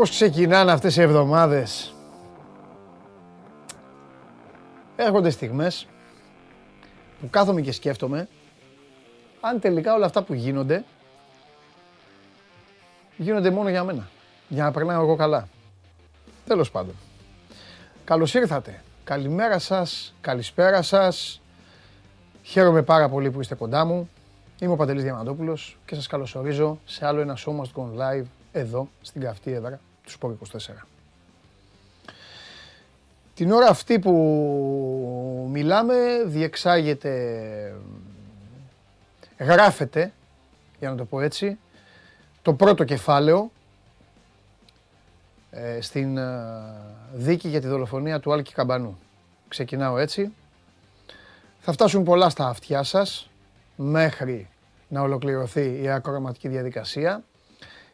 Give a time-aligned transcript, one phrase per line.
[0.00, 1.94] Αχ, πώς ξεκινάνε αυτές οι εβδομάδες;
[4.96, 5.86] Έρχονται στιγμές
[7.20, 8.28] που κάθομαι και σκέφτομαι
[9.40, 10.84] αν τελικά όλα αυτά που γίνονται
[13.16, 14.08] γίνονται μόνο για μένα.
[14.48, 15.48] Για να περνάω εγώ καλά.
[16.46, 16.94] Τέλος πάντων.
[18.04, 18.82] Καλώς ήρθατε.
[19.04, 21.40] Καλημέρα σας, καλησπέρα σας.
[22.42, 24.10] Χαίρομαι πάρα πολύ που είστε κοντά μου.
[24.58, 28.88] Είμαι ο Παντελής Διαμαντόπουλος και σας καλωσορίζω σε άλλο ένα Show Must Go Live εδώ
[29.02, 30.36] στην καυτή έδρα τους Σπόρ
[30.80, 30.86] 24.
[33.34, 35.94] Την ώρα αυτή που μιλάμε
[36.26, 37.74] διεξάγεται,
[39.38, 40.12] γράφεται,
[40.78, 41.58] για να το πω έτσι,
[42.42, 43.50] το πρώτο κεφάλαιο
[45.50, 46.38] ε, στην ε,
[47.12, 48.98] δίκη για τη δολοφονία του Άλκη Καμπανού.
[49.48, 50.32] Ξεκινάω έτσι.
[51.60, 53.30] Θα φτάσουν πολλά στα αυτιά σας
[53.76, 54.48] μέχρι
[54.88, 57.24] να ολοκληρωθεί η ακροματική διαδικασία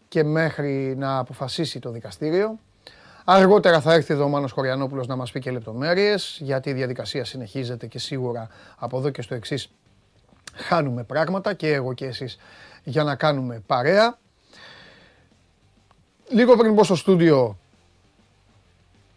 [0.09, 2.59] και μέχρι να αποφασίσει το δικαστήριο.
[3.25, 7.25] Αργότερα θα έρθει εδώ ο Μάνος Χωριανόπουλος να μας πει και λεπτομέρειες, γιατί η διαδικασία
[7.25, 9.71] συνεχίζεται και σίγουρα από εδώ και στο εξής
[10.55, 12.39] χάνουμε πράγματα και εγώ και εσείς
[12.85, 14.19] για να κάνουμε παρέα.
[16.29, 17.59] Λίγο πριν πω στο στούντιο,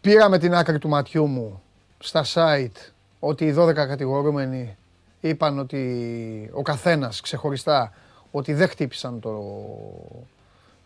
[0.01, 1.61] πήραμε την άκρη του ματιού μου
[1.99, 4.77] στα site ότι οι 12 κατηγορούμενοι
[5.21, 7.93] είπαν ότι ο καθένας ξεχωριστά
[8.31, 9.43] ότι δεν χτύπησαν το,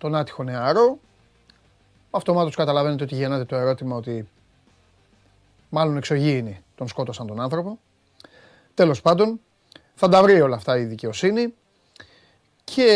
[0.04, 1.00] τον άτυχο νεαρό.
[2.12, 4.30] Αυτομάτως καταλαβαίνετε ότι γεννάται το ερώτημα ότι
[5.70, 7.80] μάλλον εξωγήινοι τον σκότωσαν τον άνθρωπο.
[8.74, 9.40] Τέλος πάντων,
[9.96, 11.54] θα τα βρει όλα αυτά η δικαιοσύνη
[12.64, 12.88] και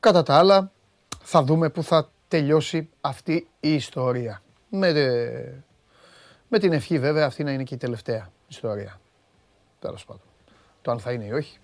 [0.00, 0.70] κατά τα άλλα
[1.22, 4.42] θα δούμε πού θα τελειώσει αυτή η ιστορία.
[4.68, 4.92] Με,
[6.48, 9.00] με την ευχή βέβαια αυτή να είναι και η τελευταία ιστορία.
[9.78, 10.22] Τέλος πάντων.
[10.82, 11.58] Το αν θα είναι ή όχι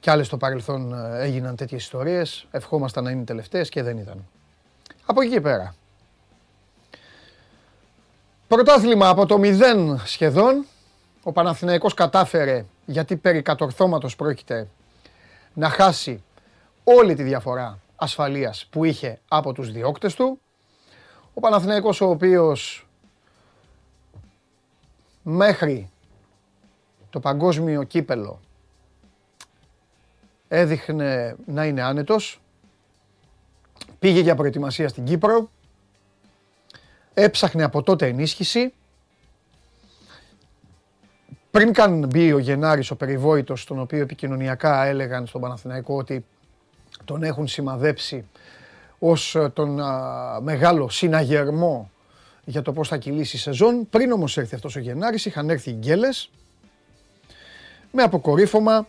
[0.00, 2.46] κι άλλες στο παρελθόν ε, έγιναν τέτοιες ιστορίες.
[2.50, 4.26] Ευχόμασταν να είναι τελευταίες και δεν ήταν.
[5.06, 5.74] Από εκεί πέρα.
[8.48, 10.64] Πρωτάθλημα από το μηδέν σχεδόν.
[11.22, 14.68] Ο Παναθηναϊκός κατάφερε, γιατί περί κατορθώματος πρόκειται,
[15.54, 16.22] να χάσει
[16.84, 20.40] όλη τη διαφορά ασφαλείας που είχε από τους διώκτες του.
[21.34, 22.88] Ο Παναθηναϊκός ο οποίος
[25.22, 25.90] μέχρι
[27.10, 28.40] το παγκόσμιο κύπελο
[30.48, 32.40] έδειχνε να είναι άνετος.
[33.98, 35.50] Πήγε για προετοιμασία στην Κύπρο.
[37.14, 38.72] Έψαχνε από τότε ενίσχυση.
[41.50, 46.24] Πριν καν μπει ο Γενάρης ο περιβόητος, τον οποίο επικοινωνιακά έλεγαν στον Παναθηναϊκό ότι
[47.04, 48.24] τον έχουν σημαδέψει
[48.98, 49.80] ως ε, τον
[50.42, 51.90] μεγάλο συναγερμό
[52.44, 53.88] για το πώς θα κυλήσει η σεζόν.
[53.90, 56.30] Πριν όμως έρθει αυτός ο Γενάρης, είχαν έρθει οι γκέλες
[57.92, 58.86] με αποκορύφωμα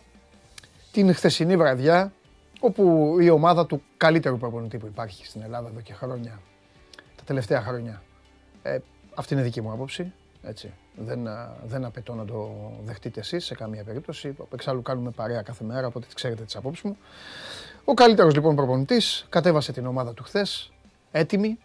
[0.92, 2.12] την χθεσινή βραδιά
[2.60, 6.40] όπου η ομάδα του καλύτερου προπονητή που υπάρχει στην Ελλάδα εδώ και χρόνια,
[7.16, 8.02] τα τελευταία χρόνια.
[8.62, 8.78] Ε,
[9.14, 10.12] αυτή είναι δική μου άποψη,
[10.42, 10.72] έτσι.
[10.96, 11.28] Δεν,
[11.66, 12.50] δεν απαιτώ να το
[12.84, 14.36] δεχτείτε εσείς σε καμία περίπτωση.
[14.52, 16.96] Εξάλλου κάνουμε παρέα κάθε μέρα, οπότε ξέρετε τις απόψεις μου.
[17.84, 20.72] Ο καλύτερος λοιπόν προπονητής κατέβασε την ομάδα του χθες,
[21.10, 21.58] έτοιμη,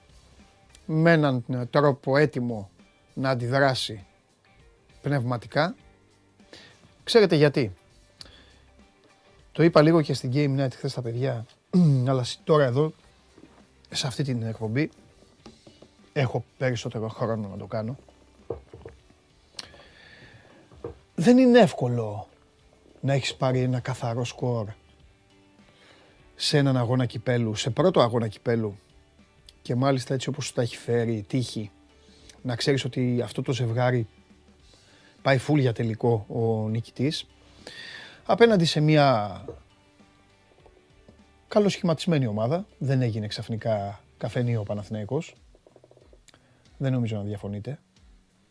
[0.85, 2.69] με έναν τρόπο έτοιμο
[3.13, 4.05] να αντιδράσει
[5.01, 5.75] πνευματικά.
[7.03, 7.75] Ξέρετε γιατί;
[9.55, 11.45] Το είπα λίγο και στην Game Night χθες στα παιδιά,
[12.09, 12.93] αλλά τώρα εδώ,
[13.89, 14.89] σε αυτή την εκπομπή,
[16.13, 17.97] έχω περισσότερο χρόνο να το κάνω.
[21.15, 22.27] Δεν είναι εύκολο
[23.01, 24.67] να έχεις πάρει ένα καθαρό σκορ
[26.35, 28.77] σε έναν αγώνα κυπέλου, σε πρώτο αγώνα κυπέλου
[29.61, 31.71] και μάλιστα έτσι όπως σου τα έχει φέρει η τύχη,
[32.41, 34.07] να ξέρεις ότι αυτό το ζευγάρι
[35.21, 37.27] πάει φουλ για τελικό ο νικητής
[38.25, 39.41] απέναντι σε μια
[41.47, 42.65] καλοσχηματισμένη ομάδα.
[42.77, 45.35] Δεν έγινε ξαφνικά καφενείο ο Παναθηναϊκός.
[46.77, 47.79] Δεν νομίζω να διαφωνείτε.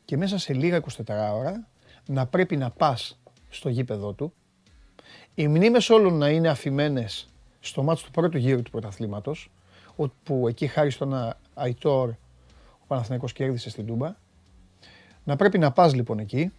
[0.05, 1.69] Και μέσα σε λίγα 24 ώρα
[2.07, 4.33] να πρέπει να πας στο γήπεδό του.
[5.35, 7.29] Οι μνήμες όλων να είναι αφημένες
[7.61, 9.51] στο μάτσο του πρώτου γύρου του πρωταθλήματος,
[9.97, 12.11] όπου εκεί χάρη στον Αϊτόρ
[12.73, 14.15] ο Παναθηναϊκός κέρδισε στην Τούμπα.
[15.25, 16.53] Να πρέπει να πας λοιπόν εκεί,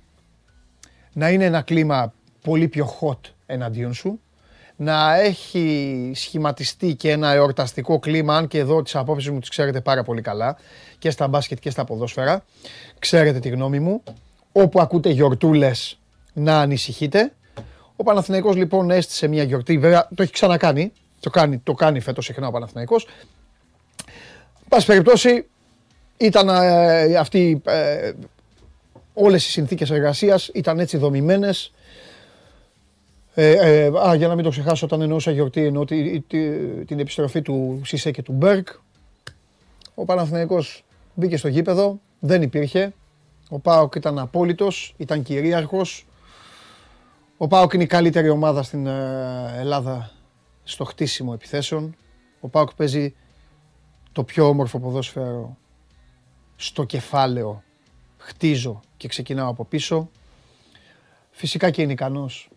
[1.14, 2.14] να είναι ένα κλίμα
[2.46, 4.20] πολύ πιο hot εναντίον σου,
[4.76, 9.82] να έχει σχηματιστεί και ένα εορταστικό κλίμα, αν και εδώ τις απόψεις μου τις ξέρετε
[9.82, 10.58] πάρα πολύ καλά,
[11.00, 12.46] και στα μπάσκετ και στα ποδόσφαιρα.
[13.00, 14.04] Ξέρετε τη γνώμη μου.
[14.52, 16.00] Όπου ακούτε γιορτούλες
[16.34, 17.32] να ανησυχείτε.
[17.96, 22.26] Ο Παναθηναϊκός λοιπόν έστησε μια γιορτή, βέβαια το έχει ξανακάνει, το κάνει, το κάνει φέτος
[22.26, 23.08] συχνά ο Παναθηναϊκός.
[24.70, 25.46] Πάση περιπτώσει,
[26.18, 28.12] ήταν ε, αυτή, ε,
[29.14, 31.74] όλες οι συνθήκες εργασίας ήταν έτσι δομημένες
[33.38, 36.22] Ε, ε, α, για να μην το ξεχάσω, όταν εννοούσα γιορτή, εννοώ τη,
[36.86, 38.68] την επιστροφή του Σισε και του Μπέρκ.
[39.96, 40.84] Ο Παναθηναϊκός
[41.14, 42.94] μπήκε στο γήπεδο, δεν υπήρχε.
[43.50, 46.06] Ο Πάοκ ήταν απόλυτος, ήταν κυρίαρχος.
[47.38, 50.12] Ο Πάοκ είναι η καλύτερη ομάδα στην ε, Ελλάδα
[50.64, 51.96] στο χτίσιμο επιθέσεων.
[52.40, 53.16] Ο Πάοκ παίζει
[54.12, 55.58] το πιο όμορφο ποδόσφαιρο
[56.56, 57.64] στο κεφάλαιο.
[58.18, 60.10] Χτίζω και ξεκινάω από πίσω.
[61.32, 62.50] Φυσικά και είναι ικανός.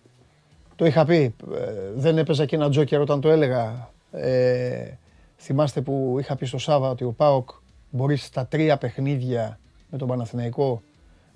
[0.79, 3.91] Το είχα πει, ε, δεν έπαιζα και ένα τζόκερ όταν το έλεγα.
[4.11, 4.93] Ε,
[5.39, 7.51] θυμάστε που είχα πει στο Σάββα ότι ο Πάοκ
[7.91, 9.59] μπορείς στα τρία παιχνίδια
[9.91, 10.83] με τον Παναθηναϊκό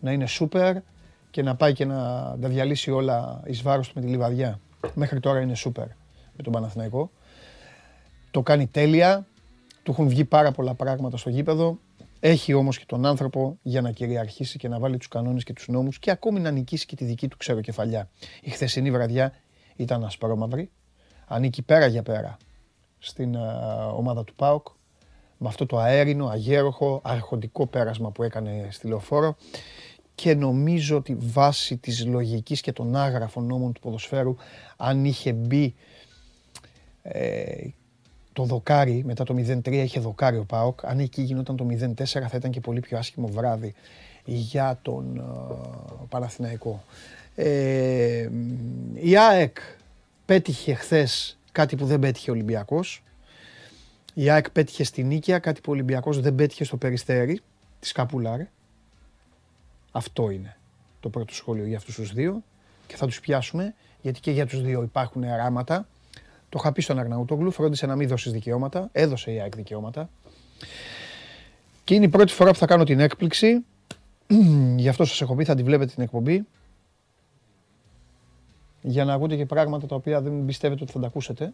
[0.01, 0.77] να είναι σούπερ
[1.31, 1.97] και να πάει και να
[2.41, 4.61] τα διαλύσει όλα εις βάρος του με τη Λιβαδιά.
[4.95, 5.87] Μέχρι τώρα είναι σούπερ
[6.37, 7.11] με τον Παναθηναϊκό.
[8.31, 9.27] Το κάνει τέλεια,
[9.83, 11.79] του έχουν βγει πάρα πολλά πράγματα στο γήπεδο.
[12.25, 15.69] Έχει όμως και τον άνθρωπο για να κυριαρχήσει και να βάλει τους κανόνες και τους
[15.69, 18.09] νόμους και ακόμη να νικήσει και τη δική του ξέρω κεφαλιά.
[18.43, 19.33] Η χθεσινή βραδιά
[19.77, 20.71] ήταν ασπρόμαυρη,
[21.27, 22.37] ανήκει πέρα για πέρα
[22.99, 23.35] στην
[23.95, 24.67] ομάδα του ΠΑΟΚ
[25.37, 29.37] με αυτό το αέρινο, αγέροχο, αρχοντικό πέρασμα που έκανε στη λεωφόρο
[30.15, 34.37] και νομίζω ότι βάσει της λογικής και των άγραφων νόμων του ποδοσφαίρου
[34.77, 35.75] αν είχε μπει
[37.03, 37.69] ε,
[38.33, 42.31] το δοκάρι μετά το 0-3 είχε δοκάρι ο ΠΑΟΚ αν εκεί γινόταν το 0-4 θα
[42.35, 43.75] ήταν και πολύ πιο άσχημο βράδυ
[44.25, 46.85] για τον uh, Παναθηναϊκό.
[47.35, 48.29] Ε,
[48.95, 49.57] η ΑΕΚ
[50.25, 53.03] πέτυχε χθες κάτι που δεν πέτυχε ο Ολυμπιακός
[54.15, 57.41] η ΑΕΚ πέτυχε στην Νίκαια, κάτι που ο Ολυμπιακός δεν πέτυχε στο Περιστέρι,
[57.81, 58.49] τη Σκαπουλάρε.
[59.93, 60.57] Αυτό είναι
[61.01, 62.43] το πρώτο σχόλιο για αυτούς τους δύο
[62.87, 65.87] και θα τους πιάσουμε γιατί και για τους δύο υπάρχουν αράματα.
[66.53, 70.11] Το είχα πει στον Αρναούτογλου, φρόντισε να μην δώσεις δικαιώματα, έδωσε η ΑΕΚ δικαιώματα.
[71.85, 73.65] Και είναι η πρώτη φορά που θα κάνω την έκπληξη,
[74.77, 76.47] γι' αυτό σας έχω πει θα τη βλέπετε την εκπομπή,
[78.81, 81.53] για να ακούτε και πράγματα τα οποία δεν πιστεύετε ότι θα τα ακούσετε.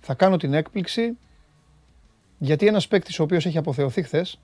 [0.00, 1.16] Θα κάνω την έκπληξη
[2.38, 4.40] γιατί ένας παίκτης ο οποίος έχει αποθεωθεί χθες,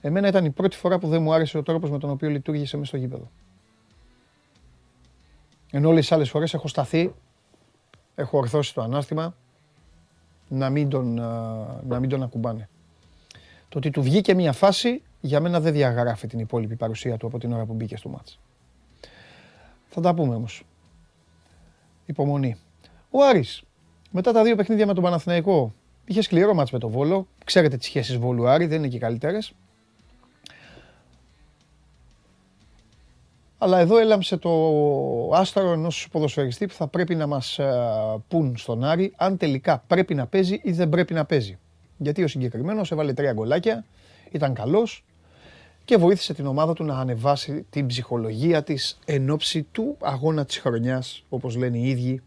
[0.00, 2.76] εμένα ήταν η πρώτη φορά που δεν μου άρεσε ο τρόπος με τον οποίο λειτουργήσε
[2.76, 3.30] μέσα στο γήπεδο.
[5.70, 7.14] Ενώ όλες τις άλλες φορές έχω σταθεί,
[8.18, 9.34] έχω ορθώσει το ανάστημα
[10.48, 11.14] να μην τον,
[11.88, 12.68] να μην τον ακουμπάνε.
[13.68, 17.38] Το ότι του βγήκε μια φάση για μένα δεν διαγράφει την υπόλοιπη παρουσία του από
[17.38, 18.38] την ώρα που μπήκε στο μάτς.
[19.88, 20.64] Θα τα πούμε όμως.
[22.06, 22.56] Υπομονή.
[23.10, 23.62] Ο Άρης,
[24.10, 25.72] μετά τα δύο παιχνίδια με τον Παναθηναϊκό,
[26.08, 27.26] Είχε σκληρό μάτς με το Βόλο.
[27.44, 29.52] Ξέρετε τις σχέσεις Βόλου-Άρη, δεν είναι και οι καλύτερες.
[33.58, 34.50] Αλλά εδώ έλαμψε το
[35.34, 37.72] άσταρο ενός ποδοσφαιριστή που θα πρέπει να μας ε,
[38.28, 41.58] πούν στον Άρη αν τελικά πρέπει να παίζει ή δεν πρέπει να παίζει.
[41.96, 43.84] Γιατί ο συγκεκριμένος έβαλε τρία γκολάκια,
[44.30, 45.04] ήταν καλός
[45.84, 50.58] και βοήθησε την ομάδα του να ανεβάσει την ψυχολογία της εν ώψη του αγώνα της
[50.58, 52.22] χρονιάς, όπως λένε οι ίδιοι,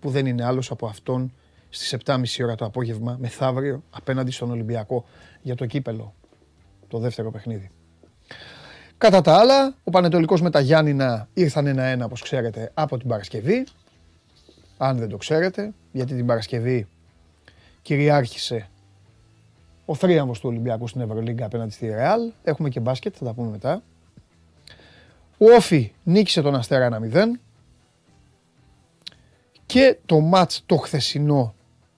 [0.00, 1.32] που δεν είναι άλλος από αυτόν
[1.68, 5.04] στις 7.30 ώρα το απόγευμα, μεθαύριο, απέναντι στον Ολυμπιακό
[5.42, 6.14] για το κύπελο,
[6.88, 7.70] το δεύτερο παιχνίδι.
[9.02, 13.66] Κατά τα άλλα, ο Πανετολικός με τα Γιάννηνα ήρθαν ένα-ένα, όπως ξέρετε, από την Παρασκευή.
[14.76, 16.86] Αν δεν το ξέρετε, γιατί την Παρασκευή
[17.82, 18.68] κυριάρχησε
[19.84, 22.32] ο θρίαμβος του Ολυμπιακού στην Ευρωλίγκα απέναντι στη Ρεάλ.
[22.42, 23.82] Έχουμε και μπάσκετ, θα τα πούμε μετά.
[25.38, 27.40] Ο Όφη νίκησε τον Αστέρα 1-0.
[29.66, 31.54] Και το μάτς το χθεσινό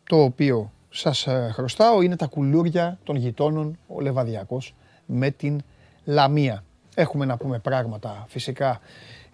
[0.09, 4.75] το οποίο σας ε, χρωστάω είναι τα κουλούρια των γειτόνων ο Λεβαδιακός
[5.07, 5.61] με την
[6.05, 6.65] Λαμία.
[6.95, 8.81] Έχουμε να πούμε πράγματα φυσικά,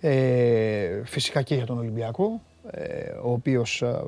[0.01, 2.41] ε, φυσικά και για τον Ολυμπιακό,
[2.71, 4.03] ε, ο οποίος ε,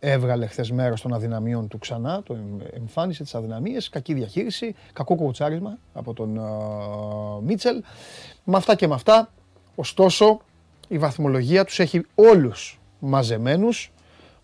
[0.00, 2.36] έβγαλε χθες μέρος των αδυναμιών του ξανά, το
[2.74, 6.40] εμφάνισε τις αδυναμίες, κακή διαχείριση, κακό κοουτσάρισμα από τον ε,
[7.44, 7.82] Μίτσελ.
[8.44, 9.32] Με αυτά και με αυτά,
[9.74, 10.40] ωστόσο,
[10.88, 13.92] η βαθμολογία τους έχει όλους μαζεμένους.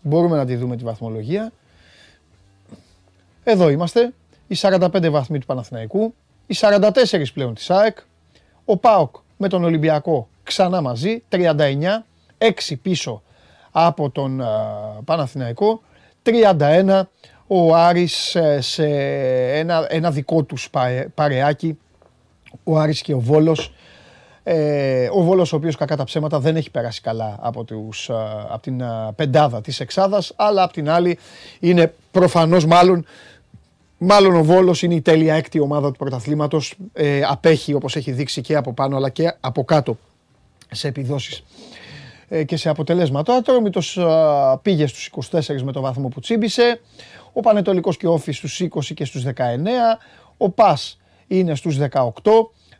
[0.01, 1.51] Μπορούμε να τη δούμε τη βαθμολογία.
[3.43, 4.13] Εδώ είμαστε,
[4.47, 6.13] οι 45 βαθμοί του Παναθηναϊκού,
[6.47, 6.91] οι 44
[7.33, 7.97] πλέον της ΑΕΚ,
[8.65, 11.37] ο ΠΑΟΚ με τον Ολυμπιακό ξανά μαζί, 39,
[12.37, 13.21] 6 πίσω
[13.71, 14.41] από τον
[15.05, 15.81] Παναθηναϊκό,
[16.23, 17.01] 31
[17.47, 18.85] ο Άρης ε, σε
[19.57, 20.69] ένα, ένα δικό τους
[21.13, 21.77] παρεάκι,
[22.63, 23.73] ο Άρης και ο Βόλος,
[24.43, 28.09] ε, ο Βόλος ο οποίος κακά τα ψέματα δεν έχει περάσει καλά από, τους,
[28.49, 28.83] από την
[29.15, 31.17] πεντάδα της Εξάδας, αλλά απ' την άλλη
[31.59, 33.05] είναι προφανώς μάλλον
[34.07, 36.75] Μάλλον ο Βόλος είναι η τέλεια έκτη ομάδα του πρωταθλήματος.
[36.93, 39.97] Ε, απέχει όπως έχει δείξει και από πάνω αλλά και από κάτω
[40.71, 41.43] σε επιδόσεις
[42.27, 43.33] ε, και σε αποτελέσματα.
[43.33, 43.99] Ο Ατρόμητος
[44.61, 46.81] πήγε στους 24 με το βάθμο που τσίμπησε.
[47.33, 49.31] Ο Πανετολικός και ο Όφης στους 20 και στους 19.
[50.37, 52.09] Ο Πας είναι στους 18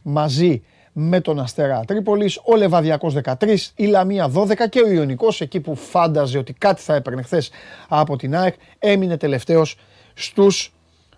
[0.01, 0.63] μαζί
[0.93, 5.75] με τον Αστέρα Τρίπολης, ο Λεβαδιακός 13, η Λαμία 12 και ο Ιωνικός εκεί που
[5.75, 7.49] φάνταζε ότι κάτι θα έπαιρνε χθες
[7.87, 9.77] από την ΑΕΚ έμεινε τελευταίος
[10.13, 10.69] στους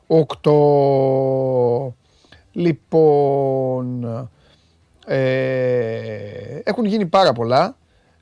[0.08, 1.94] 8.
[2.52, 4.04] Λοιπόν,
[5.06, 7.78] ε, έχουν γίνει πάρα πολλά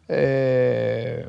[0.06, 1.26] ε,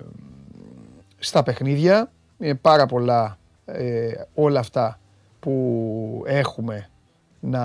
[1.18, 2.10] στα παιχνίδια.
[2.38, 4.98] Είναι πάρα πολλά ε, όλα αυτά
[5.40, 6.88] που έχουμε
[7.40, 7.64] να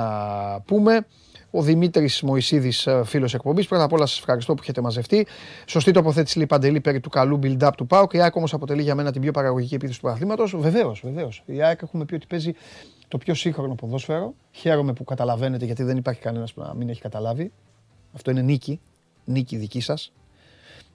[0.66, 1.06] πούμε.
[1.52, 3.68] Ο Δημήτρης Μωησίδη, ε, φίλος εκπομπής.
[3.68, 5.28] Πρώτα απ' όλα σας ευχαριστώ που έχετε μαζευτεί.
[5.66, 8.14] Σωστή τοποθέτηση λέει Παντελή περί του καλού build-up του ΠΑΟΚ.
[8.14, 10.56] Η ΑΕΚ όμως αποτελεί για μένα την πιο παραγωγική επίθεση του πρωταθλήματος.
[10.58, 11.44] Βεβαίως, βεβαίως.
[11.46, 12.54] Η ΑΕΚ έχουμε πει ότι παίζει
[13.08, 14.34] το πιο σύγχρονο ποδόσφαιρο.
[14.52, 17.52] Χαίρομαι που καταλαβαίνετε γιατί δεν υπάρχει κανένας που να μην έχει καταλάβει.
[18.14, 18.80] Αυτό είναι νίκη.
[19.26, 20.12] Νίκη δική σας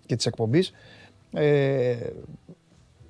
[0.07, 0.73] και της εκπομπής.
[1.33, 1.97] Ε,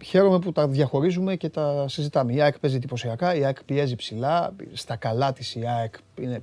[0.05, 2.33] χαίρομαι που τα διαχωρίζουμε και τα συζητάμε.
[2.33, 4.55] Η ΑΕΚ παίζει εντυπωσιακά, η ΑΕΚ πιέζει ψηλά.
[4.73, 6.39] Στα καλά της η ΑΕΚ είναι ε,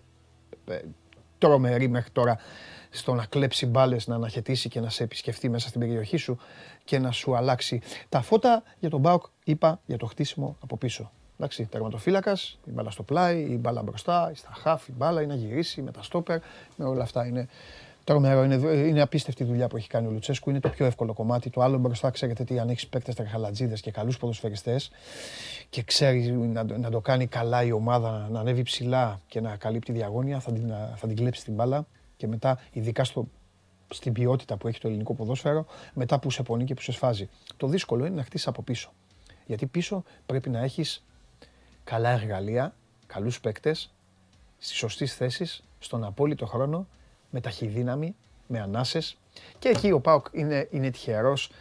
[1.37, 2.37] τρομερή μέχρι τώρα
[2.89, 6.37] στο να κλέψει μπάλες, να αναχαιτήσει και να σε επισκεφτεί μέσα στην περιοχή σου
[6.83, 7.81] και να σου αλλάξει.
[8.09, 11.11] Τα φώτα για τον Μπάουκ είπα για το χτίσιμο από πίσω.
[11.37, 15.39] Εντάξει, τερματοφύλακας, η μπάλα στο πλάι, η μπάλα μπροστά, στα χάφ, η μπάλα είναι να
[15.39, 16.39] γυρίσει με τα στόπερ,
[16.75, 17.47] με όλα αυτά είναι
[18.03, 18.43] τρομερό.
[18.43, 20.49] Είναι, είναι απίστευτη δουλειά που έχει κάνει ο Λουτσέσκου.
[20.49, 21.49] Είναι το πιο εύκολο κομμάτι.
[21.49, 24.91] Το άλλο μπροστά, ξέρετε τι, αν έχεις παίκτες τρεχαλατζίδε και καλούς ποδοσφαιριστές
[25.69, 29.91] και ξέρει να, να, το κάνει καλά η ομάδα, να ανέβει ψηλά και να καλύπτει
[29.91, 31.85] διαγώνια, θα την, θα την κλέψει την μπάλα
[32.17, 33.27] και μετά, ειδικά στο,
[33.89, 37.29] στην ποιότητα που έχει το ελληνικό ποδόσφαιρο, μετά που σε πονεί και που σε σφάζει.
[37.57, 38.93] Το δύσκολο είναι να χτίσεις από πίσω.
[39.45, 41.03] Γιατί πίσω πρέπει να έχεις
[41.83, 43.93] καλά εργαλεία, καλούς παίκτες,
[44.57, 46.87] στις σωστές θέσεις, στον απόλυτο χρόνο,
[47.33, 48.15] με ταχυδύναμη,
[48.47, 49.17] με ανάσες.
[49.59, 51.51] Και εκεί ο Πάοκ είναι, είναι τυχερός,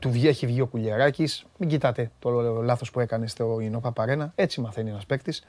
[0.00, 2.30] του βγει, έχει βγει ο Κουλιαράκης, μην κοιτάτε το
[2.62, 5.44] λάθος που έκανε στο Ινό Παπαρένα, έτσι μαθαίνει ένας παίκτης.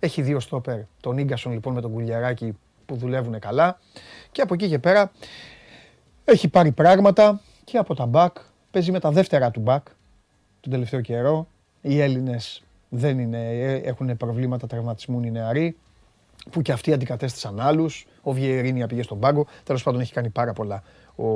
[0.00, 3.78] Έχει δύο στόπερ, τον Ίγκασον λοιπόν με τον Κουλιαράκη που δουλεύουν καλά.
[4.32, 5.12] Και από εκεί και πέρα
[6.24, 8.36] έχει πάρει πράγματα και από τα μπακ,
[8.70, 9.86] παίζει με τα δεύτερα του μπακ
[10.60, 11.46] τον τελευταίο καιρό.
[11.80, 15.76] Οι Έλληνες δεν είναι, ε, έχουν προβλήματα τραυματισμού οι νεαροί,
[16.50, 18.06] που και αυτοί αντικατέστησαν άλλους.
[18.22, 19.46] Ο Βιερίνια πήγε στον πάγκο.
[19.64, 20.82] Τέλος πάντων έχει κάνει πάρα πολλά.
[21.16, 21.26] Ο,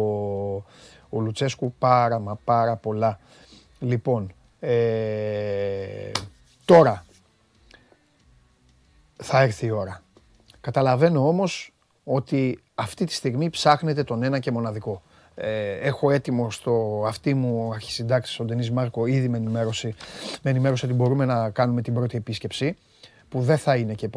[1.09, 3.19] ο Λουτσέσκου πάρα μα πάρα πολλά.
[3.79, 6.11] Λοιπόν, ε,
[6.65, 7.05] τώρα
[9.17, 10.03] θα έρθει η ώρα.
[10.61, 11.73] Καταλαβαίνω όμως
[12.05, 15.03] ότι αυτή τη στιγμή ψάχνετε τον ένα και μοναδικό.
[15.35, 19.95] Ε, έχω έτοιμο στο αυτή μου αρχισυντάξει, ο Ντενή Μάρκο, ήδη με ενημέρωση,
[20.43, 22.77] με ενημέρωση ότι μπορούμε να κάνουμε την πρώτη επίσκεψη
[23.31, 24.09] που δεν θα είναι και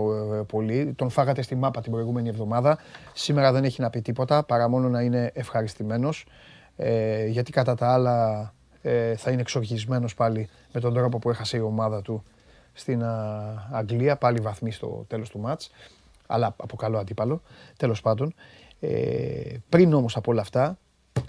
[0.48, 0.94] πολύ.
[0.96, 2.78] Τον φάγατε στη μάπα την προηγούμενη εβδομάδα.
[3.14, 6.26] Σήμερα δεν έχει να πει τίποτα παρά μόνο να είναι ευχαριστημένος.
[6.76, 11.58] Ε, γιατί κατά τα άλλα ε, θα είναι εξοργισμένος πάλι με τον τρόπο που έχασε
[11.58, 12.24] η ομάδα του
[12.74, 13.04] στην
[13.72, 14.16] Αγγλία.
[14.16, 15.72] Πάλι βαθμοί στο τέλος του μάτς.
[16.28, 17.42] Αλλά από καλό αντίπαλο.
[17.78, 18.34] Τέλος πάντων.
[18.80, 20.78] Ε, πριν όμως από όλα αυτά,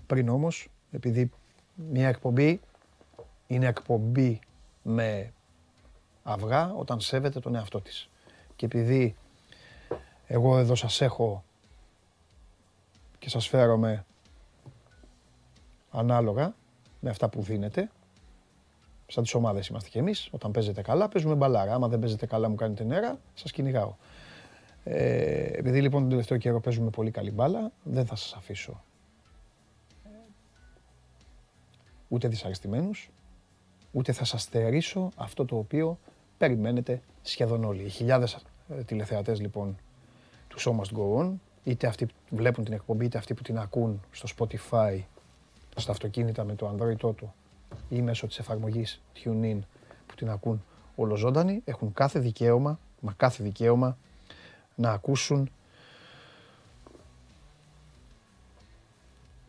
[0.07, 1.31] πριν όμως, επειδή
[1.75, 2.61] μια εκπομπή
[3.47, 4.41] είναι εκπομπή
[4.83, 5.33] με
[6.25, 8.09] αυγά όταν σέβεται τον εαυτό της.
[8.57, 9.16] Και επειδή
[10.26, 11.45] εγώ εδώ σας έχω
[13.19, 14.04] και σας φέρομαι
[15.90, 16.54] ανάλογα
[17.00, 17.90] με αυτά που δίνετε,
[19.07, 22.49] σαν τις ομάδες είμαστε κι εμείς, όταν παίζετε καλά παίζουμε μπαλάρα, άμα δεν παίζετε καλά
[22.49, 23.95] μου κάνετε νέρα, σας κυνηγάω.
[24.85, 28.83] Ε, επειδή λοιπόν τον τελευταίο καιρό παίζουμε πολύ καλή μπάλα, δεν θα σας αφήσω
[32.09, 33.11] ούτε δυσαρεστημένους,
[33.93, 35.99] ούτε θα σας στερήσω αυτό το οποίο
[36.45, 37.83] περιμένετε σχεδόν όλοι.
[37.83, 39.77] Οι χιλιάδες ε, τηλεθεατές λοιπόν
[40.49, 41.33] του Show Must Go On,
[41.65, 45.01] είτε αυτοί που βλέπουν την εκπομπή, είτε αυτοί που την ακούν στο Spotify,
[45.77, 47.29] στα αυτοκίνητα με το Android Auto
[47.89, 49.59] ή μέσω της εφαρμογής TuneIn
[50.07, 53.99] που την ακούν ολοζώντανοι, έχουν κάθε δικαίωμα, μα κάθε δικαίωμα
[54.75, 55.51] να ακούσουν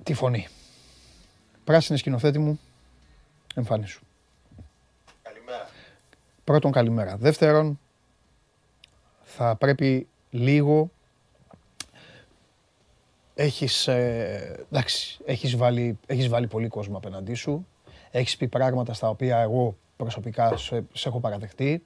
[0.03, 0.47] τη φωνή.
[1.63, 2.59] Πράσινη σκηνοθέτη μου,
[3.55, 4.05] εμφάνισου.
[6.45, 6.71] Καλημέρα.
[6.71, 7.17] Πρώτον, καλημέρα.
[7.17, 7.79] Δεύτερον,
[9.23, 10.89] θα πρέπει λίγο
[13.35, 17.67] έχεις, ε, εντάξει, έχεις, βάλει, έχεις βάλει πολύ κόσμο απέναντί σου.
[18.11, 21.85] Έχεις πει πράγματα στα οποία εγώ προσωπικά σε, σε έχω παραδεχτεί,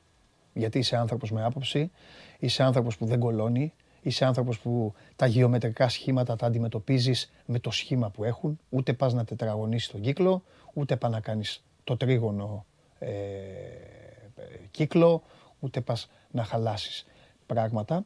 [0.53, 1.91] γιατί είσαι άνθρωπος με άποψη,
[2.39, 7.71] είσαι άνθρωπος που δεν κολώνει, Είσαι άνθρωπος που τα γεωμετρικά σχήματα τα αντιμετωπίζεις με το
[7.71, 8.59] σχήμα που έχουν.
[8.69, 12.65] Ούτε πας να τετραγωνίσεις τον κύκλο, ούτε πας να κάνεις το τρίγωνο
[12.99, 13.09] ε,
[14.71, 15.23] κύκλο,
[15.59, 17.05] ούτε πας να χαλάσεις
[17.45, 18.05] πράγματα.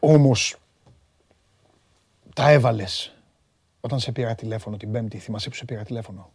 [0.00, 0.56] Όμως
[2.34, 3.14] τα έβαλες
[3.80, 5.18] όταν σε πήρα τηλέφωνο την Πέμπτη.
[5.18, 6.32] Θυμάσαι που σε πήρα τηλέφωνο;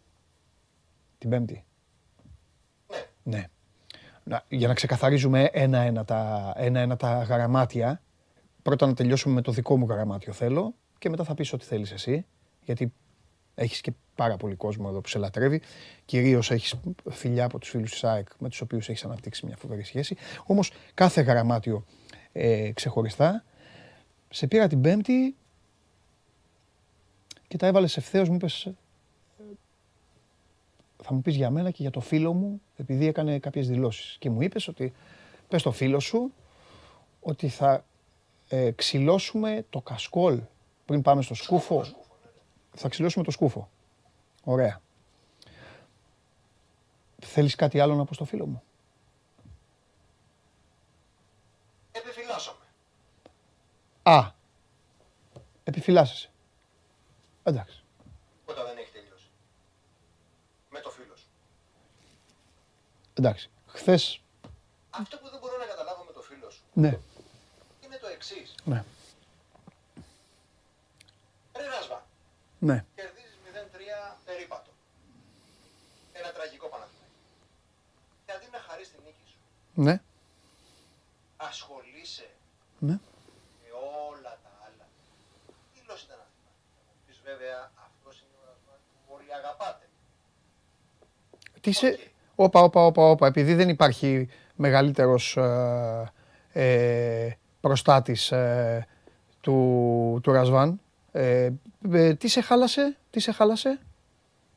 [1.18, 1.64] Την Πέμπτη;
[3.22, 3.48] Ναι
[4.48, 8.02] για να ξεκαθαρίζουμε ένα-ένα τα, ένα-ένα τα γραμμάτια,
[8.62, 11.92] πρώτα να τελειώσουμε με το δικό μου γραμμάτιο θέλω και μετά θα πεις ό,τι θέλεις
[11.92, 12.26] εσύ,
[12.60, 12.92] γιατί
[13.54, 15.60] έχεις και πάρα πολύ κόσμο εδώ που σε λατρεύει.
[16.04, 16.74] Κυρίως έχεις
[17.10, 20.16] φιλιά από τους φίλους της ΑΕΚ με τους οποίους έχεις αναπτύξει μια φοβερή σχέση.
[20.46, 21.84] Όμως κάθε γραμμάτιο
[22.32, 23.44] ε, ξεχωριστά.
[24.28, 25.36] Σε πήρα την Πέμπτη
[27.48, 28.68] και τα έβαλες ευθέως, μου είπες
[31.06, 34.16] θα μου πεις για μένα και για το φίλο μου, επειδή έκανε κάποιες δηλώσεις.
[34.18, 34.92] Και μου είπες ότι,
[35.48, 36.32] πες το φίλο σου,
[37.20, 37.84] ότι θα
[38.48, 40.40] ε, ξυλώσουμε το κασκόλ
[40.84, 41.84] πριν πάμε στο σκούφο.
[42.74, 43.68] Θα ξυλώσουμε το σκούφο.
[44.44, 44.80] Ωραία.
[47.22, 48.62] Θέλεις κάτι άλλο να πω στο φίλο μου;
[51.92, 52.64] Επιφυλάσσομαι.
[54.02, 54.30] Α.
[55.64, 56.30] Επιφυλάσσεσαι.
[57.42, 57.82] Εντάξει.
[58.44, 59.26] Όταν δεν έχει τελειώσει.
[60.70, 61.26] Με το φίλο σου.
[63.14, 63.50] Εντάξει.
[63.66, 64.20] Χθες,
[64.90, 66.98] Αυτό που δεν μπορώ να καταλάβω με το φίλο σου ναι,
[67.84, 68.54] είναι το εξής.
[68.64, 68.84] ναι,
[71.56, 72.06] Ρε Ράσβα,
[72.58, 72.84] ναι.
[72.94, 74.70] κερδίζεις 0-3 περίπατο.
[76.12, 77.12] Ένα τραγικό Παναθηναϊκό.
[78.26, 79.38] Και αντί να χαρείς την νίκη σου,
[79.74, 80.00] Ναι,
[81.36, 82.28] ασχολείσαι
[82.78, 82.92] ναι.
[83.62, 83.68] με
[84.10, 84.86] όλα τα άλλα.
[85.74, 86.40] Τι λόγος ήταν αυτή.
[86.74, 88.74] Θα μου πεις βέβαια, αυτός είναι ο Ράσβα
[89.06, 89.88] που όλοι αγαπάτε.
[91.60, 91.98] Τι σε...
[92.34, 93.26] Όπα, όπα, όπα, όπα.
[93.26, 96.12] Επειδή δεν υπάρχει μεγαλύτερος ε,
[96.52, 98.86] ε, προστάτης ε,
[99.40, 100.80] του, του Ρασβάν,
[101.12, 101.50] ε,
[101.92, 103.80] ε, τι σε χάλασε, τι σε χάλασε,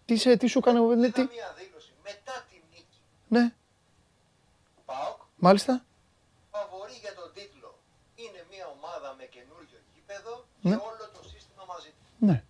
[0.05, 3.00] τι, σε, τι σου έκανε, ναι, Είδα τι, μια δήλωση μετά τη νίκη.
[3.27, 3.57] ναι, ΠΑΟΚ,
[5.38, 5.86] μάλιστα,
[6.52, 7.80] φαβορεί για τον τίτλο.
[8.15, 10.69] Είναι μια ομάδα με καινούριο γήπεδο Ναι.
[10.69, 12.26] και όλο το σύστημα μαζί του.
[12.26, 12.43] ναι.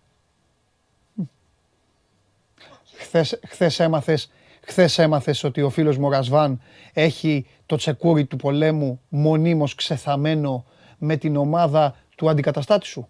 [2.98, 8.36] Χθες, χθες έμαθες, χθες έμαθες ότι ο φίλος μου ο Ρασβάν έχει το τσεκούρι του
[8.36, 10.64] πολέμου μονίμως ξεθαμένο
[10.98, 13.08] με την ομάδα του αντικαταστάτη σου;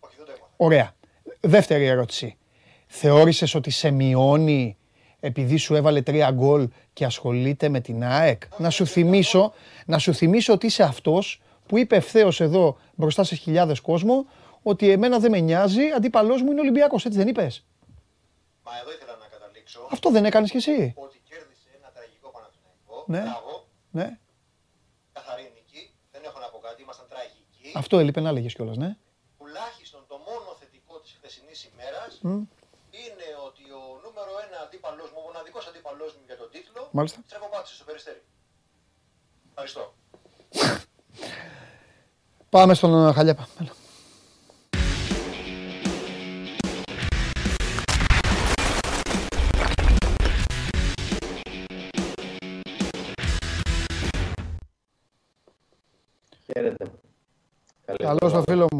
[0.00, 0.52] Όχι, δεν το έμαθα.
[0.56, 0.94] Ωραία.
[1.40, 2.36] Δεύτερη ερώτηση.
[2.86, 4.76] Θεώρησες ότι σε μειώνει
[5.24, 8.42] επειδή σου έβαλε τρία γκολ και ασχολείται με την ΑΕΚ.
[8.58, 9.52] Να σου θυμίσω,
[9.86, 14.26] να σου θυμίσω ότι είσαι αυτός που είπε ευθέως εδώ μπροστά σε χιλιάδες κόσμο
[14.62, 17.64] ότι εμένα δεν με νοιάζει, αντίπαλός μου είναι Ολυμπιακός, έτσι δεν είπες;
[18.66, 20.92] Μα εδώ ήθελα να καταλήξω Αυτό δεν έκανες κι εσύ.
[20.96, 22.96] ότι κέρδισε ένα τραγικό Παναθηναϊκό.
[23.14, 23.22] Ναι.
[23.30, 23.52] Μπράβο,
[23.98, 24.08] Ναι.
[25.16, 25.82] καθαρή νίκη.
[26.12, 27.66] Δεν έχω να πω κάτι, ήμασταν τραγικοί.
[27.82, 28.90] Αυτό έλειπε να λέγες κιόλας, ναι.
[29.38, 32.40] Τουλάχιστον το μόνο θετικό της χθεσινής ημέρας Μμ.
[33.02, 37.20] είναι ότι ο νούμερο ένα αντίπαλός μου, ο μοναδικός αντίπαλός μου για τον τίτλο, Μάλιστα.
[37.26, 38.22] στρεφοπάτησε στο περιστέρι.
[39.48, 39.94] Ευχαριστώ.
[42.50, 43.48] Πάμε στον ε, Χαλιάπα.
[43.60, 43.70] Έλα.
[56.44, 56.84] Χαίρετε.
[57.84, 58.52] Καλή Καλώς το εβδομάδα.
[58.52, 58.78] φίλο μου.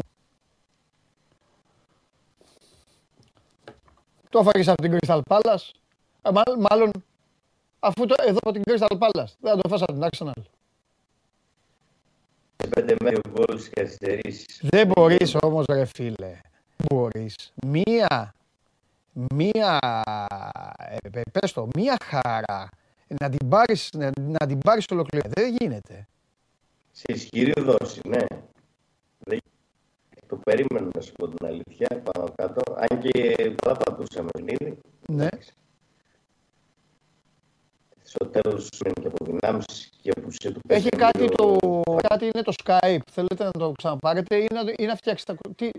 [4.29, 5.71] Το έφαγες από την Crystal Palace.
[6.21, 6.91] Ε, μάλλον, μάλλον,
[7.85, 9.33] αφού το εδώ από την Crystal Palace.
[9.39, 10.41] Δεν θα το φας από την Arsenal.
[12.57, 14.59] Σε πέντε μέρες γκολ στις καθυστερήσεις.
[14.61, 16.39] Δεν μπορείς όμως ρε φίλε.
[16.77, 17.53] Μπορείς.
[17.65, 18.33] Μία,
[19.11, 19.79] μία,
[20.79, 22.69] ε, ε, πες το, μία χαρά
[23.07, 25.29] να την πάρεις, να, να την πάρεις ολοκληρώ.
[25.29, 26.07] Δεν γίνεται.
[26.91, 28.25] Σε ισχυρή δόση, ναι.
[29.19, 29.39] Δεν...
[30.27, 32.61] Το περίμενα να σου πω την αλήθεια πάνω κάτω.
[32.75, 34.77] Αν και καλά πατούσαμε παιχνίδι.
[35.07, 35.25] Ναι.
[35.25, 35.53] Εντάξει.
[38.15, 41.35] Στο τέλος σου είναι και από δυνάμεις και απουσία τους Έχει κάτι, παιχνιδιού.
[41.35, 42.97] το, κάτι είναι το Skype.
[43.11, 45.33] Θέλετε να το ξαναπάρετε ή να, ή να φτιάξετε.
[45.33, 45.69] τα- Τι,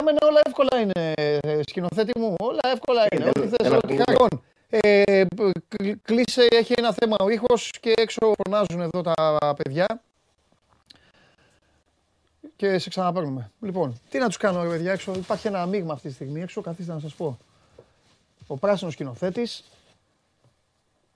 [0.00, 2.34] Εμένα όλα εύκολα είναι, ε, σκηνοθέτη μου.
[2.40, 3.24] Όλα εύκολα είναι.
[3.24, 4.04] δεν- Ό,τι θες, δεν ό,τι ακούγεται.
[4.12, 4.42] χαρών.
[4.70, 10.00] Ε, π- κλ- κλείσε, έχει ένα θέμα ο ήχος και έξω φωνάζουν εδώ τα παιδιά.
[12.56, 13.50] Και σε ξαναπαίρνουμε.
[13.60, 15.12] Λοιπόν, τι να τους κάνω ρε παιδιά έξω.
[15.14, 16.60] Υπάρχει ένα μείγμα αυτή τη στιγμή έξω.
[16.60, 17.38] Καθίστε να σας πω.
[18.46, 19.64] Ο πράσινος σκηνοθέτης.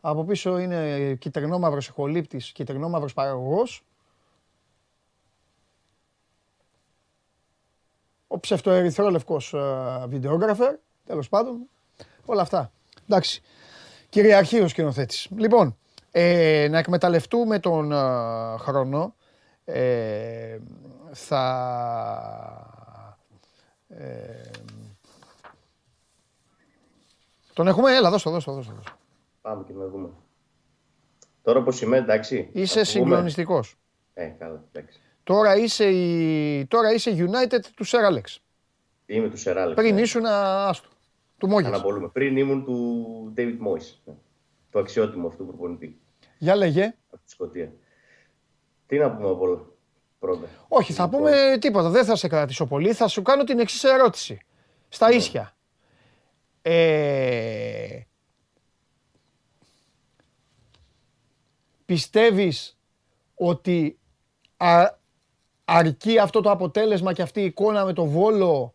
[0.07, 3.85] Από πίσω είναι κυτρινόμαυρος εχολήπτης, κυτρινόμαυρος παραγωγός.
[8.27, 11.69] Ο ψευτοερυθρόλευκος ε, βιντεόγραφερ, τέλος πάντων.
[12.25, 12.73] Όλα αυτά.
[13.09, 13.43] Εντάξει.
[14.09, 15.29] Κυριαρχεί ο σκηνοθέτης.
[15.37, 15.77] Λοιπόν,
[16.11, 19.15] ε, να εκμεταλλευτούμε τον ε, χρόνο.
[19.65, 20.59] Ε,
[21.13, 21.45] θα...
[23.89, 24.51] Ε,
[27.53, 29.03] τον έχουμε, έλα, δώσ' το, δώσ' το, δώσ' το, δώσ' το.
[29.45, 30.09] Πάμε και να δούμε.
[31.43, 32.49] Τώρα όπως είμαι, εντάξει.
[32.53, 33.05] Είσαι θα πούμε.
[33.05, 33.77] συγκλονιστικός.
[34.15, 35.01] Ε, καλά, εντάξει.
[35.23, 36.67] Τώρα είσαι, η...
[36.67, 38.41] Τώρα είσαι United του Σερ Άλεξ.
[39.07, 39.81] Είμαι του Σεράλεξ.
[39.83, 40.01] Πριν ναι.
[40.01, 40.89] ήσουν άστο.
[41.39, 41.67] Του Μόγες.
[41.67, 42.09] Αναπολούμε.
[42.09, 43.97] Πριν ήμουν του David Moyes.
[44.05, 44.15] ναι.
[44.71, 46.01] Το αξιότιμο αυτού προπονητή
[46.39, 46.95] Για λέγε.
[47.11, 47.73] από τη Σκωτία.
[48.87, 49.67] Τι να πούμε απ' όλα.
[50.19, 50.47] πρώτα.
[50.69, 51.89] Όχι, θα Λοιπόν, πούμε τίποτα.
[51.89, 52.93] Δεν θα σε κρατήσω πολύ.
[52.93, 54.39] Θα σου κάνω την εξής ερώτηση.
[54.89, 55.57] Στα ίσια.
[56.63, 58.01] Ε,
[61.85, 62.79] πιστεύεις
[63.35, 63.99] ότι
[64.57, 64.99] α-
[65.65, 68.75] αρκεί αυτό το αποτέλεσμα και αυτή η εικόνα με το Βόλο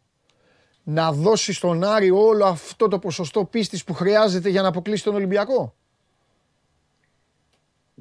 [0.83, 5.15] να δώσει στον Άρη όλο αυτό το ποσοστό πίστης που χρειάζεται για να αποκλείσει τον
[5.15, 5.73] Ολυμπιακό;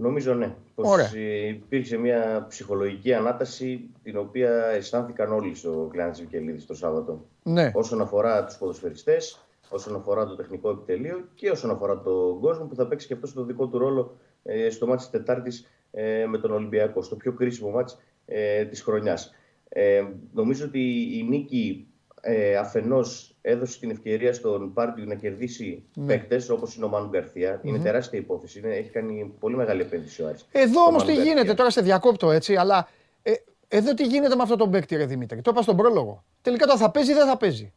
[0.00, 0.54] Νομίζω ναι.
[0.74, 1.10] Πως Ωραία.
[1.14, 7.24] ε, υπήρξε μια ψυχολογική ανάταση την οποία αισθάνθηκαν όλοι στο Κλειάντη Βικελίδης το Σάββατο.
[7.42, 7.70] Ναι.
[7.74, 12.74] Όσον αφορά τους ποδοσφαιριστές, όσον αφορά το τεχνικό επιτελείο και όσον αφορά τον κόσμο που
[12.74, 16.38] θα παίξει και αυτό το δικό του ρόλο ε, στο μάτι της Τετάρτης ε, με
[16.38, 17.94] τον Ολυμπιακό, στο πιο κρίσιμο μάτι
[18.26, 19.34] ε, της χρονιάς.
[19.68, 20.80] Ε, νομίζω ότι
[21.18, 21.86] η νίκη
[22.20, 26.06] ε, αφενός έδωσε την ευκαιρία στον Πάρτιου να κερδίσει Ναι.
[26.06, 27.60] παίκτες όπως είναι ο Μάνου Γκαρθία.
[27.64, 28.58] Είναι τεράστια υπόθεση.
[28.58, 30.46] Είναι, έχει κάνει πολύ μεγάλη επένδυση ο Άρης.
[30.52, 31.32] Εδώ Το όμως Μάνου τι Γκαρθία.
[31.32, 32.88] γίνεται, τώρα σε διακόπτω έτσι, αλλά
[33.22, 33.32] ε,
[33.68, 36.24] εδώ τι γίνεται με αυτό τον παίκτη, ρε Δημήτρη; Το είπα στον πρόλογο.
[36.42, 37.72] Τελικά το θα παίζει ή δεν θα παίζει.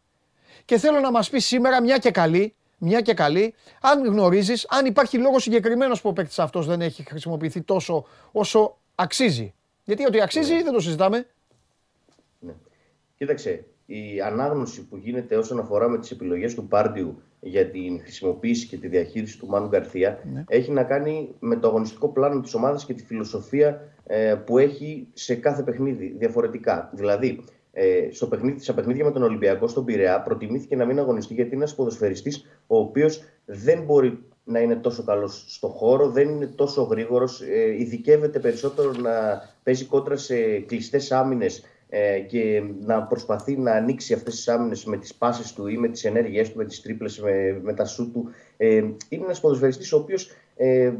[0.65, 4.85] Και θέλω να μας πεις σήμερα, μια και καλή, μια και καλή, αν γνωρίζεις, αν
[4.85, 9.53] υπάρχει λόγος συγκεκριμένος που ο παίκτης αυτός δεν έχει χρησιμοποιηθεί τόσο όσο αξίζει.
[9.83, 11.25] Γιατί ότι αξίζει δεν το συζητάμε.
[12.39, 12.53] Ναι.
[13.17, 18.67] Κοίταξε, η ανάγνωση που γίνεται όσον αφορά με τις επιλογές του Πάρντιου για την χρησιμοποίηση
[18.67, 20.43] και τη διαχείριση του Μάνου Γκαρθία Ναι.
[20.47, 25.07] έχει να κάνει με το αγωνιστικό πλάνο της ομάδας και τη φιλοσοφία ε, που έχει
[25.13, 26.89] σε κάθε παιχνίδι διαφορετικά.
[26.93, 31.33] Δηλαδή, ε, στο παιχνίδι, στα παιχνίδια με τον Ολυμπιακό στον Πειραιά προτιμήθηκε να μην αγωνιστεί
[31.33, 36.29] γιατί είναι ένας ποδοσφαιριστής ο οποίος δεν μπορεί να είναι τόσο καλός στο χώρο, δεν
[36.29, 39.11] είναι τόσο γρήγορος, ε, ειδικεύεται περισσότερο να
[39.63, 44.97] παίζει κόντρα σε κλειστές άμυνες ε, και να προσπαθεί να ανοίξει αυτές τις άμυνες με
[44.97, 48.11] τις πάσες του ή με τις ενέργειές του, με τις τρίπλες, με, με τα σου
[48.11, 48.29] του.
[48.57, 48.75] Ε,
[49.09, 50.93] είναι ένας ποδοσφαιριστής ο οποίος ε,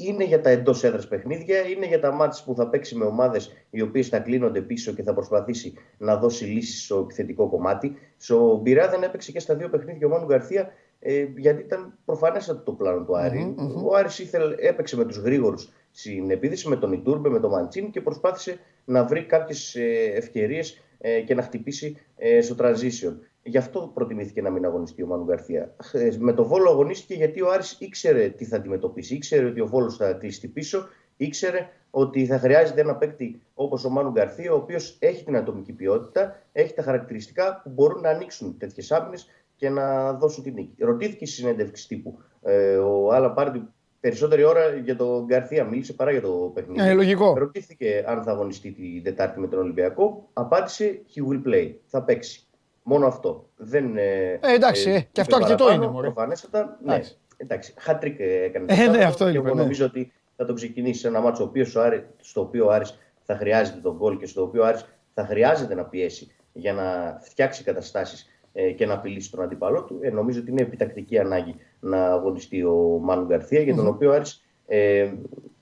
[0.00, 3.52] είναι για τα εντός έδρας παιχνίδια, είναι για τα μάτια που θα παίξει με ομάδες
[3.70, 7.96] οι οποίες θα κλείνονται πίσω και θα προσπαθήσει να δώσει λύσεις στο επιθετικό κομμάτι.
[8.16, 12.62] Στο Μπειρά δεν έπαιξε και στα δύο παιχνίδια ο Μάνου Γκαρθία, ε, γιατί ήταν προφανέστατο
[12.62, 16.92] το πλάνο του αρη Ο Άρης ήθελε, έπαιξε με τους γρήγορους στην επίδυση, με τον
[16.92, 19.76] Ιτούρμπε, με τον Μαντσίν και προσπάθησε να βρει κάποιες
[20.14, 20.82] ευκαιρίες
[21.26, 23.14] και να χτυπήσει ε, στο transition.
[23.48, 25.74] Γι' αυτό προτιμήθηκε να μην αγωνιστεί ο Μάνου Γκαρθία.
[25.92, 29.14] Ε, Με το Βόλο αγωνίστηκε γιατί ο Άρης ήξερε τι θα αντιμετωπίσει.
[29.14, 30.88] Ήξερε ότι ο Βόλος θα κλειστεί πίσω.
[31.16, 35.72] Ήξερε ότι θα χρειάζεται ένα παίκτη όπως ο Μάνου Γκαρθία, ο οποίος έχει την ατομική
[35.72, 40.84] ποιότητα, έχει τα χαρακτηριστικά που μπορούν να ανοίξουν τέτοιες άμυνες και να δώσουν την νίκη.
[40.84, 43.62] Ρωτήθηκε στη συνέντευξη τύπου ε, ο Άλα Πάρντι
[44.00, 46.88] περισσότερη ώρα για τον Γκαρθία, μίλησε παρά για το παιχνίδι.
[46.88, 47.34] Ε, λογικό.
[47.38, 50.28] Ρωτήθηκε αν θα αγωνιστεί την Τετάρτη με τον Ολυμπιακό.
[50.32, 51.74] Απάντησε he will play.
[51.86, 52.47] Θα παίξει.
[52.88, 53.48] Μόνο αυτό.
[53.56, 55.84] Δεν, ε, εντάξει, ε, και αυτό είπε αρκετό παραπάνω.
[55.84, 56.06] είναι, μωρέ.
[56.10, 56.92] Προφανέστατα, ναι.
[56.94, 57.16] Εντάξει.
[57.36, 58.64] Εντάξει, χατρίκ έκανε.
[58.68, 59.62] Ε, το ναι, Σάββατο αυτό και είπα, εγώ ναι.
[59.62, 62.70] νομίζω ότι θα το ξεκινήσει σε ένα μάτσο ο οποίος ο Άρη- στο οποίο ο
[62.70, 66.72] Άρης θα χρειάζεται τον γκολ και στο οποίο ο Άρης θα χρειάζεται να πιέσει για
[66.72, 69.98] να φτιάξει καταστάσεις ε, και να απειλήσει τον αντίπαλό του.
[70.02, 74.14] Ε, νομίζω ότι είναι επιτακτική ανάγκη να αγωνιστεί ο Μάνου Γκαρθία, για τον οποίο ο
[74.14, 75.12] Άρης ε,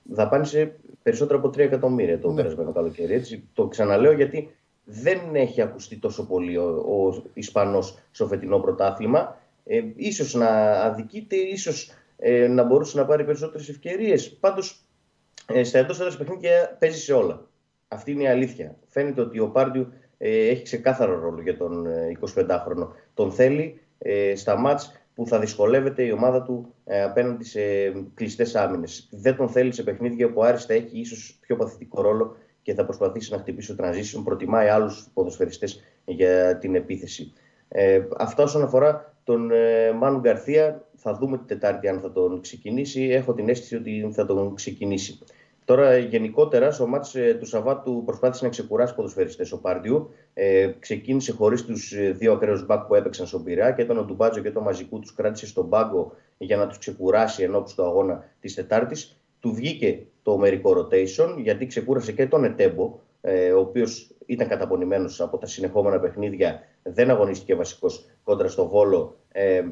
[0.03, 2.35] δαπάνησε περισσότερο από 3 εκατομμύρια το Ναι.
[2.35, 3.13] περασμένο καλοκαίρι.
[3.13, 3.43] Έτσι.
[3.53, 4.55] Το ξαναλέω γιατί
[4.89, 9.37] δεν έχει ακουστεί τόσο πολύ ο, ο Ισπανός στο φετινό πρωτάθλημα.
[9.63, 14.29] Ε, ίσως να αδικείται, ίσως ε, να μπορούσε να πάρει περισσότερες ευκαιρίες.
[14.29, 14.85] Πάντως,
[15.47, 17.47] ε, στα εντός έδρας παιχνίδια παίζει σε όλα.
[17.87, 18.75] Αυτή είναι η αλήθεια.
[18.87, 22.87] Φαίνεται ότι ο Πάρντιου ε, έχει ξεκάθαρο ρόλο για τον ε, 25χρονο.
[23.13, 27.59] Τον θέλει ε, στα μάτς που θα δυσκολεύεται η ομάδα του ε, απέναντι σε
[28.13, 29.07] κλειστές άμυνες.
[29.11, 32.35] Δεν τον θέλει σε παιχνίδια που άριστα έχει ίσως πιο παθητικό ρόλο
[32.67, 34.21] και θα προσπαθήσει να χτυπήσει το transition.
[34.23, 37.33] Προτιμάει άλλους ποδοσφαιριστές για την επίθεση.
[37.67, 42.41] Ε, αυτά όσον αφορά τον ε, Μάνου Γκαρθία, θα δούμε την Τετάρτη αν θα τον
[42.41, 43.03] ξεκινήσει.
[43.03, 45.19] Έχω την αίσθηση ότι θα τον ξεκινήσει.
[45.65, 50.09] Τώρα, γενικότερα, στο μάτς ε, του Σαββάτου προσπάθησε να ξεκουράσει ποδοσφαιριστές ο Πάρντιου.
[50.33, 54.03] Ε, ξεκίνησε χωρίς τους ε, δύο ακραίους μπακ που έπαιξαν στον Πειρά και όταν ο
[54.03, 58.23] Ντουμπάτζο και το μαζικού τους κράτησε στον πάγκο για να τους ξεκουράσει ενώπιση του αγώνα
[58.39, 59.21] της Τετάρτης.
[59.47, 65.21] Του βγήκε το μερικό rotation γιατί ξεκούρασε και τον Ετέμπο, ε, ο οποίος ήταν καταπονημένος
[65.21, 69.63] από τα συνεχόμενα παιχνίδια, δεν αγωνίστηκε βασικός κόντρα στο Βόλο, ε, ε,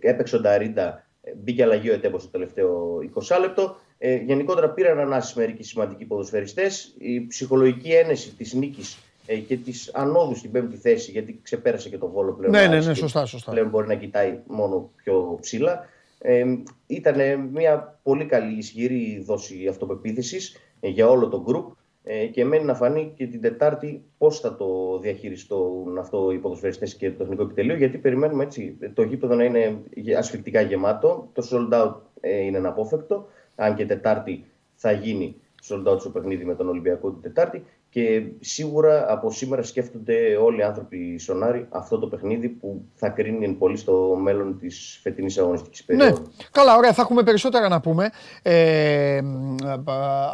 [0.00, 3.76] έπαιξε ο Νταρίντα, ε, μπήκε αλλαγή ο Ετέμπος στο τελευταίο 20 λεπτό.
[3.98, 6.94] Ε, γενικότερα πήραν ανάσει μερικοί σημαντικοί ποδοσφαιριστές.
[6.98, 11.98] Η ψυχολογική ένεση της νίκης ε, και της ανόδου στην πέμπτη θέση, γιατί ξεπέρασε και
[11.98, 12.52] το βόλο πλέον.
[12.52, 13.50] Ναι, ο ναι, Άρης ναι, και σωστά, σωστά.
[13.50, 15.88] Πλέον μπορεί να κοιτάει μόνο πιο ψηλά.
[16.26, 16.44] Ε,
[16.86, 22.74] ήταν μια πολύ καλή ισχυρή δόση αυτοπεποίθησης για όλο το γκρουπ ε, και μένει να
[22.74, 27.76] φανεί και την Τετάρτη πώς θα το διαχειριστούν αυτό οι ποδοσφαιριστές και το τεχνικό επιτελείο.
[27.76, 29.82] Γιατί περιμένουμε έτσι το γήπεδο να είναι
[30.18, 31.30] ασφικτικά γεμάτο.
[31.32, 33.26] Το sold out ε, είναι αναπόφευκτο.
[33.54, 35.36] Αν και Τετάρτη θα γίνει
[35.68, 37.64] sold out στο παιχνίδι με τον Ολυμπιακό την Τετάρτη.
[37.94, 43.08] Και σίγουρα από σήμερα σκέφτονται όλοι οι άνθρωποι στον Άρη αυτό το παιχνίδι που θα
[43.08, 46.22] κρίνει εν πολύ στο μέλλον της φετινής αγωνιστικής Ναι, περίοδου.
[46.50, 48.10] καλά, ωραία, θα έχουμε περισσότερα να πούμε
[48.42, 49.20] ε,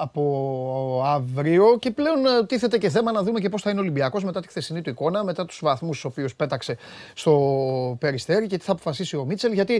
[0.00, 1.76] από αύριο.
[1.78, 4.40] Και πλέον ε, τίθεται και θέμα να δούμε και πώς θα είναι ο Ολυμπιακός μετά
[4.40, 6.76] τη χθεσινή του εικόνα, μετά τους βαθμούς στους οποίους πέταξε
[7.14, 9.74] στο Περιστέρι και τι θα αποφασίσει ο Μίτσελ, γιατί,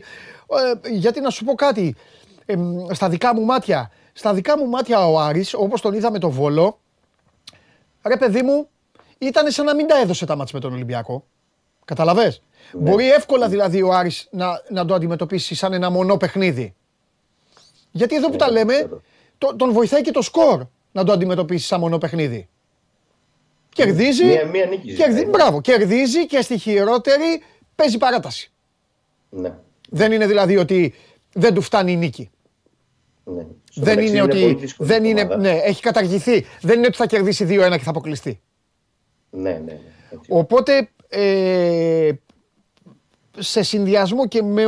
[0.84, 1.94] ε, γιατί να σου πω κάτι,
[2.46, 2.54] ε,
[2.90, 6.30] στα δικά μου μάτια, στα δικά μου μάτια ο Άρης, όπως τον είδα με το
[6.30, 6.78] Βόλο,
[8.02, 8.68] ρε παιδί μου,
[9.18, 11.24] ήταν σαν να μην τα έδωσε τα μάτς με τον Ολυμπιακό.
[11.84, 12.90] Καταλαβες; Ναι.
[12.90, 16.74] Μπορεί εύκολα δηλαδή ο Άρης να, να το αντιμετωπίσει σαν ένα μονό παιχνίδι.
[17.90, 19.00] Γιατί εδώ που Ναι, τα λέμε, ξέρω.
[19.38, 22.48] το- τον βοηθάει και το σκορ να το αντιμετωπίσει σαν μονό παιχνίδι.
[23.72, 24.24] Κερδίζει.
[24.24, 25.30] Μία- μία νίκη κερδι- ζητάει.
[25.30, 27.42] μπράβο, κερδίζει και στη χειρότερη
[27.74, 28.52] παίζει παράταση.
[29.30, 29.54] Ναι.
[29.90, 30.94] Δεν είναι δηλαδή ότι
[31.32, 32.30] δεν του φτάνει η νίκη.
[33.24, 33.46] ναι.
[33.72, 34.54] Στο δεν μεταξύ είναι πολύ ότι.
[34.54, 35.36] δύσκολη Δεν είναι, ομάδα.
[35.36, 36.44] ναι, έχει καταργηθεί.
[36.60, 38.40] Δεν είναι ότι θα κερδίσει 2-1 και θα αποκλειστεί.
[39.30, 39.78] Ναι, ναι, ναι.
[40.12, 40.30] Έτσι.
[40.32, 42.10] Οπότε ε,
[43.38, 44.64] σε συνδυασμό και με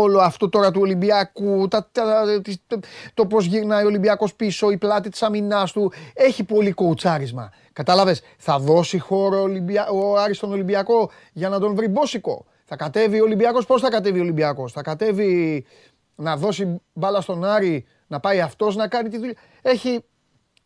[0.00, 2.78] όλο αυτό τώρα του Ολυμπιακού, τα, τα- τις- το,
[3.14, 7.52] το πώς γυρνάει ο Ολυμπιακός πίσω, η πλάτη της αμυνάς του, έχει πολύ κοουτσάρισμα.
[7.72, 9.88] Κατάλαβες, θα δώσει χώρο ο, Ολυμπια...
[9.88, 12.44] ο Άρης στον Ολυμπιακό για να τον βρει μπόσικο.
[12.64, 15.64] Θα κατέβει ο Ολυμπιακός, πώς θα κατέβει ο Ολυμπιακός; Θα κατέβει
[16.14, 19.34] να δώσει μπάλα στον Άρη, να πάει αυτός να κάνει τη δουλειά.
[19.62, 20.00] Έχει,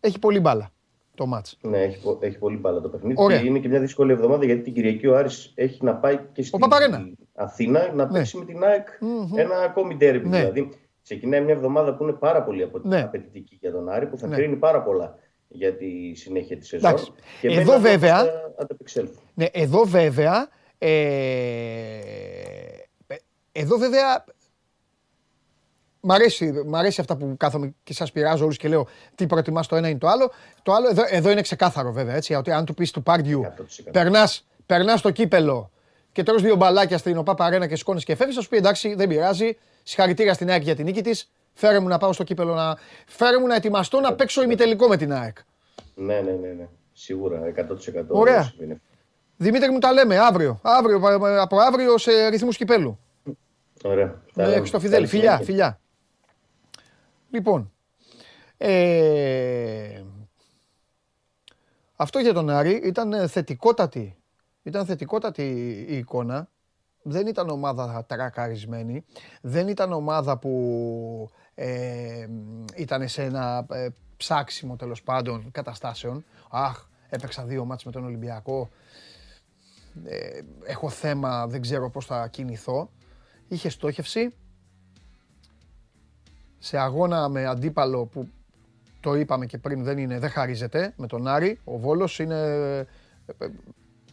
[0.00, 0.70] έχει πολύ μπάλα
[1.14, 1.58] το μάτς.
[1.60, 3.14] Ναι, έχει, πο- έχει πολύ μπάλα το παιχνίδι.
[3.18, 3.40] Ωραία.
[3.40, 6.42] Και είναι και μια δύσκολη εβδομάδα γιατί την Κυριακή ο Άρης έχει να πάει και
[6.42, 7.08] στην Παπαρένα.
[7.34, 8.86] Αθήνα να παίξει με την ΑΕΚ
[9.36, 10.28] ένα ακόμη ντέρμπι.
[10.28, 10.38] Ναι.
[10.38, 10.70] Δηλαδή,
[11.02, 13.00] ξεκινάει μια εβδομάδα που είναι πάρα πολύ απο- Ναι.
[13.02, 14.36] απαιτητική για τον Άρη, που θα Ναι.
[14.36, 16.90] κρίνει πάρα πολλά για τη συνέχεια της σεζόν.
[16.90, 17.12] Εντάξει.
[17.40, 19.18] Και Εδώ μένει να δούμε βέβαια- πώς θα ανταπεξέλθουν.
[19.34, 20.48] Ναι, εδώ βέβαια.
[20.78, 20.88] Ε,
[23.06, 23.16] ε,
[23.52, 24.24] εδώ βέβαια.
[26.08, 29.66] Μ' αρέσει, μ' αρέσει αυτά που κάθομαι και σας πειράζω όλους και λέω τι προτιμάς
[29.66, 30.30] το ένα ή το άλλο.
[30.62, 33.90] Το άλλο εδώ, εδώ είναι ξεκάθαρο βέβαια έτσι, ότι αν του πεις του Πάρντιου 100%.
[33.92, 35.70] περνάς, περνάς το κύπελο
[36.12, 38.94] και τρως δύο μπαλάκια στην ΟΠΑ Παρένα και σηκώνεις και φεύγεις, θα σου πει εντάξει
[38.94, 42.54] δεν πειράζει, συγχαρητήρια στην ΑΕΚ για την νίκη της, φέρε μου να πάω στο κύπελο
[42.54, 45.36] να, φέρε μου να ετοιμαστώ να παίξω ημιτελικό με την ΑΕΚ.
[45.94, 46.68] Ναι, ναι, ναι, ναι.
[46.92, 48.04] Σίγουρα, 100%.
[48.08, 48.42] Ωραία.
[48.42, 48.80] συμβαίνει.
[49.36, 51.00] Δημήτρη μου τα λέμε αύριο, αύριο
[51.40, 52.98] από αύριο σε ρυθμούς κυπέλου.
[53.82, 54.06] Ωραία.
[54.06, 54.56] Τα Με λέμε.
[54.56, 54.94] Χριστόφιδέλη.
[54.96, 55.46] Καλή Φιλιά, συνέχεια.
[55.46, 55.80] φιλιά.
[57.30, 57.72] Λοιπόν,
[58.56, 60.02] ε,
[61.96, 64.16] αυτό για τον Άρη ήταν ε, θετικότατη.
[64.62, 65.42] Ήταν θετικότατη
[65.88, 66.48] η εικόνα.
[67.02, 69.04] Δεν ήταν ομάδα τρακαρισμένη.
[69.40, 72.26] Δεν ήταν ομάδα που ε,
[72.76, 76.24] ήταν σε ένα ε, ψάξιμο τέλος πάντων καταστάσεων.
[76.50, 78.68] Αχ, έπαιξα δύο μάτς με τον Ολυμπιακό.
[80.04, 82.90] Ε, έχω θέμα, δεν ξέρω πώς θα κινηθώ.
[83.48, 84.34] Είχε στόχευση
[86.58, 88.28] σε αγώνα με αντίπαλο που
[89.00, 91.60] το είπαμε και πριν δεν, είναι, δεν χαρίζεται με τον Άρη.
[91.64, 92.40] Ο Βόλος είναι...
[92.40, 92.78] ε,
[93.38, 93.48] ε,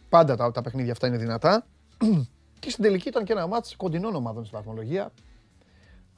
[0.10, 1.65] Πάντα τα, τα παιχνίδια αυτά είναι δυνατά.
[2.60, 5.12] Και στην τελική ήταν και ένα μάτς κοντινών ομάδων στη βαθμολογία.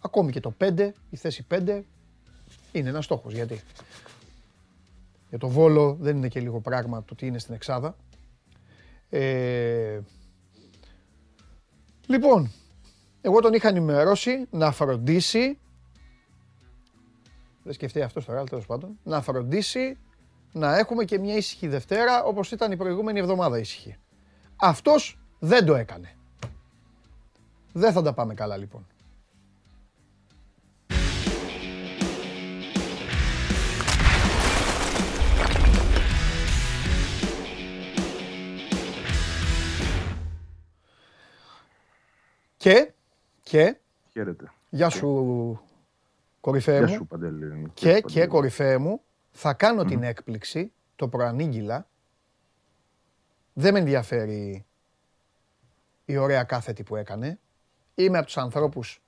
[0.01, 1.81] Ακόμη και το 5, η θέση 5
[2.71, 3.33] είναι ένας στόχος.
[3.33, 3.61] Γιατί;
[5.29, 7.95] Για το Βόλο δεν είναι και λίγο πράγμα το τι είναι στην Εξάδα.
[9.09, 9.99] Ε,
[12.07, 12.51] λοιπόν,
[13.21, 15.57] εγώ τον είχα ενημερώσει να φροντίσει.
[17.65, 18.99] Δεν σκεφτεί αυτός τώρα, αλλά τέλος πάντων.
[19.04, 19.97] Να φροντίσει
[20.51, 23.95] να έχουμε και μια ήσυχη Δευτέρα όπως ήταν η προηγούμενη εβδομάδα ήσυχη.
[24.56, 26.15] Αυτός δεν το έκανε.
[27.73, 28.88] Δεν θα τα πάμε καλά λοιπόν.
[42.58, 42.93] Και,
[43.43, 43.78] και,
[44.12, 44.51] Χαίρετε.
[44.69, 45.64] γεια σου
[46.45, 46.93] κορυφαία Γεια μου.
[46.93, 47.71] σου, Παντελή.
[47.73, 48.27] Και, σου, και Παντελή.
[48.27, 51.88] κορυφαία μου, θα κάνω την έκπληξη, το προανήγγυλα.
[53.53, 54.65] Δεν με ενδιαφέρει
[56.05, 57.39] η ωραία κάθετη που έκανε.
[57.95, 59.01] Είμαι από τους ανθρώπους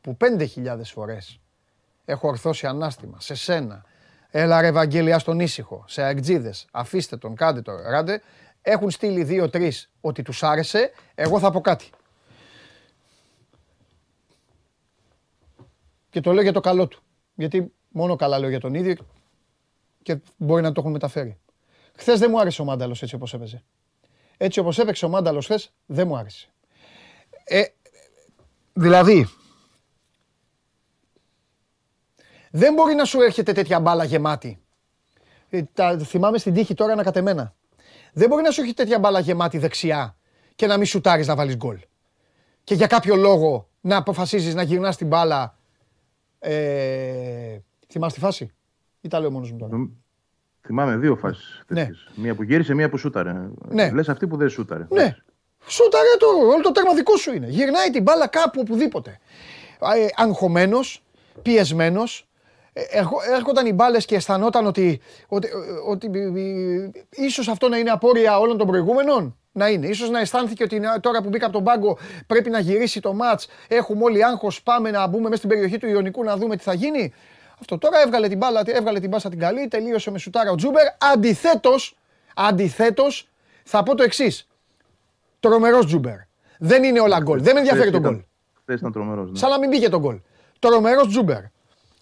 [0.00, 1.40] που 5.000 φορές
[2.04, 3.84] έχω ορθώσει ανάστημα σε σένα.
[4.30, 8.22] Έλα ρε Ευαγγέλια στον ήσυχο, σε αεκτζίδες, αφήστε τον, κάντε το, ράντε.
[8.62, 11.90] Έχουν στείλει δύο-τρεις ότι τους άρεσε, εγώ θα πω κάτι.
[16.14, 17.02] Και το λέω για το καλό του.
[17.34, 18.96] Γιατί μόνο καλά λέω για τον ίδιο
[20.02, 21.38] και μπορεί να το έχουν μεταφέρει.
[21.96, 23.64] Χθες δεν μου άρεσε ο Μάνταλος έτσι όπως έπαιζε.
[24.36, 26.48] Έτσι όπως έπαιξε ο Μάνταλος χθες δεν μου άρεσε.
[27.44, 27.62] Ε,
[28.72, 29.28] δηλαδή,
[32.50, 34.62] δεν μπορεί να σου έρχεται τέτοια μπάλα γεμάτη.
[35.48, 37.54] Ε, τα, θυμάμαι στην τύχη τώρα ανακατεμένα.
[38.12, 40.16] Δεν μπορεί να σου έχει τέτοια μπάλα γεμάτη δεξιά
[40.54, 41.78] και να μην σουτάρεις να βάλεις γκολ.
[42.64, 45.53] Και για κάποιο λόγο να αποφασίζεις να γυρνάς την μπάλα.
[46.46, 48.50] Ε, θυμάσαι τη φάση
[49.00, 49.72] ή τα λέω μόνος μου τώρα.
[49.72, 49.90] Νομ-
[50.66, 51.42] Θυμάμαι δύο φάσει.
[51.68, 51.88] Ναι.
[52.14, 53.32] Μία που γύρισε, μία που σούταρε.
[53.68, 53.90] Ναι.
[53.90, 54.86] Λε αυτή που δεν σούταρε.
[54.90, 55.16] Ναι.
[55.66, 57.46] Σούταρε το, όλο το τέρμα δικό σου είναι.
[57.48, 59.18] Γυρνάει την μπάλα κάπου οπουδήποτε.
[59.96, 60.78] Ε, Αγχωμένο,
[61.42, 62.02] πιεσμένο.
[63.34, 65.48] Έρχονταν οι μπάλε και αισθανόταν ότι, ότι,
[65.88, 66.10] ότι,
[67.10, 69.36] ίσω αυτό να είναι απόρρια όλων των προηγούμενων.
[69.56, 69.86] Να είναι.
[69.86, 73.12] Ίσως να αισθάνθηκε ότι να- τώρα που μπήκα από τον πάγκο πρέπει να γυρίσει το
[73.12, 73.46] ματς.
[73.68, 76.74] Έχουμε όλοι άγχος, πάμε να μπούμε μέσα στην περιοχή του Ιωνικού να δούμε τι θα
[76.74, 77.12] γίνει.
[77.60, 80.82] Αυτό τώρα έβγαλε την μπάλα, έβγαλε την μπάσα την καλή, τελείωσε με σουτάρα ο Τσούμπερ.
[81.12, 81.96] Αντιθέτως,
[82.34, 83.28] αντιθέτως,
[83.64, 84.48] θα πω το εξής.
[85.40, 86.16] Τρομερός Τσούμπερ.
[86.58, 87.42] Δεν είναι όλα γκολ.
[87.42, 88.22] Δεν με ενδιαφέρει το γκολ.
[88.62, 89.30] Χθες ήταν τρομερός.
[89.30, 89.38] Ναι.
[89.38, 90.20] Σαν να μην μπήκε το γκολ.
[90.58, 91.40] Τρομερός Τσούμπερ.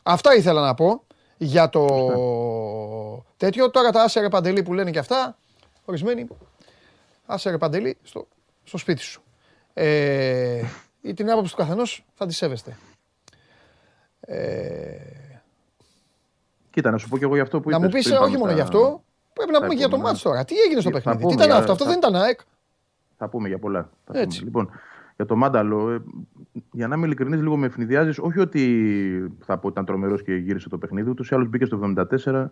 [0.02, 1.04] Αυτά ήθελα να πω
[1.36, 1.86] για το
[3.36, 3.70] τέτοιο.
[3.70, 5.36] Τώρα τα άσε ρε Παντελή που λένε και αυτά,
[5.84, 6.26] ορισμένοι,
[7.26, 8.28] άσερε παντελή στο,
[8.64, 9.22] στο σπίτι σου.
[9.74, 10.62] Ε,
[11.00, 12.76] ή την άποψη του καθενός θα τη σέβεστε.
[14.20, 14.96] Ε,
[16.70, 18.18] Κοίτα, να σου πω και εγώ γι' αυτό που να είπες μου πεις πριν ε,
[18.18, 20.08] πάμε όχι μόνο στα- γι' αυτό, πρέπει να πούμε και για το επόμενα.
[20.08, 20.44] μάτς τώρα.
[20.44, 22.40] Τι έγινε στο Θα παιχνίδι, τι πούμε ήταν για- αυτό, αυτό θα- δεν ήταν ΑΕΚ;
[23.16, 23.90] Θα πούμε για πολλά.
[24.04, 24.38] Θα Έτσι.
[24.38, 24.44] Πούμε.
[24.50, 24.80] Λοιπόν,
[25.16, 26.02] για το Μάνταλο, ε,
[26.72, 28.18] για να είμαι ειλικρινής, λίγο με ευνηδιάζεις.
[28.18, 28.62] Όχι ότι
[29.44, 32.50] θα πω ότι ήταν τρομερός και γύρισε το παιχνίδι, ούτως ή άλλως μπήκε στο 74.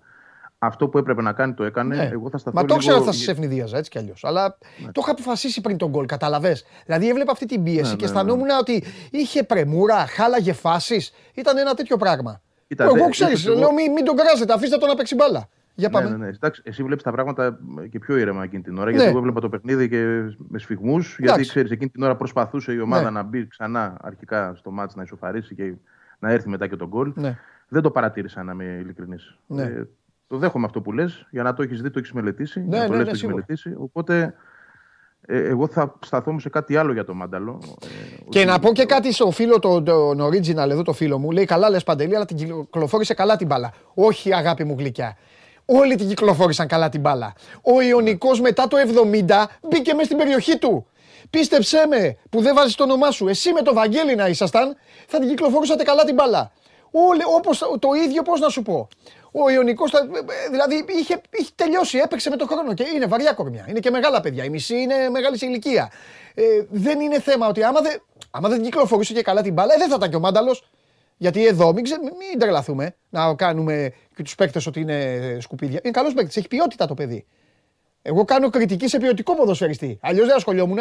[0.63, 1.97] Αυτό που έπρεπε να κάνει το έκανε.
[1.97, 2.09] Ναι.
[2.13, 2.77] Εγώ θα σταθώ Μα το λίγο...
[2.79, 4.25] ήξερα ότι θα σα ευνηδίαζα έτσι κι αλλιώς.
[4.25, 4.59] Αλλά
[4.93, 6.57] το είχα αποφασίσει πριν τον γκολ, καταλαβέ.
[6.85, 11.13] Δηλαδή έβλεπα αυτή την πίεση Ναι, και ναι, αισθανόμουν ότι είχε πρεμούρα, χάλαγε φάσεις.
[11.35, 12.41] Ήταν ένα τέτοιο πράγμα.
[12.69, 15.15] Κοίτα, Εγώ δε- ξέρεις, ίσως εγώ- λέω μην, μην τον κράζετε, αφήστε τον να παίξει
[15.15, 15.49] μπάλα.
[15.75, 16.11] Για Ναι, πάμε.
[16.11, 16.29] ναι, ναι.
[16.29, 17.59] Εντάξει, εσύ βλέπεις τα πράγματα
[17.91, 18.85] και πιο ήρεμα εκείνη την ώρα.
[18.85, 18.91] Ναι.
[18.91, 20.05] Γιατί εγώ έβλεπα το παιχνίδι και
[20.49, 21.17] με σφιγμούς.
[21.21, 23.11] Γιατί ξέρεις, εκείνη την ώρα προσπαθούσε η ομάδα Ναι.
[23.11, 25.73] να μπει ξανά αρχικά στο μάτς να ισοφαρίσει και
[26.19, 27.13] να έρθει μετά και τον γκολ.
[27.15, 27.39] Ναι.
[27.69, 29.35] Δεν το παρατήρησα, να είμαι ειλικρινής.
[29.47, 29.73] Ναι.
[30.31, 31.27] Το δέχομαι αυτό που λες.
[31.31, 32.61] Για να το έχεις δει, το έχεις μελετήσει.
[32.69, 33.35] Ναι, να το ναι, λες, ναι, το έχεις σίγουρα.
[33.47, 33.75] μελετήσει.
[33.79, 34.35] Οπότε
[35.27, 37.59] ε, εγώ θα σταθώ σε κάτι άλλο για το Μάνταλο.
[37.63, 37.87] Ε,
[38.29, 41.31] Και ότι- να πω και κάτι στο φίλο, τον, τον original εδώ το φίλο μου.
[41.31, 43.73] Λέει καλά λες Παντελή, αλλά την κυκλοφόρησε καλά την μπάλα.
[43.95, 45.17] Όχι αγάπη μου γλυκιά.
[45.65, 47.33] Όλοι την κυκλοφόρησαν καλά την μπάλα.
[47.63, 50.87] Ο Ιωνικός μετά το 70 μπήκε μέσα στην περιοχή του.
[51.31, 53.29] Πίστεψέ με που δεν βάζεις το όνομά σου.
[53.29, 56.53] Εσύ με το Βαγγέλη να ήσασταν, θα την κυκλοφορούσατε καλά την μπάλα.
[56.91, 58.89] Όλοι, όπως το ίδιο πώς να σου πω.
[59.33, 60.09] Ο Ιωνικός, θα-
[60.51, 63.67] δηλαδή είχε, είχε τελειώσει, έπαιξε με το χρόνο και είναι βαριά κορμιά.
[63.69, 64.45] Είναι και μεγάλα παιδιά.
[64.45, 65.91] Η μισή είναι μεγάλη σε ηλικία.
[66.35, 69.77] Ε, δεν είναι θέμα ότι άμα δεν, άμα δεν κυκλοφορούσε και καλά την μπάλα, ε,
[69.79, 70.71] δεν θα ήταν και ο Μάνταλος.
[71.17, 75.81] Γιατί εδώ μην, ξε, μην τρελαθούμε να κάνουμε και τους παίκτες ότι είναι σκουπίδια.
[75.83, 77.27] Είναι καλός παίκτης, έχει ποιότητα το παιδί.
[78.03, 79.99] Εγώ κάνω κριτική σε ποιοτικό ποδοσφαιριστή.
[80.03, 80.79] Αλλιώς δεν ασχολιόμουν.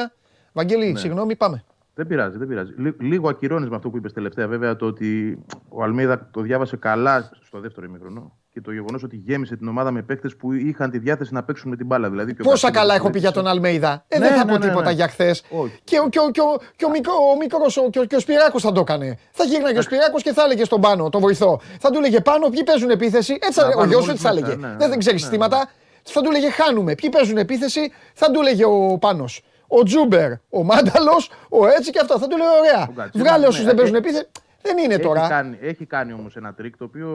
[0.53, 1.63] Βαγγέλη, συγγνώμη, πάμε.
[1.93, 2.73] Δεν πειράζει, δεν πειράζει.
[2.77, 5.37] Λι- Λίγο ακυρώνεις με αυτό που είπες τελευταία, βέβαια, το ότι
[5.69, 9.91] ο Αλμίδα το διάβασε καλά στο δεύτερο ημίχρονο και το γεγονός ότι γέμισε την ομάδα
[9.91, 12.09] με παίκτες που είχαν τη διάθεση να παίξουν με την μπάλα.
[12.09, 13.67] Δηλαδή, και ο Πόσα Καστίγιο καλά το έχω πει για τον έδειξε.
[13.67, 14.05] Αλμέιδα.
[14.07, 14.91] Ε, Ναι, δεν θα ναι, πω ναι, τίποτα ναι.
[14.91, 15.43] για χθες.
[15.49, 15.79] Όχι.
[15.83, 18.15] Και, ο- και, ο- και, ο- και, ο, μικρό, ο μικρός, ο, και, ο- και
[18.15, 19.17] ο Σπυράκος θα το έκανε.
[19.31, 21.59] Θα γύρναγε ο Σπυράκος και θα έλεγε στον πάνω, τον βοηθό.
[21.79, 24.23] Θα του έλεγε πάνω, ποιοι παίζουν επίθεση; Έτσι, θα- Να ο βάλουμε γιος σου όλους
[24.23, 24.67] έτσι θα μέσα, έλεγε.
[24.67, 25.69] ναι, δεν, δεν ξέρεις ναι, συστήματα.
[26.03, 26.95] Θα του έλεγε χάνουμε.
[26.95, 29.41] Ποιοι παίζουν επίθεση, θα του έλεγε ο Πάνος.
[29.67, 32.19] Ο Τζούμπερ, ο Μάνταλος, ο έτσι και αυτό.
[32.19, 32.81] Θα του λέει ωραία.
[32.89, 34.25] Ο Γκατσίνο, Βγάλε ναι, όσους δεν ε, παίζουν επίθεση.
[34.61, 35.27] Δεν είναι Έχει τώρα.
[35.27, 37.07] κάνει, έχει κάνει όμως ένα τρίκ το οποίο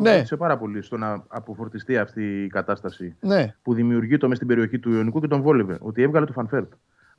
[0.00, 0.10] Ναι.
[0.10, 3.54] βοήθησε πάρα πολύ στο να αποφορτιστεί αυτή η κατάσταση Ναι.
[3.62, 5.78] που δημιουργείται μέσα στην περιοχή του Ιωνικού και τον βόλευε.
[5.80, 6.72] Ότι έβγαλε το φανφέρτ.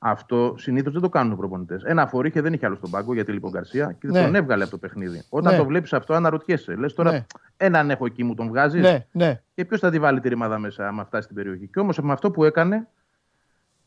[0.06, 1.84] Αυτό συνήθως δεν το κάνουν οι προπονητές.
[1.84, 4.22] Ένα φορήχε δεν είχε άλλο στον πάγκο γιατί λοιπόν Γκαρσία και Ναι.
[4.24, 5.24] τον έβγαλε από το παιχνίδι.
[5.30, 5.58] Όταν Ναι.
[5.60, 6.76] το βλέπεις αυτό, αναρωτιέσαι.
[6.76, 7.26] Λες τώρα, Ναι.
[7.58, 8.82] έναν έχω εκεί, μου τον βγάζεις.
[8.82, 9.41] Ναι, ναι.
[9.56, 11.67] Και ποιος θα τη βάλει τη ρημάδα μέσα, άμα φτάσει στην περιοχή.
[11.67, 12.88] Και όμως με αυτό που έκανε,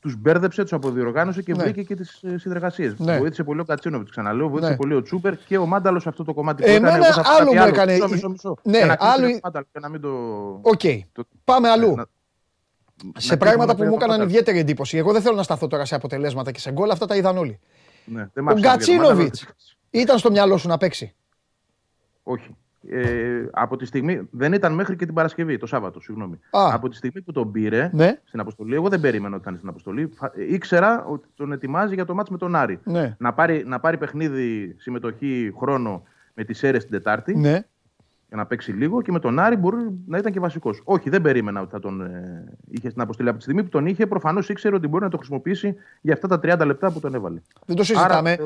[0.00, 1.62] τους μπέρδεψε, τους αποδιοργάνωσε και Ναι.
[1.62, 2.98] βρήκε και τις συνεργασίες.
[2.98, 3.18] Ναι.
[3.18, 4.76] Βοήθησε πολύ ο Κατσίνοβιτς, ξαναλέω, βοήθησε Ναι.
[4.76, 7.04] πολύ ο Τσούπερ και ο Μάνταλος σε αυτό το κομμάτι που Εμένα έκανε.
[7.04, 8.56] Εγώ θα πω άλλο κάτι μου έκανε- Μισό, μισό, μισό.
[8.62, 10.08] Ναι, Για να κλείσω άλλο- για το Μάνταλο και να μην το.
[10.62, 10.80] Οκ.
[11.12, 11.94] το- Πάμε αλλού.
[11.94, 12.06] να-
[13.16, 14.28] σε να πράγματα κλείσουμε που για μου το έκαναν Μάνταλο.
[14.28, 14.96] ιδιαίτερη εντύπωση.
[14.96, 17.58] Εγώ δεν θέλω να σταθώ τώρα σε αποτελέσματα και σε γκολ, αυτά τα είδαν όλοι.
[18.04, 19.54] Ναι, δεν μ' Ο άφησε να πω για το Γκατσίνοβιτ Μάνταλο.
[19.90, 21.14] ήταν στο μυαλό σου να παίξει;
[22.22, 22.56] Όχι.
[22.90, 24.28] Ε, από τη στιγμή.
[24.30, 26.34] Δεν ήταν μέχρι και την Παρασκευή, το Σάββατο, συγγνώμη.
[26.50, 26.68] Α.
[26.72, 28.20] Από τη στιγμή που τον πήρε Ναι.
[28.24, 30.10] στην αποστολή, εγώ δεν περίμενα ότι ήταν στην αποστολή.
[30.14, 32.80] Φα- ε, Ήξερα ότι τον ετοιμάζει για το μάτς με τον Άρη.
[32.84, 33.16] Ναι.
[33.18, 36.02] Να, πάρει, να πάρει παιχνίδι, συμμετοχή, χρόνο
[36.34, 37.50] με τις αίρες την Τετάρτη Ναι.
[38.28, 39.76] για να παίξει λίγο και με τον Άρη μπορεί
[40.06, 40.80] να ήταν και βασικός.
[40.84, 43.28] Όχι, δεν περίμενα ότι θα τον ε, είχε στην αποστολή.
[43.28, 46.28] Από τη στιγμή που τον είχε, προφανώς ήξερε ότι μπορεί να το χρησιμοποιήσει για αυτά
[46.28, 47.40] τα 30 λεπτά που τον έβαλε.
[47.66, 48.30] Δεν το συζητάμε.
[48.30, 48.42] Άρα,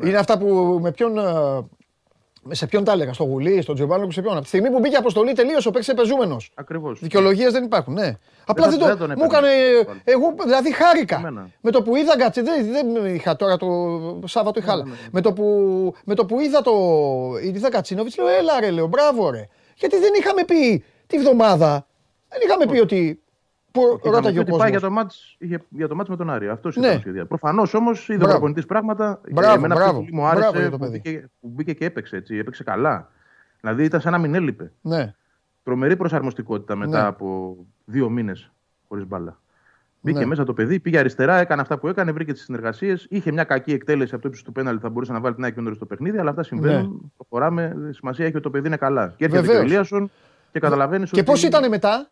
[0.00, 1.12] ε, Είναι αυτά που με ποιον.
[2.50, 4.32] Ε, σε ποιον τα έλεγα, στο Γουλή, στον Τζομπάνο, σε ποιον.
[4.32, 6.50] Από τη στιγμή που μπήκε αποστολή, τελείωσε ο παίκτη πεζούμενος.
[6.54, 7.00] Ακριβώς.
[7.00, 8.18] Δικαιολογίες δεν υπάρχουν, ναι.
[8.46, 8.86] Απλά θα- δεν το.
[8.86, 9.48] δεν τον μου έπαιρνε.
[9.48, 10.00] έκανε.
[10.04, 11.16] Εγώ δηλαδή χάρηκα.
[11.16, 11.48] Εμένα.
[11.60, 13.68] Με το που είδα γκάτσε, δεν, δεν είχα τώρα το
[14.24, 14.92] Σάββατο είχα Ναι, άλλα.
[15.10, 15.44] Με, το που,
[16.04, 16.72] με το που είδα το.
[17.42, 19.48] Είδα Κατσίνοβιτς, λέω έλα ρε, λέω μπράβο ρε.
[19.76, 21.86] Γιατί δεν είχαμε πει τη βδομάδα.
[22.28, 23.21] Δεν είχαμε πει ότι.
[23.72, 24.88] Που Είχαμε ρώταγε πει ο ότι πάει για κόσμο.
[24.88, 26.48] το μάτς, είχε, για το μάτς με τον Άρη.
[26.48, 26.82] Αυτός Ναι.
[26.86, 27.26] ήταν το σχέδιο.
[27.26, 28.32] Προφανώς όμως είδε ο Μπράβο.
[28.32, 29.20] προπονητής πράγματα.
[29.24, 30.04] και Μπράβο, εμένα αυτό μπράβο.
[30.04, 31.00] που μου άρεσε Μπράβο για το που παιδί.
[31.04, 32.16] μπήκε, που μπήκε και έπαιξε.
[32.16, 33.10] Έτσι, έπαιξε καλά.
[33.60, 34.72] Δηλαδή ήταν σαν να μην έλειπε.
[34.80, 35.14] Ναι.
[35.64, 37.06] τρομερή προσαρμοστικότητα μετά Ναι.
[37.08, 38.50] από δύο μήνες
[38.88, 39.40] χωρίς μπάλα.
[40.00, 40.24] Μπήκε Ναι.
[40.26, 43.06] μέσα το παιδί, πήγε αριστερά, έκανε αυτά που έκανε, βρήκε τις συνεργασίες.
[43.10, 45.74] Είχε μια κακή εκτέλεση από το ύψος του πέναλ, θα μπορούσε να βάλει την άκρη
[45.74, 46.90] στο παιχνίδι, αλλά αυτά συμβαίνουν.
[47.02, 47.08] Ναι.
[47.16, 47.76] Προχωράμε.
[47.90, 49.14] Σημασία έχει ότι το παιδί είναι καλά.
[49.16, 49.70] Και έρχεται και ο Βεβαίως.
[49.70, 50.10] Ηλίασον
[50.52, 52.10] και καταλαβαίνεις Και πώς ήταν μετά,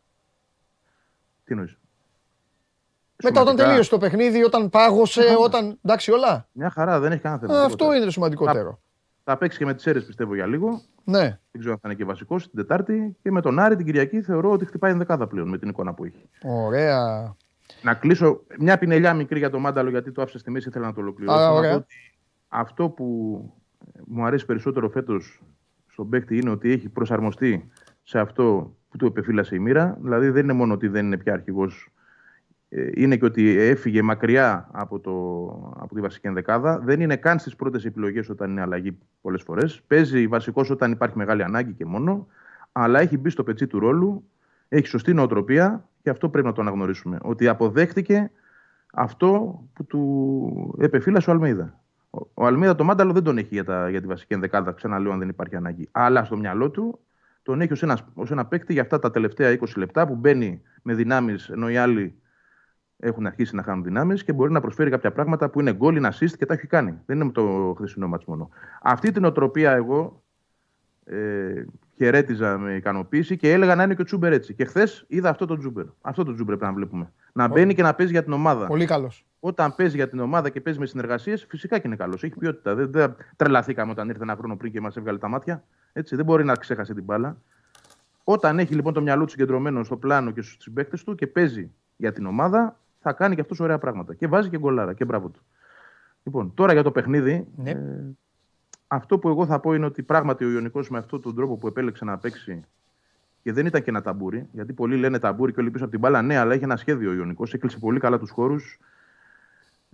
[1.50, 1.78] Τι εννοείς;
[3.22, 5.78] μετά όταν τελείωσε το παιχνίδι, όταν πάγωσε, όταν.
[5.84, 6.48] Εντάξει, όλα.
[6.52, 7.52] Μια χαρά, δεν έχει κανένα θέμα.
[7.52, 7.84] Α, τίποτα.
[7.84, 8.80] Αυτό είναι το σημαντικότερο.
[9.24, 10.82] Θα παίξει και με τις αίρες πιστεύω για λίγο.
[11.04, 11.20] Ναι.
[11.50, 13.16] Δεν ξέρω αν θα είναι και βασικός την Τετάρτη.
[13.22, 16.04] Και με τον Άρη την Κυριακή θεωρώ ότι χτυπάει ενδεκάδα πλέον με την εικόνα που
[16.04, 16.28] έχει.
[16.42, 17.34] Ωραία.
[17.82, 20.92] Να κλείσω μια πινελιά μικρή για το Μάνταλο, γιατί το άφησα στη μέση, ήθελα να
[20.92, 21.38] το ολοκληρώσω.
[21.38, 21.74] Α, Να πω ωραία.
[21.74, 21.94] ότι
[22.48, 23.04] αυτό που
[24.06, 25.42] μου αρέσει περισσότερο φέτος
[25.86, 27.68] στον παίκτη είναι ότι έχει προσαρμοστεί
[28.02, 29.98] σε αυτό που του επεφύλασε η μοίρα.
[30.00, 31.90] Δηλαδή δεν είναι μόνο ότι δεν είναι πια αρχηγός,
[32.94, 35.12] είναι και ότι έφυγε μακριά από, το,
[35.80, 36.78] από τη βασική ενδεκάδα.
[36.78, 39.82] Δεν είναι καν στις πρώτες επιλογές όταν είναι αλλαγή πολλές φορές.
[39.86, 42.26] Παίζει βασικός όταν υπάρχει μεγάλη ανάγκη και μόνο.
[42.72, 44.24] Αλλά έχει μπει στο πετσί του ρόλου,
[44.68, 47.18] έχει σωστή νοοτροπία και αυτό πρέπει να το αναγνωρίσουμε.
[47.22, 48.30] Ότι αποδέχτηκε
[48.92, 51.80] αυτό που του επεφύλασε ο Αλμίδα.
[52.10, 55.12] Ο, ο Αλμίδα το μάνταλο δεν τον έχει για, τα, για τη βασική ενδεκάδα, ξαναλέω
[55.12, 55.88] αν δεν υπάρχει ανάγκη.
[55.90, 56.98] Αλλά στο μυαλό του
[57.42, 60.62] τον έχει ως ένας, ως ένα παίκτη για αυτά τα τελευταία 20 λεπτά που μπαίνει
[60.82, 62.20] με δυνάμεις ενώ οι άλλοι
[62.96, 66.08] έχουν αρχίσει να χάνουν δυνάμεις και μπορεί να προσφέρει κάποια πράγματα που είναι γκολ, είναι
[66.12, 66.98] assist και τα έχει κάνει.
[67.06, 68.48] Δεν είναι με το χθεσινό μάτς μόνο.
[68.82, 70.22] Αυτή την οτροπία εγώ
[71.04, 71.64] ε,
[72.04, 74.54] χαιρέτιζα με ικανοποίηση και έλεγα να είναι και ο Τσούμπερ έτσι.
[74.54, 75.84] Και χθες είδα αυτό το Τσούμπερ.
[76.00, 77.12] Αυτό το Τσούμπερ πρέπει να βλέπουμε.
[77.32, 78.66] Να μπαίνει και να παίζει για την ομάδα.
[78.66, 79.26] Πολύ καλός.
[79.40, 82.22] Όταν παίζει για την ομάδα και παίζει με συνεργασίες, φυσικά και είναι καλός.
[82.22, 82.74] Έχει ποιότητα.
[82.74, 85.64] Δεν, δεν τρελαθήκαμε όταν ήρθε ένα χρόνο πριν και μας έβγαλε τα μάτια.
[85.92, 87.36] Έτσι, δεν μπορεί να ξέχασε την μπάλα.
[88.24, 91.70] Όταν έχει λοιπόν το μυαλό του συγκεντρωμένο στο πλάνο και στους συμπαίκτες του και παίζει
[91.96, 94.14] για την ομάδα, θα κάνει και αυτός ωραία πράγματα.
[94.14, 94.94] Και βάζει και γκολάρα.
[94.94, 95.40] Και μπράβο του.
[96.22, 97.46] Λοιπόν, τώρα για το παιχνίδι.
[97.56, 97.70] Ναι.
[97.70, 97.76] Ε,
[98.92, 101.66] αυτό που εγώ θα πω είναι ότι πράγματι ο Ιωνικός με αυτόν τον τρόπο που
[101.66, 102.64] επέλεξε να παίξει
[103.42, 106.00] και δεν ήταν και ένα ταμπούρι, γιατί πολλοί λένε ταμπούρι και όλοι πίσω από την
[106.00, 106.22] μπάλα.
[106.22, 108.78] Ναι, αλλά είχε ένα σχέδιο ο Ιωνικός, έκλεισε πολύ καλά τους χώρους.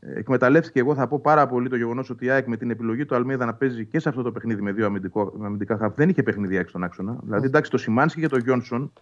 [0.00, 3.14] Εκμεταλλεύτηκε, εγώ θα πω πάρα πολύ το γεγονός ότι η ΑΕΚ με την επιλογή του
[3.14, 6.08] Αλμίδα να παίζει και σε αυτό το παιχνίδι με δύο αμυντικό, με αμυντικά χαφ δεν
[6.08, 7.18] είχε παιχνίδι ΑΕΚ στον άξονα.
[7.22, 8.92] Δηλαδή, εντάξει, το Σιμάνσκι και το Γιόνσον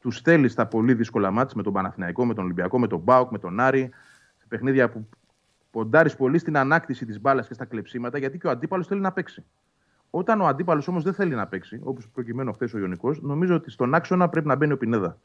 [0.00, 3.30] τους στέλνει στα πολύ δύσκολα ματς με τον Παναθηναϊκό, με τον Ολυμπιακό, με τον ΠΑΟΚ,
[3.30, 3.90] με τον Άρη.
[4.38, 5.08] Σε παιχνίδια που
[5.74, 9.12] ποντάρεις πολύ στην ανάκτηση της μπάλας και στα κλεψίματα, γιατί και ο αντίπαλος θέλει να
[9.12, 9.44] παίξει.
[10.10, 13.70] Όταν ο αντίπαλος όμως δεν θέλει να παίξει, όπως προκειμένου χθες ο Ιωνικός, νομίζω ότι
[13.70, 15.18] στον άξονα πρέπει να μπαίνει ο Πινέδα.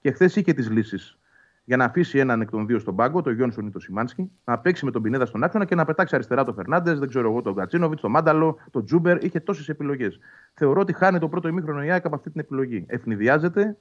[0.00, 1.18] Και χθες είχε τις λύσεις
[1.64, 4.58] για να αφήσει έναν εκ των δύο στον πάγκο, τον Γιόνσον ή τον Σιμάνσκι, να
[4.58, 7.42] παίξει με τον Πινέδα στον άξονα και να πετάξει αριστερά τον Φερνάντες, δεν ξέρω εγώ,
[7.42, 9.24] τον Γκατσίνοβιτς, τον Μάνταλο, τον Τσούμπερ.
[9.24, 10.18] Είχε τόσες επιλογές.
[10.54, 12.84] Θεωρώ ότι χάνει το πρώτο ημίχρονο η ΑΕΚ από αυτή την επιλογή.
[12.88, 13.76] Ευνηδιάζεται,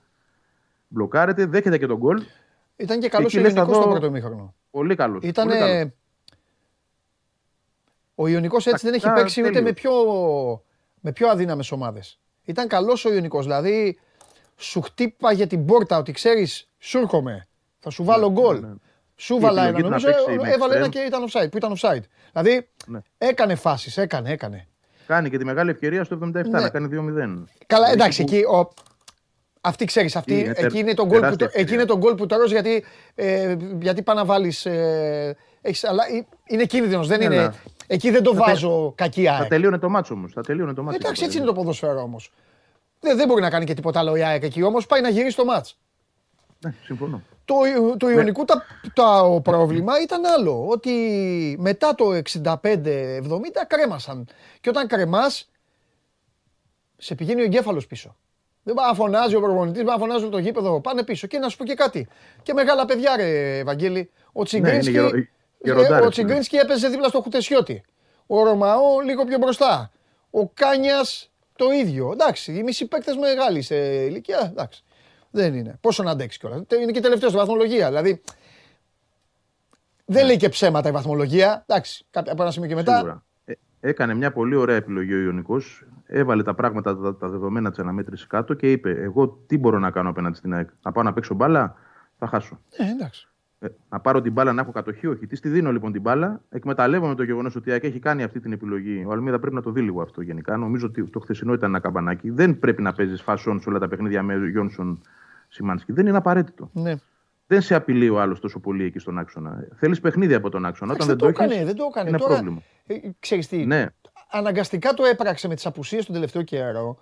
[0.87, 2.21] μπλοκάρεται, δέχεται και τον γκολ.
[2.75, 4.53] Ήταν και καλός ο Εκεί λες, θα Ιωνικό στο δω- πρώτο ημίχρονο.
[4.71, 5.23] Πολύ καλός.
[5.23, 5.47] Ήταν.
[8.15, 9.73] Ο Ιωνικός έτσι δεν έχει Τακτικά παίξει ούτε τέλειος.
[9.73, 9.91] με πιο,
[10.99, 12.19] με πιο αδύναμες ομάδες.
[12.43, 13.43] Ήταν καλός ο Ιωνικός.
[13.45, 13.99] Δηλαδή
[14.57, 17.47] σου χτύπαγε την πόρτα ότι ξέρεις, σου έρχομαι.
[17.79, 18.59] Θα σου βάλω γκολ.
[18.59, 18.69] ναι.
[19.15, 19.69] Σου Η βάλα ένα.
[19.69, 20.89] επιλογή του να Νομίζω παίξει με έβαλε ένα extreme.
[20.89, 21.47] και ήταν offside.
[21.51, 22.03] Που ήταν offside.
[22.31, 22.99] Δηλαδή Ναι.
[23.17, 23.97] έκανε φάσεις.
[23.97, 24.67] Έκανε, έκανε.
[25.07, 26.59] Κάνει και τη μεγάλη ευκαιρία στο 77 Ναι.
[26.59, 27.43] να κάνει 2-0.
[27.67, 28.73] Καλά, Εκεί εντάξει, που- εκεί ο...
[29.65, 31.81] Αυτή ξέρεις, αυτή, Είναι τερ- εκεί, είναι το γκολ που, τεράστια το- εκεί ευκαιρία.
[31.83, 32.83] είναι το γκολ που τώρα γιατί,
[33.15, 34.65] ε, γιατί πάει να βάλεις.
[34.65, 37.07] Ε, έχεις, αλλά ε, είναι κίνδυνος.
[37.07, 37.49] Δεν Ναι, είναι, ναι.
[37.87, 39.47] εκεί δεν το τε- βάζω κακή Θα ΑΕΚ.
[39.49, 40.31] τελείωνε το μάτσο όμως.
[40.33, 40.99] Θα τελείωνε το μάτσο.
[41.03, 42.31] Εντάξει, έτσι είναι το ποδόσφαιρο όμως.
[42.99, 44.85] Δεν, δεν μπορεί να κάνει και τίποτα άλλο η ΑΕΚ εκεί όμως.
[44.85, 45.77] Πάει να γυρίσει το μάτς.
[46.59, 47.21] Ναι, συμφωνώ.
[47.45, 47.55] Το,
[47.97, 48.63] το Ιωνικού τα,
[48.93, 50.65] το πρόβλημα ήταν άλλο.
[50.67, 50.91] Ότι
[51.59, 54.27] μετά το 65-70 κρέμασαν.
[54.61, 55.51] Και όταν κρεμάς,
[56.97, 58.15] σε πηγαίνει ο εγκέφαλος πίσω.
[58.67, 60.81] Δεν πάει να φωνάζει ο προπονητής, πάει να φωνάζουν το γήπεδο.
[60.81, 61.27] Πάνε πίσω.
[61.27, 62.07] Και να σου πω και κάτι.
[62.43, 64.11] Και μεγάλα παιδιά, ρε Ευαγγέλη.
[64.31, 67.83] Ο Τσιγκρίνσκι, Ναι, είναι γερο- ε, γεροντάρες, ο Τσιγκρίνσκι έπαιζε δίπλα στο Χουτεσιώτη.
[68.27, 69.91] Ο Ρωμαό λίγο πιο μπροστά.
[70.31, 72.11] Ο Κάνιας το ίδιο.
[72.11, 74.47] Εντάξει, οι μισοί παίκτες μεγάλοι σε ηλικία.
[74.51, 74.83] Εντάξει.
[75.31, 75.77] Δεν είναι.
[75.81, 76.61] Πόσο να αντέξει κιόλας.
[76.81, 77.87] Είναι και τελευταίος στη βαθμολογία.
[77.87, 78.21] Δηλαδή.
[80.05, 81.65] Δεν λέει και ψέματα η βαθμολογία.
[81.67, 82.95] Εντάξει, κάποια από ένα σημείο και μετά.
[82.95, 83.23] Σίγουρα.
[83.45, 85.85] Ε, έκανε μια πολύ ωραία επιλογή ο Ιωνικός.
[86.07, 89.91] Έβαλε τα πράγματα, τα, τα δεδομένα της αναμέτρησης κάτω και είπε: Εγώ τι μπορώ να
[89.91, 90.69] κάνω απέναντι στην ΑΕΚ.
[90.81, 91.75] Να πάω να παίξω μπάλα,
[92.17, 92.59] θα χάσω.
[92.77, 93.27] Ε, εντάξει.
[93.59, 95.27] Ε, να πάρω την μπάλα να έχω κατοχή, όχι.
[95.27, 96.41] Τι τη δίνω λοιπόν την μπάλα.
[96.49, 99.03] Εκμεταλλεύομαι το γεγονός ότι η ΑΕΚ έχει κάνει αυτή την επιλογή.
[99.07, 100.57] Ο Αλμίδα πρέπει να το δει λίγο αυτό γενικά.
[100.57, 102.29] Νομίζω ότι το χθεσινό ήταν ένα καμπανάκι.
[102.29, 105.01] Δεν πρέπει να παίζεις φασόν σε όλα τα παιχνίδια με Γιόνσον
[105.47, 105.91] Σιμάνσκι.
[105.91, 106.69] Δεν είναι απαραίτητο.
[106.73, 106.95] Ναι.
[107.47, 109.67] Δεν σε απειλεί ο άλλος τόσο πολύ εκεί στον άξονα.
[109.75, 110.93] Θέλεις παιχνίδι από τον άξονα.
[110.93, 111.65] Όταν Εντάξει, δεν δεν το το έχεις, έκανε.
[111.65, 112.09] Δεν το έκανε.
[112.09, 112.61] είναι Τώρα, πρόβλημα.
[112.87, 113.85] ε, ξέρεις τι, Ναι,
[114.37, 116.99] αναγκαστικά το έπραξε με τις απουσίες τον τελευταίο καιρό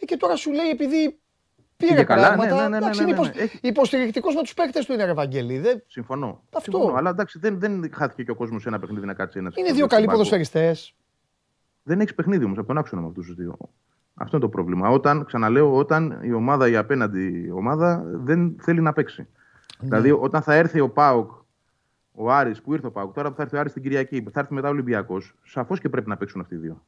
[0.00, 1.18] ε, και τώρα σου λέει επειδή
[1.76, 3.42] πήρε Πήγε καλά, πράγματα, ναι, ναι, ναι, εντάξει, ναι, είναι ναι, υποσ- ναι.
[3.42, 5.58] Έχει- υποστηρικτικός με τους παίκτες του είναι ρε Βαγγέλη.
[5.58, 5.82] Δεν...
[5.86, 6.42] συμφωνώ.
[6.52, 6.70] Αυτό.
[6.70, 6.96] συμφωνώ.
[6.96, 9.54] Αλλά εντάξει, δεν, δεν χάθηκε και ο κόσμος σε ένα παιχνίδι να κάτσει ένας.
[9.56, 10.94] Είναι δύο καλοί ποδοσφαιριστές.
[11.82, 13.56] Δεν έχεις παιχνίδι όμως από τον άξονα με αυτούς τους δύο.
[14.14, 14.88] Αυτό είναι το πρόβλημα.
[14.88, 19.26] Όταν, ξαναλέω, όταν η ομάδα, η απέναντι ομάδα δεν θέλει να παίξει.
[19.80, 21.30] Δηλαδή, όταν θα έρθει ο Πάοκ,
[22.12, 24.40] ο Άρης που ήρθε ο Πάοκ, τώρα που θα έρθει ο Άρης την Κυριακή, θα
[24.40, 26.84] έρθει μετά ο Ολυμπιακός, σαφώς και πρέπει να παίξουν αυτοί οι δύο.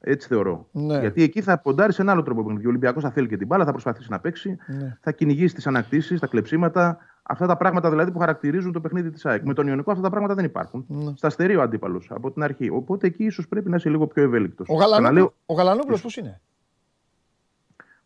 [0.00, 0.68] Έτσι θεωρώ.
[0.72, 0.98] Ναι.
[0.98, 2.40] Γιατί εκεί θα ποντάρει σε ένα άλλο τρόπο.
[2.40, 4.96] Ο Ολυμπιακός θα θέλει και την μπάλα, θα προσπαθήσει να παίξει, Ναι.
[5.00, 6.98] θα κυνηγήσει τις ανακτήσεις, τα κλεψίματα.
[7.22, 9.44] Αυτά τα πράγματα δηλαδή που χαρακτηρίζουν το παιχνίδι της ΑΕΚ.
[9.44, 10.84] Με τον Ιωνικό αυτά τα πράγματα δεν υπάρχουν.
[10.88, 11.12] Ναι.
[11.16, 12.70] Στα στερεί ο αντίπαλος από την αρχή.
[12.70, 14.68] Οπότε εκεί ίσως πρέπει να είσαι λίγο πιο ευέλικτος.
[14.68, 16.40] Ο, Γαλανόπουλο, ο Γαλανόπουλος πώς είναι;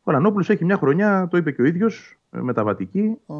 [0.02, 3.16] Ο Ρανόπουλο έχει μια χρονιά, το είπε και ο ίδιος, μεταβατική.
[3.26, 3.34] Α.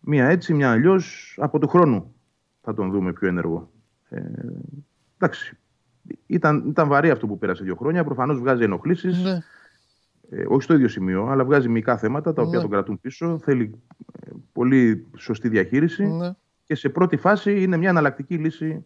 [0.00, 1.36] Μία έτσι, μια αλλιώς.
[1.40, 2.14] Από του χρόνου
[2.62, 3.70] θα τον δούμε πιο ενεργό.
[4.08, 4.20] Ε,
[5.18, 5.56] εντάξει.
[6.26, 8.04] Ήταν, ήταν βαρύ αυτό που πέρασε δύο χρόνια.
[8.04, 9.22] Προφανώς βγάζει ενοχλήσεις.
[9.22, 9.38] Ναι.
[10.30, 12.62] Ε, όχι στο ίδιο σημείο, αλλά βγάζει μυϊκά θέματα τα οποία Ναι.
[12.62, 13.38] τον κρατούν πίσω.
[13.42, 13.80] Θέλει
[14.26, 16.06] ε, πολύ σωστή διαχείριση.
[16.06, 16.30] Ναι.
[16.64, 18.84] Και σε πρώτη φάση είναι μια εναλλακτική λύση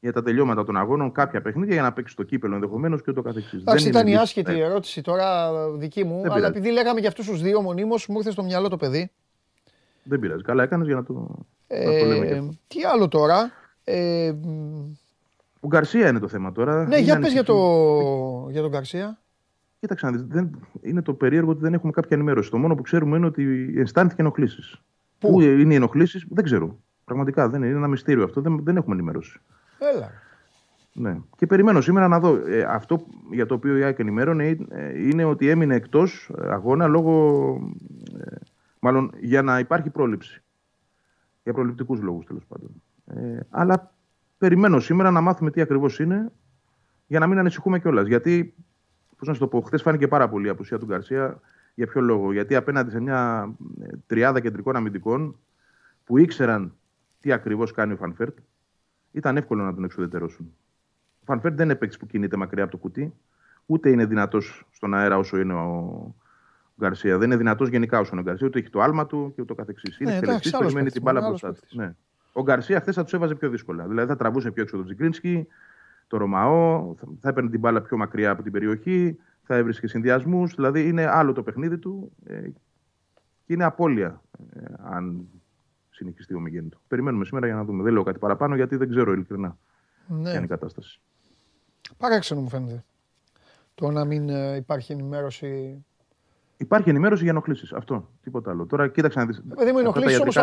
[0.00, 3.22] για τα τελειώματα των αγώνων, κάποια παιχνίδια για να παίξει το κύπελο ενδεχομένως και ούτω
[3.22, 3.60] καθεξής.
[3.60, 6.52] Εντάξει, ήταν η άσχετη ερώτηση τώρα δική μου, Δεν αλλά πειράζει.
[6.58, 9.10] επειδή λέγαμε για αυτούς τους δύο μονίμως, μου ήρθε στο μυαλό το παιδί.
[10.02, 10.42] Δεν πειράζει.
[10.42, 11.12] Καλά έκανες για να το,
[11.68, 12.50] να το λέμε και Ε, αυτό.
[12.66, 13.50] τι άλλο τώρα;
[13.84, 14.46] Ε, μ,
[15.60, 16.76] Ο Γκαρσία είναι το θέμα τώρα.
[16.76, 18.46] ναι, Είναι για πες για, το, ανησυχητικό.
[18.50, 19.18] για τον Καρσία.
[19.80, 20.50] Κοίταξε να δεις, δεν,
[20.82, 22.50] είναι το περίεργο ότι δεν έχουμε κάποια ενημέρωση.
[22.50, 24.80] Το μόνο που ξέρουμε είναι ότι αισθάνθηκε ενοχλήσεις.
[25.18, 26.78] Πού; Πού είναι οι ενοχλήσεις, δεν ξέρω.
[27.04, 28.40] Πραγματικά δεν είναι, είναι ένα μυστήριο αυτό.
[28.40, 29.40] Δεν, δεν έχουμε ενημέρωση.
[29.94, 30.10] Έλα.
[30.92, 31.16] Ναι.
[31.36, 32.34] Και περιμένω σήμερα να δω.
[32.46, 37.72] Ε, αυτό για το οποίο η ΑΕΚ ενημέρωνε ε, είναι ότι έμεινε εκτός αγώνα λόγω.
[38.82, 40.42] Ε, μάλλον για να υπάρχει πρόληψη.
[41.42, 42.82] Για προληπτικούς λόγους τέλος πάντων.
[43.06, 43.94] Ε, αλλά
[44.38, 46.32] περιμένω σήμερα να μάθουμε τι ακριβώς είναι
[47.06, 48.06] για να μην ανησυχούμε κιόλας.
[48.06, 48.54] Γιατί,
[49.16, 51.40] πώς να σου το πω, χθες φάνηκε πάρα πολύ η απουσία του Γκαρσία.
[51.74, 55.36] Για ποιο λόγο, Γιατί απέναντι σε μια ε, τριάδα κεντρικών αμυντικών
[56.04, 56.74] που ήξεραν
[57.20, 58.38] τι ακριβώς κάνει ο Φαν Βέερτ,
[59.12, 60.54] ήταν εύκολο να τον εξουδετερώσουν.
[61.20, 63.14] Ο Φαν Βέερτ δεν είναι παίκτης που κινείται μακριά από το κουτί,
[63.66, 66.14] ούτε είναι δυνατός στον αέρα όσο είναι ο
[66.80, 67.18] Γκαρσία.
[67.18, 69.54] Δεν είναι δυνατός γενικά όσο είναι ο Γκαρσία, ούτε έχει το άλμα του και ούτω
[69.54, 69.98] καθεξής.
[69.98, 71.60] Είναι Ναι, εντάξει, εκτελεστής, άλλος περιμένει παίκτης, την μπάλα άλλος μπροστά του.
[71.60, 71.78] παίκτης.
[71.78, 71.94] Ναι.
[72.32, 73.86] Ο Γκαρσία χθες θα τους έβαζε πιο δύσκολα.
[73.86, 75.46] Δηλαδή θα τραβούσε πιο έξω τον Τζιγκρίνσκι,
[76.06, 80.54] το Ρωμαό, θα, θα έπαιρνε την μπάλα πιο μακριά από την περιοχή, θα έβρισκε συνδυασμούς.
[80.54, 82.40] Δηλαδή είναι άλλο το παιχνίδι του ε,
[83.46, 84.22] και είναι απώλεια
[84.54, 85.26] ε, αν
[85.90, 86.80] συνεχιστεί ο Μιγέννη του.
[86.88, 87.82] Περιμένουμε σήμερα για να δούμε.
[87.82, 89.56] Δεν λέω κάτι παραπάνω γιατί δεν ξέρω ειλικρινά
[90.06, 90.44] ποια είναι Ναι.
[90.44, 91.00] η κατάσταση.
[91.96, 92.84] Παράξενο μου φαίνεται.
[93.74, 95.84] Το να μην ε, υπάρχει ενημέρωση.
[96.62, 97.72] Υπάρχει ενημέρωση για ενοχλήσεις.
[97.72, 98.08] Αυτό.
[98.22, 98.66] Τίποτα άλλο.
[98.66, 99.42] Τώρα κοίταξε να δεις.
[99.56, 100.42] παιδί μου, ενοχλήσεις όμως, ε,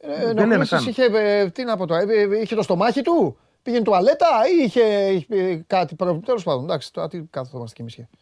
[0.00, 0.86] Ε, Δεν λένε ενοχλήσεις καν.
[0.86, 1.04] είχε,
[1.40, 4.26] ε, τι να πω τώρα, ε, ε, είχε το στομάχι του, πήγαινε τουαλέτα
[4.60, 4.80] ή είχε,
[5.12, 6.22] είχε κάτι πρόβλημα.
[6.22, 8.16] Τέλος πάντων, εντάξει, τώρα τι κάθομαστε κι εμείς here.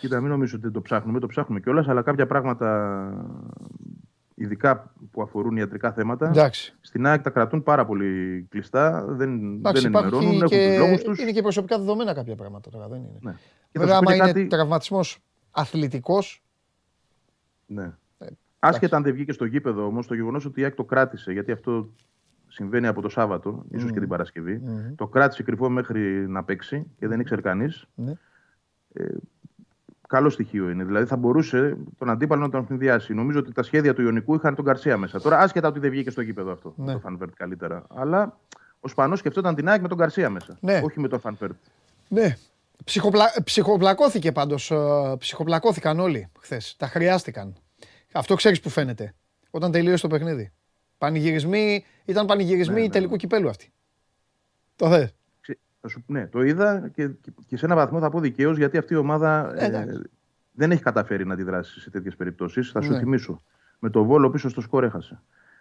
[0.00, 1.18] Κοίτα, μην νομίζω ότι το ψάχνουμε.
[1.20, 2.68] Το ψάχνουμε κιόλας, αλλά κάποια πράγματα,
[4.34, 6.74] ειδικά που αφορούν ιατρικά θέματα, Εντάξει.
[6.80, 9.04] στην ΑΕΚ τα κρατούν πάρα πολύ κλειστά.
[9.08, 11.18] Δεν, Εντάξει, δεν υπάρχει ενημερώνουν, έχουν και, τους λόγους τους.
[11.20, 13.18] είναι και προσωπικά δεδομένα κάποια πράγματα τώρα, δεν είναι.
[13.20, 13.30] Ναι.
[13.72, 15.18] Και θα Βέβαια, σου πω άμα και είναι κάτι- τραυματισμός
[15.56, 16.42] αθλητικός.
[17.66, 17.92] Ναι.
[18.18, 18.26] Ε,
[18.58, 21.52] Άσχετα αν δεν βγήκε στο γήπεδο όμως, το γεγονός ότι η ΑΕΚ το κράτησε, γιατί
[21.52, 21.88] αυτό
[22.48, 24.94] συμβαίνει από το Σάββατο, ίσως και την Παρασκευή, Μμμ.
[24.94, 27.86] το κράτησε κρυφό μέχρι να παίξει και δεν ήξερε κανείς.
[27.94, 28.12] Ναι.
[30.08, 30.84] Καλό στοιχείο είναι.
[30.84, 33.14] Δηλαδή θα μπορούσε τον αντίπαλο να τον συνδυάσει.
[33.14, 35.20] Νομίζω ότι τα σχέδια του Ιωνικού είχαν τον Καρσία μέσα.
[35.20, 36.74] Τώρα, άσχετα ότι δεν βγήκε στο γήπεδο αυτό.
[36.76, 36.92] Ναι.
[36.92, 37.86] Το Φανβέρτ καλύτερα.
[37.94, 38.38] Αλλά
[38.80, 40.56] ο Σπανός σκεφτόταν την ΑΕΚ με τον Καρσία μέσα.
[40.60, 40.80] Ναι.
[40.84, 41.54] Όχι με τον Φανβέρτ.
[42.08, 42.36] Ναι.
[42.84, 43.24] Ψυχοπλα...
[43.44, 44.76] Ψυχοπλακώθηκε πάντως, ε,
[45.18, 46.74] ψυχοπλακώθηκαν όλοι χθες.
[46.78, 47.54] Τα χρειάστηκαν.
[48.12, 49.14] Αυτό ξέρεις που φαίνεται.
[49.50, 50.52] Όταν τελείωσε το παιχνίδι.
[50.98, 53.16] Πανηγυρισμοί, ήταν πανηγυρισμοί Ναι, ναι, τελικού ναι.
[53.18, 53.72] κυπέλου αυτοί.
[54.76, 58.10] Το θες; Ξε- θα σου- Ναι, το είδα και, και- και σε ένα βαθμό θα
[58.10, 60.00] πω δικαίως γιατί αυτή η ομάδα Ε, εντάξει.
[60.52, 62.70] δεν έχει καταφέρει να αντιδράσει σε τέτοιες περιπτώσεις.
[62.70, 62.98] Θα σου Ναι.
[62.98, 63.42] θυμίσω.
[63.78, 65.20] Με το Βόλο πίσω στο σκορ έχασε.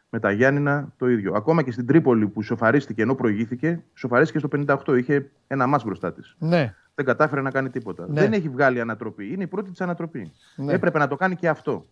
[0.09, 1.34] Με τα Γιάννηνα το ίδιο.
[1.34, 4.97] Ακόμα και στην Τρίπολη που σοφαρίστηκε ενώ προηγήθηκε, σοφαρίστηκε στο 58.
[4.97, 6.36] Είχε ένα μα μπροστά της.
[6.39, 6.76] Ναι.
[6.95, 8.05] Δεν κατάφερε να κάνει τίποτα.
[8.07, 8.21] Ναι.
[8.21, 9.31] Δεν έχει βγάλει ανατροπή.
[9.33, 10.31] Είναι η πρώτη της ανατροπή.
[10.55, 10.73] Ναι.
[10.73, 11.85] Έπρεπε να το κάνει και αυτό.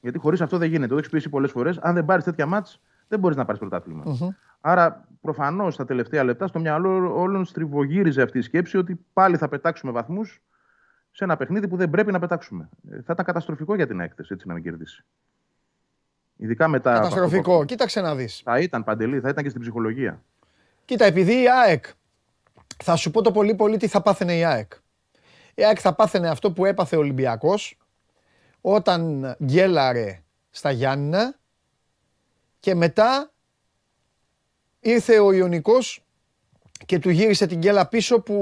[0.00, 0.92] Γιατί χωρίς αυτό δεν γίνεται.
[0.92, 1.78] Το έχεις πει πολλές φορές.
[1.78, 4.02] Αν δεν πάρεις τέτοια μάτς, δεν μπορείς να πάρεις πρωτάθλημα.
[4.06, 4.28] Μμμ.
[4.60, 9.48] Άρα, προφανώς τα τελευταία λεπτά στο μυαλό όλων στριβογύριζε αυτή η σκέψη ότι πάλι θα
[9.48, 10.42] πετάξουμε βαθμούς
[11.10, 12.68] σε ένα παιχνίδι που δεν πρέπει να πετάξουμε.
[12.90, 15.04] Ε, Θα ήταν καταστροφικό για την έκθεση έτσι να μην κερδίσει.
[16.36, 16.90] Ειδικά μετά.
[16.90, 17.52] από αυτό που Καταστροφικό.
[17.52, 17.64] ακούω.
[17.64, 18.40] Κοίταξε να δεις.
[18.44, 20.22] Θα ήταν παντελή, θα ήταν και στην ψυχολογία.
[20.84, 21.84] Κοίτα, επειδή η ΑΕΚ,
[22.82, 24.72] θα σου πω το πολύ πολύ τι θα πάθαινε η ΑΕΚ.
[25.54, 27.78] Η ΑΕΚ θα πάθαινε αυτό που έπαθε ο Ολυμπιακός
[28.60, 31.38] όταν γκέλαρε στα Γιάννηνα
[32.60, 33.32] και μετά
[34.80, 36.04] ήρθε ο Ιωνικός
[36.86, 38.34] και του γύρισε την γκέλα πίσω που,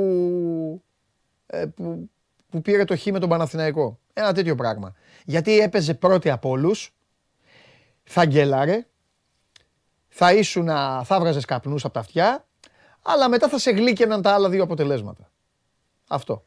[1.46, 2.10] ε, που,
[2.50, 3.98] που πήρε το χ με τον Παναθηναϊκό.
[4.12, 4.94] Ένα τέτοιο πράγμα.
[5.24, 6.94] Γιατί έπαιζε πρώτη από όλους,
[8.04, 8.86] θα γκέλαρε,
[10.08, 10.66] θα ήσουν,
[11.04, 12.47] θα βγάζες καπνούς από τα αυτιά,
[13.12, 15.30] αλλά μετά θα σε γλύκαιναν τα άλλα δύο αποτελέσματα.
[16.08, 16.44] Αυτό.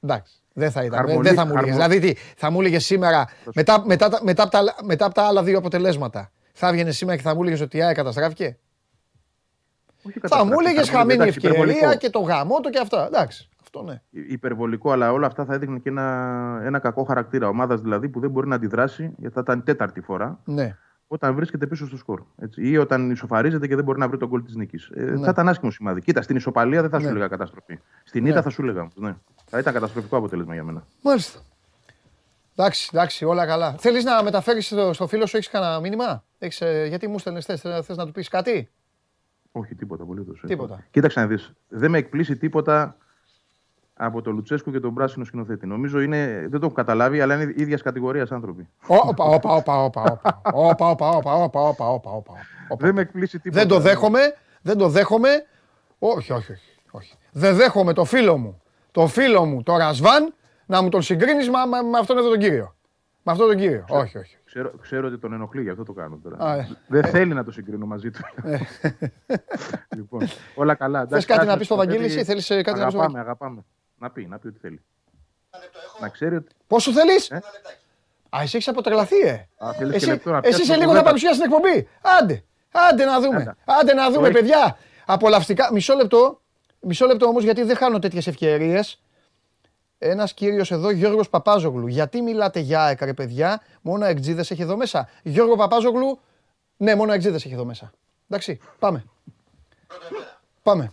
[0.00, 0.32] Εντάξει.
[0.52, 0.98] Δεν θα ήταν.
[0.98, 1.76] Χαρμονή- δεν θα μου έλεγες.
[1.76, 3.24] χαρμο- Δηλαδή, τι, θα μου έλεγες σήμερα,
[3.54, 7.16] μετά, μετά, τα- μετά, από τα, μετά από τα άλλα δύο αποτελέσματα, θα έβγαινε σήμερα
[7.16, 8.58] και θα μου έλεγες ότι η ΑΕΚ καταστράφηκε;
[10.02, 11.98] Όχι Θα μου έλεγες καταστράφηκε, χαμένη εντάξει, ευκαιρία υπερβολικό.
[11.98, 13.06] και το γαμό του και αυτά.
[13.06, 13.48] Εντάξει.
[13.62, 14.02] Αυτό ναι.
[14.10, 18.30] Υπερβολικό, αλλά όλα αυτά θα έδειχνε και ένα, ένα κακό χαρακτήρα ομάδας δηλαδή που δεν
[18.30, 20.76] μπορεί να αντιδράσει, γιατί θα ήταν τέταρτη φορά, ναι.
[21.08, 22.22] Όταν βρίσκεται πίσω στο σκορ.
[22.38, 22.68] Έτσι.
[22.68, 24.90] Ή όταν ισοφαρίζεται και δεν μπορεί να βρει τον γκολ της νίκης.
[24.94, 25.24] Ε, Ναι.
[25.24, 26.00] Θα ήταν άσχημο σημάδι.
[26.00, 27.10] Κοίτα, στην ισοπαλία δεν θα σου Ναι.
[27.10, 27.78] έλεγα καταστροφή.
[28.04, 28.28] Στην Ναι.
[28.28, 28.88] ήττα θα σου έλεγα.
[28.94, 29.14] Ναι.
[29.44, 30.86] Θα ήταν καταστροφικό αποτέλεσμα για μένα.
[31.02, 31.40] Μάλιστα.
[32.58, 33.74] Εντάξει, εντάξει, όλα καλά.
[33.78, 37.40] Θέλεις να μεταφέρεις στο, στο φίλο σου, έχεις κανένα μήνυμα; Έχεις, ε, γιατί μου στέλνε,
[37.40, 38.68] θες να του πεις κάτι;
[39.52, 40.42] Όχι, τίποτα απολύτως.
[40.46, 40.84] Τίποτα.
[40.90, 41.52] Κοίταξε να δεις.
[41.68, 42.96] Δεν με εκπλήσει τίποτα
[43.98, 45.66] από τον Λουτσέσκου και τον πράσινο σκηνοθέτη.
[45.66, 48.68] Νομίζω είναι, δεν το έχω καταλάβει, αλλά είναι ίδιας κατηγορίας άνθρωποι.
[48.86, 50.20] Όπα, όπα, όπα, όπα, όπα.
[50.52, 52.32] Όπα, όπα, όπα, όπα, όπα, όπα, όπα.
[52.78, 53.60] Δεν με εκπλήσει τίποτα.
[53.60, 54.20] Δεν το δέχομαι,
[54.62, 55.28] δεν το δέχομαι.
[55.98, 56.78] Όχι, όχι, όχι.
[56.90, 57.14] όχι.
[57.32, 60.34] Δεν δέχομαι το φίλο μου, το φίλο μου, το Ρασβάν,
[60.66, 62.74] να μου τον συγκρίνεις με, με, με αυτόν εδώ τον κύριο.
[63.22, 63.84] Με αυτόν τον κύριο.
[63.88, 64.36] Όχι, όχι.
[64.44, 66.36] Ξέρω, ξέρω ότι τον ενοχλεί, γι' αυτό το κάνω τώρα.
[66.38, 66.68] Α, ε.
[66.88, 68.20] Δεν θέλει να το συγκρίνω μαζί του.
[69.96, 70.20] λοιπόν,
[70.54, 70.98] όλα καλά.
[70.98, 72.14] Θες Εντάξει, κάτι κάτσε να πεις στο στο Βαγγέλη, παιδί.
[72.14, 73.64] εσύ θέλεις ε, κάτι να πεις στο Αγαπάμε, Βαγγέλη; αγαπάμε.
[73.98, 74.82] Να πει, να πει ό,τι θέλει.
[75.50, 75.98] Ένα λεπτό έχω.
[76.00, 76.54] Να ξέρει ότι.
[76.66, 77.76] Πόσο θέλεις; Ε; Ένα λεπτάκι.
[78.36, 79.48] Α, εσύ έχεις αποτρελαθεί, ε.
[79.56, 81.02] Α, θέλεις και Εσύ, λεπτό να εσύ πιάσουμε σε λίγο θα κουβέντα.
[81.02, 81.88] παρουσιάσεις την εκπομπή.
[82.20, 83.36] Άντε, άντε να δούμε.
[83.36, 83.54] Άντε.
[83.64, 84.36] Άντε να δούμε, έχει.
[84.36, 84.78] παιδιά.
[85.06, 85.68] Απολαυστικά.
[85.72, 86.40] Μισό λεπτό,
[86.80, 89.00] μισό λεπτό όμως γιατί δεν χάνω τέτοιες ευκαιρίες.
[89.98, 91.86] Ένας κύριος εδώ, Γιώργος Παπάζογλου.
[91.86, 95.08] Γιατί μιλάτε για ΑΕΚ, ρε παιδιά, μόνο εκτζίδες έχει εδώ μέσα.
[95.22, 96.20] Γιώργο Παπάζογλου,
[96.76, 97.92] ναι, μόνο εκτζίδες έχει εδώ μέσα.
[98.28, 99.04] Εντάξει, πάμε.
[99.86, 100.40] Πρώτο εμένα.
[100.62, 100.92] Πάμε.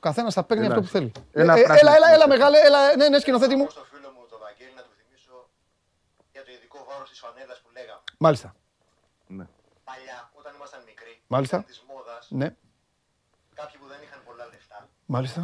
[0.00, 0.74] Ο καθένας θα παίρνει Έλα.
[0.74, 1.10] αυτό που θέλει.
[1.42, 1.90] Έλα, Ε, ε, πράσινο.
[1.90, 3.66] έλα, έλα, έλα, μεγάλε, έλα, ναι, ναι, σκηνοθέτη μου.
[3.66, 5.34] Πάω στο φίλο μου, τον Βαγγέλη, να του θυμίσω
[6.34, 8.02] για το ειδικό βάρος της φανέλας που λέγαμε.
[8.24, 8.48] Μάλιστα,
[9.38, 9.46] Ναι.
[9.88, 11.56] Παλιά, όταν ήμασταν μικροί, Μάλιστα.
[11.70, 12.48] της μόδας, ναι,
[13.60, 14.78] κάποιοι που δεν είχαν πολλά λεφτά,
[15.14, 15.40] μάλιστα.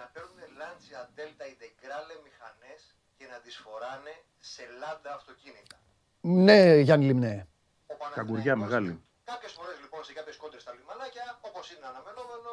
[0.00, 2.80] να παίρνουν Lancia Delta Integrale μηχανές
[3.18, 4.14] και να τις φοράνε
[4.52, 5.76] σε λάντα αυτοκίνητα.
[6.46, 7.36] Ναι, Γιάννη Λιμνέ.
[7.86, 8.92] Ο Καγκουριά μεγάλη.
[9.30, 12.52] Κάποιες φορές λοιπόν σε κάποιες κόντρες στα λιμανάκια, όπως είναι αναμενόμενο,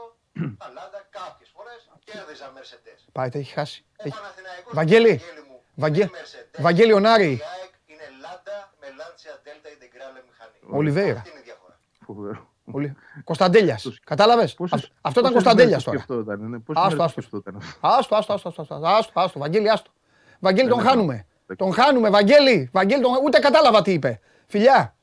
[0.61, 2.99] τα λάντα κάποιες φορές κέρδιζαν Mercedes.
[3.17, 3.77] Πάει, τα έχει χάσει.
[4.01, 5.13] Ο Έχει- Παναθηναϊκός, Βαγγέλη,
[5.49, 6.61] μου, Βαγγέ- είναι Mercedes.
[6.67, 7.31] Βαγγέλη Ονάρη.
[7.43, 10.57] Η ΑΕΚ είναι λάντα με Lancia Delta Integrale μηχανή.
[10.79, 11.19] Ολιβέηρα.
[11.19, 11.75] Αυτή είναι η διαφορά.
[12.07, 12.41] Φοβερό.
[12.75, 12.89] Πολύ.
[13.29, 13.81] Κωνσταντέλιας.
[13.83, 16.25] Πόσες- Κατάλαβες; Πόσες- Αυτό ήταν πόσες Κωνσταντέλιας μέρες το τώρα.
[16.25, 16.59] σκεφτόταν, ναι.
[16.65, 17.21] Πόσες Άστο, μέρες άστο.
[17.21, 17.53] το σκεφτόταν.
[17.97, 19.91] Άστο, άστο, άστο, άστο, άστο, άστο, άστο, Βαγγέλη, άστο.
[20.39, 21.25] Βαγγέλη, τον Ναι, ναι, χάνουμε.
[21.47, 21.55] ναι.
[21.55, 22.69] Τον χάνουμε, Βαγγέλη.
[22.73, 23.11] Βαγγέλη, τον...
[23.23, 24.19] ούτε κατάλαβα τι είπε.
[24.47, 24.93] Φιλιά.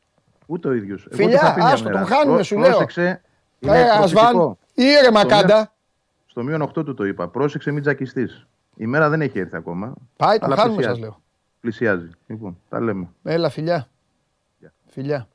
[0.47, 1.07] Ούτε ο ίδιος.
[1.11, 2.71] Φιλιά, άστο, τον χάνουμε, σου λέω.
[2.71, 3.21] Πρόσεξε.
[3.59, 4.59] Είναι Ε, Ασβάν, προφητικό.
[4.75, 5.73] ήρεμα Στο κάντα.
[6.27, 7.29] Στο μείον 8 του το είπα.
[7.29, 8.47] Πρόσεξε, μην τζακιστείς.
[8.77, 9.95] Η μέρα δεν έχει έρθει ακόμα.
[10.17, 11.01] Πάει, τον αλλά χάνουμε, σας πλησιάζει.
[11.01, 11.21] λέω.
[11.61, 12.11] Πλησιάζει.
[12.27, 13.09] Λοιπόν, τα λέμε.
[13.23, 13.89] Έλα, φιλιά.
[14.59, 14.73] Γεια.
[14.87, 15.29] Φιλιά.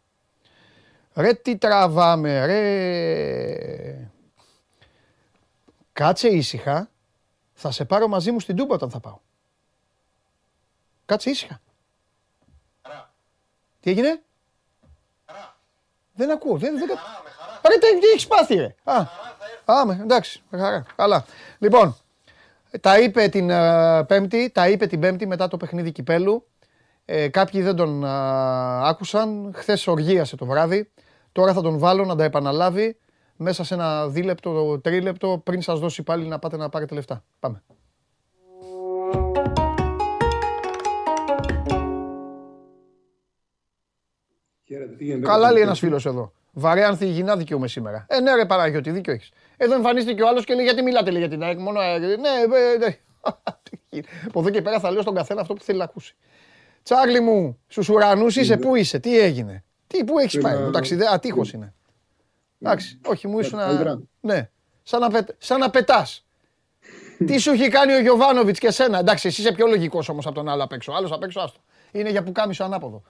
[1.14, 4.10] Ρε τι τραβάμε, ρε.
[5.94, 6.90] Κάτσε ήσυχα.
[7.54, 9.18] Θα σε πάρω μαζί μου στην Τούμπα όταν θα πάω.
[11.06, 11.62] Κάτσε ήσυχα.
[12.82, 13.14] Χαρά.
[13.80, 14.22] Τι έγινε;
[16.22, 16.28] Χαρά.
[16.28, 16.58] Δεν ακούω.
[16.58, 16.88] Δεν, δεν...
[16.88, 17.60] κα- Χαρά, με χαρά.
[17.68, 19.06] Ρε τι, τι έχεις πάθει ρε; Α, Χαρά
[19.40, 19.82] θα έρθει.
[19.82, 20.42] α, με, εντάξει.
[20.50, 20.86] με Χαρά.
[20.96, 21.26] Καλά.
[21.60, 21.96] Λοιπόν,
[22.82, 26.46] τα είπε την ε, Πέμπτη, τα είπε την Πέμπτη μετά το παιχνίδι Κυπέλου.
[27.06, 29.52] Ε, κάποιοι δεν τον α, άκουσαν.
[29.56, 30.92] Χθες οργίασε το βράδυ.
[31.32, 32.98] Τώρα θα τον βάλω να τα επαναλάβει
[33.36, 37.24] μέσα σε ένα δίλεπτο, τρίλεπτο πριν σας δώσει πάλι να πάτε να πάρετε λεφτά.
[37.40, 37.64] Πάμε.
[45.22, 46.34] Καλά λέει ένας φίλος εδώ.
[46.52, 48.06] Βαρέα θηγινά δικαιούμαι σήμερα.
[48.10, 49.32] Ε, ναι, ρε Παναγιώτη, δίκιο έχεις.
[49.58, 52.02] Εδώ εμφανίστηκε και ο άλλος και λέει: Γιατί μιλάτε λέει, για την ΑΕΚ, μόνο ΑΕΚ.
[52.02, 52.98] Ναι, ε, ναι.
[54.28, 56.16] Από εδώ και πέρα θα λέω στον καθένα αυτό που θέλει να ακούσει.
[56.84, 60.72] Τσάρλι μου, στους ουρανούς είσαι, πού είσαι, τι έγινε; Τι, πού έχεις πάει, Ένα- μου
[60.72, 61.74] ταξιδέ, ατύχω είναι.
[62.62, 63.60] Εντάξει, όχι, μου ήσουν.
[63.60, 64.02] καλύτερα.
[64.20, 64.50] Ναι,
[64.84, 65.30] σαν να, πετ...
[65.38, 66.26] σαν να πετάς.
[67.28, 70.36] Τι σου έχει κάνει ο Γιωβάνοβιτς και σένα; Εντάξει, εσύ είσαι πιο λογικός όμως από
[70.36, 70.92] τον άλλο απ' έξω.
[70.92, 71.60] Άλλος απ' έξω, άστο.
[71.92, 73.04] Είναι για που κάμισο ανάποδο.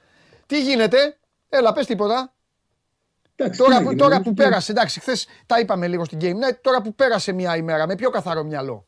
[0.46, 1.18] Τι γίνεται,
[1.54, 2.34] έλα, πες τίποτα.
[3.36, 5.88] Εντάξει, Τώρα, τι να που, γίνει, τώρα δεν που είναι- πέρασε, εντάξει, χθες τα είπαμε
[5.88, 8.86] λίγο στην Game Night, τώρα που πέρασε μια ημέρα με πιο καθαρό μυαλό.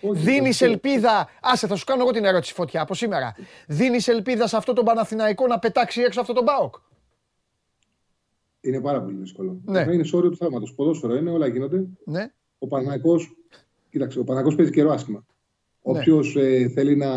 [0.00, 1.28] Όχι, Δίνεις αυτό- ελπίδα.
[1.42, 3.34] Άσε, θα σου κάνω εγώ την ερώτηση φωτιά από σήμερα.
[3.66, 6.74] Δίνεις ελπίδα σε αυτό το Παναθηναϊκό να πετάξει έξω αυτό τον Μπάοκ;
[8.60, 9.60] Είναι πάρα πολύ δύσκολο.
[9.64, 9.78] Ναι.
[9.78, 10.72] Αυτό είναι σώριο του θαύματο.
[10.76, 11.84] Ποδόσφαιρο είναι, όλα γίνονται.
[12.04, 13.36] Ναι, Ο Παναγικός,
[13.90, 15.24] κοίταξε, ο Παναγικός παίζει καιρό άσχημα.
[15.82, 15.98] Ναι.
[15.98, 16.22] Όποιο
[16.74, 17.08] θέλει να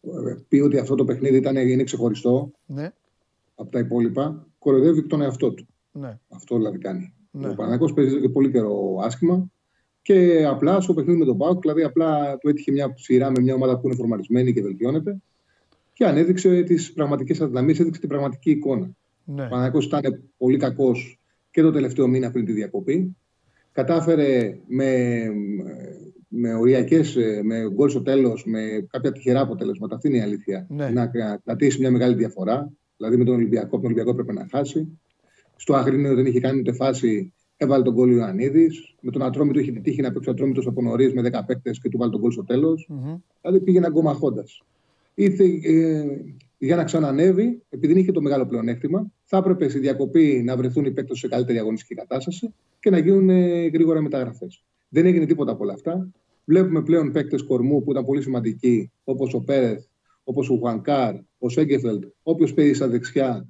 [0.00, 2.90] ε, πει ότι αυτό το παιχνίδι ήταν, είναι ξεχωριστό ναι,
[3.54, 5.66] από τα υπόλοιπα, κοροϊδεύει και τον εαυτό του.
[5.92, 6.18] ναι.
[6.28, 7.14] Αυτό δηλαδή κάνει.
[7.30, 7.48] Ναι.
[7.48, 9.50] Ο Παναγικός παίζει εδώ και πολύ καιρό άσχημα
[10.02, 13.54] και απλά στο παιχνίδι με τον Πάουκ, δηλαδή απλά του έτυχε μια σειρά με μια
[13.54, 15.16] ομάδα που είναι φορμαρισμένη και βελτιώνεται
[15.92, 18.90] και ανέδειξε τις πραγματικές αδυναμίες, έδειξε την πραγματική εικόνα.
[19.24, 19.44] ναι.
[19.44, 23.16] Ο Παναγιώτης ήταν πολύ κακός και το τελευταίο μήνα πριν τη διακοπή.
[23.72, 25.22] Κατάφερε με,
[26.28, 29.94] με οριακές, με γκολ στο τέλος, με κάποια τυχερά αποτελέσματα.
[29.94, 30.66] Αυτή είναι η αλήθεια.
[30.68, 30.90] Ναι.
[30.90, 31.10] Να
[31.44, 32.72] κρατήσει μια μεγάλη διαφορά.
[32.96, 34.98] Δηλαδή με τον Ολυμπιακό, τον Ολυμπιακό έπρεπε να χάσει.
[35.56, 38.94] Στο Αγρίνιο δεν είχε κάνει ούτε φάση, έβαλε τον γκολ Ιωαννίδης.
[39.00, 41.80] Με τον Ατρόμητο είχε τη τύχη να παίξει ο Ατρόμητος από νωρίς με 10 παίκτες
[41.80, 43.16] και του βάλει τον γκολ στο τελο Μμμ.
[43.40, 44.44] Δηλαδή πήγαινε αγκομαχώντα.
[45.14, 46.04] Ήρθε ε,
[46.58, 50.84] για να ξανανεύει, επειδή δεν είχε το μεγάλο πλεονέκτημα, θα έπρεπε στη διακοπή να βρεθούν
[50.84, 54.64] οι παίκτες σε καλύτερη αγωνιστική κατάσταση και να γίνουν ε, γρήγορα μεταγραφές.
[54.88, 56.08] Δεν έγινε τίποτα από όλα αυτά.
[56.44, 59.84] Βλέπουμε πλέον παίκτες κορμού που ήταν πολύ σημαντικοί, όπως ο Πέρεθ,
[60.24, 63.48] όπως ο Χουανκάρ, ο Σέγκεφελτ, όποιος παίζει στα δεξιά,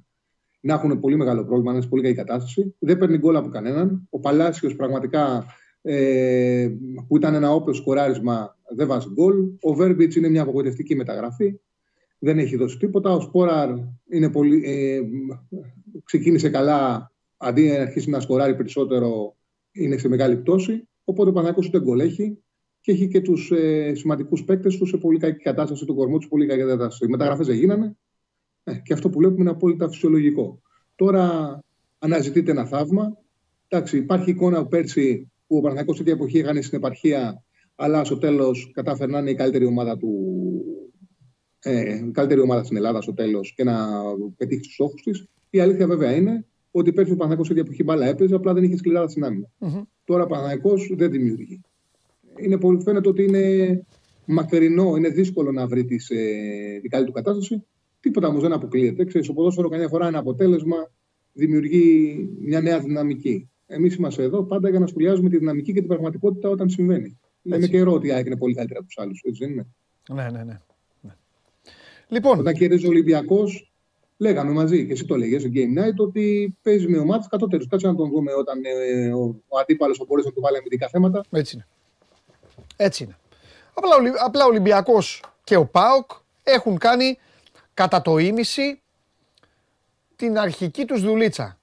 [0.59, 2.75] να έχουν πολύ μεγάλο πρόβλημα, να είναι σε πολύ καλή κατάσταση.
[2.79, 4.07] Δεν παίρνει γκολ από κανέναν.
[4.09, 5.45] Ο Παλάσιος πραγματικά
[5.81, 6.69] ε,
[7.07, 9.35] που ήταν ένα όπλο σκοράρισμα, δεν βάζει γκολ.
[9.61, 11.59] Ο Βέρμπιτς είναι μια απογοητευτική μεταγραφή.
[12.19, 13.13] Δεν έχει δώσει τίποτα.
[13.13, 13.69] Ο Σπόραρ
[14.09, 15.01] είναι πολύ, ε,
[16.03, 17.11] ξεκίνησε καλά.
[17.37, 19.35] Αντί να αρχίσει να σκοράρει περισσότερο,
[19.71, 20.87] είναι σε μεγάλη πτώση.
[21.03, 22.43] Οπότε ο Παναγιώτο ούτε γκολ έχει
[22.85, 26.27] και έχει και τους ε, σημαντικούς παίκτες τους σε πολύ κακή κατάσταση, του κορμού τους
[26.27, 27.05] πολύ κακή κατάσταση.
[27.05, 27.97] Οι μεταγραφές δεν γίνανε.
[28.63, 30.61] Ε, και αυτό που βλέπουμε είναι απόλυτα φυσιολογικό.
[30.95, 31.59] Τώρα
[31.99, 33.17] αναζητείται ένα θαύμα.
[33.67, 37.43] Εντάξει, υπάρχει εικόνα που πέρσι που ο Παναγιώτο τέτοια εποχή έκανε στην επαρχία,
[37.75, 40.11] αλλά στο τέλος κατάφερε να είναι η καλύτερη ομάδα του.
[41.59, 43.87] Ε, η καλύτερη ομάδα στην Ελλάδα στο τέλος και να
[44.37, 45.27] πετύχει τους στόχους της.
[45.49, 48.77] Η αλήθεια βέβαια είναι ότι πέρσι ο Παναγιώτο τέτοια εποχή μπάλα έπαιζε, απλά δεν είχε
[48.77, 49.47] σκληράδα στην άμυνα.
[49.57, 49.81] Μμμ.
[50.03, 51.61] Τώρα ο Παναγιώτο δεν δημιουργεί.
[52.37, 53.85] Είναι πολύ, φαίνεται ότι είναι
[54.25, 57.63] μακρινό, είναι δύσκολο να βρει τις, ε, την καλή του κατάσταση.
[57.99, 59.05] Τίποτα όμως δεν αποκλείεται.
[59.05, 60.91] Ξέρεις, ο ποδόσφαιρο καμιά φορά ένα αποτέλεσμα
[61.33, 63.49] δημιουργεί μια νέα δυναμική.
[63.67, 67.19] Εμείς είμαστε εδώ πάντα για να σχολιάζουμε τη δυναμική και την πραγματικότητα όταν συμβαίνει.
[67.41, 69.21] Λέμε καιρό ότι η ΑΕΚ είναι πολύ καλύτερα από τους άλλους.
[69.25, 69.67] Έτσι δεν είναι;
[70.13, 70.59] Ναι, ναι, ναι.
[71.01, 71.11] ναι.
[72.07, 73.73] Λοιπόν, Όταν κερδίζει ο Ολυμπιακός,
[74.17, 77.67] λέγαμε μαζί και εσύ το έλεγες στο Game Night ότι παίζει με ομάδες κατώτερου.
[77.67, 80.87] Κάτσε να τον δούμε όταν ε, ο, ο αντίπαλος θα μπορέσει να του βάλει αμυντικά
[80.87, 81.23] θέματα.
[81.31, 81.67] έτσι είναι.
[82.75, 83.17] Έτσι είναι.
[83.73, 86.11] Απλά, ο Ολυ- απλά ο Ολυμπιακός και ο ΠΑΟΚ
[86.43, 87.17] έχουν κάνει
[87.73, 88.81] κατά το ίμιση
[90.15, 91.57] την αρχική τους δουλίτσα.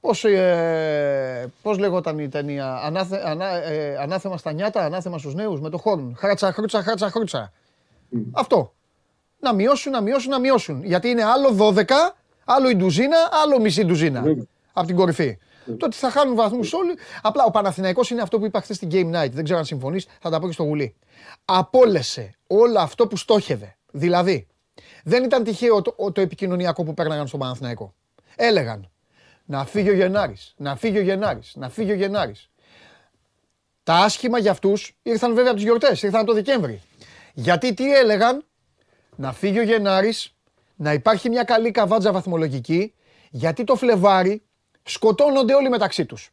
[0.00, 5.60] Πώς, ε, πώς λέγονταν η ταινία, ανάθε, ανά, ε, ανάθεμα στα νιάτα, ανάθεμα στους νέους,
[5.60, 6.14] με το χόρν.
[6.18, 7.52] Χράτσα, χρούτσα, χράτσα, χρούτσα.
[8.32, 8.72] Αυτό.
[9.40, 10.84] Να μειώσουν, να μειώσουν, να μειώσουν.
[10.84, 12.14] Γιατί είναι άλλο 12,
[12.44, 14.20] άλλο η ντουζίνα, άλλο μισή ντουζίνα.
[14.22, 14.44] Βέβαια.
[14.72, 15.38] Από την κορυφή.
[15.76, 16.94] Το ότι θα χάνουν βαθμούς όλοι.
[17.22, 19.30] Απλά ο Παναθηναϊκός είναι αυτό που είπα χθες στην Game Night.
[19.30, 20.94] Δεν ξέρω αν συμφωνείς, θα τα πω και στο γουλί.
[21.44, 23.76] Απόλεσε όλο αυτό που στόχευε.
[23.92, 24.46] Δηλαδή,
[25.04, 27.94] δεν ήταν τυχαίο το, το επικοινωνιακό που πέρναγαν στον Παναθηναϊκό.
[28.36, 28.90] Έλεγαν
[29.44, 32.50] να φύγει ο Γενάρης, να φύγει ο Γενάρης, να φύγει ο Γενάρης.
[33.82, 36.82] Τα άσχημα για αυτούς ήρθαν βέβαια από τις γιορτές, ήρθαν το Δεκέμβρη.
[37.34, 38.44] Γιατί τι έλεγαν,
[39.16, 40.34] να φύγει ο Γενάρης,
[40.76, 42.94] να υπάρχει μια καλή καβάτζα βαθμολογική,
[43.30, 44.42] γιατί το Φλεβάρι
[44.88, 46.30] σκοτώνονται όλοι μεταξύ τους.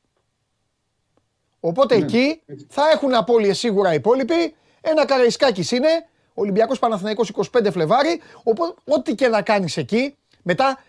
[1.59, 4.55] Οπότε εκεί θα έχουν απώλειες σίγουρα οι υπόλοιποι.
[4.81, 10.83] Ένα καραϊσκάκης είναι, Ολυμπιακός Παναθηναϊκός 25 Φλεβάρι, οπότε ό,τι και να κάνεις εκεί, μετά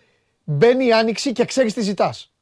[0.45, 2.33] μπαίνει η άνοιξη και ξέρεις τι ζητάς.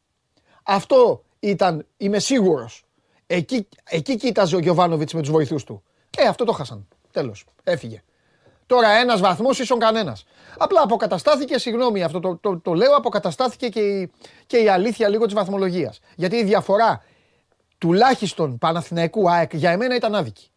[0.62, 2.85] Αυτό ήταν, είμαι σίγουρος.
[3.27, 5.83] Εκεί, εκεί κοίταζε ο Γιωβάνοβιτς με τους βοηθούς του.
[6.16, 6.89] Ε, αυτό το χάσαν.
[7.11, 7.45] Τέλος.
[7.64, 8.03] Έφυγε.
[8.66, 10.27] Τώρα ένας βαθμός ίσον κανένας.
[10.59, 14.11] Απλά αποκαταστάθηκε, συγγνώμη αυτό το, το, το λέω, αποκαταστάθηκε και η,
[14.46, 16.00] και η αλήθεια λίγο της βαθμολογίας.
[16.16, 17.02] Γιατί η διαφορά
[17.78, 20.48] τουλάχιστον Παναθηναϊκού ΑΕΚ για εμένα ήταν άδικη.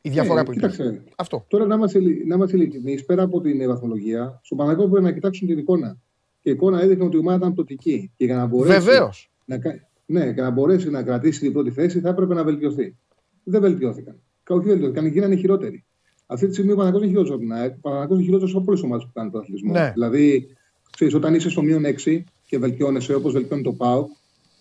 [0.00, 0.76] Η διαφορά Ε, που υπήρχε.
[0.76, 1.02] κοίταξε.
[1.16, 1.44] Αυτό.
[1.48, 5.12] Τώρα να είμαστε, ειλι- να είμαστε ειλικρινείς, πέρα από την βαθμολογία, στον Παναγιώτο πρέπει να
[5.12, 5.96] κοιτάξουν την εικόνα.
[6.40, 8.10] Και η εικόνα έδειχνε ότι η ομάδα ήταν πτωτική.
[8.16, 9.30] Και για να μπορέσει, Βεβαίως.
[9.44, 12.96] να, κα- ναι, για να μπορέσει να κρατήσει την πρώτη θέση, θα έπρεπε να βελτιωθεί.
[13.44, 14.20] Δεν βελτιώθηκαν.
[14.42, 15.84] Κα- Όχι βελτιώθηκαν, γίνανε χειρότεροι.
[16.26, 17.74] Αυτή τη στιγμή ο Παναγιώτο είναι χειρότερο από την ΑΕΚ.
[17.74, 19.72] Ο Παναγιώτο είναι χειρότερο από όλε τι ομάδε που κάνουν τον αθλητισμό.
[19.72, 19.90] Ναι.
[19.92, 20.56] Δηλαδή,
[20.90, 24.10] ξέρεις, όταν είσαι στο μείον 6 και βελτιώνεσαι όπως βελτιώνει το ΠΑΟΚ,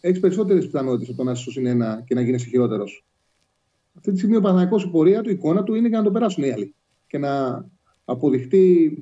[0.02, 3.06] έχεις περισσότερες πιθανότητες από το να είσαι στο συν 1 και να γίνει χειρότερος.
[3.98, 6.12] Αυτή τη στιγμή ο Παναγιώτο η πορεία του, η εικόνα του είναι για να το
[6.12, 6.76] περάσουν οι άλλοι.
[7.08, 7.66] Και να
[8.06, 8.98] αποδειχτεί,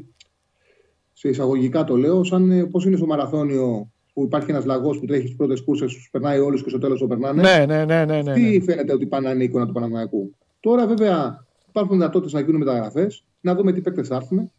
[1.13, 5.27] σε εισαγωγικά το λέω, σαν πώς είναι στο μαραθώνιο που υπάρχει ένας λαγός που τρέχει
[5.27, 7.41] τι πρώτες κούρσες, τους περνάει όλους και στο τέλος το περνάνε.
[7.41, 8.33] Ναι, ναι, ναι, ναι, ναι.
[8.33, 8.63] Τι ναι.
[8.63, 10.35] φαίνεται ότι πάνε να είναι η εικόνα του Παναναναϊκού.
[10.59, 14.51] Τώρα βέβαια υπάρχουν δυνατότητες να γίνουν μεταγραφές, να δούμε τι παίκτες θα έρθουν.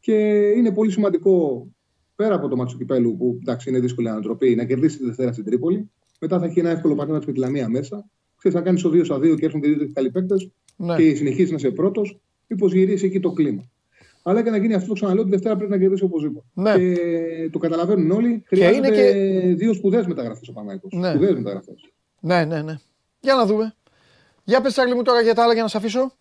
[0.00, 0.14] Και
[0.56, 1.66] είναι πολύ σημαντικό
[2.16, 5.32] πέρα από το μάτσο του κυπέλου, που εντάξει είναι δύσκολη ανατροπή, να κερδίσει τη Δευτέρα
[5.32, 5.90] στην Τρίπολη.
[6.20, 8.08] Μετά θα έχει ένα εύκολο παιχνίδι με τη Λαμία μέσα.
[8.36, 10.96] Ξέρεις, να κάνεις το 2 στα 2 και έρθουν και δύο τέτοιοι καλοί παίκτες Ναι.
[10.96, 13.70] και συνεχίσει να είσαι πρώτος, μήπως γυρίσεις εκεί το κλίμα.
[14.22, 16.46] Αλλά και να γίνει αυτό, το ξαναλέω, τη Δευτέρα πρέπει να κερδίσει οπωσδήποτε.
[16.54, 16.78] Ναι.
[16.78, 18.42] Και το καταλαβαίνουν όλοι.
[18.46, 20.96] Χρειάζεται είναι δύο σπουδαίες μεταγραφές ο Παναγιώτο.
[20.96, 21.10] Ναι.
[21.10, 21.92] Σπουδαίες μεταγραφές.
[22.20, 22.74] Ναι, ναι, ναι.
[23.20, 23.74] Για να δούμε.
[24.48, 26.12] Για πες Τσάρλι μου τώρα για τα άλλα για να σε αφήσω.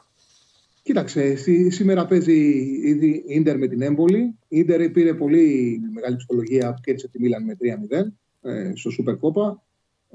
[0.83, 2.37] Κοίταξε, σή- σήμερα παίζει
[2.83, 4.19] ήδη η Ίντερ με την Έμπολη.
[4.47, 7.57] Η Ίντερ πήρε πολύ μεγάλη ψυχολογία που κέρδισε τη Μίλαν με
[8.41, 9.55] 3-0 ε, στο Super Copa.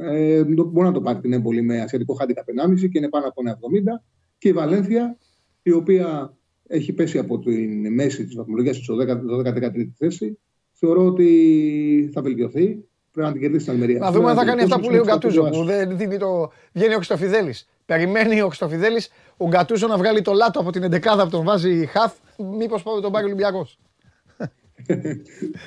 [0.06, 3.40] ε, μπορεί να το πάρει την έμπολη με ασιατικό handicap 1,5 και είναι πάνω από
[3.44, 3.58] ένα
[3.98, 4.02] 70.
[4.38, 5.16] Και η Βαλένθια,
[5.62, 6.36] η οποία
[6.66, 7.50] έχει πέσει από τη
[7.90, 10.38] μέση της βαθμολογίας στο 12-13η θέση,
[10.72, 12.84] θεωρώ ότι θα βελτιωθεί.
[13.12, 13.98] Πρέπει να την κερδίσει στην Αλμερία.
[13.98, 15.48] Να δούμε αν θα κάνει αυτά που λέει ο Γκατούζο.
[15.50, 16.50] Που δεν δίνει το...
[16.72, 17.54] Βγαίνει ο Χρυστοφιδέλη.
[17.90, 19.02] Περιμένει ο Χρυστοφιδέλη
[19.36, 22.12] ο Γκατούζο να βγάλει το λάτο από την 11 που τον βάζει χαφ.
[22.58, 23.78] Μήπως τον πάρει ο Ολυμπιακός.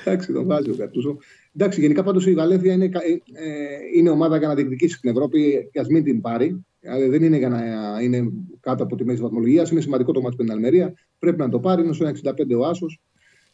[0.04, 1.16] Εντάξει, τον βάζει ο Γκατούζο.
[1.56, 5.68] Εντάξει, γενικά πάντως η Βαλένθια είναι, ε, ε, είναι ομάδα για να διεκδικήσει την Ευρώπη
[5.72, 6.64] και ας μην την πάρει.
[6.80, 7.60] Δηλαδή δεν είναι για να
[8.02, 9.70] είναι κάτω από τη μέση βαθμολογίας.
[9.70, 10.94] Είναι σημαντικό το μάτι με την Αλμερία.
[11.18, 11.82] Πρέπει να το πάρει.
[11.82, 13.00] Είναι στο 65 ο Άσος.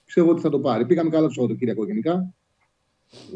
[0.04, 0.86] Ξέρω ότι θα το πάρει.
[0.86, 2.34] Πήγαμε καλά το Σαββατοκύριακο γενικά.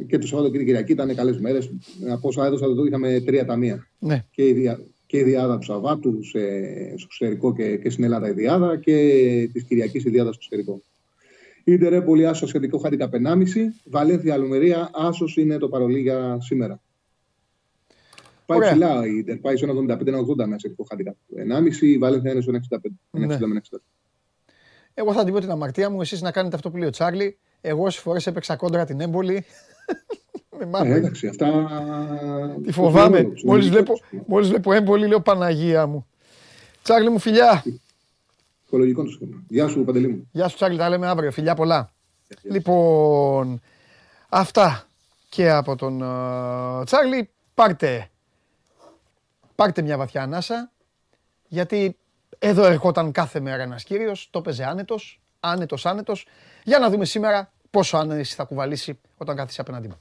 [0.06, 1.70] Και το Σαββατοκύριακο Κυριακή ήταν καλές μέρες.
[2.10, 3.88] Από όσα έδωσα εδώ είχαμε τρία ταμεία.
[3.98, 4.24] Ναι.
[4.30, 4.78] Και, η δια,
[5.14, 6.38] και η Διάδα του Σαββάτου σε,
[6.96, 8.92] στο εξωτερικό και, και στην Ελλάδα η Διάδα και
[9.52, 10.82] της Κυριακής η Διάδα στο εξωτερικό.
[11.64, 13.10] Ιντερ πολύ άσο σχετικό χάρη 1,5.
[13.84, 16.80] Βαλένθια Αλουμερία, άσος είναι το παρολί για σήμερα.
[18.46, 18.70] Πάει Ωραία.
[18.70, 21.16] ψηλά η Ιντερ, πάει στο 75-80 με σχετικό χάρη
[21.74, 21.80] 1,5.
[21.80, 22.78] Η Βαλένθια είναι στο 65.
[23.10, 23.36] Ναι.
[23.36, 23.40] 60
[24.94, 27.38] Εγώ θα την πω την αμαρτία μου, εσείς να κάνετε αυτό που λέει ο Τσάρλι.
[27.60, 29.44] Εγώ όσε φορές έπαιξα κόντρα την έμπολη.
[30.58, 31.68] Με ε, εντάξει, αυτά.
[32.64, 33.32] Τι φοβάμαι.
[33.44, 33.92] Μόλις βλέπω,
[34.26, 36.06] μόλις βλέπω έμπολη, λέω Παναγία μου.
[36.82, 37.64] Τσάρλι μου, φιλιά.
[38.66, 39.42] Οικολογικό το σχήμα.
[39.48, 40.28] Γεια σου, Παντελή μου.
[40.32, 41.30] Γεια σου, Τσάρλι, τα λέμε αύριο.
[41.30, 41.92] Φιλιά πολλά.
[42.42, 43.60] Λοιπόν,
[44.28, 44.84] αυτά
[45.28, 47.28] και από τον uh, Τσάρλι.
[47.54, 48.10] Πάρτε,
[49.54, 50.70] πάρτε μια βαθιά ανάσα,
[51.48, 51.96] γιατί
[52.38, 56.26] εδώ ερχόταν κάθε μέρα ένας κύριος, το παίζε άνετος, άνετος, άνετος.
[56.64, 60.00] Για να δούμε σήμερα πόσο άνεση θα κουβαλήσει όταν κάθίσει απέναντί μου.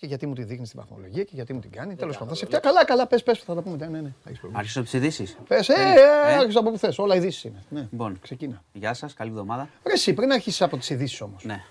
[0.00, 1.94] Και γιατί μου τη δείχνει στην βαθμολογία και γιατί μου την κάνει.
[1.94, 2.36] Τέλος πάντων.
[2.36, 3.86] Θα Καλά, καλά, πες, πες, θα τα πούμε.
[3.86, 4.12] Ναι, ναι.
[4.52, 5.36] Άρχισε από τις ειδήσεις.
[5.48, 6.98] Πες, ε, ε, άρχισε από που θες.
[6.98, 7.62] Όλα ειδήσεις είναι.
[7.68, 7.88] Ναι.
[7.90, 8.62] Λοιπόν, ξεκίνα.
[8.72, 9.68] Γεια σας, καλή εβδομάδα.
[9.86, 11.44] Ρε, εσύ πριν αρχίσεις από τις ειδήσεις όμως.
[11.44, 11.64] Ναι.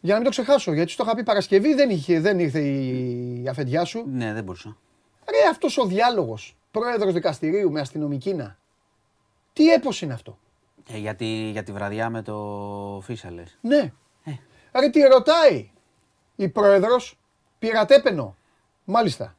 [0.00, 3.46] Για να μην το ξεχάσω, γιατί στο είχα πει Παρασκευή δεν, είχε, δεν ήρθε η
[3.48, 4.04] αφεντιά σου.
[4.12, 4.76] Ναι, δεν μπορούσα.
[5.30, 8.58] Ρε, αυτός ο διάλογος πρόεδρος δικαστηρίου με αστυνομική να.
[9.52, 10.38] Τι έπος είναι αυτό;
[10.92, 13.58] Ε, για, τη, για τη βραδιά με το Φίσα, λες.
[13.60, 13.92] Ναι.
[14.24, 14.32] Ε.
[14.80, 15.70] Ρε, τι ρωτάει
[16.42, 17.18] η πρόεδρος
[17.58, 18.36] πειρατέπαινο.
[18.84, 19.34] Μάλιστα.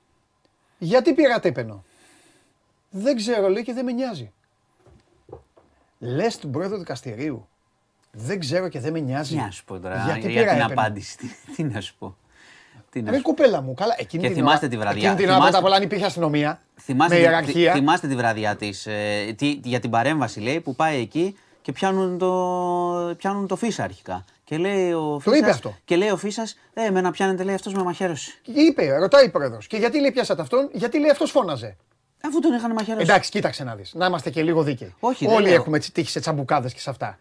[0.78, 1.84] Γιατί πειρατέπαινο;
[2.90, 4.32] Δεν ξέρω λέει και δεν με νοιάζει.
[6.00, 7.48] Λες του πρόεδρο δικαστηρίου.
[8.12, 9.36] Δεν ξέρω και δεν με νοιάζει.
[9.36, 11.18] Να σου πω τώρα Γιατί για την απάντηση.
[11.56, 12.16] Τι, να σου πω.
[12.90, 13.96] Τι να κοπέλα μου, καλά.
[13.98, 15.12] Εκείνη και την θυμάστε τη βραδιά.
[15.12, 16.62] Εκείνη την ώρα πρώτα απ' όλα αν υπήρχε αστυνομία.
[16.76, 17.74] Θυμάστε, με ιεραρχία.
[17.74, 18.86] θυμάστε τη βραδιά της.
[18.86, 24.26] Ε, για την παρέμβαση λέει που πάει εκεί και πιάνουν το, πιάνουν το φύσα αρχικά.
[24.52, 25.78] Και λέει ο Φίσας, είπε αυτό.
[25.86, 28.42] Και λέει ο Φίσας, Ε, με να πιάνετε λέει αυτός με μαχαίρωση.
[28.46, 29.68] Είπε, ρωτάει ο πρόεδρος.
[29.68, 31.78] Και γιατί λέει πιάσατε αυτόν, γιατί λέει αυτός φώναζε;
[32.24, 33.04] Αφού τον είχαν μαχαίρωση.
[33.04, 33.94] Εντάξει, κοίταξε να δεις.
[33.94, 34.96] Να είμαστε και λίγο δίκαιοι.
[35.00, 35.54] Όχι, Όλοι λέω.
[35.54, 37.18] έχουμε τύχει σε τσαμπουκάδες και σε αυτά.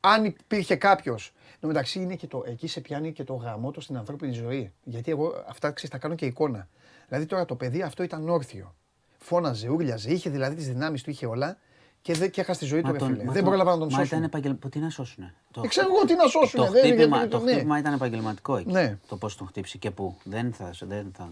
[0.00, 1.32] Αν υπήρχε κάποιος.
[1.60, 4.72] Εν μεταξύ είναι και το, εκεί σε πιάνει και το γαμό του στην ανθρώπινη ζωή.
[4.82, 6.68] Γιατί εγώ αυτά ξέρεις, τα κάνω και εικόνα.
[7.08, 8.74] Δηλαδή τώρα το παιδί αυτό ήταν όρθιο.
[9.18, 11.58] Φώναζε, ούρλιαζε, είχε δηλαδή τις δυνάμεις του, είχε όλα
[12.04, 12.96] και, δεν, και έχασε τη ζωή του.
[12.98, 14.04] Τον, δεν πρόλαβα να τον σώσουν.
[14.04, 14.56] Ήταν επαγγελ...
[14.70, 15.32] Τι να σώσουν.
[15.50, 15.62] Το...
[15.64, 16.60] Ε, ξέρω εγώ τι να σώσουν.
[16.60, 17.52] Το, δεν χτύπημα, είναι, το ναι.
[17.52, 18.70] χτύπημα ήταν επαγγελματικό εκεί.
[18.70, 18.98] Ναι.
[19.08, 20.16] Το πώς τον χτύψει και πού.
[20.22, 20.70] Δεν θα.
[20.80, 21.28] Δεν θα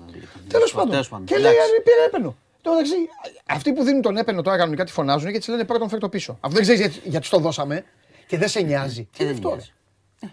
[0.48, 1.24] Τέλος πάντων.
[1.24, 1.52] Και λέει
[1.84, 2.36] πήρε έπαινο.
[2.62, 3.08] Τώρα μεταξύ,
[3.46, 6.32] αυτοί που δίνουν τον έπαινο τώρα κανονικά τη φωνάζουν γιατί λένε πρώτον φέρ το πίσω.
[6.40, 7.84] Αυτό δεν ξέρεις γιατί, γιατί το δώσαμε
[8.26, 9.08] και δεν σε νοιάζει.
[9.16, 9.58] Τι είναι αυτό.
[10.20, 10.26] Ε,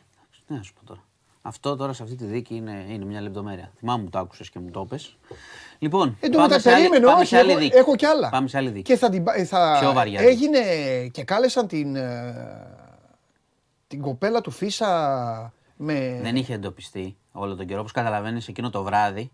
[0.48, 1.04] τι να σου πω τώρα.
[1.42, 3.72] Αυτό τώρα σε αυτή τη δίκη είναι, είναι μια λεπτομέρεια.
[3.78, 5.18] Θυμάμαι που το άκουσες και μου το πες.
[5.80, 7.78] Λοιπόν, Εν τω μεταξύ, περίμενε, πάμε όχι, σε άλλη έχω, δίκη.
[7.78, 8.30] έχω κι άλλα.
[8.30, 8.82] Πάμε σε άλλη δίκη.
[8.82, 10.60] Και θα την, πα- θα, Πιο βαριά έγινε
[11.12, 12.34] και κάλεσαν την, ε,
[13.88, 16.20] την κοπέλα του Φίσα με...
[16.22, 17.80] Δεν είχε εντοπιστεί όλο τον καιρό.
[17.80, 19.32] Όπως καταλαβαίνεις, εκείνο το βράδυ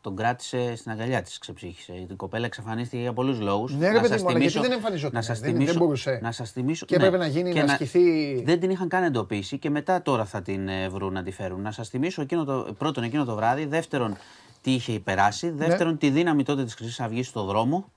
[0.00, 1.92] τον κράτησε στην αγκαλιά της, ξεψύχησε.
[1.92, 3.74] Η κοπέλα εξαφανίστηκε για πολλούς λόγους.
[3.74, 5.14] Ναι, ρε παιδί μου, γιατί δεν εμφανιζόταν.
[5.14, 6.18] Να σας δεν, θυμίσω, δεν μπορούσε.
[6.22, 7.04] Να σας θυμίσω, Και ναι.
[7.06, 8.42] έπρεπε να γίνει, Και να ασκηθεί...
[8.42, 11.60] Δεν την είχαν καν εντοπίσει και μετά τώρα θα την ε, βρουν να τη φέρουν.
[11.60, 14.16] Να σας θυμίσω εκείνο το, πρώτον εκείνο το βράδυ, δεύτερον
[14.60, 17.90] τι είχε περάσει, δεύτερον τη δύναμη τότε της Χρυσής Αυγής στο δρόμο.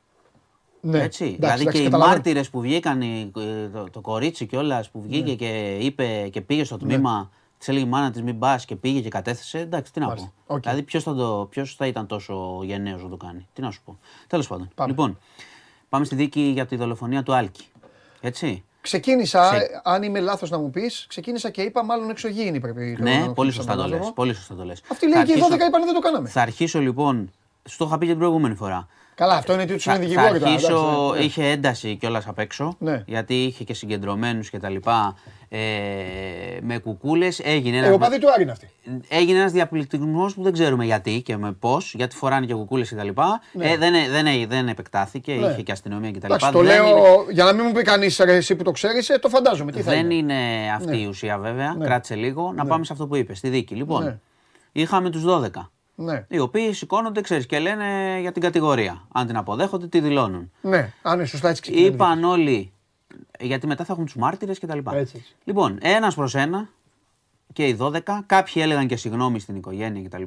[0.81, 1.23] Ναι, Έτσι.
[1.23, 2.15] εντάξει, δηλαδή εντάξει, και οι καταλαβαίνω.
[2.15, 5.35] μάρτυρες που βγήκαν, οι- ε, το, το κορίτσι κιόλας που βγήκε Ναι.
[5.35, 9.01] και είπε και πήγε στο τμήμα, της έλεγε η μάνα της μην πας και πήγε
[9.01, 9.59] και κατέθεσε.
[9.59, 10.31] Εντάξει, τι να Μάλιστα.
[10.47, 10.53] πω.
[10.55, 10.61] Οκ.
[10.61, 13.47] Δηλαδή, ποιος θα, το- ποιος θα ήταν τόσο γενναίος να το κάνει.
[13.53, 13.99] Τι να σου πω.
[14.27, 14.69] Τέλος πάντων.
[14.75, 14.89] Πάμε.
[14.89, 15.17] Λοιπόν,
[15.89, 17.65] πάμε στη δίκη για τη δολοφονία του Άλκη.
[18.21, 18.63] Έτσι.
[18.81, 22.95] Ξεκίνησα, Ξε- ε, αν είμαι λάθος να μου πεις, ξεκίνησα και είπα μάλλον εξωγήινη πρέπει
[22.97, 23.89] το ναι, να πολύ το σωστά το λες.
[23.89, 24.13] φαντάζομαι.
[24.15, 24.81] Πολύ σωστά το λες.
[24.91, 26.29] Αυτοί λέει Θα και οι αρχίσω- 12 είπαν δεν το κάναμε.
[26.29, 27.31] Θα αρχίσω λοιπόν
[27.63, 28.87] Στο είχα πει και την προηγούμενη φορά.
[29.15, 30.51] Καλά, αυτό είναι ότι του είναι Θα, θα δικηγόροι τώρα.
[30.51, 31.25] αρχίσω, εντάξει, ναι.
[31.25, 32.75] είχε ένταση κιόλας απ' έξω.
[32.79, 33.03] Ναι.
[33.07, 35.15] Γιατί είχε και συγκεντρωμένους και τα λοιπά.
[35.53, 35.59] Ε,
[36.61, 37.39] με κουκούλες.
[37.39, 38.69] Έγινε Ε, ένας ο παδί του Άρη είναι αυτή.
[39.09, 43.07] έγινε ένας διαπληκτισμός που δεν ξέρουμε γιατί και με πώς, γιατί φοράνε και κουκούλες κτλ.
[43.59, 45.47] Ε, δεν, δεν, δεν επεκτάθηκε, Ναι.
[45.47, 46.25] είχε και αστυνομία κτλ.
[46.25, 49.17] Εντάξει, το Δεν λέω είναι- για να μην μου πει κανείς εσύ που το ξέρεις,
[49.21, 49.71] το φαντάζομαι.
[49.71, 50.33] Τι θα δεν είναι.
[50.33, 51.73] είναι αυτή η ουσία βέβαια.
[51.73, 51.85] Ναι.
[51.85, 52.51] Κράτησε λίγο.
[52.55, 53.75] Να πάμε σε αυτό που είπες, στη δίκη.
[53.75, 54.17] Λοιπόν, Ναι.
[54.71, 55.71] είχαμε τους 12.
[55.95, 57.85] Ναι, Οι οποίοι σηκώνονται, ξέρεις, και λένε
[58.21, 59.07] για την κατηγορία.
[59.13, 60.51] Αν την αποδέχονται, τη δηλώνουν.
[60.61, 61.87] ναι, αν είναι σωστά έτσι ξεκινάει.
[61.87, 62.71] Είπαν όλοι.
[63.41, 64.77] Γιατί μετά θα έχουν τους μάρτυρες κτλ.
[64.77, 65.35] Έτσι, έτσι.
[65.43, 66.69] Λοιπόν, ένας προς ένα
[67.53, 67.99] και οι 12.
[68.25, 70.23] Κάποιοι έλεγαν και συγγνώμη στην οικογένεια κτλ.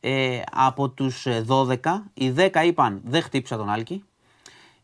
[0.00, 1.76] Ε, από τους 12,
[2.14, 4.04] οι 10 είπαν δεν χτύπησα τον Άλκη.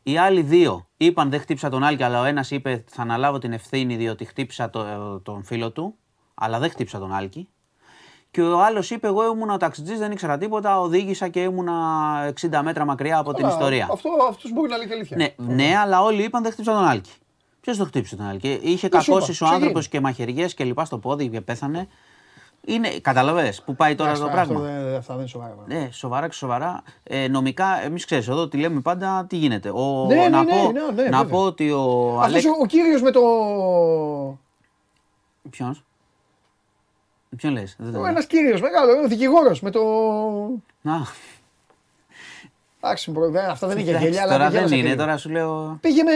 [0.02, 3.52] Οι άλλοι δύο είπαν δεν χτύπησα τον Άλκη, αλλά ο ένας είπε θα αναλάβω την
[3.52, 5.94] ευθύνη διότι χτύπησα το- τον φίλο του,
[6.34, 7.48] αλλά δεν χτύπησα τον Άλκη.
[8.30, 10.80] Και ο άλλος είπε: Εγώ ήμουν ο ταξιτζής, δεν ήξερα τίποτα.
[10.80, 11.74] Οδήγησα και ήμουνα
[12.40, 13.88] 60 μέτρα μακριά από την Καλά, ιστορία.
[13.92, 15.16] Αυτό αυτός μπορεί να λέει και αλήθεια.
[15.16, 17.10] Ναι, ναι, αλλά όλοι είπαν δεν χτύπησα τον Άλκη.
[17.66, 19.88] Ποιος το χτύπησε τον Άλκη; Είχε Δεν σου είπα, κακώσει ο τι άνθρωπος έγινε.
[19.88, 21.88] και μαχαιριές και λοιπά στο πόδι και πέθανε.
[22.64, 25.52] Είναι, καταλαβέ που πάει τώρα Εντάξει, το αυτό πράγμα; δεν- Αυτά δεν είναι σοβαρά.
[25.52, 25.74] πράγματα.
[25.80, 26.82] Ναι, σοβαρά και σοβαρά.
[27.02, 30.50] Ε, νομικά, εμείς ξέρεις, εδώ τι λέμε πάντα, τι γίνεται; Ο, Ναι, ναι, να ναι,
[30.50, 31.24] πω, ναι, ναι, να βέβαια.
[31.24, 32.44] πω ότι ο Αυτός Αλέξ.
[32.44, 33.20] ο, ο κύριος με το...
[35.50, 35.84] Ποιος;
[37.36, 39.80] Ποιον λες, δεν το Ο ένας κύριος μεγάλο, ο δικηγόρος με το...
[40.80, 41.06] Να,
[42.80, 44.80] Εντάξει, μπρο, δεν- αυτά δεν είναι για εντάξει, γέλια, αλλά τώρα πήγε δεν ένας είναι,
[44.80, 45.04] ακρίβεια.
[45.04, 45.78] τώρα σου λέω.
[45.80, 46.10] Πήγε με...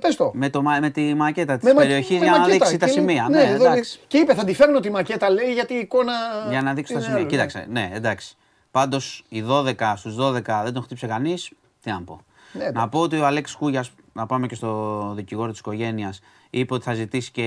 [0.00, 0.30] πες το.
[0.34, 2.76] Με, το, μα- με τη μακέτα της Με μα- περιοχής με για να μακέτα δείξει
[2.76, 3.28] τα και λέει- σημεία.
[3.28, 3.98] ναι, Ναι, εδώ λέει- εντάξει.
[4.06, 6.12] Και είπε θα τη φέρνω τη μακέτα λέει γιατί η εικόνα...
[6.48, 7.20] Για να δείξει τα είναι σημεία.
[7.20, 8.36] άλλο, Κοίταξε, ναι, εντάξει.
[8.70, 11.50] Πάντως οι 12 στους 12 δεν τον χτύπησε κανείς.
[11.82, 12.20] Τι να πω.
[12.52, 12.88] Ναι, να εντάξει.
[12.88, 16.20] πω ότι ο Αλέξη Κούγιας, να πάμε και στο δικηγόρο της οικογένειας,
[16.50, 17.46] είπε ότι θα ζητήσει και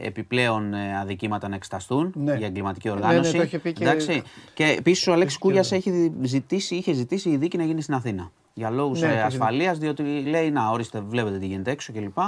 [0.00, 2.34] επιπλέον ε, αδικήματα να εξεταστούν Ναι.
[2.34, 3.36] για εγκληματική ναι, οργάνωση.
[3.36, 4.22] το είχε πει και- Εντάξει.
[4.54, 8.30] και επίσης ο Αλέξης Κούγιας έχει ζητήσει, είχε ζητήσει η δίκη να γίνει στην Αθήνα.
[8.54, 12.18] Για λόγους Ναι, το είχε ασφαλείας, διότι λέει να ορίστε, βλέπετε τι γίνεται έξω κλπ.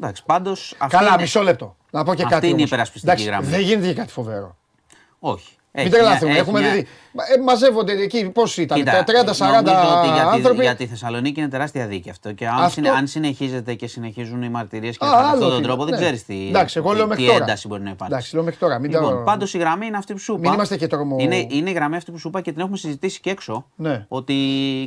[0.00, 0.74] Εντάξει, πάντως.
[0.88, 1.76] Καλά, μισό λεπτό.
[1.90, 2.66] Να πω και αυτή κάτι είναι η όμως.
[2.70, 3.46] υπερασπιστική Εντάξει, γραμμή.
[3.46, 4.56] Δεν γίνεται και κάτι φοβερό.
[5.18, 5.54] Όχι.
[5.76, 6.30] Μην Έχει μια- τρελαθούμε.
[6.30, 6.86] έχει Έχουμε μια- δει.
[7.36, 10.62] Ε, μαζεύονται εκεί, πώς ήταν, Κοίτα, τα 30-40 νομίζω ότι για τη, άνθρωποι.
[10.62, 12.32] για τη Θεσσαλονίκη είναι τεράστια δίκη αυτό.
[12.32, 15.48] Και αν, Αυτό- συνε- αν συνεχίζεται και συνεχίζουν οι μαρτυρίες και Α, με άλλο αυτόν
[15.48, 16.00] τον τι- τρόπο, δεν ναι.
[16.00, 17.44] ξέρεις τι, Εντάξει, εγώ λέω τι, μέχρι τι τώρα.
[17.44, 18.14] ένταση μπορεί να υπάρξει.
[18.14, 20.40] Εντάξει, λέω μέχρι τώρα, μην λοιπόν, τα- πάντως η γραμμή είναι αυτή που σου είπα.
[20.40, 22.76] Μην είμαστε και τρομο- Είναι, είναι η γραμμή αυτή που σου είπα και την έχουμε
[22.76, 23.66] συζητήσει και έξω.
[23.76, 24.04] Ναι.
[24.08, 24.34] Ότι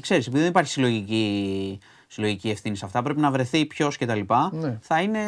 [0.02, 1.80] ξέρεις, επειδή δεν υπάρχει συλλογική,
[2.12, 4.20] συλλογική ευθύνη σε αυτά, πρέπει να βρεθεί ποιος κτλ.
[4.52, 4.78] Ναι.
[4.82, 5.20] Θα, είναι,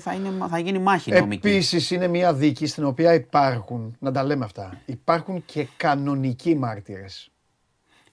[0.00, 1.46] θα, είναι, θα γίνει μάχη νομική.
[1.48, 7.30] Επίσης είναι μια δίκη στην οποία υπάρχουν, να τα λέμε αυτά, υπάρχουν και κανονικοί μάρτυρες.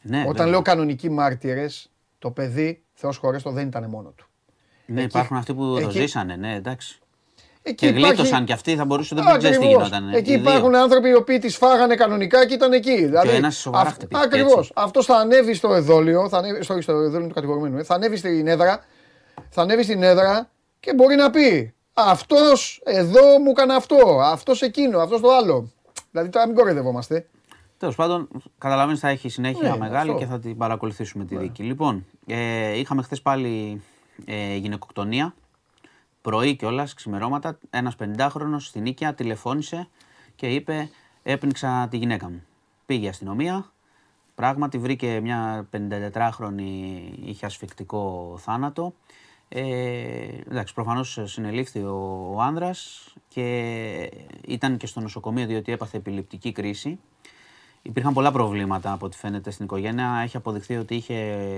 [0.02, 0.48] Ναι, Όταν βέβαια.
[0.52, 4.26] λέω κανονικοί μάρτυρες, το παιδί, Θεός χωρέστο, δεν ήταν μόνο του.
[4.86, 7.00] ναι, εκεί- υπάρχουν αυτοί που το εκεί- ζήσανε, ναι, εντάξει.
[7.64, 9.88] Εκεί Και γλίτωσαν κι αυτοί, θα μπορούσε να μην ξέρει τι Ακριβώς.
[9.88, 10.14] γινόταν.
[10.14, 10.42] Εκεί οι δύο.
[10.50, 13.06] υπάρχουν άνθρωποι οι οποίοι τις φάγανε κανονικά και ήταν εκεί.
[13.06, 14.60] Δηλαδή, ένας σοβαρά χτυπήθηκε, Ακριβώ.
[14.60, 14.72] έτσι.
[14.76, 18.18] Αυτός θα ανέβει στο εδόλιο, θα ανέβει, στο, στο εδόλιο του κατηγορουμένου, ε, θα ανέβει
[18.18, 18.84] στην έδρα,
[19.50, 20.50] θα ανέβει στην έδρα
[20.80, 25.72] και μπορεί να πει Αυτός εδώ μου έκανε αυτό, αυτός εκείνο, αυτός το άλλο.
[26.12, 27.28] Δηλαδή τώρα μην κοροϊδευόμαστε.
[27.78, 30.24] Τέλος πάντων, καταλαβαίνεις θα έχει συνέχεια Ναι, μεγάλη αυτό.
[30.24, 31.64] και θα την παρακολουθήσουμε τη δίκη.
[31.64, 33.82] Λοιπόν, ε, είχαμε χθες πάλι
[34.26, 35.34] ε, γυναικοκτονία.
[36.22, 37.58] Πρωί κιόλας, ξημερώματα.
[37.70, 39.88] Ένας 50χρονο στην Νίκαια τηλεφώνησε
[40.36, 40.90] και είπε:
[41.24, 42.44] Έπνιξα τη γυναίκα μου.
[42.86, 43.72] Πήγε η αστυνομία.
[44.36, 46.62] Πράγματι βρήκε μια 54χρονη,
[47.26, 48.94] είχε ασφικτικό θάνατο.
[49.50, 49.64] Ε,
[50.50, 54.12] εντάξει, προφανώς συνελήφθη ο, ο άνδρας και
[54.48, 57.00] ήταν και στο νοσοκομείο διότι έπαθε επιληπτική κρίση.
[57.82, 60.20] Υπήρχαν πολλά προβλήματα από ό,τι φαίνεται στην οικογένεια.
[60.24, 61.14] Έχει αποδειχθεί ότι είχε,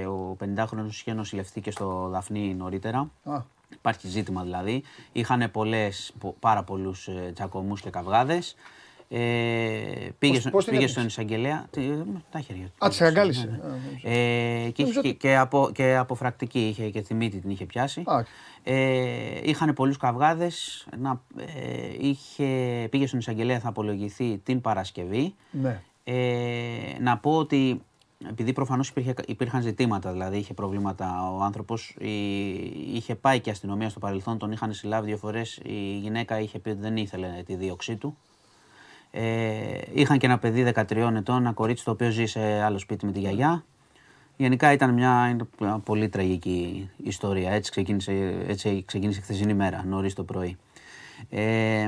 [0.05, 3.11] ο 50χρονος είχε νοσηλευτεί και στο Δαφνί νωρίτερα.
[3.23, 3.41] Α,
[3.73, 4.83] Υπάρχει ζήτημα δηλαδή.
[5.11, 8.55] Είχαν πολλές, πο- πάρα πολλούς ε, τσακωμούς και καυγάδες.
[9.09, 9.19] Ε,
[10.19, 11.65] πήγε, Πώς- στο- πώς την πήγε έπνιξε; στον εισαγγελέα.
[11.71, 12.85] Τι, με τα χέρια του.
[12.85, 13.45] Α, της αγκάλισε.
[13.45, 13.63] Ναι, ναι.
[13.63, 14.09] Α, νόμιζα.
[14.09, 17.65] Ε, και, είχε, Νομίζω και, και, απο, και αποφρακτική είχε και τη μύτη την είχε
[17.65, 18.03] πιάσει.
[18.05, 18.23] Α.
[18.63, 20.87] Ε, είχαν πολλούς καυγάδες.
[20.99, 21.43] Να, ε,
[21.99, 22.47] είχε,
[22.89, 25.33] πήγε στον εισαγγελέα, θα απολογηθεί την Παρασκευή.
[25.51, 25.81] ναι.
[26.05, 27.81] Ε, να πω ότι
[28.29, 33.89] επειδή προφανώς υπήρχε, υπήρχαν ζητήματα, δηλαδή είχε προβλήματα ο άνθρωπος, η- είχε πάει και αστυνομία
[33.89, 37.55] στο παρελθόν, τον είχαν συλλάβει δύο φορές, η γυναίκα είχε πει ότι δεν ήθελε τη
[37.55, 38.17] δίωξή του.
[39.11, 43.05] Ε, είχαν και ένα παιδί 13 ετών, ένα κορίτσι το οποίο ζει σε άλλο σπίτι
[43.05, 43.65] με τη γιαγιά.
[44.37, 47.51] Γενικά ήταν μια, είναι μια πολύ τραγική ιστορία.
[47.51, 50.57] Έτσι ξεκίνησε, έτσι ξεκίνησε η χθεσινή μέρα, νωρίς το πρωί.
[51.29, 51.87] Ε,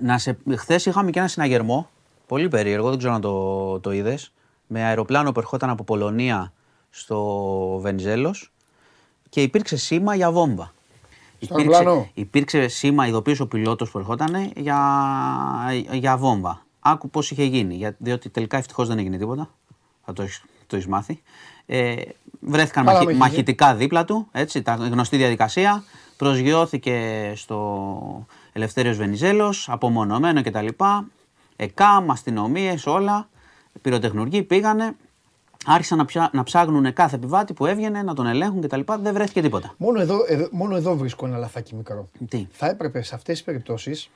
[0.00, 1.88] να σε, χθες είχαμε και ένα συναγερμό,
[2.26, 4.32] πολύ περίεργο, δεν ξέρω αν το, το είδες,
[4.68, 6.52] με αεροπλάνο που ερχόταν από Πολωνία
[6.90, 8.52] στο Βενιζέλος
[9.28, 10.72] και υπήρξε σήμα για βόμβα.
[11.40, 14.78] Στο αεροπλάνο; υπήρξε σήμα, ειδοποίησε ο πιλότος που ερχόταν για,
[15.92, 16.66] για βόμβα.
[16.80, 19.50] Άκου πώς είχε γίνει, για, διότι τελικά ευτυχώς δεν έγινε τίποτα.
[20.04, 21.22] θα το, έχεις- το έχεις μάθει.
[21.66, 21.94] Ε,
[22.40, 25.84] βρέθηκαν Καλά μαχη- με έχει μαχητικά δίπλα του, έτσι, τα γνωστή διαδικασία.
[26.16, 30.66] Προσγειώθηκε στο Ελευθέριος Βενιζέλος, απομονωμένο κτλ.
[31.56, 33.28] ΕΚΑΜ, αστυνομίες, όλα.
[33.82, 34.96] Πυροτεχνουργοί πήγανε.
[35.66, 38.80] Άρχισαν να, ψά, να ψάχνουν κάθε επιβάτη που έβγαινε, να τον ελέγχουν κτλ.
[39.00, 39.74] Δεν βρέθηκε τίποτα.
[39.76, 42.08] Μόνο εδώ, εδώ- μόνο εδώ βρίσκω ένα λαθάκι μικρό.
[42.28, 44.10] Τι, Θα έπρεπε σε αυτές τις περιπτώσεις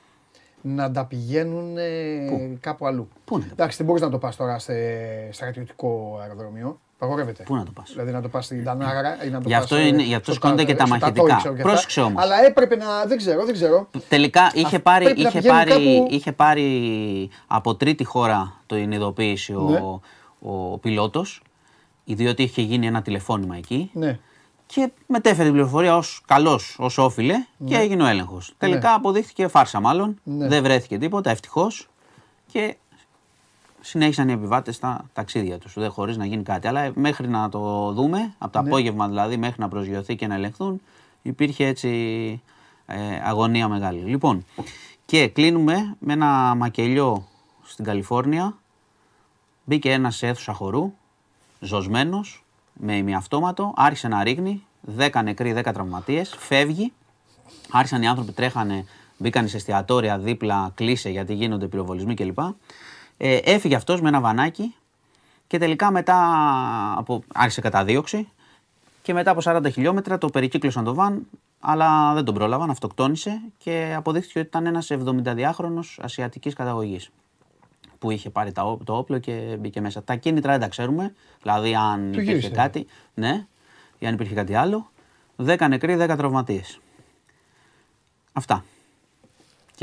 [0.61, 3.07] να τα πηγαίνουν ε, κάπου αλλού.
[3.25, 4.73] Πού να τα Εντάξει, δεν μπορείς να το πας τώρα σε
[5.31, 6.79] στρατιωτικό αεροδρόμιο.
[6.97, 7.43] Παγορεύεται.
[7.43, 9.63] Πού να το πας; Δηλαδή να το πας στην Τανάρα ή να το Γι' πας
[9.63, 11.21] αυτό ε, είναι- γι' αυτό στο σκόνται Κα- και τα στο μαχητικά.
[11.27, 11.71] Τατόι, ξέρω και αυτά.
[11.73, 12.23] Πρόσεξε όμως.
[12.23, 13.05] Αλλά έπρεπε να.
[13.05, 13.89] Δεν ξέρω, δεν ξέρω.
[14.09, 18.77] Τελικά είχε πάρει, πρέπει να είχε, πηγαίνουν πάρει, κάπου- είχε πάρει από τρίτη χώρα το
[18.77, 19.59] ειδοποίηση Ναι.
[19.59, 20.01] ο,
[20.39, 21.41] ο πιλότος,
[22.05, 24.19] διότι είχε γίνει ένα τηλεφώνημα εκεί Ναι.
[24.65, 27.35] και μετέφερε την πληροφορία ως καλός, ως όφιλε
[27.65, 28.53] και έγινε ο έλεγχος.
[28.57, 30.47] Τελικά αποδείχθηκε φάρσα μάλλον, Ναι.
[30.47, 31.87] δεν βρέθηκε τίποτα, ευτυχώς
[32.51, 32.75] και
[33.85, 36.67] συνέχισαν οι επιβάτες τα ταξίδια τους, δεν χωρίς να γίνει κάτι.
[36.67, 40.81] Αλλά μέχρι να το δούμε, από το απόγευμα δηλαδή μέχρι να προσγειωθεί και να ελεγχθούν,
[41.21, 41.89] υπήρχε έτσι
[42.85, 43.99] ε, αγωνία μεγάλη.
[43.99, 44.45] Λοιπόν,
[45.05, 47.27] και κλείνουμε με ένα μακελιό
[47.63, 48.57] στην Καλιφόρνια.
[49.65, 50.93] Μπήκε ένας σε αίθουσα χορού,
[51.59, 54.65] ζωσμένος, με ημιαυτόματο, άρχισε να ρίχνει,
[54.97, 56.93] 10 νεκροί, 10 τραυματίες, φεύγει.
[57.71, 58.85] Άρχισαν οι άνθρωποι, τρέχανε,
[59.17, 62.39] μπήκαν σε εστιατόρια δίπλα, κλείσε γιατί γίνονται πυροβολισμοί κλπ.
[63.17, 64.75] Ε, έφυγε αυτός με ένα βανάκι
[65.47, 66.17] και τελικά μετά
[66.97, 68.29] από, άρχισε καταδίωξη
[69.01, 71.27] και μετά από 40 χιλιόμετρα το περικύκλωσαν το βαν,
[71.59, 77.09] αλλά δεν τον πρόλαβαν, αυτοκτόνησε και αποδείχθηκε ότι ήταν ένας 72χρονος ασιατικής καταγωγής
[77.99, 80.03] που είχε πάρει τα ό- το όπλο και μπήκε μέσα.
[80.03, 82.49] Τα κίνητρα δεν τα ξέρουμε, δηλαδή αν Του υπήρχε γύρισε.
[82.49, 83.45] κάτι, ναι,
[83.99, 84.91] ή αν υπήρχε κάτι άλλο.
[85.37, 86.79] 10 νεκροί, 10 τραυματίες.
[88.33, 88.63] Αυτά.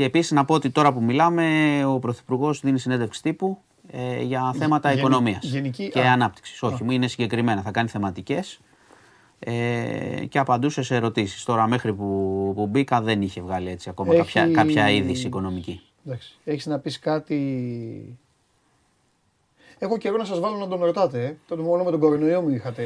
[0.01, 1.45] Και επίσης να πω ότι τώρα που μιλάμε
[1.85, 3.57] ο Πρωθυπουργός δίνει συνέντευξη τύπου
[3.91, 6.11] ε, για θέματα γενι- οικονομίας γενική- και α.
[6.11, 6.63] ανάπτυξης.
[6.63, 8.59] Όχι, μου είναι συγκεκριμένα, θα κάνει θεματικές
[9.39, 11.43] ε, και απαντούσε σε ερωτήσεις.
[11.43, 12.05] Τώρα μέχρι που,
[12.55, 15.81] που μπήκα δεν είχε βγάλει έτσι ακόμα Έχει- κάποια, κάποια είδηση οικονομική.
[16.05, 16.37] Εντάξει.
[16.43, 18.17] Έχεις να πεις κάτι...
[19.79, 21.25] Έχω καιρό να σας βάλω να τον ρωτάτε.
[21.25, 21.35] Ε.
[21.47, 22.83] Τότε μόνο με τον κορονοϊό μου είχατε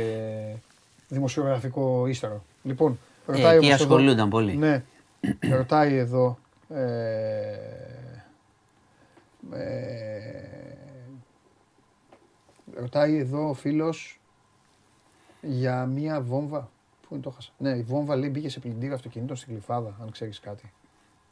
[1.07, 2.43] δημοσιογραφικό ύστερο.
[2.63, 4.55] Λοιπόν, ρωτάει Ε, εκεί όμως εδώ- ασχολούνταν πολύ.
[4.55, 4.83] Ναι,
[5.51, 6.37] ρωτάει εδώ...
[6.69, 7.55] Ε,
[9.51, 10.75] ε,
[12.75, 14.19] ρωτάει εδώ ο φίλος
[15.41, 16.69] για μία βόμβα.
[17.01, 17.51] Πού είναι το χάσα.
[17.57, 20.71] Ναι, η βόμβα λέει μπήκε σε πλυντήριο αυτοκινήτων στην Κλειφάδα, αν ξέρεις κάτι.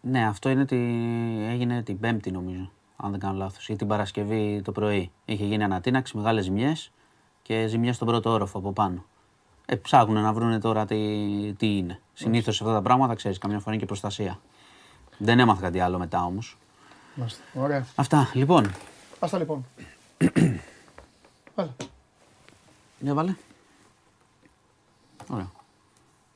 [0.01, 0.75] Ναι, αυτό είναι τη...
[1.49, 5.11] έγινε την Πέμπτη νομίζω, αν δεν κάνω λάθος, ή την Παρασκευή το πρωί.
[5.25, 6.91] Είχε γίνει ανατείναξη, μεγάλες ζημιές
[7.41, 9.05] και ζημιές στον πρώτο όροφο από πάνω.
[9.65, 11.99] Ε, ψάχνουν να βρουν τώρα τι, τι είναι.
[12.13, 14.39] Συνήθως σε αυτά τα πράγματα, ξέρεις, καμιά φορά είναι και προστασία.
[15.24, 16.57] Δεν έμαθα κάτι άλλο μετά όμως.
[17.15, 17.41] Μάλιστα.
[17.53, 17.86] Ωραία.
[17.95, 18.71] Αυτά, λοιπόν.
[19.19, 19.65] Άστα λοιπόν.
[21.55, 21.69] Βάλε.
[22.99, 23.36] Για βάλε.
[25.27, 25.52] Ωραία.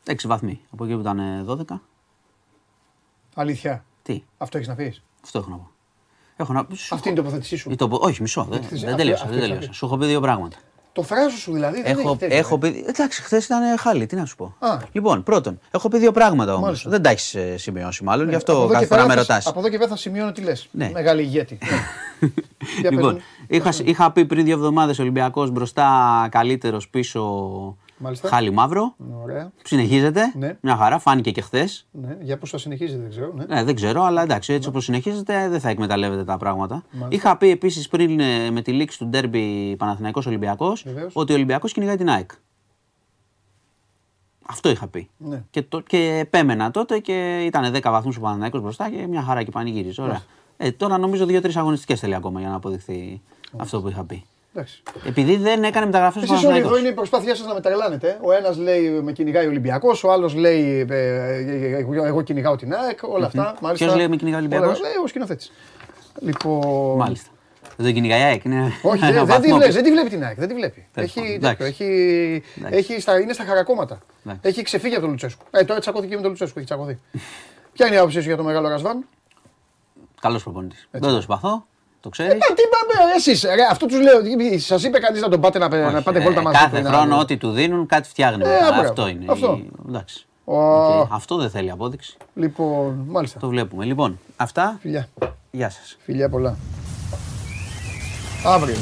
[0.06, 0.62] 6 βαθμοί.
[0.72, 1.80] Από εκεί που ήταν ε, 12.
[3.36, 3.86] Αλήθεια.
[4.03, 5.02] Τι, Αυτό έχεις να πεις.
[5.24, 5.72] αυτό έχω να πω.
[6.38, 6.68] Έχω να...
[6.76, 7.72] σου Αυτή είναι η έχω- τοποθέτησή σου.
[7.72, 8.44] Ή το πω- Όχι, μισό.
[8.44, 9.24] Δεν, Αυτή- δεν αυτή- τελείωσα.
[9.24, 9.70] αυτή Δεν θα τελείωσα.
[9.70, 9.76] πει.
[9.76, 10.57] Σου έχω πει δύο πράγματα.
[10.98, 12.38] Το θράσος σου δηλαδή δεν Έχω, έχει τέτοιο.
[12.38, 12.57] έχω ε.
[12.69, 12.86] πει.
[12.88, 14.56] Εντάξει, χθες ήταν χάλι, τι να σου πω.
[14.60, 14.78] Α.
[14.91, 16.65] Λοιπόν, πρώτον, έχω πει δύο πράγματα όμως.
[16.65, 16.90] Μάλιστα.
[16.90, 19.28] Δεν τα έχεις σημειώσει μάλλον, γι' Από αυτό εδώ κάθε και φορά πέρα με θα-
[19.34, 19.48] ρωτάς.
[19.48, 20.68] Από εδώ και πέρα θα σημειώνω τι λες.
[20.72, 20.90] Ναι.
[20.94, 21.57] Μεγάλη ηγέτη.
[22.19, 22.30] Ναι.
[22.80, 23.22] Για πες Λοιπόν, μου.
[23.48, 25.88] είχα, είχα πει πριν δύο εβδομάδες Ολυμπιακός μπροστά,
[26.32, 27.22] καλύτερος πίσω
[27.98, 28.28] Μάλιστα.
[28.30, 28.95] χάλι μαύρο.
[29.24, 29.52] Ωραία.
[29.64, 30.34] Συνεχίζεται.
[30.36, 30.57] Ναι.
[30.61, 31.88] Μια χαρά, φάνηκε και χθες.
[31.91, 32.18] Ναι.
[32.22, 33.34] Για πώς θα συνεχίζει δεν ξέρω.
[33.36, 33.45] Ναι.
[33.45, 36.84] Ναι, δεν ξέρω, αλλά εντάξει, έτσι όπως συνεχίζεται δεν θα εκμεταλλεύεται τα πράγματα.
[37.10, 41.11] Είχα πει επίσης πριν ε, με τη λήξη του ντέρμπι Παναθηναϊκός Ολυμπιακός Βεβαίως.
[41.15, 42.32] ότι ο Ολυμπιακός κυνηγάει την ΑΕΚ.
[44.49, 45.10] Αυτό είχα πει.
[45.18, 45.44] Ναι.
[45.49, 49.44] Και, το, και επέμενα τότε και ήταν 10 βαθμούς ο Παναθηναϊκός μπροστά και μια χαρά
[49.44, 50.02] και πανηγύριζε.
[50.02, 50.22] Ωραία.
[50.57, 53.22] Ε, τώρα νομίζω δύο-τρεις αγωνιστικές θέλει ακόμα για να αποδειχθεί
[53.57, 54.24] αυτό που είχα πει.
[54.53, 54.84] Εντάξει.
[55.06, 56.80] Επειδή δεν έκανε μεταγραφές ο Εσείς όλοι εδώ Παναθηναϊκός.
[56.80, 58.18] είναι η προσπάθειά σας να με τρελάνετε.
[58.22, 62.56] Ο ένας λέει με κυνηγάει ο Ολυμπιακός, ο άλλος λέει ε, ε, εγώ- εγώ κυνηγάω
[62.56, 63.56] την ΑΕΚ, όλα αυτά.
[63.61, 63.86] Μάλιστα.
[63.86, 65.52] Ποιος λέει με κυνηγάει ο Ολυμπιακός; Όλα- Λέει ο σκηνοθέτης.
[66.19, 66.98] Λοιπόν...
[66.98, 67.30] Μάλιστα.
[67.76, 68.44] Δεν τον κυνηγάει η ΑΕΚ.
[68.44, 69.72] Είναι Όχι, ένα δεν, δεν, τη βαθμό βλέπει, πίσω.
[69.74, 70.38] δεν τη βλέπει την ΑΕΚ.
[70.38, 70.88] Δεν τη βλέπει.
[70.94, 71.84] Τέλος Έχει, πάντων, τέτοιο, εντάξει.
[71.84, 72.78] έχει, Εντάξει.
[72.78, 73.99] έχει στα, είναι στα χαρακόμματα.
[74.26, 74.41] Εντάξει.
[74.49, 75.45] Έχει ξεφύγει από τον Λουτσέσκου.
[75.52, 76.57] Ε, τώρα τσακώθηκε με τον Λουτσέσκου.
[76.60, 76.99] Έχει τσακωθεί.
[77.74, 79.06] Ποια είναι η άποψή σου για τον μεγάλο Ρασβάν;
[80.22, 80.88] Καλός προπονητής.
[80.91, 81.65] Δεν το συμπαθώ.
[81.99, 84.19] Το ξέρεις; Ε, τι πάμε, εσείς, ρε, αυτό τους λέω.
[84.60, 86.57] Σας είπε κανείς να τον πάτε να, να πάτε βόλτα μαζί.
[86.57, 88.44] ε, κάθε του, να- χρόνο ό,τι του δίνουν κάτι φτιάχνει.
[88.44, 88.65] Ε, μετά.
[88.68, 88.82] μπράβο.
[88.82, 89.26] αυτό είναι.
[89.28, 89.57] Αυτό.
[89.61, 90.26] η- Εντάξει.
[90.45, 90.57] Ω.
[90.99, 91.07] Οκ.
[91.11, 92.18] Αυτό δεν θέλει απόδειξη.
[92.36, 93.40] Λοιπόν, μάλιστα.
[93.40, 93.86] Το βλέπουμε.
[93.86, 94.78] Λοιπόν, αυτά.
[94.82, 95.07] Φιλιά.
[95.52, 95.98] Γεια σας.
[96.06, 96.56] Φιλιά πολλά.
[98.45, 98.76] Αύριο.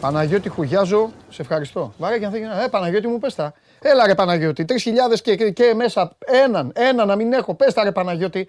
[0.00, 1.92] Παναγιώτη Χουγιάζο, σε ευχαριστώ.
[1.98, 2.62] Βάρε και αν θέλεις να...
[2.62, 3.52] Ε, Παναγιώτη μου πες τα.
[3.80, 4.74] Έλα ρε Παναγιώτη, 3.000
[5.22, 6.12] και, και, και μέσα.
[6.44, 7.54] Έναν, έναν να μην έχω.
[7.54, 8.48] Πες τα ρε Παναγιώτη.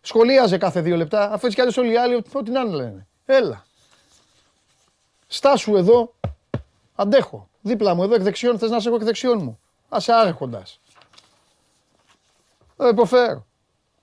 [0.00, 1.32] Σχολίαζε κάθε δύο λεπτά.
[1.32, 3.06] Αφού έτσι κι άλλως όλοι οι άλλοι ό,τι να είναι λένε.
[3.26, 3.64] Έλα.
[5.26, 6.14] Στάσου εδώ.
[6.94, 7.48] Αντέχω.
[7.60, 8.58] Δίπλα μου εδώ εκ δεξιών.
[8.58, 9.60] Θες να σε έχω εκ δεξιών μου.
[9.88, 10.80] Άσε άρχοντας.
[12.76, 13.46] Δεν υποφέρω.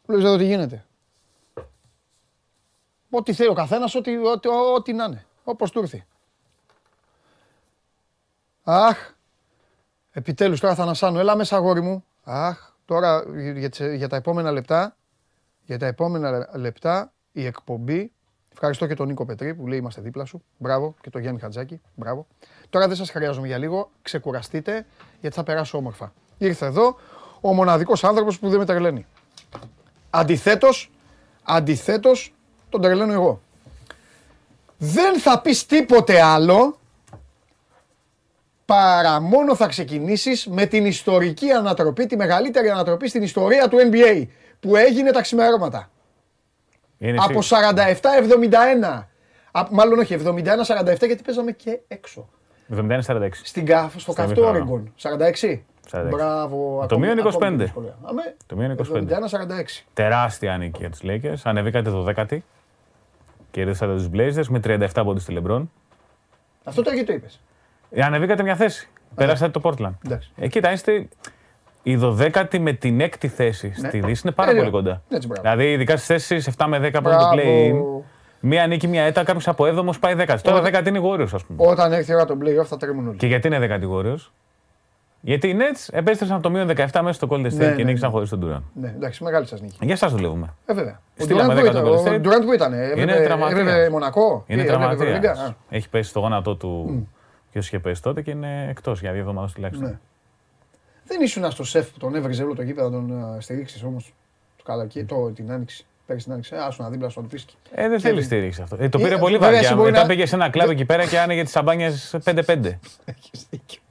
[0.05, 0.85] Βλέπεις εδώ τι γίνεται.
[3.09, 5.25] Ό,τι θέλει ο καθένας, ό,τι, ό,τι, ό,τι να είναι.
[5.43, 6.05] Όπως του ήρθε.
[8.63, 9.11] Αχ.
[10.11, 11.19] Επιτέλους τώρα θα ανασάνω.
[11.19, 12.05] Έλα μέσα αγόρι μου.
[12.23, 12.71] Αχ.
[12.85, 13.23] Τώρα
[13.55, 14.96] για, τις- για τα επόμενα λεπτά,
[15.67, 18.11] για τα επόμενα λεπτά η εκπομπή.
[18.51, 20.43] Ευχαριστώ και τον Νίκο Πετρή που λέει είμαστε δίπλα σου.
[20.57, 20.95] Μπράβο.
[21.01, 21.81] Και τον Γιάννη Χατζάκη.
[21.95, 22.27] Μπράβο.
[22.69, 23.91] Τώρα δεν σας χρειάζομαι για λίγο.
[24.01, 24.85] Ξεκουραστείτε
[25.21, 26.13] γιατί θα περάσω όμορφα.
[26.37, 26.97] Ήρθε εδώ
[27.41, 29.05] ο μοναδικός άνθρωπος που δεν με τρελαίνει.
[30.09, 30.91] Αντιθέτως,
[31.43, 32.33] αντιθέτως
[32.69, 33.41] τον τρελαίνω εγώ.
[34.77, 36.77] Δεν θα πεις τίποτε άλλο
[38.65, 44.27] παρά μόνο θα ξεκινήσεις με την ιστορική ανατροπή, τη μεγαλύτερη ανατροπή στην ιστορία του NBA
[44.59, 45.89] που έγινε τα ξημερώματα.
[46.97, 47.55] Είναι Από εσύ.
[47.55, 49.07] 47-71.
[49.51, 52.29] Α, Μάλλον όχι, 71-47 γιατί παίζαμε και έξω.
[52.75, 53.29] 71-46.
[53.43, 54.57] Στην κα, στο Στο καυτό ημίχρονο.
[54.59, 54.93] Όριγκον.
[54.97, 55.63] 46.
[55.91, 56.07] 46.
[56.09, 56.75] Μπράβο.
[56.77, 57.47] Το ακόμη- μείον ακόμη 25.
[57.55, 57.97] πιο δυσκολία.
[58.03, 58.35] Αμέ.
[58.45, 59.07] Το μείον 25.
[59.07, 59.85] 71-46.
[59.93, 61.41] Τεράστια νίκη για τους Lakers.
[61.43, 62.37] Ανεβήκατε το 10η.
[63.51, 65.67] Κερδίσατε τους Blazers με 37 πόντους στη LeBron.
[66.63, 67.39] Αυτό τώρα γιατί το είπες;
[67.89, 68.89] Ε, ανεβήκατε μια θέση.
[69.15, 69.93] Περάσατε το Portland.
[70.05, 70.31] Εντάξει.
[70.35, 71.07] Ε, κοίτα, είστε
[71.83, 74.71] η 12η με την έκτη θέση στη Δύση είναι πάρα Ε, πολύ ναι.
[74.71, 75.01] κοντά.
[75.09, 75.41] Έτσι, μπράβο.
[75.41, 77.31] δηλαδή, ειδικά στις θέσεις 7 με 10 πρώτο Μπράβο.
[77.35, 78.03] play-in,
[78.39, 80.35] μία νίκη, μία έτα, κάποιος από έδομο πάει 10.
[80.41, 81.69] Τώρα 10 είναι οι Warriors, ας πούμε.
[81.69, 83.17] Όταν έρθει η ώρα των playoff θα τρέμουν όλοι.
[83.17, 84.29] Και γιατί είναι 10 οι Warriors;
[85.21, 87.83] Γιατί οι Nets επέστρεψαν από το μείον 17 μέσα στο Golden State Ναι, ναι, και
[87.83, 88.13] νίκησαν ναι.
[88.15, 88.63] χωρίς τον Durant.
[88.81, 89.77] Ναι, εντάξει, μεγάλη σας νίκη.
[89.81, 90.53] Για εσάς δουλεύουμε.
[90.65, 90.99] Ε, βέβαια.
[91.19, 92.21] Ο Στείλαμε Durant που 10 ήταν, τον ο Golden State.
[92.27, 93.59] Durant που ήταν, έβλεπε, τραυματίας.
[93.59, 94.43] έβλεπε Μονακό.
[94.47, 95.31] Είναι ή έβλεπε Ευρωλίγκα.
[95.31, 95.55] Α, τραυματία.
[95.69, 97.07] Έχει πέσει στο γόνατό του
[97.51, 99.99] και όσο είχε πέσει τότε και είναι εκτός για δύο εβδομάδες τουλάχιστον.
[101.09, 101.15] Ναι.
[101.15, 104.13] Δεν ήσουν στο σεφ που τον έβριζε όλο το γήπεδο να τον ε, στηρίξεις όμως
[104.57, 105.85] το καλοκαίρι, το, την άνοιξη.
[106.05, 106.55] Πέρυσι την άνοιξη.
[106.55, 107.55] Άσου να δίπλα στον πίσκι.
[107.71, 108.75] Ε, δεν θέλεις στήριξη αυτό.
[108.79, 109.75] Ε, το Ε, πήρε πολύ βέβαια, εσύ βαριά.
[109.77, 112.33] μπορεί Μετά να- πήγε σε ένα κλαμπ εκεί πέρα και άνοιγε τις σαμπάνιες 5-5.
[113.05, 113.81] Έχεις δίκιο.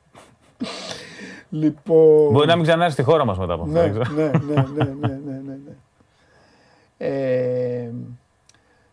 [1.51, 2.33] Λοιπόν.
[2.33, 3.75] Μπορεί να μην ξανάρθει στη χώρα μας μετά από αυτό.
[3.75, 4.15] Ναι, δεν ξέρω.
[4.17, 5.73] ναι, ναι, ναι, ναι, ναι, ναι, ναι.
[6.99, 7.91] Ε,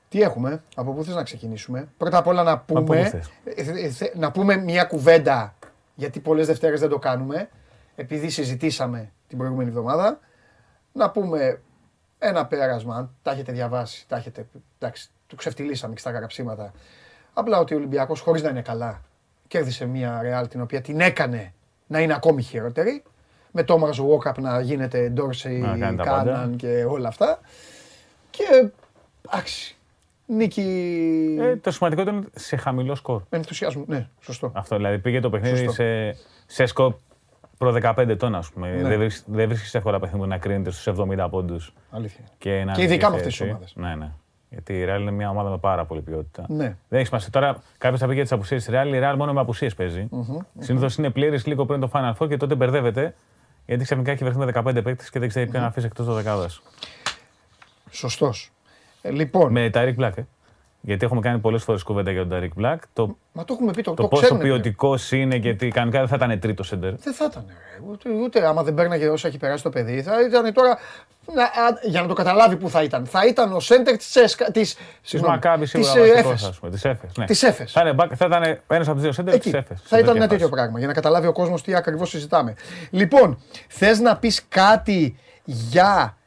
[0.09, 3.31] τι έχουμε, από πού θες να ξεκινήσουμε; Πρώτα απ' όλα να πού πούμε, θες.
[3.43, 5.55] ε, ε, θε- να πούμε μια κουβέντα,
[5.95, 7.49] γιατί πολλές Δευτέρες δεν το κάνουμε,
[7.95, 10.19] επειδή συζητήσαμε την προηγούμενη εβδομάδα,
[10.93, 11.61] να πούμε
[12.19, 14.45] ένα πέρασμα, αν τα έχετε διαβάσει, τα έχετε,
[14.79, 16.71] εντάξει, του ξεφτυλίσαμε και στα γραψίματα.
[17.33, 19.01] Απλά ότι ο Ολυμπιακός χωρίς να είναι καλά,
[19.47, 21.53] κέρδισε μια Ρεάλ την οποία την έκανε
[21.87, 23.03] να είναι ακόμη χειρότερη.
[23.51, 23.95] Με το Thomas
[24.29, 26.31] Walkup να γίνεται Ντόρσεϊ, Να κάνει τα πάντα.
[26.31, 27.39] Κάναν και όλα αυτά.
[28.29, 28.43] Και
[29.21, 29.75] εντάξει,
[30.25, 33.21] νίκη Ε, το σημαντικό ήταν σε χαμηλό σκορ.
[33.29, 33.83] με ενθουσιασμό.
[33.87, 34.51] Ναι, σωστό.
[34.55, 35.71] Αυτό δηλαδή πήγε το παιχνίδι Σωστό.
[35.71, 36.93] σε, σε σκορ
[37.63, 38.69] προ 15 ετών, ας πούμε.
[38.69, 38.87] Ναι.
[38.87, 41.73] Δεν βρίσκεις δεν βρίσκεις εύκολα παιχνίδι που να κρίνεται στους 70 πόντους.
[41.91, 42.23] Αλήθεια.
[42.37, 43.49] Και, να Και ειδικά με νικήσει αυτές τις έτσι.
[43.49, 43.73] ομάδες.
[43.75, 44.11] Ναι, ναι.
[44.49, 46.45] Γιατί η Real είναι μια ομάδα με πάρα πολύ ποιότητα.
[46.47, 46.75] Ναι.
[46.89, 47.29] Δεν έχει σημασία.
[47.31, 48.87] Τώρα κάποιος θα πει για τις απουσίες της Real.
[48.87, 50.09] Η Real μόνο με απουσίες παίζει.
[50.59, 53.15] Συνήθως είναι πλήρης λίγο πριν το Final Four και τότε μπερδεύεται.
[53.65, 56.13] Γιατί ξαφνικά έχει βρεθεί με 15 παίκτες και δεν ξέρει ποιον να αφήσει εκτός το
[56.13, 56.49] δεκάδα.
[57.89, 58.51] Σωστός.
[59.01, 60.21] Ε, λοιπόν, Με Ταρικ Black, ε.
[60.85, 62.75] Γιατί έχουμε κάνει πολλές φορές κουβέντα για τον Ταρικ Black.
[62.93, 64.61] Το, μα το έχουμε πει, το, το το πόσο ξέρουνε πλέον.
[64.61, 66.95] ποιοτικός είναι και τι κανονικά δεν θα ήταν τρίτος σέντερ.
[66.95, 67.45] Δεν θα ήταν.
[67.47, 67.89] ρε.
[67.91, 70.01] Ούτε, ούτε άμα δεν παίρναγε όσα έχει περάσει το παιδί.
[70.01, 70.77] Θα ήταν τώρα.
[71.33, 71.47] Να, α,
[71.83, 73.05] για να το καταλάβει που θα ήταν.
[73.05, 74.45] Θα ήταν ο σέντερ της Εσκα.
[74.51, 76.43] Της, Της συγγνώμη, Μακάμπης της, σίγουρα ε, βασικό, Έφες.
[76.47, 76.71] α πούμε.
[76.71, 77.07] Της Έφε.
[77.17, 77.25] Ναι.
[77.25, 77.71] Της Έφες.
[77.71, 79.55] Θα, είναι back- θα ήταν ένας από τους δύο σέντερ της Εκεί.
[79.57, 79.75] Έφε.
[79.83, 82.53] Θα ήταν ένα τέτοιο πράγμα για να καταλάβει ο κόσμος τι ακριβώς συζητάμε.
[82.89, 86.17] Λοιπόν, θες να πεις κάτι για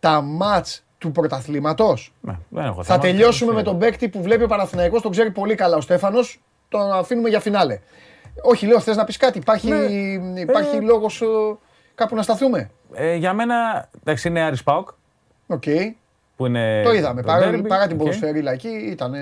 [0.00, 0.66] τα ματ
[0.98, 2.12] του πρωταθλήματος.
[2.20, 2.98] Ναι, δεν έχω Θα θέμα.
[2.98, 6.40] τελειώσουμε με Ε, τον παίκτη που βλέπει ο Παναθηναϊκός, τον ξέρει πολύ καλά ο Στέφανος.
[6.68, 7.78] Τον αφήνουμε για φινάλε.
[8.42, 9.38] Όχι, λέω, θες να πεις κάτι.
[9.38, 10.40] Υπάρχει, Ναι.
[10.40, 10.80] υπάρχει Ε.
[10.80, 11.26] λόγος ε,
[11.94, 14.88] κάπου να σταθούμε; Ε, για μένα, εντάξει, είναι Άρης Πάοκ.
[15.46, 15.62] Οκ.
[16.36, 17.22] Που είναι Το είδαμε.
[17.22, 17.98] Παρά, ντέρμπι, παρά την οκ.
[17.98, 19.12] ποδοσφαιρίλα εκεί ήταν.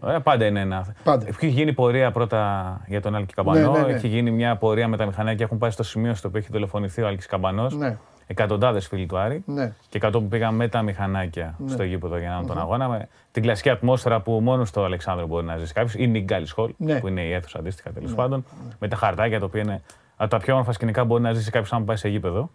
[0.00, 0.94] Ωραία, πάντα είναι ένα.
[1.04, 1.26] Πάντα.
[1.28, 3.72] Έχει γίνει πορεία πρώτα για τον Άλκη Καμπανό.
[3.72, 3.92] Ναι, ναι, ναι.
[3.92, 5.44] Έχει γίνει μια πορεία με τα μηχανάκια.
[5.44, 7.76] Έχουν πάει στο σημείο στο οποίο έχει δολοφονηθεί ο Άλκης Καμπανός.
[7.76, 7.96] Ναι.
[8.26, 9.42] Εκατοντάδες φίλοι του Άρη.
[9.46, 9.72] Ναι.
[9.88, 12.88] Και κατόπιν πήγαν με τα μηχανάκια στο γήπεδο για να δουν τον αγώνα.
[12.88, 15.94] Με την κλασική ατμόσφαιρα που μόνο στο Αλεξάνδρειο μπορεί να ζήσει κάποιος.
[15.94, 17.00] Είναι η Γκάλης Hall, Ναι.
[17.00, 18.44] που είναι η αίθουσα αντίστοιχα τέλος πάντων.
[18.78, 19.82] Με τα χαρτάκια τα οποία είναι
[20.16, 22.50] από τα πιο όμορφα σκηνικά που μπορεί να ζήσει κάποιος αν πάει σε γήπεδο.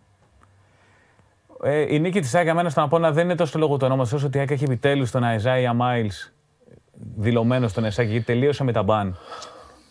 [1.64, 4.14] Ε, η νίκη της ΑΕΚ για μένα στον Απόλλωνα δεν είναι τόσο λόγω του ονόματος,
[4.14, 6.11] όσο ότι η ΑΕΚ έχει επιτέλους τον Αϊζάια Μάιλς
[7.15, 9.17] δηλωμένο στον ΕΣΑΚΕ, γιατί τελείωσε με τα ban.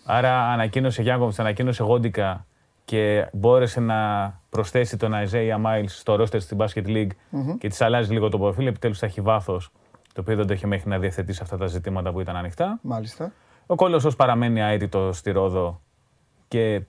[0.04, 2.46] Άρα ανακοίνωσε Γιάνκοβιτς, ανακοίνωσε Γόντικα
[2.86, 7.10] και μπόρεσε να προσθέσει τον Αϊζάια Μάιλς στο ρόστερ στην Basket League
[7.58, 8.66] και της αλλάζει λίγο το προφίλ.
[8.66, 9.70] Επιτέλους θα έχει βάθος
[10.14, 12.78] το οποίο δεν το είχε μέχρι να διευθετήσει αυτά τα ζητήματα που ήταν ανοιχτά.
[12.82, 13.32] Μάλιστα.
[13.66, 15.80] Ο Κόλοσο παραμένει αίτητο στη Ρόδο
[16.48, 16.82] και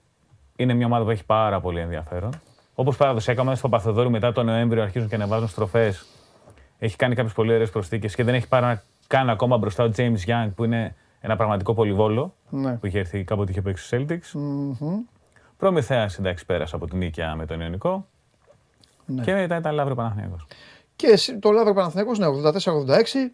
[0.56, 2.30] είναι μια ομάδα που έχει πάρα πολύ ενδιαφέρον.
[2.74, 6.06] Όπως παραδοσιακά μέσα στο Παθοδόρου μετά τον Νοέμβριο αρχίζουν και ανεβάζουν στροφές.
[6.78, 10.18] Έχει κάνει κάποιες πολύ ωραίες προσθήκες και δεν έχει παρά Κάνει ακόμα μπροστά ο James
[10.26, 12.72] Young που είναι ένα πραγματικό πολυβόλο Ναι.
[12.72, 14.30] που είχε έρθει κάποτε είχε παίξει στους Celtics.
[14.40, 14.96] Μμμ.
[15.58, 18.06] Προμηθέας εντάξει πέρασε από την νίκια με τον Ιωνικό.
[19.06, 19.22] Ναι.
[19.22, 20.46] Και μετά ήταν Λαύριο Παναθηναϊκός.
[20.96, 23.32] Και συ- το Λαύριο Παναθηναϊκός, ναι, 84-86.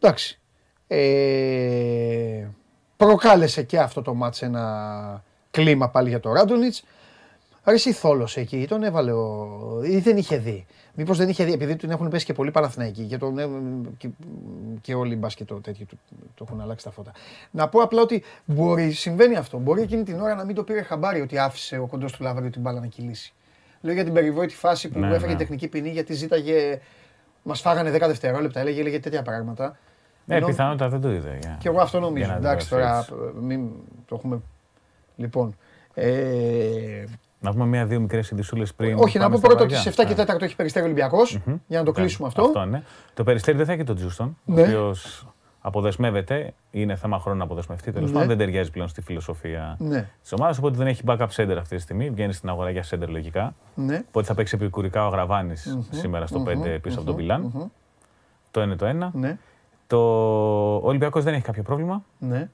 [0.00, 0.40] Εντάξει.
[0.86, 2.46] Ε,
[2.96, 6.84] προκάλεσε και αυτό το μάτς ένα κλίμα πάλι για το Ράντονιτς.
[7.64, 9.48] Ρε εσύ θόλωσε εκεί, τον έβαλε ο...
[9.84, 10.66] ή δεν είχε δει.
[10.96, 13.46] Μήπως δεν είχε δει, επειδή του έχουν πέσει και πολλοί Παναθηναϊκοί και, τον, ε,
[13.98, 14.08] και,
[14.80, 15.98] και όλοι οι μπάσκετ το τέτοιο του
[16.34, 17.12] το έχουν αλλάξει τα φώτα.
[17.50, 19.58] Να πω απλά ότι μπορεί, συμβαίνει αυτό.
[19.58, 22.50] Μπορεί εκείνη την ώρα να μην το πήρε χαμπάρι ότι άφησε ο κοντός του Λαύριου
[22.50, 23.32] την μπάλα να κυλήσει.
[23.80, 25.38] Λέω για την περιβόητη φάση που Ναι, έφαγε ναι.
[25.38, 26.80] τεχνική ποινή γιατί ζήταγε.
[27.42, 29.78] Μας φάγανε 10 δευτερόλεπτα, έλεγε, έλεγε τέτοια πράγματα.
[30.24, 31.38] Ναι, Ενώ- πιθανότατα δεν το είδε.
[31.40, 32.30] για- Και εγώ αυτό για νομίζω.
[32.30, 33.12] να Εντάξει δώσει τώρα, έτσι.
[33.40, 33.68] μην
[34.06, 34.40] το έχουμε.
[35.16, 35.56] Λοιπόν.
[35.94, 37.04] Ε,
[37.40, 38.98] Να πούμε μία-δύο μικρές ειδισούλε πριν.
[38.98, 39.92] όχι, να πάμε πω στα πρώτα ότι βαριά.
[39.92, 40.36] στι 7 και Ναι.
[40.38, 41.38] 4 έχει περιστέρι Ολυμπιακός.
[41.66, 42.42] Για να το κλείσουμε αυτό.
[42.42, 42.82] Αυτό ναι.
[43.14, 44.60] Το περιστέρι δεν θα έχει τον Τζούστον, Ναι.
[44.60, 45.26] ο οποίος
[45.60, 46.54] αποδεσμεύεται.
[46.70, 47.92] Είναι θέμα χρόνου να αποδεσμευτεί.
[47.92, 48.12] Τέλος Ναι.
[48.14, 50.08] πάντων, δεν ταιριάζει πλέον στη φιλοσοφία Ναι.
[50.22, 50.58] της ομάδας.
[50.58, 52.10] Οπότε δεν έχει backup center αυτή τη στιγμή.
[52.10, 53.54] Βγαίνει στην αγορά για center λογικά.
[53.74, 54.02] Ναι.
[54.08, 55.52] Οπότε θα παίξει επικουρικά ο Αγραβάνη
[55.90, 57.70] σήμερα στο 5 πίσω από τον Πιλάν.
[58.50, 59.10] Το είναι το ένα.
[59.14, 59.38] Ναι.
[59.86, 59.98] Το
[60.76, 62.02] ο Ολυμπιακός δεν έχει κάποιο πρόβλημα.
[62.18, 62.48] Ναι.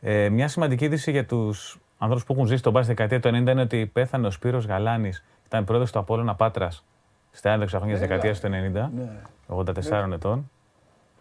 [0.00, 3.50] Ε, μια σημαντική είδηση για τους ανθρώπου που έχουν ζήσει τον μπάσκετ δεκαετία του 90
[3.50, 5.24] είναι ότι πέθανε ο Σπύρος Γαλάνης.
[5.46, 6.84] Ήταν πρόεδρος του Απόλλωνα Πάτρας
[7.30, 8.90] στα 11 χρόνια της δεκαετίας του 90.
[8.96, 9.10] Ναι.
[9.46, 10.50] 84 ετών.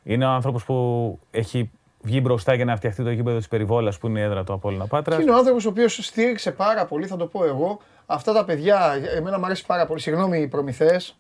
[0.04, 1.72] Είναι ο άνθρωπος που έχει
[2.02, 4.88] βγει μπροστά για να φτιαχτεί το γήπεδο της Περιβόλας που είναι η έδρα του Απόλλωνα
[4.88, 5.18] Πάτρας.
[5.18, 8.46] Και είναι ο άνθρωπος ο οποίος στήριξε πάρα πολύ, θα το πω εγώ, αυτά τα
[8.46, 8.94] παιδιά.
[9.16, 10.00] Εμένα μου αρέσει πάρα πολύ.
[10.00, 11.18] Συγγνώμη, οι προμηθέες.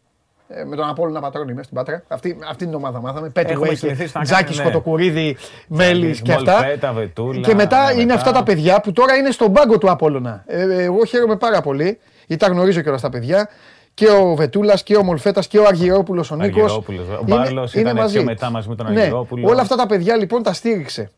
[0.49, 2.03] Ε, με τον Απόλλωνα Πατρώνη μέσα στην Πάτρα.
[2.07, 3.30] Αυτή, αυτή την ομάδα μάθαμε.
[3.30, 4.69] Πέτει Έχουμε Βέι συνηθίσει και να Τζάκη κάνουμε, ναι.
[4.69, 5.38] Σκοτοκουρίδη,
[5.68, 6.53] Μέλης και αυτά.
[6.53, 8.14] Μολπέτα, Βετούλα, Και μετά ναι, είναι μετά.
[8.14, 10.44] αυτά τα παιδιά που τώρα είναι στον πάγκο του Απόλλωνα.
[10.48, 11.99] Ε, ε, εγώ χαίρομαι πάρα πολύ.
[12.28, 13.49] Γιατί τα γνωρίζω κιόλας τα παιδιά.
[13.94, 16.61] Και ο Βετούλας και ο Μολφέτας και ο Αργυρόπουλος ο Νίκος.
[16.64, 19.48] Αργυρόπουλος, ο Μπάρλος ήταν πιο μετά μαζί με τον Ναι, Αργυρόπουλο.
[19.48, 21.10] όλα αυτά τα παιδιά λοιπόν τα στήριξε.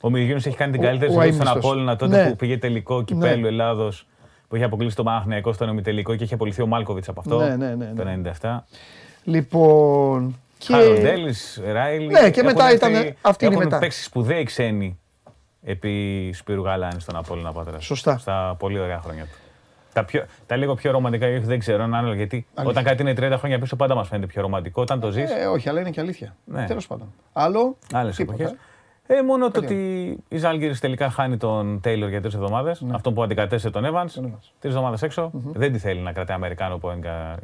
[0.00, 1.70] Ο Μυριγίνο έχει κάνει την Ο- καλύτερη ο σεζόν στον αείμνηστος.
[1.70, 2.28] Απόλλωνα τότε Ναι.
[2.30, 4.06] που πήγε τελικό κυπέλου Ελλάδος.
[4.48, 7.38] Που είχε αποκλείσει τον Παναθηναϊκό στον ημιτελικό και είχε απολυθεί ο Μάλκοβιτς από αυτό.
[7.38, 8.20] Ναι, ναι, ναι, Το ναι.
[8.40, 8.56] 97.
[9.24, 10.38] Λοιπόν.
[10.58, 10.72] Και...
[10.72, 11.34] Χαροντέλη,
[11.72, 12.06] Ράιλι.
[12.06, 13.78] Ναι, και έχουν μετά έρθει- ήταν- αυτή είναι η έχουν μετά.
[13.78, 14.98] παίξει σπουδαίοι ξένοι
[15.62, 17.80] επί Σπύρου Γαλάνη στον Απόλλωνα Πάτρα.
[17.80, 18.18] Σωστά.
[18.18, 19.30] Στα πολύ ωραία χρόνια του.
[19.92, 22.80] Τα, πιο, τα λίγο πιο ρομαντικά όχι, δεν ξέρω, είναι άλλο γιατί Αλήθεια.
[22.80, 24.82] όταν κάτι είναι 30 χρόνια πίσω πάντα μας φαίνεται πιο ρομαντικό.
[24.82, 26.36] Όταν το ζει, Ε, όχι, αλλά είναι και αλήθεια.
[26.44, 26.64] Ναι.
[26.64, 27.12] Τέλος πάντων.
[27.32, 28.42] Άλλο; άλλες τίποτα.
[28.42, 28.58] εποχές.
[29.06, 32.80] Ε, μόνο το Κάτι ότι η Ζάλγκη τελικά χάνει τον Τέιλορ για τρεις εβδομάδες.
[32.80, 32.94] Ναι.
[32.94, 34.10] Αυτό που αντικατέστησε τον Evans.
[34.14, 34.50] Τον Evans.
[34.58, 35.30] Τρεις εβδομάδες έξω.
[35.32, 36.88] Δεν τη θέλει να κρατάει Αμερικάνο που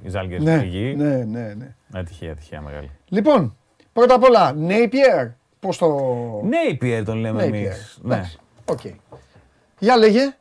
[0.03, 0.95] η Ζάλγκη Ναι, στη γη.
[0.97, 1.75] ναι, ναι, ναι.
[1.93, 2.91] Ατυχία, ατυχία μεγάλη.
[3.09, 3.57] Λοιπόν,
[3.93, 5.31] πρώτα απ' όλα, Napier.
[5.61, 5.87] Πώς το.
[6.45, 7.99] Ναι, η Πιέρ τον λέμε εμείς.
[7.99, 8.05] Napier.
[8.09, 8.81] Ναι, Εντάξει, Οκ.
[9.79, 10.35] Για λέγε.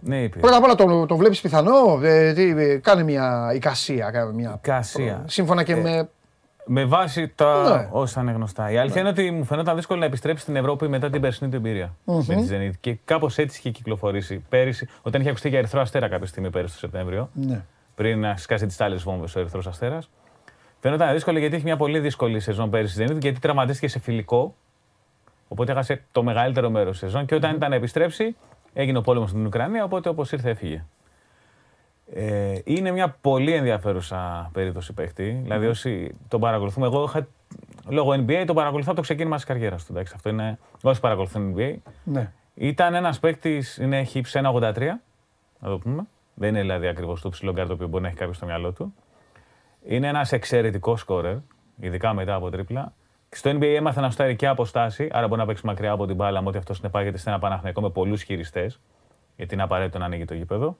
[0.00, 0.40] ναι, η Πιέρ.
[0.40, 4.10] Πρώτα απ' όλα το, το βλέπεις πιθανό; Ε, τι, ε, κάνε μια εικασία.
[4.10, 4.58] Κάνε μια...
[4.60, 5.24] Κασία.
[5.26, 6.08] Σύμφωνα και με.
[6.68, 7.88] Με βάση τα Ναι.
[7.90, 8.70] όσα είναι γνωστά.
[8.70, 11.56] Η αλήθεια είναι ότι μου φαινόταν δύσκολο να επιστρέψει στην Ευρώπη μετά την περσινή του
[11.56, 12.72] εμπειρία με τη Zenit.
[12.80, 16.72] Και κάπως έτσι είχε κυκλοφορήσει πέρυσι, όταν είχε ακουστεί για Ερυθρό Αστέρα κάποια στιγμή πέρυσι
[16.72, 17.44] το Σεπτέμβριο, Ναι.
[17.46, 17.62] πριν
[17.94, 20.10] πριν να σκάσει τις άλλε βόμβες ο Ερυθρός Αστέρας.
[20.80, 24.54] Φαινόταν δύσκολο γιατί είχε μια πολύ δύσκολη σεζόν πέρυσι η Zenit, γιατί τραυματίστηκε σε φιλικό.
[25.48, 27.26] Οπότε έχασε το μεγαλύτερο μέρος της σεζόν.
[27.26, 28.36] Και όταν ήταν να επιστρέψει,
[28.72, 29.84] έγινε ο πόλεμος στην Ουκρανία.
[29.84, 30.84] Οπότε όπως ήρθε, έφυγε.
[32.12, 35.40] Ε, είναι μια πολύ ενδιαφέρουσα περίπτωση παίχτη.
[35.42, 37.26] Δηλαδή, όσοι τον παρακολουθούμε, εγώ είχα,
[37.88, 39.92] λόγω NBA τον παρακολουθώ από το ξεκίνημα της καριέρας του.
[39.92, 40.58] Εντάξει, αυτό είναι.
[40.82, 41.74] Όσοι παρακολουθούν NBA,
[42.04, 42.32] Ναι.
[42.54, 45.00] ήταν ένας παίκτης, είναι, έχει ύψη 1,83,
[45.60, 46.06] να το πούμε.
[46.34, 48.72] Δεν είναι δηλαδή ακριβώς το ψηλό γκάρ το οποίο μπορεί να έχει κάποιος στο μυαλό
[48.72, 48.94] του.
[49.86, 51.36] Είναι ένας εξαιρετικός σκόρερ,
[51.80, 52.92] ειδικά μετά από τρίπλα.
[53.28, 56.14] Στο NBA έμαθε να σουτάρει και από απόσταση, άρα μπορεί να παίξει μακριά από την
[56.16, 58.80] μπάλα, με ό,τι αυτό συνεπάγεται σε έναν Παναθηναϊκό με πολλούς χειριστές,
[59.36, 60.76] γιατί είναι απαραίτητο να ανοίγει το γήπεδο.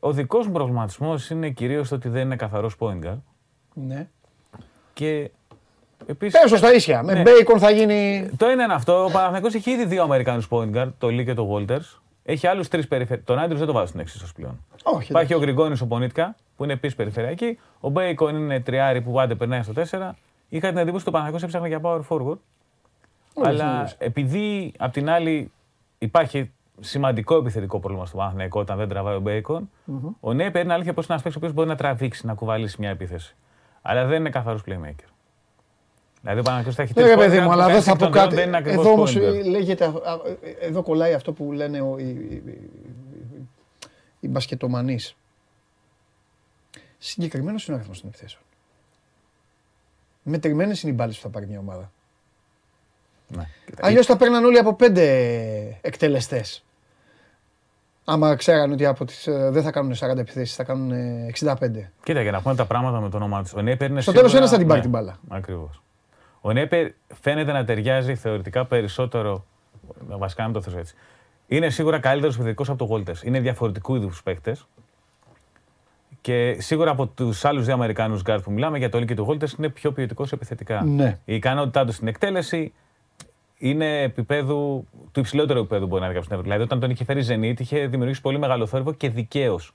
[0.00, 3.18] Ο δικός μου προβληματισμός είναι κυρίως ότι δεν είναι καθαρός point guard.
[3.74, 4.08] ναι.
[4.94, 5.30] Και
[6.06, 6.38] επίσης.
[6.40, 7.02] Πες το στα ίσια.
[7.02, 7.22] Με Ναι.
[7.26, 8.28] Bacon θα γίνει.
[8.36, 9.04] Το ένα είναι αυτό.
[9.04, 11.98] Ο Παναθηναϊκός έχει ήδη δύο Αμερικάνους point guard, το Λι και το Walters.
[12.24, 13.24] Έχει άλλους τρεις περιφερειακούς.
[13.32, 14.64] Τον Άντριου δεν το βάζω στην εξίσωση πλέον.
[14.82, 15.10] Όχι.
[15.10, 17.58] Υπάρχει ο Γρηγόνης, ο Πονίτκα, που είναι επίσης περιφερειακοί.
[17.80, 20.10] Ο Μπέικον είναι τριάρι που πάντα περνάει στο 4.
[20.48, 22.38] Είχα την εντύπωση ότι ο Παναθηναϊκός έψαχνε για power forward.
[23.44, 25.52] αλλά επειδή απ' την άλλη
[25.98, 26.50] υπάρχει
[26.80, 29.70] σημαντικό επιθετικό πρόβλημα στον Παναθηναϊκό όταν δεν τραβάει ο Μπέικον
[30.20, 32.76] ο Νέιπιερ είναι αλήθεια πως είναι ένας παίκτης ο οποίος μπορεί να τραβήξει, να κουβαλήσει
[32.78, 33.36] μια επίθεση.
[33.82, 35.08] Αλλά δεν είναι καθαρός playmaker.
[36.20, 37.82] Δηλαδή ο Παναθηναϊκός θα έχει Ναι, τρεις ρε παιδί point μου, guard αλλά που δεν
[37.82, 38.34] κάνει θα εκ πω των τριών, κάτι.
[38.36, 39.44] Δεν είναι ακριβώς Εδώ όμως point guard.
[39.50, 39.84] λέγεται.
[39.84, 40.18] α, α,
[40.60, 42.70] Εδώ κολλάει αυτό που λένε ο- οι, οι, οι,
[44.20, 45.16] οι μπασκετομανείς.
[46.98, 48.42] Συγκεκριμένος είναι ο αριθμός των επιθέσεων.
[50.22, 51.92] Μετρημένες είναι οι μπάλες που θα πάρει μια ομάδα.
[53.36, 53.42] Ναι.
[53.80, 55.04] Αλλιώς θα παίρναν όλοι από πέντε
[55.80, 56.64] εκτελεστές.
[58.04, 61.90] Άμα ξέραν ότι από τις, ε, δεν θα κάνουν 40 επιθέσεις, θα κάνουν ε, 65.
[62.02, 63.52] Κοίτα, για να πούμε τα πράγματα με το όνομά τους.
[63.54, 65.18] Ο Νέιπερ είναι Στο τέλος σίγουρα- ένας θα την πάρει ναι, την μπάλα.
[65.28, 65.82] Ακριβώς.
[66.40, 66.90] Ο Νέιπιερ
[67.20, 69.44] φαίνεται να ταιριάζει θεωρητικά περισσότερο.
[70.08, 70.94] Βασικά, να μην το θέσω έτσι.
[71.46, 73.14] Είναι σίγουρα καλύτερος επιθετικός από τον Γουόλτερς.
[73.24, 74.66] Είναι διαφορετικού είδους παίκτες.
[76.20, 79.22] Και σίγουρα από τους άλλους δύο Αμερικάνους γκάρτ που μιλάμε για το Λι και το
[79.22, 80.82] Γουόλτερς είναι πιο ποιοτικός επιθετικά.
[80.84, 81.18] Ναι.
[81.24, 82.72] Η ικανότητά του στην εκτέλεση
[83.64, 87.20] είναι επιπέδου, του υψηλότερου επιπέδου μπορεί να είναι κάποιος Δηλαδή, όταν τον είχε φέρει η
[87.20, 89.74] Ζενίτ, είχε δημιουργήσει πολύ μεγάλο θόρυβο και δικαίως.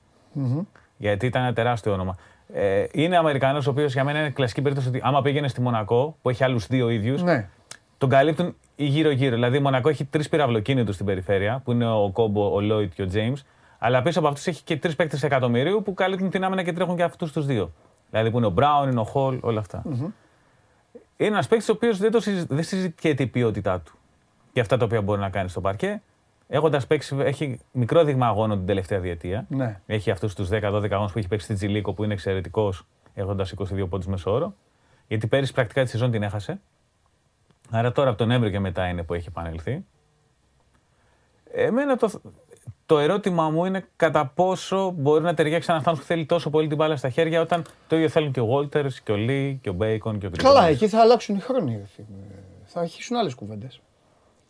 [0.97, 2.15] Γιατί ήταν ένα τεράστιο όνομα.
[2.53, 6.17] Ε, είναι Αμερικανός, ο οποίος για μένα είναι κλασική περίπτωση ότι άμα πήγαινε στη Μονακό,
[6.21, 7.49] που έχει άλλους δύο ίδιους, Ναι.
[7.97, 9.35] τον καλύπτουν γύρω-γύρω.
[9.35, 13.01] Δηλαδή, η Μονακό έχει τρεις πυραυλοκίνητους στην περιφέρεια, που είναι ο Κόμπο, ο Λόιτ και
[13.01, 13.43] ο Τζέιμς.
[13.79, 16.95] Αλλά πίσω από αυτούς έχει και τρεις παίκτες εκατομμυρίου που καλύπτουν την άμυνα και τρέχουν
[16.95, 17.71] και αυτούς τους δύο.
[18.09, 19.81] Δηλαδή, που είναι ο Μπράουν, είναι ο Χολ, όλα αυτά.
[21.17, 23.93] Είναι ένας παίκτης ο οποίος δεν, το συζη- δεν συζητιέται η ποιότητά του
[24.53, 26.01] και αυτά τα οποία μπορεί να κάνει στο παρκέ.
[26.47, 29.45] Έχοντας παίξει, έχει μικρό δείγμα αγώνων την τελευταία διετία.
[29.49, 29.79] Ναι.
[29.85, 33.87] Έχει αυτούς τους 10-12 αγώνες που έχει παίξει στη Τζιλίκο που είναι εξαιρετικός, έχοντας 22
[33.89, 34.53] πόντους μέσω όρο.
[35.07, 36.59] Γιατί πέρυσι πρακτικά τη σεζόν την έχασε.
[37.71, 39.85] Άρα τώρα από τον Νοέμβριο και μετά είναι που έχει επανελθεί.
[41.51, 42.21] Εμένα το,
[42.87, 46.67] το ερώτημα μου είναι κατά πόσο μπορεί να ταιριάξει ένα άνθρωπο που θέλει τόσο πολύ
[46.67, 49.69] την μπάλα στα χέρια όταν το ίδιο θέλουν και ο Βόλτερ και ο Λί και
[49.69, 50.81] ο Μπέικον και ο Καλά, Γκριγκόνης.
[50.81, 51.71] εκεί θα αλλάξουν οι χρόνοι.
[51.75, 52.07] ρε φίλε.
[52.65, 53.81] Θα αρχίσουν άλλες κουβέντες.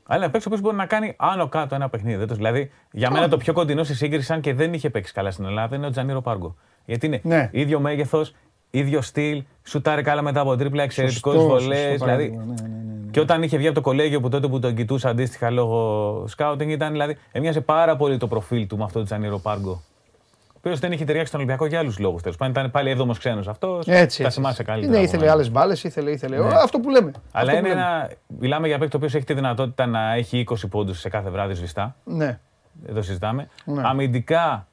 [0.09, 2.17] Αλλά ένα παίκτη ο οποίο μπορεί να κάνει άνω κάτω ένα παιχνίδι.
[2.17, 5.13] Δεν το- Δηλαδή, για μένα το πιο κοντινό στη σύγκριση, αν και δεν είχε παίξει
[5.13, 6.55] καλά στην Ελλάδα, είναι ο Τζανίρο Πάργο.
[6.85, 7.49] Γιατί είναι Ναι.
[7.53, 8.33] ίδιο μέγεθος,
[8.69, 11.61] ίδιο στυλ, σουτάρει καλά μετά από τρίπλα, εξαιρετικός Σωστό, βολές.
[11.91, 12.86] σωστό Δηλαδή, παράδειγμα, ναι, ναι, ναι, ναι.
[13.17, 16.69] Και όταν είχε βγει από το κολέγιο που τότε που τον κοιτούσα αντίστοιχα λόγω σκάουτινγκ,
[16.69, 17.17] ήταν δηλαδή.
[17.31, 19.71] Έμοιαζε πάρα πολύ το προφίλ του με αυτό τον Τζανίρο Πάργο.
[19.71, 22.21] Ο οποίος δεν είχε ταιριάξει στον Ολυμπιακό για άλλους λόγους.
[22.21, 23.87] Τέλος πάντων, ήταν πάλι έβδομος ξένος αυτός.
[23.87, 24.39] Έτσι, Τα έτσι.
[24.39, 24.91] θυμάσαι καλύτερα.
[24.91, 25.33] Ναι, από ήθελε μένα.
[25.33, 26.37] άλλες μπάλες, ήθελε, ήθελε.
[26.63, 27.11] Αυτό που λέμε.
[27.31, 27.87] Αλλά Αυτό που είναι λέμε.
[27.89, 28.09] ένα.
[28.39, 31.53] Μιλάμε για παίκτη ο οποίος έχει τη δυνατότητα να έχει 20 πόντους σε κάθε βράδυ
[31.53, 31.95] σβηστά.
[32.03, 32.39] Ναι.
[32.87, 33.49] Εδώ συζητάμε.
[33.65, 33.81] Ναι.
[33.85, 34.67] Αμυντικά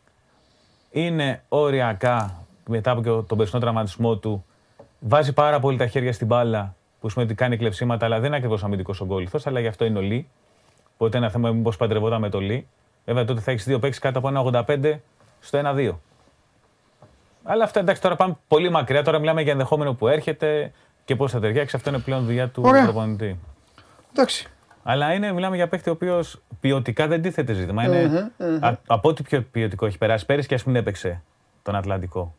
[0.90, 4.44] είναι οριακά μετά από και τον περσινό τραυματισμό του.
[4.98, 6.74] Βάζει πάρα πολύ τα χέρια στην μπάλα
[7.04, 9.84] που σημαίνει ότι κάνει κλεψίματα, αλλά δεν είναι ακριβώς αμυντικός ο γκόλιθο, αλλά γι' αυτό
[9.84, 10.28] είναι ο Λί.
[10.94, 12.66] Οπότε είναι ένα θέμα μήπως παντρευόταν με το Λί.
[13.04, 14.98] Βέβαια τότε θα έχεις δύο παίξει κάτω από ένα 85
[15.40, 15.92] στο 1-2.
[17.42, 19.02] Αλλά αυτά εντάξει τώρα πάμε πολύ μακριά.
[19.02, 20.72] Τώρα μιλάμε για ενδεχόμενο που έρχεται
[21.04, 21.76] και πώς θα ταιριάξει.
[21.76, 22.82] Αυτό είναι πλέον δουλειά του Ωραία.
[22.82, 23.38] προπονητή.
[24.12, 24.48] Εντάξει.
[24.82, 27.84] Αλλά είναι, μιλάμε για παίχτη ο οποίος ποιοτικά δεν τίθεται ζήτημα.
[27.84, 31.22] Είναι, α- από ό,τι πιο ποιοτικό έχει περάσει πέρυσι και ας μην έπαιξε
[31.62, 32.34] τον Ατλαντικό.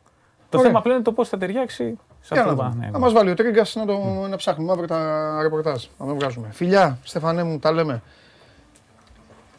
[0.49, 0.69] Το Ωραία.
[0.69, 2.63] θέμα πλέον είναι το πώς θα ταιριάξει σε Για αυτό να το δούμε.
[2.63, 2.91] Παναθηναϊκό.
[2.93, 3.97] Θα μας βάλει ο Τρίγκας να, το,
[4.29, 5.83] να ψάχνουμε αύριο τα ρεπορτάζ.
[5.97, 6.47] Να τον βγάζουμε.
[6.51, 8.01] Φιλιά, Στεφανέ μου, τα λέμε.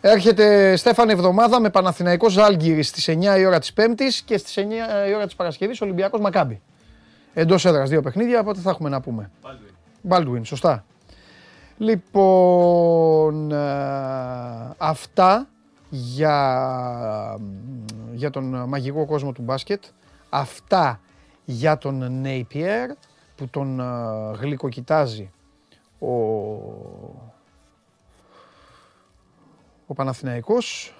[0.00, 4.60] Έρχεται Στέφανε εβδομάδα με Παναθηναϊκό Ζάλγκυρη στις 9 η ώρα της Πέμπτης και στις 9
[5.08, 6.60] η ώρα της Παρασκευής Ολυμπιακός Μακάμπι.
[7.34, 9.30] Εντός έδρας δύο παιχνίδια, οπότε θα έχουμε να πούμε.
[10.08, 10.84] Baldwin, σωστά.
[11.78, 13.56] Λοιπόν, ε,
[14.76, 15.48] αυτά
[15.88, 17.38] για,
[18.12, 19.82] για τον μαγικό κόσμο του μπάσκετ.
[20.28, 21.00] Αυτά
[21.46, 22.90] για τον Νέιπιερ
[23.36, 23.84] που τον ε,
[24.38, 25.30] γλυκοκοιτάζει
[25.98, 26.12] ο,
[29.86, 30.94] ο Παναθηναϊκός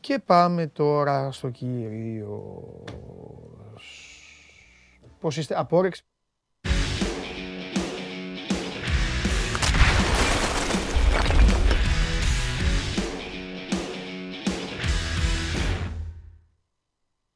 [0.00, 2.62] και πάμε τώρα στο κύριο.
[5.20, 6.02] Πώς είστε, απόρρεξη.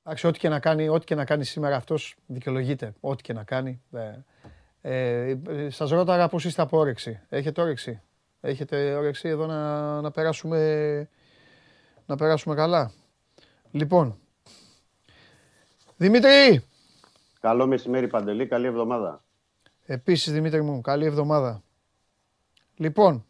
[0.07, 2.95] Εντάξει, ό,τι και να κάνει, ό,τι και να κάνει σήμερα αυτός δικαιολογείται.
[3.01, 3.83] Ό,τι και να κάνει.
[3.93, 4.19] Ε,
[4.81, 7.21] ε, ε, σας ρώταγα πώς είστε από όρεξη.
[7.29, 8.01] Έχετε όρεξη;
[8.41, 11.09] Έχετε όρεξη εδώ να, να, περάσουμε,
[12.07, 12.93] να περάσουμε καλά;
[13.71, 14.19] Λοιπόν,
[15.97, 16.65] Δημήτρη,
[17.41, 19.25] Καλό μεσημέρι Παντελή, καλή εβδομάδα.
[19.87, 21.63] επίσης Δημήτρη μου, καλή εβδομάδα.
[22.77, 23.27] Λοιπόν,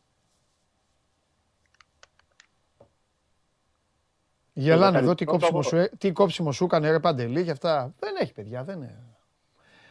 [4.54, 7.94] γελάνε εδώ τι κόψιμο, σου, έ- τι κόψιμο σου έκανε ρε Παντελή και αυτά.
[7.98, 8.98] Δεν έχει παιδιά, δεν είναι.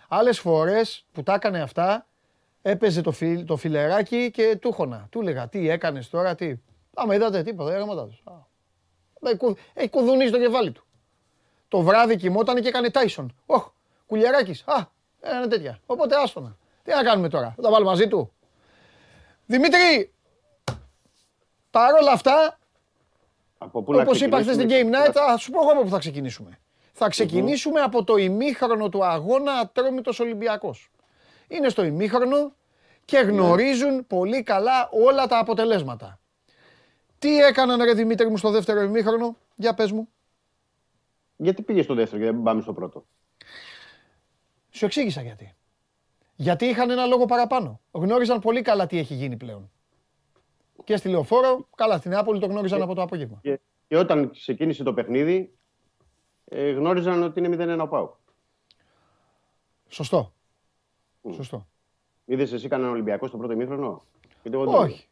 [0.07, 2.07] Άλλες φορές που τα έκανε αυτά,
[2.61, 5.07] έπαιζε το, φιλ, το φιλεράκι και του χωνα.
[5.09, 6.53] Του έλεγα τι έκανες τώρα, τι.
[6.93, 8.21] Άμα είδατε τίποτα, έγραματά τους.
[8.25, 8.31] Α.
[9.29, 10.83] Ε, κου- Έχει κουδουνίσει το κεφάλι του.
[11.67, 13.35] Το βράδυ κοιμόταν και έκανε Τάισον.
[13.45, 13.69] Όχ,
[14.05, 14.63] κουλιαράκης.
[14.67, 14.85] Α,
[15.21, 15.79] ένα τέτοια.
[15.85, 16.57] Οπότε άστονα.
[16.83, 18.31] Τι να κάνουμε τώρα, θα τα βάλουμε μαζί του.
[19.45, 20.13] Δημήτρη,
[21.71, 22.59] παρόλα αυτά,
[23.63, 25.81] Από πού να όπως είπα χθες στην Game ξεκινήσουμε; Night, θα σου πω εγώ από
[25.81, 26.59] πού θα ξεκινήσουμε.
[26.93, 30.91] Θα ξεκινήσουμε από το ημίχρονο του αγώνα Ατρόμητος Ολυμπιακός.
[31.47, 32.53] Είναι στο ημίχρονο
[33.05, 36.19] και γνωρίζουν πολύ καλά όλα τα αποτελέσματα.
[37.19, 40.07] Τι έκαναν ρε Δημήτρη μου στο δεύτερο ημίχρονο, για πες μου.
[41.35, 43.05] Γιατί πήγε στο δεύτερο και δεν πάμε στο πρώτο;
[44.69, 45.55] Σου εξήγησα γιατί.
[46.35, 47.79] Γιατί είχαν ένα λόγο παραπάνω.
[47.91, 49.71] Γνώριζαν πολύ καλά τι έχει γίνει πλέον.
[50.83, 53.39] Και στη Λεωφόρο, καλά, στην Νεάπολη το γνώριζαν από το απόγευμα.
[53.41, 55.53] Και, και όταν ξεκίνησε το παιχνίδι,
[56.45, 58.13] ε, γνώριζαν ότι είναι 0-1 ο ΠΑΟΚ.
[59.87, 60.33] Σωστό.
[61.33, 61.67] Σωστό.
[62.25, 64.03] Είδες εσύ κανέναν Ολυμπιακό στο πρώτο ημίχρονο;
[64.41, 64.83] Γιατί εγώ δεν είδα.
[64.83, 65.07] Όχι.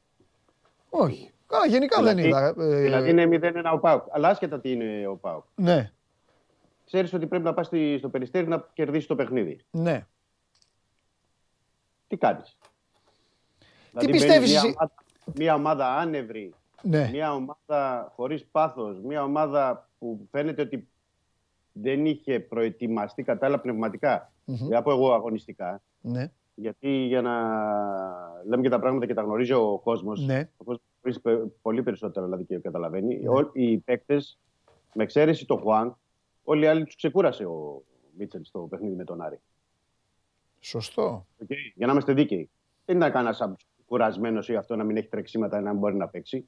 [0.89, 1.31] Όχι.
[1.47, 2.65] Καλά, γενικά δεν Δηλαδή- είδα.
[2.77, 4.03] ε, Δηλαδή είναι 0-1 ο Πάουκ.
[4.11, 5.43] Αλλά άσχετα τι είναι ο Πάουκ.
[5.55, 5.91] Ναι,
[6.85, 9.59] Ξέρεις ότι πρέπει να πας στο περιστέρι να κερδίσεις το παιχνίδι.
[9.71, 10.05] ναι.
[12.07, 12.57] Τι κάνεις.
[14.05, 14.93] πιστεύεις μια εσύ; ομάδα,
[15.35, 17.09] μια ομάδα άνευρη, ναι.
[17.11, 20.87] μια ομάδα χωρίς πάθος, μια ομάδα που φαίνεται ότι
[21.73, 24.31] δεν είχε προετοιμαστεί κατάλληλα πνευματικά.
[24.45, 24.55] Μμμ.
[24.57, 25.81] Δεν θα πω εγώ αγωνιστικά.
[26.01, 26.31] ναι.
[26.55, 27.31] Γιατί για να
[28.47, 30.25] λέμε και τα πράγματα και τα γνωρίζει ο κόσμος.
[30.25, 30.49] Ναι.
[30.57, 33.17] Ο κόσμος γνωρίζει πε- πολύ περισσότερο δηλαδή και καταλαβαίνει.
[33.19, 33.29] Ναι.
[33.29, 34.39] Όλοι οι παίκτες,
[34.93, 35.97] με εξαίρεση το Χουάν,
[36.43, 37.83] όλοι οι άλλοι τους ξεκούρασε ο
[38.17, 39.39] Μίτσελ στο παιχνίδι με τον Άρη.
[40.59, 41.25] Σωστό.
[41.41, 42.49] Οκ, Για να είμαστε δίκαιοι.
[42.85, 43.41] Δεν ήταν κανένας
[43.95, 46.47] κουρασμένος ή αυτό να μην έχει τρεξίματα ή να μην μπορεί να παίξει.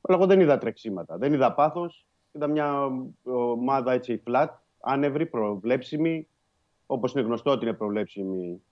[0.00, 1.16] Αλλά εγώ δεν είδα τρεξίματα.
[1.16, 2.06] Δεν είδα πάθος.
[2.32, 2.90] Είδα μια
[3.32, 4.46] ομάδα έτσι flat,
[4.80, 6.26] άνευρη, προβλέψιμη.
[6.86, 8.62] Όπως είναι γνωστό ότι είναι προβλέψιμη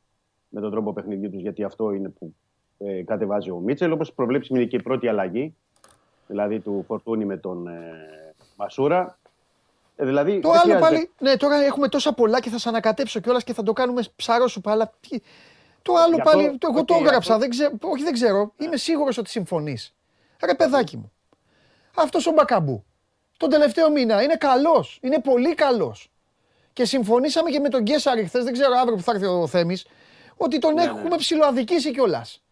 [0.49, 2.35] με τον τρόπο παιχνιδιού τους, γιατί αυτό είναι που
[2.79, 3.93] ε, κατεβάζει ο Μίτσελ.
[3.93, 5.55] Όπως προβλέψιμη είναι και η πρώτη αλλαγή,
[6.27, 9.19] δηλαδή του Φορτούνη με τον ε, Μασούρα.
[9.97, 11.11] Ε, δηλαδή, Το δεν άλλο χρειάζεται- πάλι.
[11.21, 14.71] Ναι, τώρα έχουμε τόσα πολλά και θα σε ανακατέψω κιόλας και θα το κάνουμε ψαρόσουπα.
[14.73, 15.21] Αλλά τι-
[15.83, 16.59] το άλλο Γι' αυτό- πάλι.
[16.59, 17.19] Το, εγώ το οκ, έγραψα.
[17.35, 18.53] αυτό- Δεν ξέρω, όχι, δεν ξέρω.
[18.59, 19.95] Είμαι σίγουρος ότι συμφωνείς.
[20.45, 21.13] Ρε παιδάκι μου.
[21.97, 22.85] Αυτός ο Μπακαμπού.
[23.37, 24.99] Τον τελευταίο μήνα είναι καλός.
[25.03, 26.11] Είναι πολύ καλός.
[26.73, 29.87] Και συμφωνήσαμε και με τον Γκέσαρη χθες, δεν ξέρω αύριο που θα έρθει ο Θέμης,
[30.37, 31.17] ότι τον Ναι, έχουμε ναι.
[31.17, 32.43] ψηλοαδικήσει κιόλας.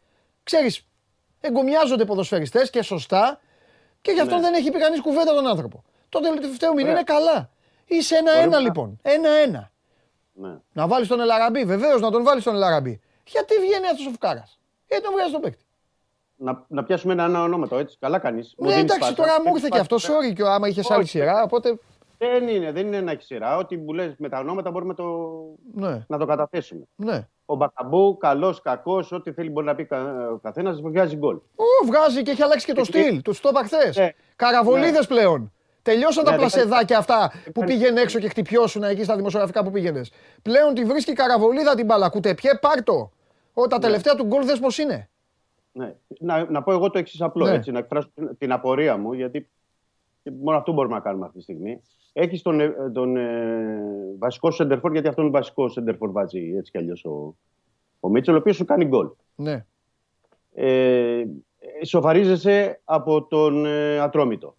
[0.43, 0.87] Ξέρεις,
[1.41, 3.41] εγκομιάζονται ποδοσφαιριστές και σωστά
[4.01, 4.41] και γι' αυτό Ναι.
[4.41, 5.85] δεν έχει πει κανείς κουβέντα τον άνθρωπο.
[6.09, 6.93] Τον τελευταίο μήνα Ωραία.
[6.93, 7.51] είναι καλά.
[7.85, 8.99] Είσαι ένα-ένα Μπορούμε να- λοιπόν.
[9.03, 9.71] Ένα-ένα.
[10.33, 10.57] Ναι.
[10.73, 13.01] Να βάλεις τον Ελαραμπή, βεβαίως να τον βάλεις τον Ελαραμπή.
[13.29, 15.65] Γιατί βγαίνει αυτός ο Φουκάρας; Γιατί τον βγάζει τον παίκτη;
[16.37, 17.97] Να, να πιάσουμε ένα-ένα ονόματο έτσι.
[18.01, 18.55] Καλά κάνεις.
[18.57, 20.09] Ναι, εντάξει, τώρα μου ήρθε και αυτός.
[20.11, 21.11] Sorry και άμα είχες άλλη Όχι.
[21.11, 21.43] σειρά.
[21.43, 21.79] Οπότε.
[22.21, 23.57] Δεν είναι, δεν είναι να έχεις σειρά.
[23.57, 25.05] Ό,τι μου λες με τα ονόματα μπορούμε το,
[25.75, 26.83] Ναι, να το καταθέσουμε.
[26.97, 27.29] ναι.
[27.47, 31.35] Ο Μπακαμπού, καλός, κακός, ό,τι θέλει μπορεί να πει κα- ο καθένας, βγάζει γκολ.
[31.37, 33.23] Ω, βγάζει και έχει αλλάξει και το Επειδή- στυλ.
[33.23, 33.97] Τους το είπα χθες.
[33.97, 34.11] Ναι.
[34.37, 35.53] Καραβολίδες πλέον.
[35.83, 39.65] Τελειώσαν τα Ναι, δεν πλασεδάκια αυτά που κάνει- πήγαινε έξω και χτυπιώσουν εκεί στα δημοσιογραφικά
[39.65, 40.11] που πήγαινες.
[40.43, 42.09] Πλέον τη βρίσκει η καραβολίδα την μπάλα.
[42.09, 43.11] Κουτεπιέ, πάρτο.
[43.61, 45.11] Ω, τα τελευταία του γκολ δες πώς είναι.
[45.73, 45.95] Ναι.
[46.21, 47.53] Να, να πω εγώ το εξής απλό, Ναι.
[47.55, 49.49] έτσι, να εκφράσω την, την απορία μου, γιατί
[50.23, 51.81] και μόνο αυτό μπορούμε να κάνουμε αυτή τη στιγμή.
[52.13, 53.81] Έχεις τον, ε, τον ε,
[54.19, 57.37] βασικό σεντερφόρ, γιατί αυτόν τον βασικό σεντερφόρ βάζει έτσι κι αλλιώς ο,
[58.01, 59.09] ο Μίτσελ, ο οποίος σου κάνει γκολ.
[59.35, 59.65] Ναι.
[60.55, 61.25] ε,
[61.85, 64.57] σοφαρίζεσαι από τον ε, Ατρόμητο.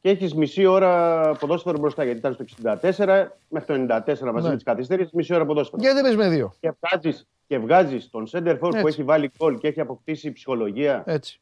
[0.00, 4.48] Και έχεις μισή ώρα ποδόσφαιρο μπροστά, γιατί ήταν στο 64 μέχρι το 94 μαζί Ναι.
[4.48, 5.82] με τις καθυστερήσεις, μισή ώρα ποδόσφαιρο.
[5.82, 6.52] Γιατί δεν παίζεις με δύο.
[6.60, 8.80] Και βγάζεις, και βγάζεις τον Σέντερφορ Έτσι.
[8.80, 11.40] που έχει βάλει γκολ και έχει αποκτήσει ψυχολογία Έτσι.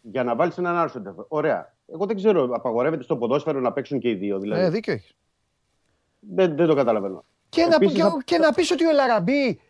[0.00, 1.24] για να βάλεις έναν άλλο Σέντερφορ.
[1.28, 1.74] Ωραία.
[1.92, 4.38] Εγώ δεν ξέρω, απαγορεύεται στο ποδόσφαιρο να παίξουν και οι δύο.
[4.38, 4.62] Δηλαδή.
[4.62, 5.12] Ε, δίκιο έχεις.
[6.20, 7.24] δεν, δεν το καταλαβαίνω.
[7.48, 9.60] Και, να, Επίσης, και, θα- και να πεις ότι ο Ελαραμπή,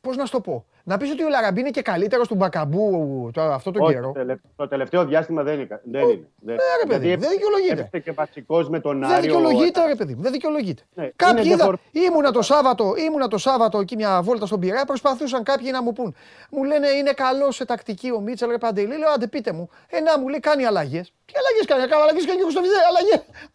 [0.00, 3.30] πώς να σου το πω, να πεις ότι ο Ελαραμπή είναι και καλύτερος του Μπακαμπού
[3.32, 4.06] τώρα, αυτό τον Όχι, καιρό.
[4.06, 5.80] το, τελε- το τελευταίο διάστημα δεν είναι.
[5.84, 6.28] Δεν είναι.
[6.40, 7.72] Δεν, Ε, ρε παιδί, γιατί δεν δικαιολογείται.
[7.72, 9.20] έπαιξε και βασικός με τον Δεν Άριο.
[9.20, 10.82] δικαιολογείται, ρε παιδί μου, δεν δικαιολογείται.
[10.94, 14.60] Ναι, Κάποιοι είναι είδα, διαφορ- ήμουνα το Σάββατο, ήμουνα το Σάββατο εκεί μια βόλτα στον
[14.60, 16.14] Πειραιά, προσπαθούσαν κάποιοι να μου πούν.
[16.50, 18.96] Μου λένε είναι καλό σε τακτική ο Μίτσελ, ρε Παντελή.
[18.98, 19.68] Λέω άντε πείτε μου.
[19.88, 21.12] Ε, να μου λέει κάνει αλλαγές.
[21.24, 22.80] Τι αλλαγές κάνει, καλά, αλλαγές κάνει και ο Χρυστοφιδέ.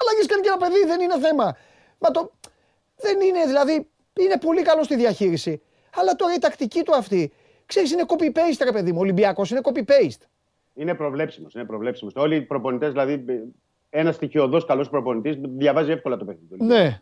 [0.02, 1.56] Αλλαγές κάνει και ένα παιδί, δεν είναι θέμα.
[2.00, 2.32] Μα το.
[2.98, 3.88] Δεν είναι, δηλαδή,
[4.20, 5.62] είναι πολύ καλό στη διαχείριση.
[5.96, 7.32] Αλλά τώρα η τακτική του αυτή,
[7.66, 9.00] ξέρεις, είναι copy-paste, ρε παιδί μου.
[9.00, 10.26] Ολυμπιακός είναι copy-paste.
[10.74, 11.54] Είναι προβλέψιμος.
[11.54, 12.14] Είναι προβλέψιμος.
[12.16, 13.24] Όλοι οι προπονητές, δηλαδή,
[13.90, 16.58] ένας στοιχειοδός καλός προπονητής διαβάζει εύκολα το παιχνίδι.
[16.58, 16.66] του.
[16.66, 17.02] Ναι,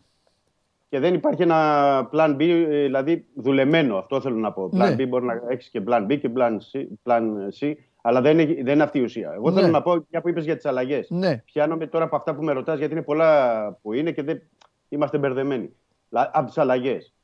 [0.88, 3.96] Και δεν υπάρχει ένα plan B, ε, δηλαδή δουλεμένο.
[3.96, 4.64] Αυτό θέλω να πω.
[4.72, 4.94] Plan Ναι.
[4.98, 7.22] B μπορεί να έχεις και plan B και plan C, plan
[7.60, 7.72] C
[8.02, 9.32] αλλά δεν, έχει- δεν είναι αυτή η ουσία.
[9.34, 9.60] Εγώ Ναι.
[9.60, 11.10] θέλω να πω, μια που είπες για τις αλλαγές.
[11.10, 11.42] ναι.
[11.44, 14.42] Πιάνομαι τώρα από αυτά που με ρωτάς, γιατί είναι πολλά που είναι και δεν
[14.88, 15.70] είμαστε μπερδεμένοι.
[16.08, 17.14] Λα- Από τις αλλαγές.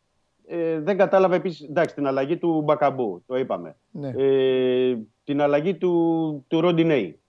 [0.48, 3.76] Ε, δεν κατάλαβα επίσης, εντάξει, την αλλαγή του Μπακαμπού, το είπαμε.
[3.90, 4.12] ναι.
[4.16, 7.20] Ε, την αλλαγή του, του Ροντινέη.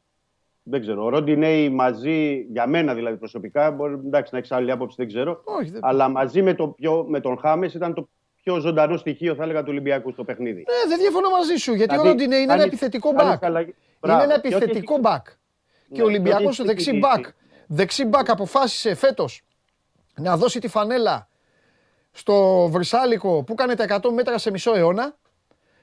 [0.63, 1.03] Δεν ξέρω.
[1.05, 5.41] Ο Ροντινέη μαζί, για μένα δηλαδή προσωπικά, μπορεί εντάξει, να έχεις άλλη άποψη, δεν ξέρω.
[5.43, 5.79] Όχι, δεν...
[5.83, 8.09] Αλλά μαζί με, το πιο, με τον Χάμες ήταν το
[8.43, 10.57] πιο ζωντανό στοιχείο, θα έλεγα, του Ολυμπιακού στο παιχνίδι.
[10.59, 13.37] Ναι, δεν διαφωνώ μαζί σου, γιατί ο Δηλαδή, Ροντινέ είναι ένα κάνεις- επιθετικό κάνεις back.
[13.41, 14.23] αλλαγή- Είναι Μπράβο.
[14.23, 15.21] ένα Και ό,τι επιθετικό έχει- back.
[15.87, 17.13] Ναι, Και ο Ολυμπιακός και στο ό,τι δεξί έχει back.
[17.15, 17.33] τιμήσει.
[17.67, 19.41] Δεξί back αποφάσισε φέτος
[20.17, 21.27] να δώσει τη φανέλα
[22.17, 25.15] στο Βρυσάλικο που κάνει τα 100 μέτρα σε μισό αιώνα.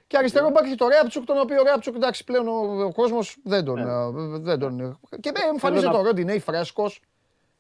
[0.07, 3.65] Και αριστερό μπακ έχει το Ρέαπτσουκ, τον οποίο Ρέαπτσουκ εντάξει πλέον ο, ο κόσμος δεν
[3.65, 3.75] τον.
[3.75, 3.91] Ναι.
[4.35, 7.01] ε, δεν τον και ε, εμφανίζεται να- ο Ροντινέι φρέσκος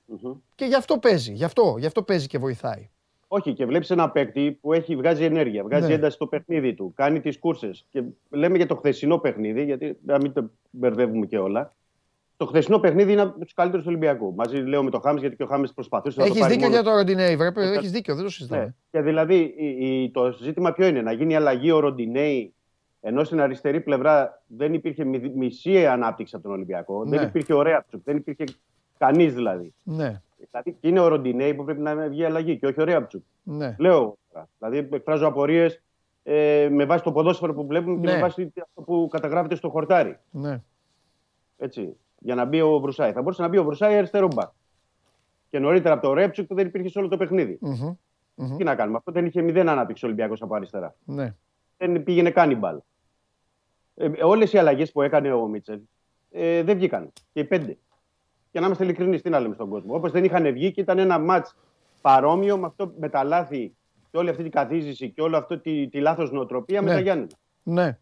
[0.07, 0.33] Μμμ.
[0.55, 1.33] και γι' αυτό παίζει.
[1.33, 2.89] Γι' αυτό, γι' αυτό παίζει και βοηθάει.
[3.29, 5.95] Όχι, και βλέπεις ένα παίκτη που έχει βγάζει ενέργεια, βγάζει Ναι.
[5.95, 7.87] ένταση στο παιχνίδι του, κάνει τις κούρσες.
[7.91, 11.75] Και λέμε για το χθεσινό παιχνίδι, γιατί να μην το μπερδεύουμε και όλα.
[12.37, 14.35] Το χθεσινό παιχνίδι είναι από τους καλύτερους του Ολυμπιακού.
[14.35, 16.69] Μαζί λέω με το Χάμε, γιατί και ο Χάμε προσπαθούσε να το Έχεις πάρει δίκιο
[16.69, 17.51] μόνος για το Ροντινέι, βρε.
[17.55, 18.63] Έχεις δίκιο, δεν το συζητάμε.
[18.65, 18.75] ναι.
[18.91, 22.55] Και δηλαδή η- η- το ζήτημα ποιο είναι, να γίνει αλλαγή ο Ροντινέη,
[23.01, 27.05] ενώ στην αριστερή πλευρά δεν υπήρχε μη- μισή ανάπτυξη από τον Ολυμπιακό.
[27.05, 27.17] Ναι.
[27.19, 28.45] Δεν υπήρχε ωραία τους, δεν υπήρχε
[28.99, 29.75] κανείς δηλαδή.
[29.83, 30.21] Ναι,
[30.51, 33.23] Δηλαδή και είναι ο Ροντινέη που πρέπει να βγει αλλαγή και όχι ο Ρέαπτσουκ.
[33.43, 33.77] ναι.
[33.79, 34.49] Λέω εγώ τώρα.
[34.59, 35.83] Δηλαδή εκφράζω απορίες
[36.23, 38.13] ε, με βάση το ποδόσφαιρο που βλέπουμε και Ναι.
[38.15, 40.19] με βάση αυτό που καταγράφεται στο χορτάρι.
[40.31, 40.63] ναι.
[41.59, 43.13] Έτσι, για να μπει ο Βρουσάη.
[43.13, 44.51] Θα μπορούσε να μπει ο Βρουσάη αριστερό μπακ.
[45.51, 47.59] Και νωρίτερα από το Ρέαπτσουκ που δεν υπήρχε σε όλο το παιχνίδι.
[47.61, 47.95] Μμμ.
[48.35, 48.57] Μμμ.
[48.57, 50.95] Τι να κάνουμε, αυτό δεν είχε μηδέν ανάπτυξη ο Ολυμπιακός από αριστερά.
[51.05, 51.35] Ναι.
[51.77, 52.83] δεν πήγαινε καν η μπάλα.
[53.95, 55.81] Ε, όλες οι αλλαγές που έκανε ο Μίτσελ
[56.31, 57.13] ε, δεν βγήκαν.
[57.33, 57.79] Και οι πέντε.
[58.51, 59.95] Και να είμαστε ειλικρινείς, τι να λέμε στον κόσμο.
[59.95, 61.57] Όπως δεν είχαν βγει και ήταν ένα μάτς
[62.01, 63.75] παρόμοιο με, αυτό, με τα λάθη
[64.11, 66.95] και όλη αυτή την καθίζηση και όλη αυτή τη, τη λάθος νοοτροπία με Ναι.
[66.95, 67.31] τα Γιάννενα.
[67.63, 67.99] Ναι.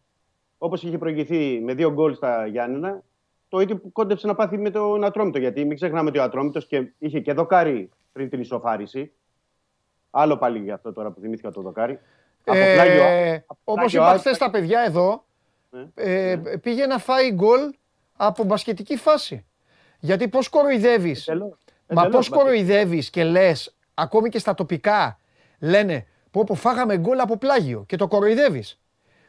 [0.57, 3.03] Όπως είχε προηγηθεί με δύο γκολ στα Γιάννενα,
[3.53, 5.39] το ίδιο που κόντεψε να πάθει με τον Ατρόμητο.
[5.39, 9.11] Γιατί μην ξεχνάμε ότι ο Ατρόμητος και είχε και δοκάρι πριν την ισοφάριση.
[10.11, 11.99] Άλλο πάλι για αυτό τώρα που θυμήθηκα το δοκάρι.
[12.45, 15.25] Από πλάγιο- Ε, από Όπως πλάγιο είπα out- χθες τα παιδιά εδώ,
[15.69, 15.85] Ναι.
[15.95, 17.59] ε, πήγε να φάει γκολ
[18.15, 19.45] από μπασκετική φάση.
[19.99, 21.49] Γιατί πώς κοροϊδεύεις; Εντελώς.
[21.87, 25.19] Μα πώς Εντελώς, κοροϊδεύεις και λες, ακόμη και στα τοπικά,
[25.59, 28.79] λένε πω πω φάγαμε γκολ από πλάγιο και το κοροϊδεύεις.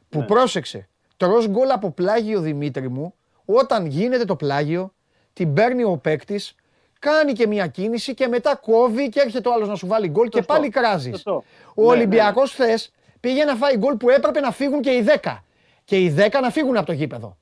[0.08, 0.24] Που Ναι.
[0.26, 3.14] πρόσεξε, τρως γκολ από πλάγιο Δημήτρη μου,
[3.44, 4.94] όταν γίνεται το πλάγιο,
[5.32, 6.54] την παίρνει ο παίκτης,
[6.98, 10.28] κάνει και μια κίνηση και μετά κόβει και έρχεται ο άλλος να σου βάλει γκολ
[10.28, 10.52] και Σωστό.
[10.52, 11.10] πάλι κράζεις.
[11.14, 11.44] Σωστό.
[11.74, 15.44] Ο Ναι, Ολυμπιακός χθες πήγε να φάει γκολ που έπρεπε να φύγουν και οι 10.
[15.84, 17.36] Και οι 10 να φύγουν από το γήπεδο.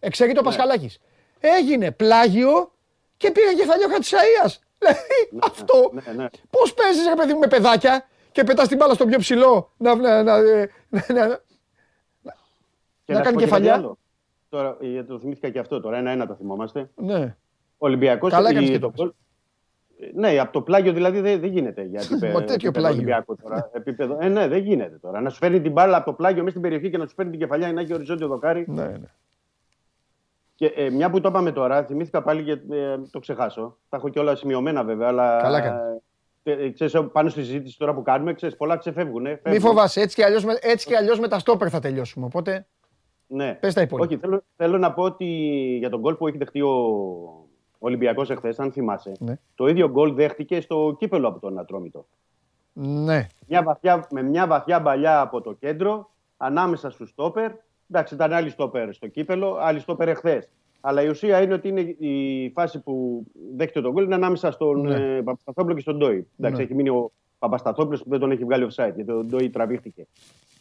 [0.00, 0.36] Εξαιρεί Ναι.
[0.36, 0.98] το Πασχαλάκης.
[1.40, 2.72] Έγινε πλάγιο
[3.16, 4.56] και πήγε κεφαλιό Χατσαΐας.
[4.78, 5.00] Δηλαδή
[5.42, 5.90] αυτό.
[5.92, 6.26] ναι, ναι.
[6.50, 9.94] Πώς παίζεις ρε παιδί μου με παιδάκια και πετάς την μπάλα στο πιο ψηλό να,
[9.94, 11.40] να, να, ε, να, να-
[13.04, 13.96] Και Να σου κάνει πω και κεφαλιά.
[14.50, 14.74] Κάτι άλλο.
[14.74, 15.96] Τώρα, ε, γιατί το θυμήθηκα και αυτό τώρα.
[15.96, 16.90] Ένα-ένα το θυμόμαστε.
[16.94, 17.36] ναι.
[17.80, 18.30] Ο Ολυμπιακός.
[18.30, 19.10] Καλά έκανες και το πες.
[20.14, 21.82] Ναι, από το πλάγιο δηλαδή δεν, δεν γίνεται.
[21.82, 22.96] Για επίπεδο, Μα τέτοιο επίπεδο πλάγιο.
[22.96, 23.70] Ολυμπιακό τώρα.
[23.80, 25.20] επίπεδο, ε, ναι, δεν γίνεται τώρα.
[25.20, 27.30] Να σου φέρνει την μπάλα από το πλάγιο μέσα στην περιοχή και να σου φέρνει
[27.30, 28.64] την κεφαλιά να έχει οριζόντιο δοκάρι.
[28.68, 29.08] ναι, ναι.
[30.54, 33.78] Και ε, μια που το είπαμε τώρα, θυμήθηκα πάλι και ε, το ξεχάσω.
[33.88, 35.08] Τα έχω και όλα σημειωμένα βέβαια.
[35.08, 35.80] Αλλά, Καλά κάνεις.
[36.42, 39.26] ε, ε, ξέρεις, πάνω στη συζήτηση τώρα που κάνουμε, ξέρεις, πολλά ξεφεύγουν.
[39.26, 39.60] Ε, Μη φεύγουν.
[39.60, 42.26] φοβάσαι, έτσι και, αλλιώς, με- έτσι και αλλιώς με τα στόπερ θα τελειώσουμε.
[42.26, 42.66] Οπότε
[43.28, 43.54] Ναι.
[43.54, 44.06] πες τα υπόλοιπα.
[44.08, 45.24] Όχι, θέλω, θέλω να πω ότι
[45.78, 47.46] για τον γκολ που έχει δεχτεί ο
[47.78, 49.38] Ολυμπιακός εχθές, αν θυμάσαι, Ναι.
[49.54, 52.06] το ίδιο γκολ δέχτηκε στο κύπελο από τον Ατρόμητο.
[52.72, 57.50] Ναι, Μια βαθιά, με μια βαθιά μπαλιά από το κέντρο, ανάμεσα στους στόπερ.
[57.90, 60.48] Εντάξει, ήταν άλλοι στόπερ στο κύπελο, άλλοι στόπερ εχθές.
[60.80, 63.24] Αλλά η ουσία είναι ότι είναι η φάση που
[63.56, 64.94] δέχεται τον γκολ είναι ανάμεσα στον Ναι.
[65.16, 66.26] ε, Παπασταθόπουλο και στον Ντόι.
[66.38, 66.62] Εντάξει, Ναι.
[66.62, 70.06] έχει μείνει ο Παπασταθόπουλος που δεν τον έχει βγάλει offside, γιατί ο Ντόι τραβήχτηκε.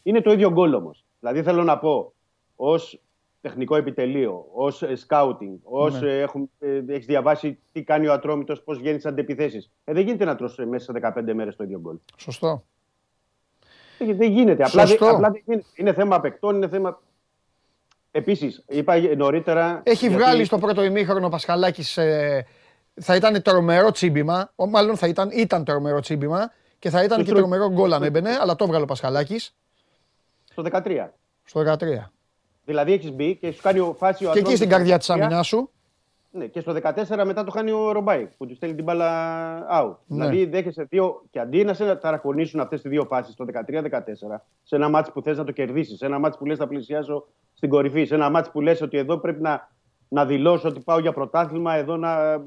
[0.04, 1.06] Είναι το ίδιο γκολ όμως.
[1.20, 2.14] Δηλαδή θέλω να πω,
[2.60, 3.02] ως
[3.42, 6.10] τεχνικό επιτελείο, ως σκάουτινγκ, ως Ναι.
[6.12, 6.26] ε,
[6.88, 9.70] έχεις διαβάσει τι κάνει ο Ατρόμητος, πώς βγαίνει σε αντεπιθέσει.
[9.84, 11.96] Ε, δεν γίνεται να τρώσει μέσα σε 15 μέρες το ίδιο γκολ.
[12.18, 12.64] σωστό.
[13.98, 14.64] Δεν δεν γίνεται.
[14.64, 15.16] Απλά, δεν- Σωστό.
[15.16, 15.66] απλά δεν γίνεται.
[15.76, 17.02] Είναι θέμα παικτών, είναι θέμα.
[18.12, 19.82] Επίσης, είπα νωρίτερα.
[19.86, 22.46] Έχει γιατί- βγάλει στο πρώτο ημίχρονο ο Πασχαλάκης, ε,
[23.02, 27.26] θα ήταν τρομερό τσίμπημα, ο, μάλλον θα ήταν, ήταν τρομερό τσίμπημα και θα ήταν Στο
[27.26, 29.56] και τρο- τρομερό γκολ αν έμπαινε, αλλά το έβγαλε ο Πασχαλάκης
[30.52, 31.14] Στο 13.
[31.44, 32.12] στο 13.
[32.68, 35.06] Δηλαδή έχεις μπει και σου κάνει ο φάση ο Και εκεί Ατρόμητος στην καρδιά της
[35.06, 35.70] στο 13, αμυνάς σου,
[36.32, 39.10] Ναι, και στο 14 μετά το χάνει ο Ρομπάι που του στέλνει την μπάλα
[39.72, 39.96] out.
[40.06, 40.28] Ναι.
[40.28, 41.24] Δηλαδή δέχεσαι δύο.
[41.30, 45.22] Και αντί να σε ταρακονίσουν αυτές τις δύο φάσεις το 13-14, σε ένα μάτσο που
[45.22, 48.30] θες να το κερδίσεις, σε ένα μάτσο που λες θα πλησιάσω στην κορυφή, σε ένα
[48.30, 49.72] μάτσο που λες ότι εδώ πρέπει να,
[50.08, 52.44] να δηλώσω ότι πάω για πρωτάθλημα, εδώ να ε,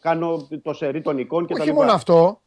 [0.00, 1.60] κάνω το σερί των εικόν κτλ.
[1.60, 2.40] όχι μόνο αυτό,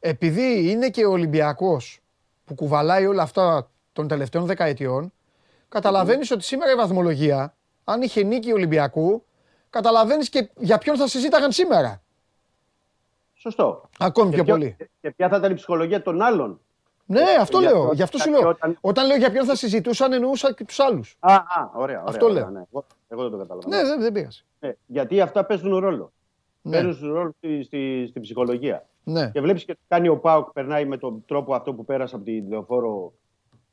[0.00, 2.00] επειδή είναι και ο Ολυμπιακός
[2.44, 5.12] που κουβαλάει όλα αυτά των τελευταίων δεκαετιών,
[5.74, 9.24] καταλαβαίνεις ότι σήμερα η βαθμολογία, αν είχε νίκη Ολυμπιακού,
[9.70, 12.02] καταλαβαίνεις και για ποιον θα συζήταγαν σήμερα.
[13.34, 13.88] Σωστό.
[13.98, 14.76] Ακόμη Και πιο ποιο- πολύ.
[15.00, 16.60] Και ποια θα ήταν η ψυχολογία των άλλων.
[17.06, 17.86] Ναι, αυτό για λέω.
[17.86, 18.52] το- Γι' αυτό σου γιατί λέω.
[18.52, 21.16] όταν- Όταν λέω για ποιον θα συζητούσαν, εννοούσα και τους άλλους.
[21.20, 22.02] Α, α ωραία, ωραία.
[22.06, 22.50] Αυτό ωραία, λέω.
[22.50, 22.62] Ναι.
[22.72, 23.76] Εγώ, εγώ δεν το καταλαβαίνω.
[23.76, 24.44] Ναι, δεν, δεν πειράζει.
[24.60, 26.12] Ναι, γιατί αυτά παίζουν ρόλο.
[26.62, 26.82] Ναι.
[26.82, 28.86] Παίζουν ρόλο στη, στη, στην ψυχολογία.
[29.04, 29.30] Ναι.
[29.30, 32.24] Και βλέπεις και τι κάνει ο Πάουκ, περνάει με τον τρόπο αυτό που πέρασε από
[32.24, 33.12] την λεωφόρο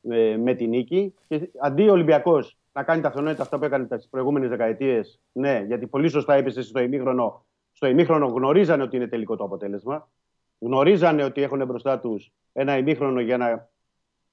[0.09, 1.13] ε, με την νίκη.
[1.27, 5.63] Και αντί ο Ολυμπιακός να κάνει τα αυτονόητα αυτά που έκανε τις προηγούμενες δεκαετίες, ναι,
[5.67, 7.45] γιατί πολύ σωστά είπες εσύ στο ημίχρονο.
[7.71, 10.09] Στο ημίχρονο γνωρίζανε ότι είναι τελικό το αποτέλεσμα.
[10.59, 13.69] Γνωρίζανε ότι έχουν μπροστά τους ένα ημίχρονο για να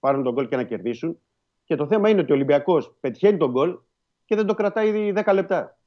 [0.00, 1.18] πάρουν τον γκολ και να κερδίσουν.
[1.64, 3.78] Και το θέμα είναι ότι ο Ολυμπιακός πετυχαίνει τον γκολ
[4.24, 5.78] και δεν το κρατάει ήδη 10 λεπτά.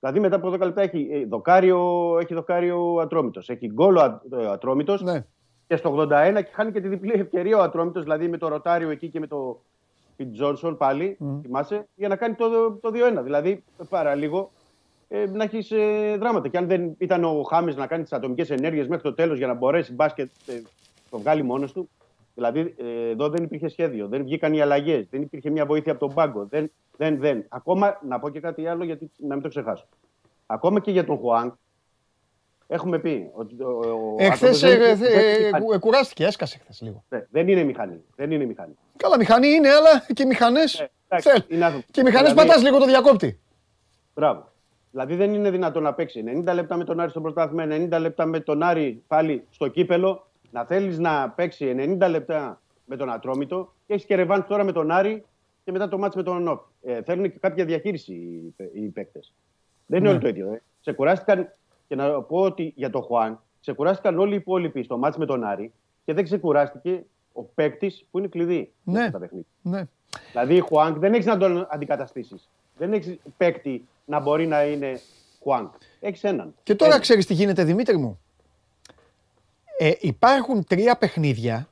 [0.00, 3.48] Δηλαδή μετά από 10 λεπτά έχει ε, δοκάριο, έχει δοκάριο ο Ατρόμητος.
[3.48, 5.26] Έχει γκολ ο Α- ο Ατρόμητος ναι.
[5.68, 8.90] Και στο 81 και χάνει και τη διπλή ευκαιρία ο Ατρόμητος, δηλαδή με το Ροτάριο
[8.90, 9.60] εκεί και με το
[10.16, 13.22] Πιτ Τζόνσον πάλι, θυμάσαι, για να κάνει το, το 2-1.
[13.22, 14.50] Δηλαδή παραλίγο
[15.08, 16.48] ε, να έχεις ε, δράματα.
[16.48, 19.46] Και αν δεν ήταν ο Χάμε να κάνει τις ατομικές ενέργειες μέχρι το τέλος για
[19.46, 20.62] να μπορέσει μπάσκετ ε,
[21.10, 21.88] το βγάλει μόνος του.
[22.34, 26.06] Δηλαδή, ε, εδώ δεν υπήρχε σχέδιο, δεν βγήκαν οι αλλαγές, δεν υπήρχε μια βοήθεια από
[26.06, 26.46] τον πάγκο.
[26.50, 27.44] Δεν, δεν, δεν.
[27.48, 29.86] Ακόμα, να πω και κάτι άλλο, γιατί να μην το ξεχάσω.
[30.46, 31.52] Ακόμα και για τον Χουάνκ,
[32.68, 33.62] έχουμε πει ότι.
[33.62, 35.66] ο- ο Εχθές άνθρωπος δεν- δεν είναι μηχανή.
[35.74, 37.04] ε, κουράστηκε, έσκασε χθες λίγο.
[37.08, 38.00] Ναι, Δεν είναι μηχανή.
[38.16, 38.76] Δεν είναι μηχανή.
[38.96, 40.88] Καλά, μηχανή είναι, αλλά και μηχανές.
[41.08, 41.86] εντάξει, είναι άνθρωπο.
[41.90, 43.38] Και μηχανές Δηλαδή- πατάς λίγο το διακόπτη.
[44.14, 44.52] Μπράβο.
[44.90, 48.26] Δηλαδή δεν είναι δυνατόν να παίξει 90 λεπτά με τον Άρη στο πρωτάθλημα, 90 λεπτά
[48.26, 53.72] με τον Άρη πάλι στο κύπελο, να θέλεις να παίξει 90 λεπτά με τον Ατρόμητο
[53.86, 55.24] και έχεις και ρεβάν τώρα με τον Άρη
[55.64, 56.60] και μετά το μάτς με τον Νόφ.
[56.82, 59.32] Ε, θέλουν και κάποια διαχείριση οι, παί- οι παίκτες.
[59.86, 60.14] Δεν είναι Ναι.
[60.14, 60.52] όλοι το ίδιο.
[60.52, 60.62] Ε.
[60.80, 61.52] Ξεκουράστηκαν
[61.88, 65.44] και να πω ότι για τον Χουάν, ξεκουράστηκαν όλοι οι υπόλοιποι στο μάτς με τον
[65.44, 65.72] Άρη
[66.04, 68.92] και δεν ξεκουράστηκε ο παίκτης που είναι κλειδί Ναι.
[68.92, 69.46] για αυτά τα παιχνίδια.
[69.62, 69.82] Ναι.
[70.30, 72.48] Δηλαδή, Χουάνκ δεν έχεις να τον αντικαταστήσεις.
[72.78, 75.00] Δεν έχεις παίκτη να μπορεί να είναι
[75.42, 75.72] Χουάνκ.
[76.00, 76.54] Έχεις έναν.
[76.62, 77.02] Και τώρα Έναν.
[77.02, 78.20] ξέρεις τι γίνεται, Δημήτρη μου.
[79.78, 81.68] Ε, υπάρχουν τρία παιχνίδια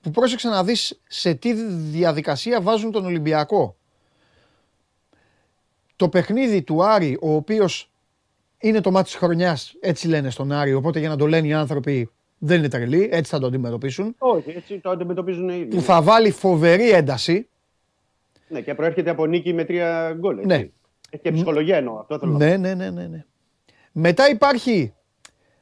[0.00, 3.76] που πρόσεξε να δεις σε τι διαδικασία βάζουν τον Ολυμπιακό.
[5.96, 7.90] Το παιχνίδι του Άρη, ο οποίος
[8.58, 11.52] είναι το μάτι της χρονιάς, έτσι λένε στον Άρη, οπότε για να το λένε οι
[11.52, 15.76] άνθρωποι δεν είναι τρελοί, έτσι θα το αντιμετωπίσουν, Όχι, έτσι το αντιμετωπίζουν οι ίδιοι.
[15.76, 17.48] που θα βάλει φοβερή ένταση.
[18.48, 20.34] Ναι, και προέρχεται από νίκη με τρία γκολ.
[20.36, 20.46] έτσι.
[20.46, 20.54] Ναι.
[21.10, 21.98] Έχει και ψυχολογία εννοώ.
[21.98, 22.44] Αυτό θέλω να πω.
[22.44, 23.24] Ναι, ναι, ναι, ναι, ναι.
[23.92, 24.94] Μετά υπάρχει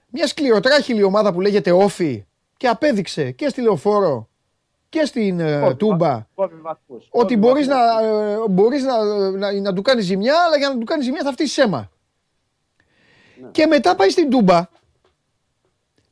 [0.08, 2.24] μια σκληροτράχηλη ομάδα που λέγεται Όφη
[2.56, 4.28] και απέδειξε και στη Λεωφόρο
[4.88, 7.08] και στην ε, Κόβει Τούμπα βα- κόβει βαθμούς.
[7.10, 8.10] ότι Κόβει μπορείς, βαθμούς.
[8.10, 11.22] να, ε, μπορείς να, να, να του κάνεις ζημιά, αλλά για να του κάνεις ζημιά
[11.24, 11.90] θα φτύσεις αίμα.
[13.44, 13.50] Ναι.
[13.50, 14.68] Και μετά πάει στην Τούμπα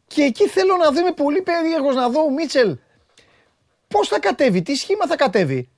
[0.07, 2.79] και εκεί θέλω να δω, είμαι πολύ περίεργος να δω ο Μίτσελ
[3.89, 5.71] πώς θα κατέβει, τι σχήμα θα κατέβει.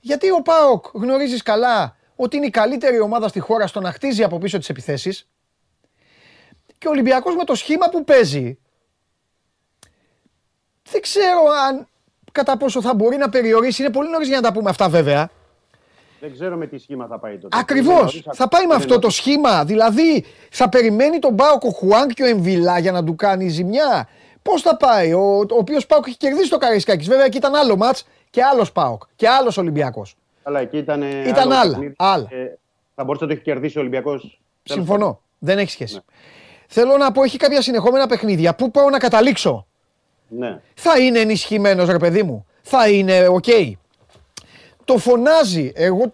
[0.00, 4.22] Γιατί ο ΠΑΟΚ γνωρίζεις καλά ότι είναι η καλύτερη ομάδα στη χώρα στο να χτίζει
[4.22, 5.28] από πίσω τις επιθέσεις
[6.78, 8.58] και ο Ολυμπιακός με το σχήμα που παίζει
[10.90, 11.88] δεν ξέρω αν
[12.32, 13.82] κατά πόσο θα μπορεί να περιορίσει.
[13.82, 15.30] Είναι πολύ νωρίς για να τα πούμε αυτά βέβαια.
[16.20, 17.58] Δεν ξέρω με τι σχήμα θα πάει τότε.
[17.60, 17.94] Ακριβώς.
[17.94, 19.14] Είναι νωρίς Θα πάει με είναι αυτό το νωρίς.
[19.14, 19.64] σχήμα.
[19.64, 24.08] Δηλαδή θα περιμένει τον Πάοκ ο Χουάνκ και ο Εμβιλά για να του κάνει ζημιά.
[24.42, 27.08] Πώς θα πάει, ο, ο οποίος Πάοκ έχει κερδίσει το Καραϊσκάκης.
[27.08, 27.96] Βέβαια εκεί ήταν άλλο ματ
[28.30, 30.16] και άλλος Πάοκ και άλλος Ολυμπιακός.
[30.42, 31.02] Αλλά εκεί ήταν.
[31.02, 31.94] Ήταν άλλα, παιχνίδι.
[31.98, 32.26] άλλα.
[32.30, 32.58] Ε,
[32.94, 34.40] θα μπορούσε να το έχει κερδίσει ο Ολυμπιακός.
[34.62, 35.20] Συμφωνώ.
[35.38, 35.94] Δεν έχει σχέση.
[35.94, 36.00] Ναι.
[36.66, 38.54] Θέλω να πω, έχει κάποια συνεχόμενα παιχνίδια.
[38.54, 39.66] Πού πάω να καταλήξω;
[40.28, 40.60] Ναι.
[40.74, 42.46] Θα είναι ενισχυμένος, ρε παιδί μου.
[42.62, 43.44] Θα είναι οκ.
[44.88, 45.72] Το φωνάζει.
[45.74, 46.12] Εγώ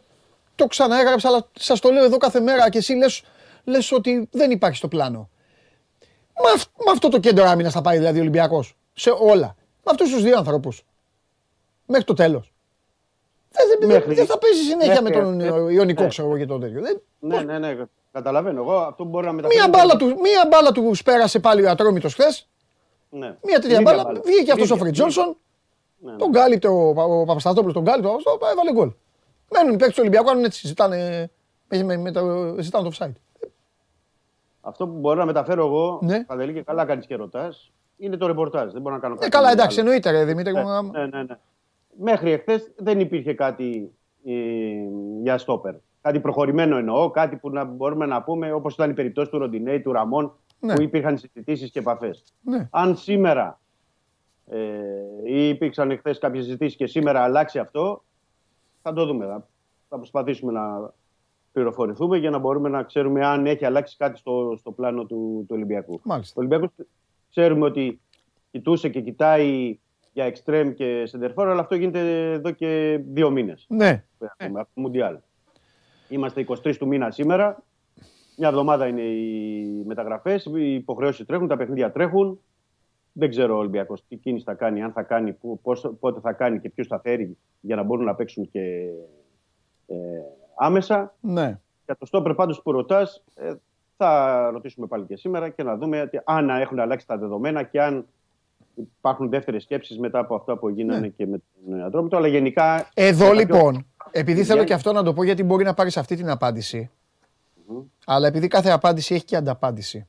[0.54, 3.22] το ξαναέγραψα, αλλά σας το λέω εδώ κάθε μέρα και εσύ λες,
[3.64, 5.28] λες ότι δεν υπάρχει στο πλάνο.
[6.42, 9.56] Με, αυ- με αυτό το κέντρο άμυνας θα πάει δηλαδή ο Ολυμπιακός; Σε όλα.
[9.84, 10.72] Με αυτούς τους δύο ανθρώπους.
[11.86, 12.52] Μέχρι το τέλος.
[13.50, 16.08] Δεν, δεν, δεν- Μέχρι- δεν θα παίζει συνέχεια με μέχρι- τον ε, Ιωνικό, ναι.
[16.08, 16.80] ξέρω εγώ και το τέτοιο.
[16.82, 17.76] Δεν- Ναι, ναι, ναι.
[18.12, 18.60] Καταλαβαίνω.
[18.60, 19.60] Εγώ αυτό που μπορώ να μεταφέρω.
[19.60, 22.48] Μία μπάλα, του, μία μπάλα τους σπέρασε πάλι ο Ατρόμητος χθες.
[23.10, 23.26] Ναι.
[23.42, 24.02] Μία τέτοια Ίδια μπάλα.
[24.04, 24.20] μπάλα.
[24.24, 25.06] Βγήκε αυτός ο Ίδια, Φριτ ίδια.
[25.08, 25.36] Τζόνσον.
[26.04, 26.16] Ναι, ναι.
[26.18, 28.92] Τον κάλυπτε ο, Πα- ο Παπασταθόπουλος, τον κάλυπτε, ο Παπασταθόπουλος, έβαλε γκολ.
[29.52, 31.30] Μένουν οι παίκτες του Ολυμπιακού, αν έτσι ζητάνε,
[31.68, 33.12] με, με, με το, ζητάνε το offside.
[34.60, 36.24] Αυτό που μπορώ να μεταφέρω εγώ, Ναι.
[36.24, 38.72] Παντελή, και καλά κάνεις και ρωτάς, είναι το ρεπορτάζ.
[38.72, 39.30] Δεν μπορώ να κάνω Ε, κάτι.
[39.30, 39.56] καλά, άλλο.
[39.58, 40.52] εντάξει, εννοείται, ρε Δημήτρη.
[40.52, 41.38] Ναι, μου, άμα- ναι, ναι, ναι.
[42.00, 43.92] Μέχρι εχθές δεν υπήρχε κάτι
[44.24, 44.32] ε,
[45.22, 45.74] για στόπερ.
[46.00, 49.80] Κάτι προχωρημένο εννοώ, κάτι που να μπορούμε να πούμε όπως ήταν η περιπτώση του Ροντινέη,
[49.80, 50.74] του Ραμόν, Ναι.
[50.74, 52.24] που υπήρχαν συζητήσεις και επαφές.
[52.42, 52.68] Ναι.
[52.70, 53.63] Αν σήμερα ε,
[55.24, 58.04] ή υπήρξαν εχθές κάποιες συζητήσει και σήμερα αλλάξει αυτό,
[58.82, 59.26] θα το δούμε.
[59.26, 59.48] Θα,
[59.88, 60.92] θα προσπαθήσουμε να
[61.52, 65.54] πληροφορηθούμε για να μπορούμε να ξέρουμε αν έχει αλλάξει κάτι στο, στο πλάνο του, του
[65.54, 66.00] Ολυμπιακού.
[66.04, 66.34] Μάλιστα.
[66.36, 66.70] Ο Ολυμπιακός
[67.30, 68.00] ξέρουμε ότι
[68.50, 69.78] κοιτούσε και κοιτάει
[70.12, 73.66] για εξτρέμ και σεντερφόρ, αλλά αυτό γίνεται εδώ και δύο μήνες.
[73.68, 74.04] Ναι.
[74.38, 75.18] Από το Μουντιάλ.
[76.08, 77.62] Είμαστε 23 του μήνα σήμερα.
[78.36, 82.40] Μια εβδομάδα είναι οι μεταγραφές, οι υποχρεώσεις τρέχουν, τα παιχνίδια τρέχουν.
[83.16, 86.32] Δεν ξέρω ο Ολυμπιακός τι κίνηση θα κάνει, αν θα κάνει, πού- πώς, πότε θα
[86.32, 88.60] κάνει και ποιου θα φέρει για να μπορούν να παίξουν και
[89.86, 89.96] ε,
[90.56, 91.14] άμεσα.
[91.20, 91.58] Ναι.
[91.84, 93.24] Για το στόπερ πάντως που ρωτάς,
[93.96, 97.82] θα ρωτήσουμε πάλι και σήμερα και να δούμε ότι αν έχουν αλλάξει τα δεδομένα και
[97.82, 98.06] αν
[98.98, 101.08] υπάρχουν δεύτερες σκέψεις μετά από αυτά που γίνανε Ναι.
[101.08, 102.16] και με τον Αντρόμητο.
[102.16, 102.88] Αλλά γενικά.
[102.94, 105.74] Εδώ για τα λοιπόν, επειδή θέλω Για- και αυτό να το πω, γιατί μπορεί να
[105.74, 106.90] πάρεις αυτή την απάντηση,
[108.06, 110.06] αλλά επειδή κάθε απάντηση έχει και ανταπάντηση.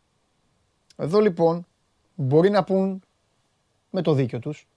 [0.97, 1.65] Εδώ λοιπόν
[2.15, 3.03] μπορεί να πούν
[3.89, 4.67] με το δίκιο τους,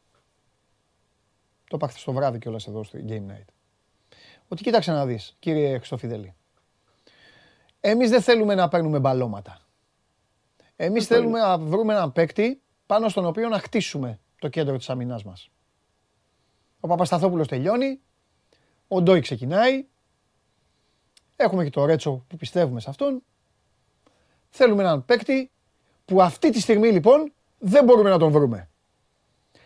[1.68, 3.46] το είπα χθες το βράδυ κιόλας εδώ στο Game Night,
[4.48, 6.34] ότι κοίταξε να δεις, κύριε Χριστοφιδέλη,
[7.80, 9.60] εμείς δεν θέλουμε να παίρνουμε μπαλώματα.
[10.76, 15.24] Εμείς θέλουμε να βρούμε έναν παίκτη πάνω στον οποίο να χτίσουμε το κέντρο της αμυνάς
[15.24, 15.50] μας.
[16.80, 18.00] Ο Παπασταθόπουλος τελειώνει,
[18.88, 19.86] ο Ντόι ξεκινάει,
[21.40, 23.22] Έχουμε και το Ρέτσο που πιστεύουμε σε αυτόν.
[24.48, 25.50] Θέλουμε έναν παίκτη
[26.08, 28.68] που αυτή τη στιγμή λοιπόν δεν μπορούμε να τον βρούμε.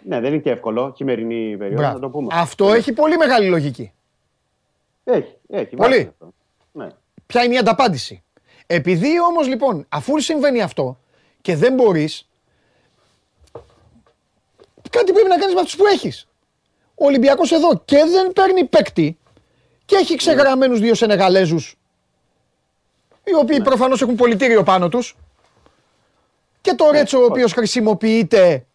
[0.05, 0.93] Ναι, δεν είναι και εύκολο.
[0.97, 1.94] Χειμερινή περίοδος, Μπράβο.
[1.94, 2.28] να το πούμε.
[2.32, 3.93] Αυτό έχει πολύ μεγάλη λογική.
[5.05, 5.77] Έχει, έχει.
[5.77, 5.94] Πολύ.
[5.94, 6.32] βάζει αυτό.
[6.73, 6.86] Ναι.
[7.27, 8.23] Ποια είναι η ανταπάντηση.
[8.66, 10.98] Επειδή όμως λοιπόν, αφού συμβαίνει αυτό
[11.40, 12.28] και δεν μπορείς,
[14.90, 16.28] κάτι πρέπει να κάνεις με αυτούς που έχεις.
[16.94, 19.19] Ο Ολυμπιακός εδώ και δεν παίρνει παίκτη
[19.85, 21.77] και έχει ξεγραμμένους δύο Σενεγαλέζους
[23.24, 25.16] οι οποίοι προφανώς έχουν πολιτήριο πάνω τους
[26.62, 28.66] και το Ρέτσο ο οποίος χρησιμοποιείται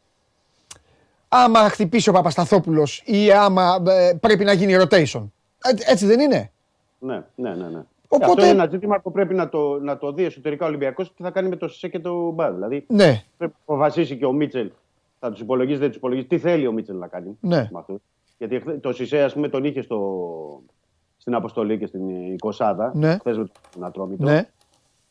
[1.28, 5.28] άμα χτυπήσει ο Παπασταθόπουλος ή άμα ε, πρέπει να γίνει rotation.
[5.64, 6.52] Ε, Έτσι δεν είναι;
[7.00, 7.68] Ναι, ναι, ναι.
[7.70, 7.82] ναι.
[8.10, 11.14] Οπότε- Αυτό είναι ένα ζήτημα που πρέπει να το, να το δει εσωτερικά ο Ολυμπιακός
[11.14, 12.54] τι θα κάνει με το ΣΕ και το Μπαρ.
[12.54, 14.72] Δηλαδή Ναι, πρέπει να αποφασίσει και ο Μίτσελ.
[15.20, 16.28] Θα τους υπολογίσει, δεν τους υπολογίσει.
[16.28, 17.58] Τι θέλει ο Μίτσελ να κάνει Ναι.
[17.72, 17.98] με αυτούς.
[18.38, 20.62] Γιατί χθε- το Σισε, ας πούμε, τον είχε στο,
[21.18, 22.92] στην αποστολή και στην Οικοσάδα.
[22.96, 23.18] Ναι.
[23.18, 24.24] Χθες με τον Ατρόμητο.
[24.24, 24.48] ναι.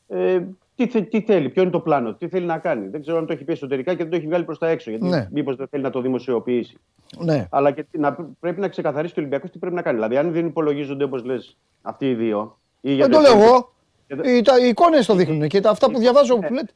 [0.09, 0.43] Ε,
[0.77, 2.89] τι, θε- τι θέλει, ποιο είναι το πλάνο, τι θέλει να κάνει.
[2.89, 4.90] Δεν ξέρω αν το έχει πει εσωτερικά και δεν το έχει βγάλει προς τα έξω.
[4.90, 5.28] Γιατί Ναι.
[5.32, 6.77] μήπως δεν θέλει να το δημοσιοποιήσει.
[7.19, 7.47] ναι.
[7.51, 9.97] Αλλά και να, πρέπει να ξεκαθαρίσει και ο Ολυμπιακός τι πρέπει να κάνει.
[9.97, 12.59] Δηλαδή, αν δεν υπολογίζονται όπως λες αυτοί οι δύο.
[12.81, 13.73] Ή Δεν το γιατί- λέω εγώ.
[14.07, 16.73] και δεν- Οι, τα, οι εικόνες το δείχνουν και τα, αυτά που διαβάζω που λέτε.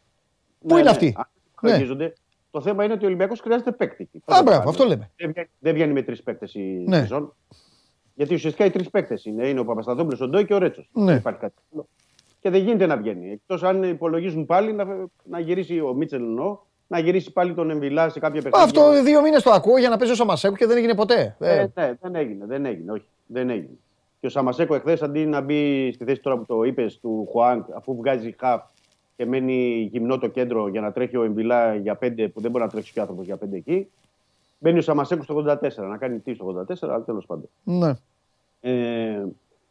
[0.60, 0.90] Πού Ναι, είναι ναι.
[0.90, 1.26] αυτοί; Αν
[1.62, 1.68] Ναι.
[1.70, 2.14] υπολογίζονται,
[2.52, 4.08] Το θέμα είναι ότι ο Ολυμπιακός χρειάζεται παίκτη.
[4.24, 5.10] Α, μπράβο, αυτό λέμε.
[5.16, 6.96] Δεν βγαίνει, δεν βγαίνει με τρεις παίκτες η Ναι.
[6.98, 7.34] σεζόν.
[8.14, 9.46] Γιατί ουσιαστικά οι τρεις παίκτες είναι.
[9.48, 10.88] Είναι ο Παπασταθόπουλος, ο Ντόι και ο Ρέτσος.
[10.92, 11.04] Ναι.
[11.04, 11.88] Δεν υπάρχει κάτι άλλο.
[12.40, 13.30] Και δεν γίνεται να βγαίνει.
[13.30, 14.84] Εκτός αν υπολογίζουν πάλι να,
[15.24, 18.66] να γυρίσει ο Μίτσελ εννοώ, να γυρίσει πάλι τον Εμβιλά σε κάποια παιχνίδια.
[18.66, 21.36] Αυτό δύο μήνες το ακούω για να παίζει ο Σαμασέκου και δεν έγινε ποτέ.
[21.38, 23.78] Ε, Ε, ναι, δεν έγινε, δεν έγινε, όχι, δεν έγινε.
[24.20, 27.64] Και ο Σαμασέκο εχθές αντί να μπει στη θέση τώρα που το είπες του Χουάνκ,
[27.76, 28.62] αφού βγάζει χαφ
[29.16, 32.64] και μένει γυμνό το κέντρο για να τρέχει ο Εμβιλά για πέντε, που δεν μπορεί
[32.64, 33.90] να τρέξει και ο άνθρωπος για πέντε εκεί.
[34.58, 35.58] Μπαίνει ο Σαμασέκο στο 84,
[35.88, 37.48] να κάνει τι στο 84, αλλά τέλος πάντων.
[37.62, 37.92] ναι.
[38.62, 39.22] Ε,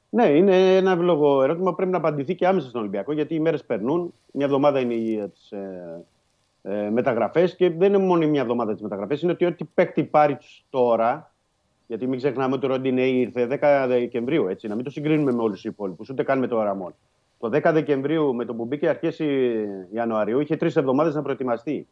[0.10, 3.40] ναι, είναι ένα εύλογο ερώτημα που πρέπει να απαντηθεί και άμεσα στον Ολυμπιακό, γιατί οι
[3.40, 4.14] μέρες περνούν.
[4.31, 6.06] Μια εβδομάδα είναι για τις ε,
[6.61, 9.22] ε, μεταγραφές και δεν είναι μόνο η μια εβδομάδα τις μεταγραφές.
[9.22, 10.38] Είναι ότι ό,τι παίκτη πάρει
[10.69, 11.34] τώρα,
[11.88, 15.41] γιατί μην ξεχνάμε ότι ο Ροντινέη ήρθε 10 Δεκεμβρίου, έτσι, να μην το συγκρίνουμε με
[15.41, 16.95] όλους τους υπόλοιπους, ούτε καν με τον Ραμόν.
[17.40, 19.22] Το 10 Δεκεμβρίου με το που μπήκε αρχές
[19.94, 21.88] Ιανουαρίου είχε τρεις εβδομάδες να προετοιμαστεί.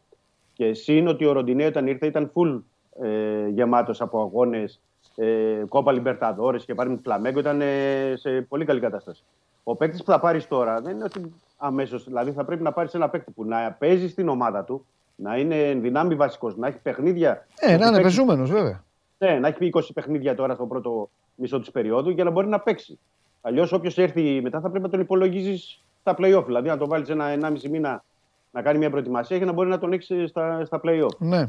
[0.52, 2.62] Και σύν ότι ο Ροντινέη όταν ήρθε ήταν full
[3.02, 4.80] ε, γεμάτος από αγώνες,
[5.20, 9.22] ε, κόπα Λιμπερταδόρε και πάρει με Φλαμέγκο, ήταν ε, σε πολύ καλή κατάσταση.
[9.64, 12.04] Ο παίκτης που θα πάρεις τώρα δεν είναι ότι αμέσως.
[12.04, 14.86] Δηλαδή θα πρέπει να πάρεις ένα παίκτη που να παίζει στην ομάδα του,
[15.16, 17.46] να είναι εν δυνάμει βασικός, να έχει παιχνίδια.
[17.60, 18.84] Ε, να είναι παίξει- πεζούμενος βέβαια.
[19.18, 22.60] ναι, να έχει 20 παιχνίδια τώρα στο πρώτο μισό της περίοδου για να μπορεί να
[22.60, 22.98] παίξει.
[23.40, 26.42] Αλλιώς, όποιος έρθει μετά θα πρέπει να τον υπολογίζεις στα playoff.
[26.46, 28.04] Δηλαδή, να τον βάλεις ένα 1,5 μήνα
[28.50, 31.16] να κάνει μια προετοιμασία για να μπορεί να τον έχεις στα, στα playoff.
[31.18, 31.44] Ναι.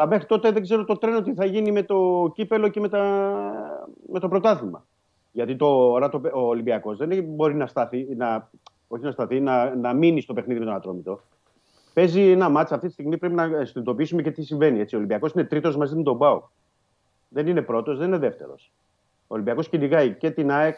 [0.00, 2.88] Αλλά μέχρι τότε δεν ξέρω το τρένο τι θα γίνει με το κύπελο και με,
[2.88, 3.00] τα,
[4.12, 4.86] με το πρωτάθλημα.
[5.32, 8.50] Γιατί τώρα το, ο Ολυμπιακός δεν έχει- μπορεί να σταθεί, να,
[8.88, 11.20] όχι να σταθεί, να, να μείνει στο παιχνίδι με τον Ατρόμητο.
[11.94, 14.80] Παίζει ένα μάτσα αυτή τη στιγμή πρέπει να συνειδητοποιήσουμε και τι συμβαίνει.
[14.80, 14.94] Έτσι.
[14.94, 16.48] Ο Ολυμπιακός είναι τρίτος μαζί με τον Μπάου.
[17.28, 18.72] Δεν είναι πρώτος, δεν είναι δεύτερος.
[19.26, 20.76] Ο Ολυμπιακός κυνηγάει και την ΑΕΚ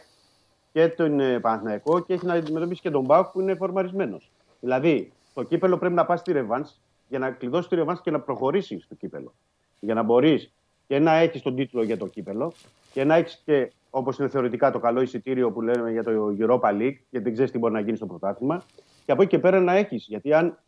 [0.73, 4.31] και τον ε, Παναθηναϊκό και έχει να αντιμετωπίσει και τον Μπάουκ που είναι φορμαρισμένος.
[4.61, 6.67] Δηλαδή, το κύπελο πρέπει να πας στη ρεβάν
[7.11, 9.35] για να κλειδώσει τη ρεβάν και να προχωρήσεις στο κύπελο.
[9.81, 10.53] Για να μπορείς
[10.87, 12.53] και να έχεις τον τίτλο για το κύπελο
[12.93, 16.69] και να έχεις και όπως είναι θεωρητικά το καλό εισιτήριο που λέμε για το Europa
[16.69, 18.63] League, γιατί δεν ξέρεις τι μπορεί να γίνει στο πρωτάθλημα.
[19.05, 20.07] Και από εκεί και πέρα να έχεις.
[20.09, 20.59] Γιατί αν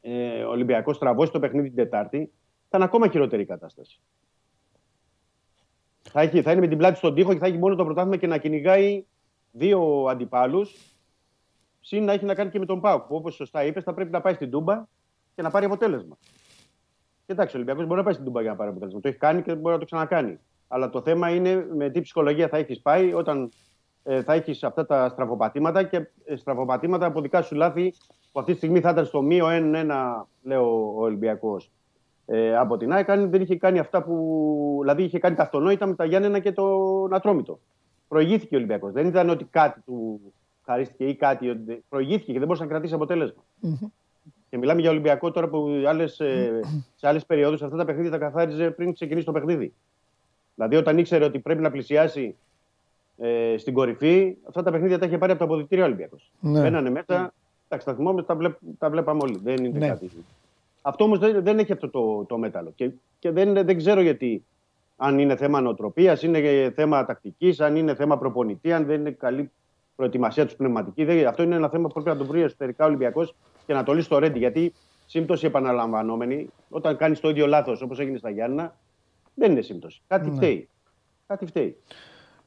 [0.00, 2.32] ε, ο Ολυμπιακός τραβώσει το παιχνίδι την Τετάρτη,
[2.68, 4.00] θα είναι ακόμα χειρότερη η κατάσταση.
[6.02, 8.16] Θα, έχει, θα είναι με την πλάτη στον τοίχο και θα έχει μόνο το πρωτάθλημα
[8.16, 9.04] και να κυνηγάει
[9.52, 10.76] δύο αντιπάλους.
[11.80, 14.10] Συν να έχει να κάνει και με τον Πάουκ, που όπως σωστά είπες, θα πρέπει
[14.10, 14.84] να πάει στην Τούμπα
[15.34, 16.16] και να πάρει αποτέλεσμα.
[17.26, 19.00] Και εντάξει, ο Ολυμπιακός μπορεί να πάει στην Τούμπα για να πάρει αποτέλεσμα.
[19.00, 20.38] Το έχει κάνει και μπορεί να το ξανακάνει.
[20.68, 23.50] Αλλά το θέμα είναι με τι ψυχολογία θα έχεις πάει όταν
[24.02, 27.94] ε, θα έχεις αυτά τα στραβοπατήματα και ε, στραβοπατήματα από δικά σου λάθη
[28.32, 31.70] που αυτή τη στιγμή θα ήταν στο μείον ένα, λέω ο Ολυμπιακός.
[32.26, 34.78] Ε, από την ΑΕΚ αν δεν είχε κάνει αυτά που.
[34.80, 37.58] Δηλαδή είχε κάνει τα αυτονόητα με τα Γιάννενα και τον Ατρόμητο.
[38.08, 38.92] Προηγήθηκε ο Ολυμπιακός.
[38.92, 40.20] Δεν ήταν ότι κάτι του
[40.64, 41.48] χαρίστηκε ή κάτι.
[41.50, 43.42] ότι- Προηγήθηκε και δεν μπορούσε να κρατήσει αποτέλεσμα.
[44.54, 46.60] Και μιλάμε για Ολυμπιακό τώρα που άλλες, ε,
[46.96, 49.74] σε άλλες περιόδους αυτά τα παιχνίδια τα καθάριζε πριν ξεκινήσει το παιχνίδι.
[50.54, 52.36] Δηλαδή, όταν ήξερε ότι πρέπει να πλησιάσει
[53.16, 56.30] ε, στην κορυφή, αυτά τα παιχνίδια τα είχε πάρει από το αποδητήριο Ολυμπιακός.
[56.40, 56.60] Ναι.
[56.60, 57.32] Μπαίνανε μέσα,
[57.68, 59.40] εντάξει, τα θυμόμαστε, τα, βλέπ, τα βλέπαμε όλοι.
[59.42, 59.88] Δεν είναι Ναι.
[59.88, 60.10] κάτι.
[60.82, 62.72] Αυτό όμως δεν, δεν έχει αυτό το, το μέταλλο.
[62.74, 64.44] Και, και δεν, δεν ξέρω γιατί.
[64.96, 69.50] Αν είναι θέμα νοοτροπίας, είναι θέμα τακτικής, αν είναι θέμα προπονητή, αν δεν είναι καλή
[69.96, 71.04] προετοιμασία τους πνευματική.
[71.04, 73.34] Δεν, αυτό είναι ένα θέμα που πρέπει να το βρει εσωτερικά ο Ολυμπιακός
[73.66, 74.38] και να το λύσει στο ρέντι.
[74.38, 74.74] Γιατί
[75.06, 78.76] σύμπτωση επαναλαμβανόμενη, όταν κάνεις το ίδιο λάθος όπως έγινε στα Γιάννα,
[79.34, 80.00] δεν είναι σύμπτωση.
[80.06, 80.36] Κάτι Ναι.
[80.36, 80.68] φταίει.
[81.26, 81.76] Κάτι φταίει.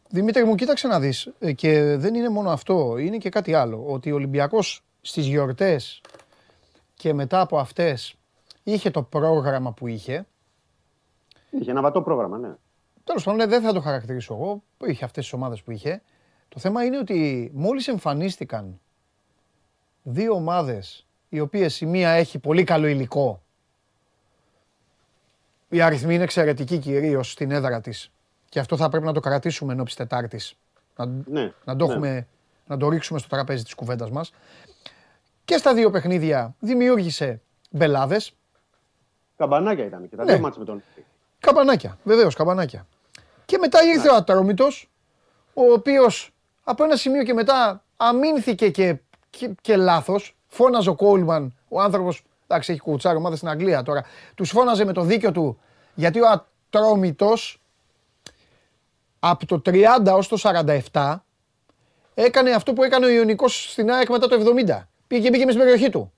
[0.10, 1.32] Δημήτρη μου, κοίταξε να δεις.
[1.40, 3.84] ε, Και δεν είναι μόνο αυτό, είναι και κάτι άλλο.
[3.88, 6.02] Ότι ο Ολυμπιακός στις γιορτές
[6.94, 8.16] και μετά από αυτές
[8.64, 10.26] είχε το πρόγραμμα που είχε.
[11.60, 12.56] Είχε ένα βατό πρόγραμμα, ναι.
[13.04, 14.64] Τέλος πάντων, ναι, δεν θα το χαρακτηρίσω εγώ.
[14.86, 16.02] Είχε αυτές τις ομάδες που είχε.
[16.50, 18.80] Το θέμα είναι ότι μόλις εμφανίστηκαν
[20.04, 23.42] δύο ομάδες οι οποίες η μία έχει πολύ καλό υλικό.
[25.70, 28.12] Οι αριθμοί είναι εξαιρετικοί κυρίως στην έδρα της.
[28.50, 30.56] Και αυτό θα πρέπει να το κρατήσουμε εν ώψη Τετάρτης.
[30.96, 31.54] Να, ναι.
[31.64, 31.92] να, το ναι.
[31.94, 32.28] έχουμε,
[32.68, 34.34] να το ρίξουμε στο τραπέζι της κουβέντας μας.
[35.46, 38.34] Και στα δύο παιχνίδια δημιούργησε μπελάδες.
[39.38, 40.32] Καμπανάκια ήταν και τα Ναι.
[40.32, 40.84] δύο μάτς με τον.
[41.40, 42.88] Καμπανάκια, βεβαίως καμπανάκια.
[43.46, 44.90] Και μετά ήρθε ο Ατρόμητος,
[45.54, 46.34] ο οποίος
[46.64, 48.98] από ένα σημείο και μετά αμήνθηκε και,
[49.30, 50.37] και, και λάθος.
[50.48, 54.04] Φώναζε ο Κόλμαν, ο άνθρωπος, εντάξει έχει κουτσάρει ομάδα στην Αγγλία τώρα,
[54.36, 55.60] τους φώναζε με το δίκιο του,
[55.94, 57.62] γιατί ο Ατρόμητος
[59.20, 60.38] από το 30 ως το
[60.92, 61.16] 47
[62.14, 64.88] έκανε αυτό που έκανε ο Ιωνικός στην ΑΕΚ μετά το 70.
[65.08, 66.12] Πήγε και μπήκε μες στην περιοχή του.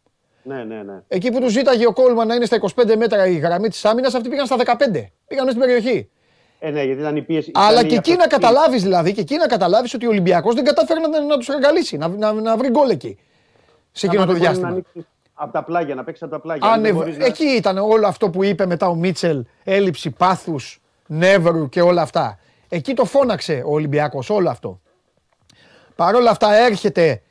[0.44, 1.02] Ναι, ναι, ναι.
[1.08, 4.14] Εκεί που τους ζήταγε ο Κόλμαν να είναι στα 25 μέτρα η γραμμή της άμυνας,
[4.14, 4.66] αυτοί πήγαν στα 15.
[5.28, 6.10] Πήγαν μέσα στην περιοχή.
[6.60, 7.52] Ε, ναι, γιατί ήταν η πίεση.
[7.54, 8.50] Αλλά ήταν και η εκεί να αυτοκτονία.
[8.50, 11.98] καταλάβεις δηλαδή, και εκεί να καταλάβεις ότι ο Ολυμπιακός δεν κατάφερε να, να τους εργαλίσει,
[11.98, 13.18] να, να, να βρει γκολ εκεί.
[13.92, 14.68] Σε εκείνο Άμα το δεν μπορεί Να διάστημα.
[14.68, 15.04] ανοίξεις
[15.34, 16.68] από τα πλάγια, να παίξεις από τα πλάγια.
[16.72, 16.96] αν δεν Ανεβ...
[17.04, 21.82] μπορείς να- Εκεί ήταν όλο αυτό που είπε μετά ο Μίτσελ, έλλειψη πάθους, νεύρου και
[21.82, 22.40] όλα αυτά.
[22.70, 24.80] Εκεί το φώναξε ο Ολυμπιακός, όλο αυτό.
[25.96, 27.22] Παρ' όλα αυτά έρχεται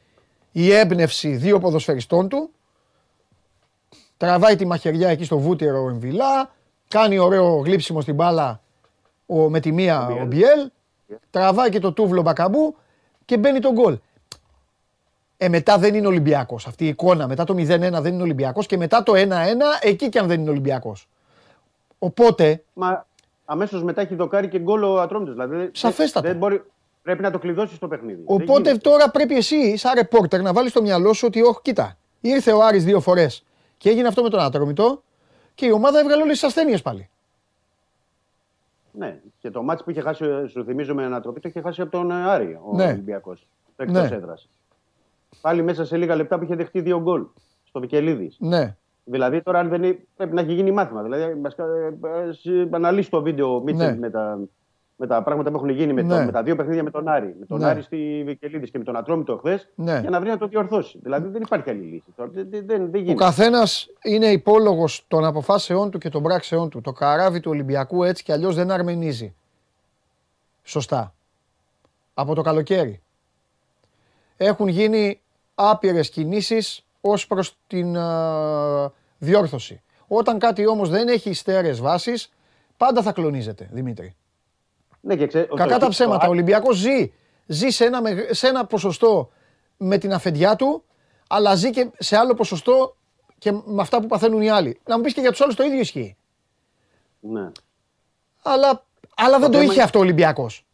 [0.53, 2.51] η έμπνευση δύο ποδοσφαιριστών του.
[4.17, 6.51] Τραβάει τη μαχαιριά εκεί στο βούτυρο ο Εμβιλά.
[6.89, 8.61] Κάνει ωραίο γλύψιμο στην μπάλα
[9.27, 10.71] ο, με τη μία ο Μπιέλ.
[11.31, 12.77] Τραβάει και το τούβλο Μπακαμπού
[13.25, 13.99] και μπαίνει το γκολ.
[15.41, 16.67] Ε, μετά δεν είναι Ολυμπιακός.
[16.67, 20.19] Αυτή η εικόνα μετά το 0-1 δεν είναι Ολυμπιακός και μετά το 1-1 εκεί κι
[20.19, 21.09] αν δεν είναι Ολυμπιακός.
[21.99, 23.07] Οπότε Μα
[23.45, 25.35] αμέσως μετά έχει δοκάρει και γκολ ο Ατρόμητος.
[25.35, 26.29] Δηλαδή, δεν- Σαφέστατα.
[26.29, 26.63] Δεν μπορεί,
[27.03, 28.15] πρέπει να το κλειδώσεις το παιχνίδι.
[28.15, 28.91] Δεν Οπότε γίνεται.
[28.91, 32.63] τώρα πρέπει εσύ, σαν ρεπόρτερ, να βάλεις στο μυαλό σου ότι, όχι, κοίτα, ήρθε ο
[32.65, 33.45] Άρης δύο φορές
[33.77, 35.03] και έγινε αυτό με τον Ατρόμητο
[35.55, 37.09] και η ομάδα έβγαλε όλες τις ασθένειες πάλι.
[38.93, 41.91] Ναι, και το μάτι που είχε χάσει, σου θυμίζω με ανατροπή, το είχε χάσει από
[41.91, 42.85] τον ε, Άρη ο Ναι.
[42.85, 43.47] Ολυμπιακός.
[43.77, 44.17] Εκτός Ναι.
[44.17, 44.49] έδρας.
[45.41, 47.25] Πάλι μέσα σε λίγα λεπτά που είχε δεχτεί δύο γκολ
[47.65, 48.37] στο Βικελίδης.
[48.41, 48.77] Ναι.
[49.05, 51.03] Δηλαδή τώρα αν δεν είναι, πρέπει να έχει γίνει μάθημα.
[51.03, 53.99] Δηλαδή μας κα- ε, ε, αναλύσει το βίντεο ο Μίτσελ Ναι.
[53.99, 54.39] με, τα,
[54.97, 56.25] με τα πράγματα που έχουν γίνει με, το- Ναι.
[56.25, 57.37] με τα δύο παιχνίδια με τον Άρη.
[57.39, 57.67] Με τον Ναι.
[57.67, 59.99] Άρη στη Βικελίδης και με τον Ατρόμητο χθες Ναι.
[60.01, 60.99] για να βρει να το διορθώσει.
[61.03, 62.13] Δηλαδή δεν υπάρχει άλλη λύση.
[62.17, 63.25] Τώρα, δεν, δεν, δεν, δεν Ο γίνεται.
[63.25, 66.81] καθένας είναι υπόλογος των αποφάσεών του και των πράξεών του.
[66.81, 69.35] Το καράβι του Ολυμπιακού έτσι κι αλλιώς δεν αρμενίζει.
[70.63, 71.15] Σωστά.
[72.15, 73.01] Από το καλοκαίρι.
[74.41, 75.21] Έχουν γίνει
[75.55, 79.83] άπειρες κινήσεις ως προς την α, διόρθωση.
[80.09, 82.33] Όταν κάτι όμως δεν έχει στέρεες βάσεις,
[82.77, 84.17] πάντα θα κλονίζεται, Δημήτρη.
[85.01, 86.17] Ναι, και ξέ, Κακά το- τα το- ψέματα.
[86.17, 87.13] Ο το- Ολυμπιακός ζει,
[87.47, 89.31] ζει σε, ένα, μεγ- σε ένα ποσοστό
[89.77, 90.85] με την αφεντιά του,
[91.29, 92.97] αλλά ζει και σε άλλο ποσοστό
[93.39, 94.81] και με αυτά που παθαίνουν οι άλλοι.
[94.87, 96.17] Να μου πεις και για τους άλλους το ίδιο ισχύει.
[97.21, 97.51] Ναι.
[98.43, 98.85] Αλλά,
[99.17, 100.67] αλλά δεν το θέμα είχε είναι- αυτό ο Ολυμπιακός.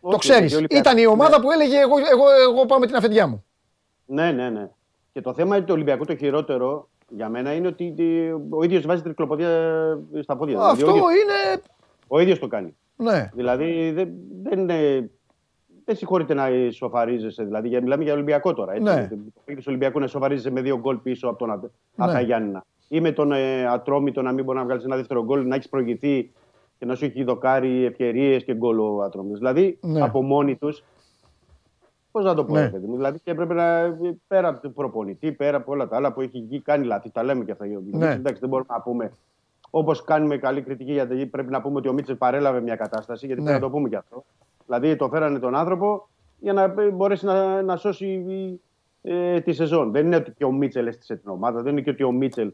[0.00, 0.40] Το Όχι, ξέρεις.
[0.40, 1.44] γιατί ο Ολυμπιακός- Ήταν η ομάδα Ναι.
[1.44, 3.44] που έλεγε εγώ, εγώ, εγώ πάω με την αφεντιά μου.
[4.06, 4.70] Ναι, ναι, ναι.
[5.12, 8.86] Και το θέμα είναι το Ολυμπιακό το χειρότερο για μένα είναι ότι τι- ο ίδιος
[8.86, 9.48] βάζει τρικλοποδία
[10.22, 10.54] στα πόδια.
[10.56, 10.60] του.
[10.60, 11.62] Δηλαδή, αυτό ο ίδιος, είναι...
[12.08, 12.76] ο ίδιος το κάνει.
[12.96, 13.30] Ναι.
[13.34, 14.08] Δηλαδή δεν,
[14.42, 15.10] δεν, είναι-
[15.84, 17.44] δεν συγχωρείται να σοφαρίζεσαι.
[17.44, 18.72] Δηλαδή, για, μιλάμε για Ολυμπιακό τώρα.
[18.72, 18.82] Έτσι.
[18.82, 19.08] Ναι.
[19.08, 22.04] Το παιχνίδι του Ολυμπιακού να σοφαρίζεσαι με δύο γκολ πίσω από τον Ατα- Ναι.
[22.04, 22.64] Αταγιάννηνα.
[22.88, 25.68] Ή με τον ε, Ατρόμητο να μην μπορεί να βγάλεις ένα δεύτερο γκολ, να έχεις
[25.68, 26.32] προηγηθεί
[26.80, 29.38] και να σου έχει δοκάρει ευκαιρίες και γκολ ο Ατρόμητος.
[29.38, 30.00] Δηλαδή Ναι.
[30.02, 30.84] από μόνοι τους.
[32.10, 32.60] Πώς να το πω, Ναι.
[32.62, 32.96] ρε παιδί μου.
[32.96, 33.96] Δηλαδή και έπρεπε να.
[34.28, 37.10] πέρα από τον προπονητή, πέρα από όλα τα άλλα που έχει γίνει, κάνει λάθη.
[37.10, 37.66] Τα λέμε και αυτά.
[37.66, 38.10] Ναι.
[38.10, 39.12] Εντάξει, δεν μπορούμε να πούμε.
[39.70, 43.40] Όπως κάνουμε καλή κριτική, γιατί πρέπει να πούμε ότι ο Μίτσελ παρέλαβε μια κατάσταση, γιατί
[43.42, 43.46] Ναι.
[43.48, 44.24] πρέπει να το πούμε και αυτό.
[44.66, 46.08] Δηλαδή το φέρανε τον άνθρωπο
[46.38, 48.24] για να μπορέσει να, να σώσει
[49.02, 49.90] ε, τη σεζόν.
[49.92, 52.52] Δεν είναι ότι και ο Μίτσελ έστησε την ομάδα, δεν είναι και ότι ο Μίτσελ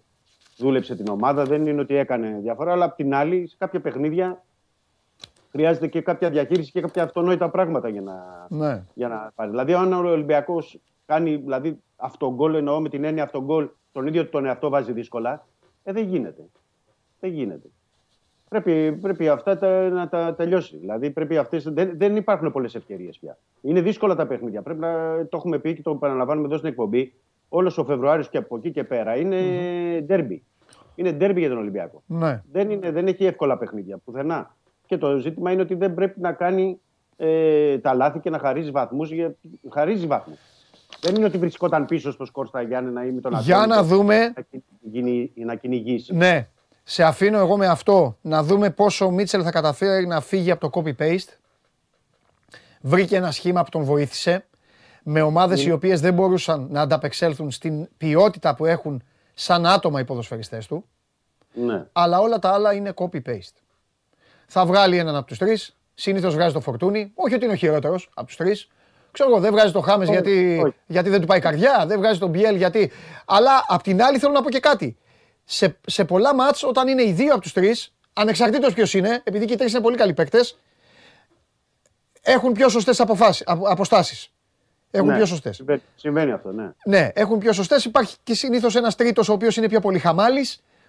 [0.56, 4.44] δούλεψε την ομάδα, δεν είναι ότι έκανε διαφορά, αλλά απ' την άλλη, σε κάποια παιχνίδια
[5.50, 8.84] χρειάζεται και κάποια διαχείριση και κάποια αυτονόητα πράγματα για να, Ναι.
[8.94, 9.50] για να πάρει.
[9.50, 14.44] Δηλαδή, αν ο Ολυμπιακός κάνει δηλαδή, αυτογκόλ, εννοώ με την έννοια αυτογκόλ, τον ίδιο τον
[14.46, 15.46] εαυτό βάζει δύσκολα,
[15.84, 16.42] ε, δεν γίνεται.
[17.20, 17.68] Δεν γίνεται.
[18.48, 20.76] Πρέπει, πρέπει αυτά τα, να τα τελειώσει.
[20.76, 23.38] Δηλαδή, πρέπει αυτές, δεν, δεν υπάρχουν πολλές ευκαιρίες πια.
[23.60, 24.62] Είναι δύσκολα τα παιχνίδια.
[24.62, 27.12] Πρέπει να το έχουμε πει και το επαναλαμβάνουμε εδώ στην εκπομπή.
[27.48, 29.36] Όλος ο Φεβρουάριος και από εκεί και πέρα είναι
[30.06, 30.42] ντέρμπι.
[30.94, 32.02] Είναι ντέρμπι για τον Ολυμπιακό.
[32.06, 32.42] Ναι.
[32.52, 34.56] Δεν, είναι, δεν έχει εύκολα παιχνίδια πουθενά.
[34.86, 36.80] Και το ζήτημα είναι ότι δεν πρέπει να κάνει
[37.16, 39.10] ε, τα λάθη και να χαρίζει βαθμούς.
[39.72, 40.36] Χαρίζει βαθμούς.
[41.00, 43.82] Δεν είναι ότι βρισκόταν πίσω στο σκορ στα Γιάννενα ή με τον Για Ατρόμητο να
[43.86, 44.44] δούμε να
[44.92, 46.14] κυνηγεί- να κυνηγήσει.
[46.14, 46.48] Ναι.
[46.82, 50.70] Σε αφήνω εγώ με αυτό να δούμε πόσο ο Μίτσελ θα καταφέρει να φύγει από
[50.70, 51.28] το copy-paste.
[52.80, 54.46] βρήκε ένα σχήμα που τον βοήθησε
[55.08, 59.02] με ομάδες οι οποίες δεν μπορούσαν να ανταπεξέλθουν στην ποιότητα που έχουν
[59.34, 60.84] σαν άτομα οι ποδοσφαιριστές του.
[61.52, 61.84] Ναι.
[61.92, 63.56] Αλλά όλα τα άλλα είναι copy-paste.
[64.46, 65.76] Θα βγάλει έναν από τους τρεις.
[65.94, 67.12] Συνήθως βγάζει το φορτούνι.
[67.14, 68.68] Όχι ότι είναι ο χειρότερος από τους τρεις.
[69.10, 70.74] Ξέρω εγώ, δεν βγάζει το Χάμες γιατί, όχι.
[70.86, 71.84] γιατί δεν του πάει η καρδιά.
[71.86, 72.90] Δεν βγάζει τον Μπιέλ γιατί.
[73.24, 74.96] Αλλά απ' την άλλη θέλω να πω και κάτι.
[75.44, 79.44] Σε, σε πολλά μάτς όταν είναι οι δύο από τους τρεις, ανεξαρτήτως ποιος είναι, επειδή
[79.44, 80.58] και οι τρεις είναι πολύ καλοί παίκτες,
[82.22, 84.30] έχουν πιο σωστές αποφάσεις, απο- αποστάσεις.
[84.96, 85.16] Έχουν Ναι.
[85.16, 85.56] πιο σωστές.
[85.56, 86.70] Συμβαίνει, συμβαίνει αυτό, ναι.
[86.84, 87.84] Ναι, έχουν πιο σωστές.
[87.84, 90.46] Υπάρχει και συνήθως ένας τρίτος ο οποίος είναι πιο πολύ χαμάλη.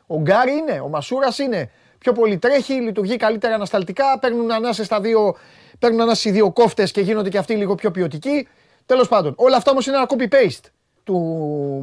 [0.07, 1.69] Ο Γκάρι είναι, ο Μασούρας είναι.
[1.97, 4.19] Πιο πολύ τρέχει, λειτουργεί καλύτερα ανασταλτικά.
[4.19, 5.35] Παίρνουν ανάσες στα δύο,
[5.79, 8.47] παίρνουν ανάσες οι δύο κόφτες και γίνονται και αυτοί λίγο πιο ποιοτικοί.
[8.85, 10.69] Τέλος πάντων, όλα αυτά όμως είναι ένα copy-paste
[11.03, 11.15] του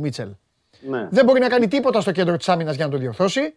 [0.01, 0.29] Μίτσελ.
[0.89, 1.09] ναι.
[1.11, 3.55] Δεν μπορεί να κάνει τίποτα στο κέντρο της άμυνας για να το διορθώσει.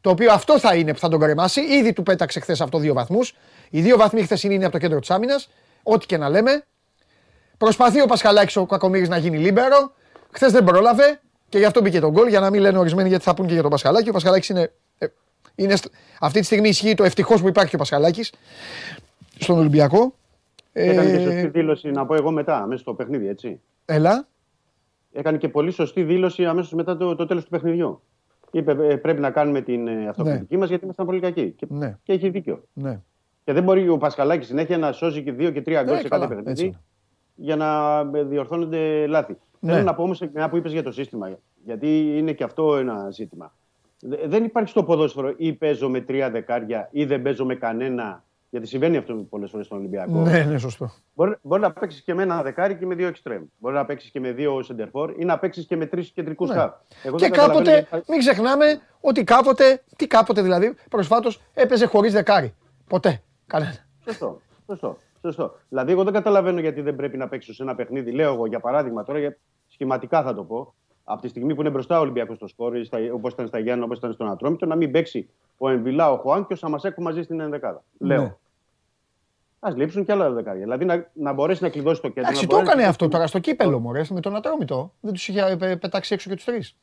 [0.00, 1.60] Το οποίο αυτό θα είναι που θα τον κρεμάσει.
[1.60, 3.36] Ήδη του πέταξε χθες αυτό δύο βαθμούς.
[3.70, 5.48] Οι δύο βαθμοί χθες είναι από το κέντρο της άμυνας.
[5.82, 6.64] Ό,τι και να λέμε.
[7.58, 9.92] Προσπαθεί ο Πασχαλάκης ο Κακομήρη να γίνει λίμπερο.
[10.30, 12.28] Χθες δεν πρόλαβε και γι' αυτό μπήκε τον γκολ.
[12.28, 14.08] Για να μην λένε ορισμένοι γιατί θα πούν και για τον Πασχαλάκη.
[14.08, 14.72] Ο Πασχαλάκης είναι.
[14.98, 15.06] ε,
[15.54, 18.32] είναι στ- αυτή τη στιγμή ισχύει το ευτυχώς που υπάρχει και ο Πασχαλάκης
[19.38, 20.14] στον Ολυμπιακό.
[20.72, 23.60] Έκανε και Ε, σωστή δήλωση, να πω εγώ μετά, αμέσως στο παιχνίδι, έτσι.
[23.84, 24.26] έλα.
[25.12, 28.02] Έκανε και πολύ σωστή δήλωση αμέσως μετά το, το τέλος του παιχνιδιού.
[28.50, 31.50] Είπε ε, πρέπει να κάνουμε την ε, αυτοκριτική μας γιατί ήμασταν πολύ κακοί.
[31.50, 32.62] Και, Ναι, και έχει δίκιο.
[32.72, 33.00] ναι.
[33.44, 36.08] Και δεν μπορεί ο Πασχαλάκης συνέχεια να σώζει και δύο και τρία γκολ Ναι, σε
[36.08, 36.80] καλά, κάθε έτσι παιχνίδι είναι.
[37.36, 39.36] Για να ε, διορθώνονται λάθη.
[39.60, 39.72] Ναι.
[39.72, 43.10] Θέλω να πω όμως μια που είπες για το σύστημα, γιατί είναι και αυτό ένα
[43.10, 43.54] ζήτημα.
[44.00, 48.24] Δε- Δεν υπάρχει στο ποδόσφαιρο ή παίζω με τρία δεκάρια ή δεν παίζω με κανένα.
[48.50, 50.12] Γιατί συμβαίνει αυτό πολλές φορές στον Ολυμπιακό.
[50.20, 50.90] Ναι, ναι, σωστό.
[51.14, 53.42] Μπορεί, μπορεί να παίξεις και με ένα δεκάρι και με δύο εξτρέμ.
[53.58, 56.54] Μπορεί να παίξεις και με δύο σεντερφόρ ή να παίξεις και με τρεις κεντρικούς Ναι.
[56.54, 56.72] χαφ.
[57.02, 58.64] Εγώ Και δεν καταλαβαίνω κάποτε, γιατί- μην ξεχνάμε
[59.00, 62.54] ότι κάποτε, τι κάποτε δηλαδή, προσφάτως έπαιζε χωρίς δεκάρι.
[62.88, 63.22] Ποτέ.
[63.46, 63.74] Κανένα.
[64.04, 64.40] Σωστό.
[64.66, 64.96] Σωστό.
[65.32, 65.54] Σωστό.
[65.68, 68.10] Δηλαδή, εγώ δεν καταλαβαίνω γιατί δεν πρέπει να παίξει σε ένα παιχνίδι.
[68.12, 69.36] Λέω εγώ για παράδειγμα τώρα, για...
[69.68, 70.74] σχηματικά θα το πω.
[71.04, 72.72] Από τη στιγμή που είναι μπροστά ο Ολυμπιακός στο σκόρ,
[73.14, 75.28] όπως ήταν στα Γιάννα, όπως ήταν στον Ατρόμητο, να μην παίξει
[75.58, 77.82] ο Εμβιλά, ο Χουάν και ο Σαμασέκου μαζί στην ενδεκάδα.
[77.98, 78.20] Λέω.
[78.22, 78.34] Ναι.
[79.60, 80.62] Α λείψουν και άλλα δεκάρια.
[80.62, 82.22] Δηλαδή να, να μπορέσει να κλειδώσει το κέντρο.
[82.22, 84.92] Εντάξει, να το μπορέσει- έκανε αυτό τώρα στο κύπελο μου, με τον Ατρόμητο.
[85.00, 86.76] Δεν τους είχε ε, πε- πετάξει έξω και τους τρεις.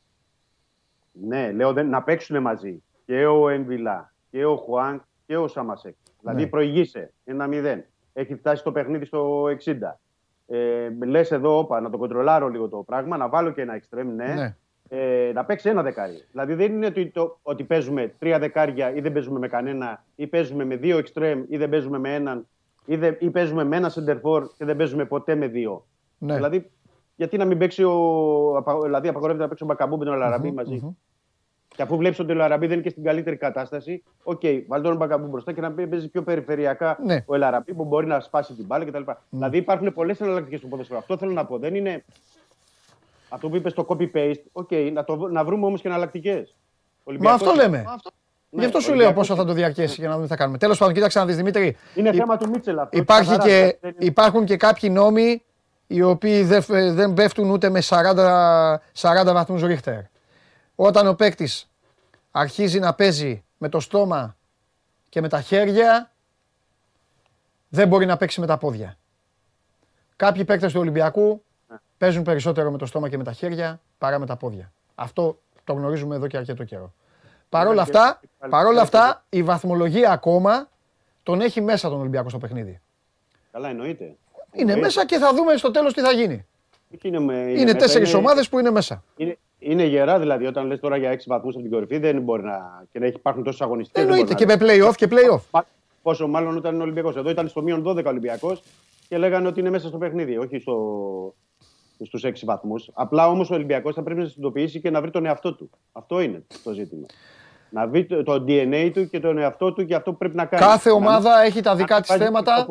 [1.12, 5.94] Ναι, λέω δεν, να παίξουν μαζί και ο Εμβιλά και ο Χουάνκ και ο Σαμασέκ.
[6.20, 6.48] Δηλαδή Ναι.
[6.48, 7.78] προηγείσαι ένα 0.
[8.16, 9.98] Έχει φτάσει το παιχνίδι στο 60.
[10.46, 14.14] Ε, Λες εδώ, όπα, να το κοντρολάρω λίγο το πράγμα, να βάλω και ένα εξτρέμ,
[14.14, 14.34] ναι.
[14.34, 14.56] Ναι.
[14.88, 16.24] Ε, να παίξει ένα δεκάρι.
[16.30, 20.26] Δηλαδή δεν είναι ότι, το, ότι παίζουμε τρία δεκάρια ή δεν παίζουμε με κανένα, ή
[20.26, 22.46] παίζουμε με δύο εξτρέμ ή δεν παίζουμε με έναν,
[22.84, 25.86] ή, δεν, ή παίζουμε με ένα σεντερφόρ και δεν παίζουμε ποτέ με δύο.
[26.18, 26.34] Ναι.
[26.34, 26.70] Δηλαδή,
[27.16, 27.92] γιατί να μην παίξει ο.
[28.56, 30.96] απα- Δηλαδή, απαγορεύεται να παίξει ο Μπακαμπού με τον Ελ Αραμπί μαζί.
[31.76, 34.82] Και αφού βλέπεις ότι ο Ελ Αραμπί δεν είναι και στην καλύτερη κατάσταση, οκ, βάλει
[34.82, 37.22] τον Μπακαμπού μπροστά και να παίζει πιο περιφερειακά Ναι.
[37.26, 39.02] ο Ελ Αραμπί που μπορεί να σπάσει την μπάλα κτλ.
[39.30, 40.98] Δηλαδή υπάρχουν πολλές εναλλακτικές στο ποδόσφαιρο.
[40.98, 41.58] Αυτό θέλω να πω.
[41.58, 42.04] Δεν είναι.
[43.28, 46.54] Αυτό που είπες στο copy-paste, OK, να, το, να βρούμε όμως και εναλλακτικές.
[47.18, 47.84] Μα αυτό λέμε.
[48.50, 50.36] Ναι, Γι' αυτό σου λέω Ολυμπιακός πόσο θα το διαρκέσει για να δούμε τι θα
[50.38, 50.58] κάνουμε.
[50.58, 51.76] Τέλος πάντων, κοίταξε να δεις Δημήτρη.
[51.94, 52.98] Είναι υ- θέμα του Μίτσελ αυτό.
[52.98, 55.42] Υπάρχει καθαρά, και, δεν είναι- υπάρχουν και κάποιοι νόμοι
[55.86, 59.98] οι οποίοι δεν, φ- δεν πέφτουν ούτε με 40, 40 βαθμούς Ρίχτερ.
[60.76, 61.68] Όταν ο παίκτης
[62.30, 64.36] αρχίζει να παίζει με το στόμα
[65.08, 66.10] και με τα χέρια,
[67.68, 68.96] δεν μπορεί να παίξει με τα πόδια.
[70.16, 71.44] Κάποιοι παίκτες του Ολυμπιακού
[71.98, 74.72] παίζουν περισσότερο με το στόμα και με τα χέρια παρά με τα πόδια.
[74.94, 76.92] Αυτό το γνωρίζουμε εδώ και αρκετό καιρό.
[77.48, 78.20] Παρ' όλα αυτά,
[78.50, 80.68] παρόλα αυτά, η βαθμολογία ακόμα
[81.22, 82.80] τον έχει μέσα τον Ολυμπιακό στο παιχνίδι.
[83.52, 84.04] Καλά, εννοείται.
[84.04, 84.16] Είναι
[84.52, 84.80] Εννοείται.
[84.80, 86.46] μέσα και θα δούμε στο τέλος τι θα γίνει.
[86.98, 89.04] Και Είναι, με- Είναι μέσα, τέσσερις είναι- ομάδες που είναι μέσα.
[89.16, 90.46] Είναι, είναι γερά δηλαδή.
[90.46, 92.84] Όταν λες τώρα για 6 βαθμούς από την κορυφή, δεν μπορεί να.
[92.92, 94.00] και να έχει- υπάρχουν τόσες αγωνιστικέ.
[94.00, 95.60] Εννοείται και με play-off και play-off.
[96.02, 97.16] Πόσο μάλλον όταν είναι Ολυμπιακός.
[97.16, 98.62] Εδώ ήταν στο μείον 12 Ολυμπιακός
[99.08, 100.76] και λέγανε ότι είναι μέσα στο παιχνίδι, όχι στο,
[102.04, 102.90] στους 6 βαθμούς.
[102.94, 105.70] Απλά όμως ο Ολυμπιακός θα πρέπει να συνειδητοποιήσει και να βρει τον εαυτό του.
[105.92, 107.06] Αυτό είναι το ζήτημα.
[107.70, 110.44] Να βρει το, το DNA του και τον εαυτό του και αυτό που πρέπει να
[110.44, 110.62] κάνει.
[110.64, 112.66] Κάθε Να ομάδα μην- έχει τα να δικά μην της βάζει θέματα.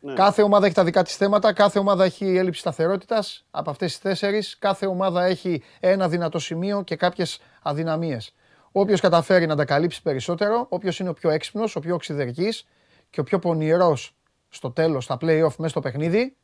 [0.00, 0.18] Αυτοποτιές.
[0.18, 0.24] Ναι.
[0.24, 4.00] Κάθε ομάδα έχει τα δικά της θέματα, κάθε ομάδα έχει έλλειψη σταθερότητας από αυτές τις
[4.00, 8.34] τέσσερις, κάθε ομάδα έχει ένα δυνατό σημείο και κάποιες αδυναμίες.
[8.72, 12.66] Όποιος καταφέρει να τα καλύψει περισσότερο, όποιος είναι ο πιο έξυπνος, ο πιο οξυδερκής
[13.10, 14.14] και ο πιο πονηρός
[14.48, 16.36] στο τέλος, στα play-off μέσα στο παιχνίδι,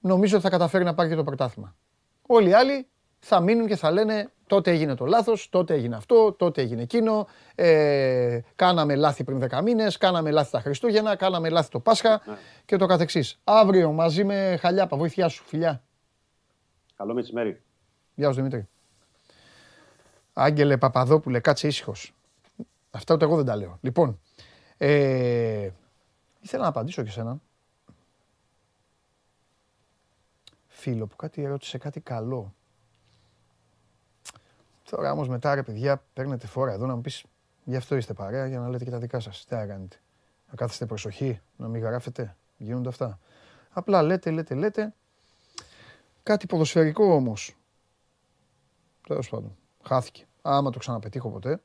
[0.00, 1.74] νομίζω ότι θα καταφέρει να πάρει και το πρωτάθλημα.
[2.26, 2.88] Όλοι οι άλλοι
[3.20, 7.26] θα μείνουν και θα λένε τότε έγινε το λάθος, τότε έγινε αυτό, τότε έγινε εκείνο,
[7.54, 12.22] ε, κάναμε λάθη πριν 10 μήνες, κάναμε λάθη τα Χριστούγεννα, κάναμε λάθη το Πάσχα
[12.64, 13.40] και το καθεξής.
[13.44, 15.82] Αύριο μαζί με Χαλιάπα, βοήθειά σου, φιλιά.
[16.96, 17.62] Καλό μεσημέρι.
[18.14, 18.68] Γεια σου Δημήτρη.
[20.32, 22.14] Άγγελε Παπαδόπουλε, κάτσε ήσυχος.
[22.90, 23.78] Αυτά ούτε εγώ δεν τα λέω.
[23.80, 24.20] Λοιπόν,
[24.76, 25.70] ε,
[26.40, 27.42] Ήθελα να απαντήσω και σε έναν
[30.66, 32.54] φίλο που κάτι ερώτησε κάτι καλό.
[34.90, 37.24] Τώρα όμως μετά ρε παιδιά παίρνετε φόρα εδώ να μου πεις
[37.64, 39.44] γι' αυτό είστε παρέα για να λέτε και τα δικά σας.
[39.44, 39.96] Τι να κάνετε.
[40.50, 42.36] Να κάθεστε προσοχή, να μην γράφετε.
[42.56, 43.18] Γίνονται αυτά.
[43.70, 44.94] Απλά λέτε, λέτε, λέτε.
[46.22, 47.56] Κάτι ποδοσφαιρικό όμως.
[49.08, 49.56] Τέλος πάντων.
[49.82, 50.26] Χάθηκε.
[50.42, 51.60] Άμα το ξαναπετύχω ποτέ,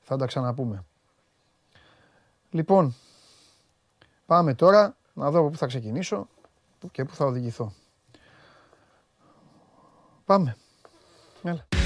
[0.00, 0.84] θα τα ξαναπούμε.
[2.50, 2.94] Λοιπόν,
[4.26, 6.28] πάμε τώρα να δω από πού θα ξεκινήσω
[6.92, 7.72] και πού θα οδηγηθώ.
[10.24, 10.56] Πάμε.
[11.42, 11.79] Έλα.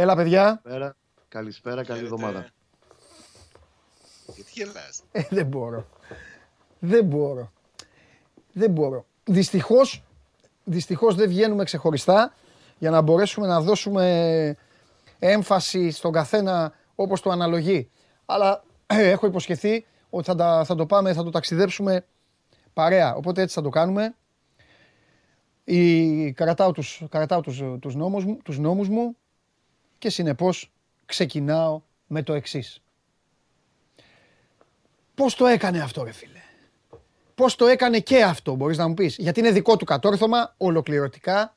[0.00, 0.60] Έλα παιδιά.
[0.62, 0.94] Καλησπέρα,
[1.28, 2.46] καλησπέρα καλή εβδομάδα.
[4.34, 5.86] Γιατί γελάς; Ε, δεν μπορώ.
[6.78, 7.52] Δεν μπορώ.
[8.52, 9.06] Δεν μπορώ.
[9.24, 10.02] Δυστυχώς,
[10.64, 12.34] δυστυχώς δεν βγαίνουμε ξεχωριστά
[12.78, 14.56] για να μπορέσουμε να δώσουμε
[15.18, 17.90] έμφαση στον καθένα όπως το αναλογεί.
[18.26, 22.04] Αλλά ε, έχω υποσχεθεί ότι θα, τα- θα το πάμε, θα το ταξιδέψουμε
[22.72, 23.14] παρέα.
[23.14, 24.14] Οπότε έτσι θα το κάνουμε.
[25.64, 29.16] Η, κρατάω τους, κρατάω τους, τους, νόμους, μου- τους νόμους μου
[29.98, 30.72] και συνεπώς
[31.06, 32.82] ξεκινάω με το εξής.
[35.14, 36.40] Πώς το έκανε αυτό ρε φίλε;
[37.34, 41.56] Πώς το έκανε και αυτό μπορείς να μου πεις; Γιατί είναι δικό του κατόρθωμα, ολοκληρωτικά.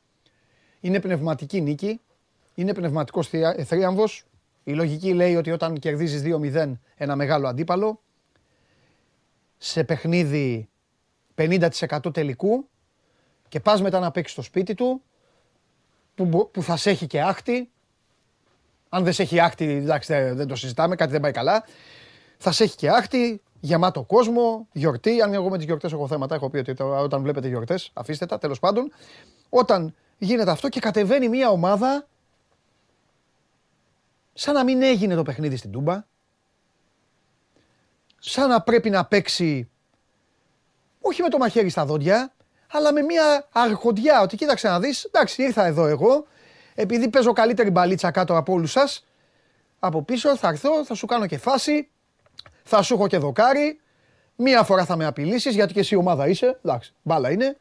[0.79, 2.01] Είναι πνευματική νίκη.
[2.55, 4.25] Είναι πνευματικός θεία- ε, θρίαμβος.
[4.63, 8.01] Η λογική λέει ότι όταν κερδίζεις 2-0 ένα μεγάλο αντίπαλο,
[9.57, 10.69] σε παιχνίδι
[11.35, 12.67] 50% τελικού
[13.47, 15.01] και πας μετά να παίξεις στο σπίτι του,
[16.15, 17.71] που, μπο- που θα σε έχει και άχτη.
[18.93, 21.63] Αν δεν σε έχει άχτη, εντάξει δεν, δεν το συζητάμε, κάτι δεν πάει καλά.
[22.37, 25.21] Θα σε έχει και άχτη, γεμάτο κόσμο, γιορτή.
[25.21, 28.25] Αν εγώ με τις γιορτές έχω θέματα, έχω πει ότι το- όταν βλέπετε γιορτές, αφήστε
[28.25, 28.91] τα τέλος πάντων.
[29.49, 32.07] Όταν γίνεται αυτό και κατεβαίνει μια ομάδα
[34.33, 36.03] σαν να μην έγινε το παιχνίδι στην Τούμπα.
[38.19, 39.69] Σαν να πρέπει να παίξει
[41.01, 42.33] όχι με το μαχαίρι στα δόντια,
[42.71, 44.21] αλλά με μια αρχοντιά.
[44.21, 46.25] Ότι κοίταξε να δεις, εντάξει ήρθα εδώ εγώ,
[46.75, 49.05] επειδή παίζω καλύτερη μπαλίτσα κάτω από όλους σας,
[49.79, 51.89] από πίσω θα έρθω, θα σου κάνω και φάση,
[52.63, 53.79] θα σου έχω και δοκάρι,
[54.35, 57.57] μία φορά θα με απειλήσεις γιατί και εσύ ομάδα είσαι, εντάξει, μπάλα είναι.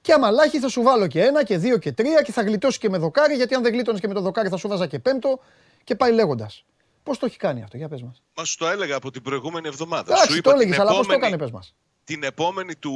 [0.00, 2.78] Και άμα λάχει θα σου βάλω και ένα και δύο και τρία και θα γλιτώσει
[2.78, 4.98] και με δοκάρι γιατί αν δεν γλίτωνες και με το δοκάρι θα σου βάζα και
[4.98, 5.40] πέμπτο
[5.84, 6.64] και πάει λέγοντας.
[7.02, 8.22] Πώς το έχει κάνει αυτό, για πες μας.
[8.36, 10.12] Μα σου το έλεγα από την προηγούμενη εβδομάδα.
[10.12, 11.74] Εντάξει, σου το είπα έλεγες, την αλλά πώς το επόμενη- έκανε, πες μας.
[12.04, 12.94] την επόμενη του,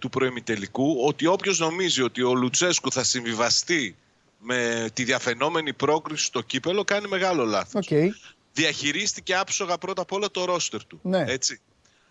[0.00, 3.96] του προημιτελικού ότι όποιος νομίζει ότι ο Λουτσέσκου θα συμβιβαστεί
[4.42, 7.86] με τη διαφαινόμενη πρόκριση στο κύπελλο κάνει μεγάλο λάθος.
[7.90, 8.14] Οκ.
[8.52, 11.00] Διαχειρίστηκε άψογα πρώτα απ' όλα το ρόστερ του.
[11.02, 11.24] Ναι.
[11.28, 11.60] Έτσι.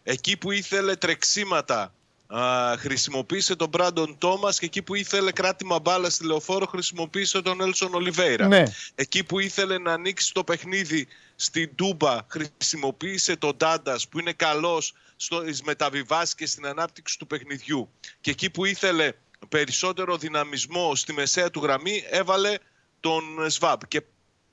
[0.04, 1.94] Εκεί που ήθελε τρεξίματα
[2.28, 7.62] α, χρησιμοποίησε τον Μπράντον Τόμας και εκεί που ήθελε κράτημα μπάλα στη λεωφόρο χρησιμοποίησε τον
[7.62, 8.48] Νέλσον Ολιβέιρα.
[8.48, 8.64] Ναι.
[8.96, 14.94] Εκεί που ήθελε να ανοίξει το παιχνίδι στην Τούμπα χρησιμοποίησε τον Ντάντας που είναι καλός
[15.16, 17.90] στις μεταβιβάσεις και στην ανάπτυξη του παιχνιδιού.
[18.22, 19.14] Και εκεί που ήθελε
[19.50, 22.54] περισσότερο δυναμισμό στη μεσαία του γραμμή έβαλε
[23.00, 23.80] τον Σβάμπ.
[23.88, 24.02] Και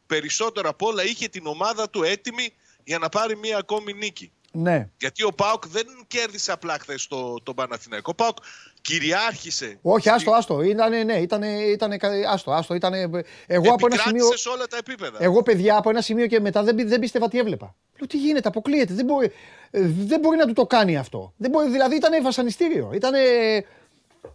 [0.06, 2.48] περισσότερο απ' όλα είχε την ομάδα του έτοιμη
[2.84, 4.32] για να πάρει μία ακόμη νίκη.
[4.52, 4.88] Ναι.
[4.98, 8.10] Γιατί ο Πάουκ δεν κέρδισε απλά χθες το, τον Παναθηναϊκό.
[8.12, 8.36] Ο Πάουκ
[8.80, 9.78] κυριάρχησε.
[9.82, 10.62] Όχι, άστο, άστο.
[10.62, 12.74] Ήτανε, ναι, ήτανε, ήτανε, κα- άστο, άστο.
[12.74, 13.22] Ήτανε, εγώ από
[13.56, 15.16] ένα Επικράτησε σημείο, σε όλα τα επίπεδα.
[15.22, 17.74] εγώ παιδιά από ένα σημείο και μετά δεν, πι- δεν πίστευα τι έβλεπα.
[17.98, 18.94] Λέω τι γίνεται, αποκλείεται.
[18.94, 19.32] Δεν μπορεί,
[19.70, 21.32] ε, δεν μπορεί να του το κάνει αυτό.
[21.36, 22.90] Δεν μπορεί, δηλαδή ήταν βασανιστήριο.
[22.94, 23.12] Ήταν.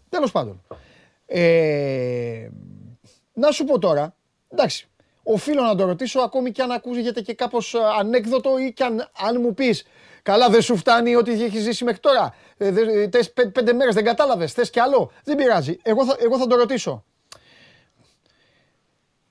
[0.10, 0.62] Τέλος πάντων.
[1.26, 2.50] Ε,
[3.34, 4.16] να σου πω τώρα,
[4.50, 4.88] εντάξει,
[5.24, 9.10] οφείλω να το ρωτήσω ακόμη και αν ακούγεται και κάπως ε, ανέκδοτο ή και αν,
[9.18, 9.86] αν μου πεις
[10.24, 12.36] Καλά, δεν σου φτάνει ό,τι έχει ζήσει μέχρι τώρα.
[12.58, 15.12] Ε, δε- τες πέ- πέντε μέρες δεν κατάλαβες, θες κι άλλο.
[15.24, 15.78] Δεν πειράζει.
[15.82, 17.04] Εγώ θα, εγώ θα το ρωτήσω.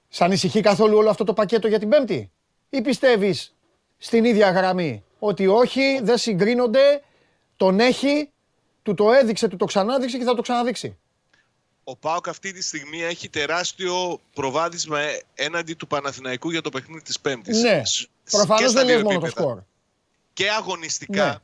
[0.09, 2.33] Σ' ανησυχεί καθόλου όλο αυτό το πακέτο για την Πέμπτη,
[2.71, 3.55] ή πιστεύεις
[3.99, 7.03] στην ίδια γραμμή ότι όχι, δεν συγκρίνονται,
[7.57, 8.33] τον έχει,
[8.83, 10.97] του το έδειξε, του το ξανάδειξε και θα το ξαναδείξει.
[11.85, 17.03] Ο Πάοκ αυτή τη στιγμή έχει τεράστιο προβάδισμα ε- έναντι του Παναθηναϊκού για το παιχνίδι
[17.03, 17.61] της Πέμπτης.
[17.63, 19.47] Ναι, Σ- προφανώς και στα δεν δύο λες μόνο το επίπεδα.
[19.49, 19.63] σκορ.
[20.33, 21.35] Και αγωνιστικά Ναι.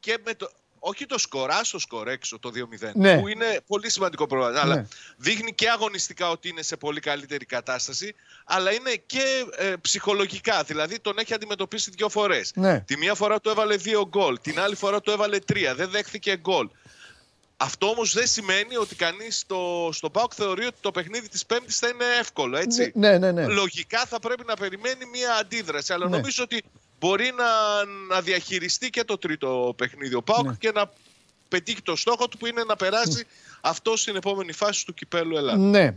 [0.00, 0.50] και με το...
[0.82, 3.18] Όχι το σκορ, άσο σκορ έξω το 2-0, Ναι.
[3.20, 4.64] που είναι πολύ σημαντικό προβάδισμα.
[4.66, 4.72] Ναι.
[4.72, 10.62] Αλλά δείχνει και αγωνιστικά ότι είναι σε πολύ καλύτερη κατάσταση, αλλά είναι και ε, ψυχολογικά.
[10.62, 12.52] Δηλαδή τον έχει αντιμετωπίσει δύο φορές.
[12.54, 12.80] Ναι.
[12.80, 15.74] Τη μία φορά του έβαλε δύο γκολ, την άλλη φορά του έβαλε τρία.
[15.74, 16.68] Δεν δέχθηκε γκολ.
[17.56, 21.78] Αυτό όμως δεν σημαίνει ότι κανείς στο, στο ΠΑΟΚ θεωρεί ότι το παιχνίδι της Πέμπτης
[21.78, 22.56] θα είναι εύκολο.
[22.56, 22.92] Έτσι.
[22.94, 23.46] Ναι, ναι, ναι.
[23.46, 25.92] Λογικά θα πρέπει να περιμένει μια αντίδραση.
[25.92, 26.16] Αλλά Ναι.
[26.16, 26.62] νομίζω ότι
[27.00, 27.44] μπορεί να,
[28.14, 30.54] να διαχειριστεί και το τρίτο παιχνίδι ο ΠΑΟΚ Ναι.
[30.58, 30.90] και να
[31.48, 33.24] πετύχει το στόχο του που είναι να περάσει
[33.60, 35.60] αυτό στην επόμενη φάση του κυπέλου Ελλάδας.
[35.60, 35.96] Ναι.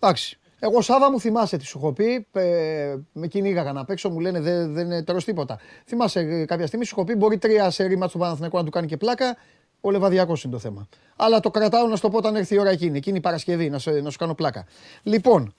[0.00, 0.38] Εντάξει.
[0.60, 2.26] Εγώ Σάβα μου θυμάσαι τι σου έχω πει.
[2.32, 5.58] Ε, με κυνήγαγα να παίξω, μου λένε δεν, δεν τρως τίποτα.
[5.86, 8.70] Θυμάσαι ε, κάποια στιγμή σου έχω πει μπορεί τρία σε ρήμα στο Παναθηναϊκό να του
[8.70, 9.36] κάνει και πλάκα.
[9.80, 10.88] Ο Λεβαδιακός είναι το θέμα.
[11.16, 13.70] Αλλά το κρατάω να σου το πω όταν έρθει η ώρα εκείνη, εκείνη η Παρασκευή,
[13.70, 14.66] να, σου- να σου κάνω πλάκα.
[15.02, 15.54] Λοιπόν,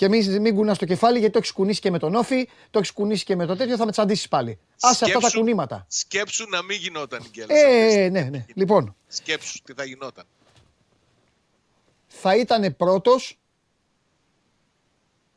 [0.00, 2.78] και μην, μην κουνάς το κεφάλι γιατί το έχεις κουνήσει και με τον Όφη, το
[2.78, 4.58] έχεις κουνήσει και με το τέτοιο, θα με τσαντήσεις πάλι.
[4.80, 5.84] Άσε αυτά τα Σκέψου- κουνήματα.
[5.88, 7.54] Σκέψου να μην γινόταν η Γκέλα.
[7.58, 8.44] Ε, ναι, ναι.
[8.54, 10.24] Λοιπόν, Σκέψου τι θα γινόταν.
[12.06, 13.38] θα ήταν πρώτος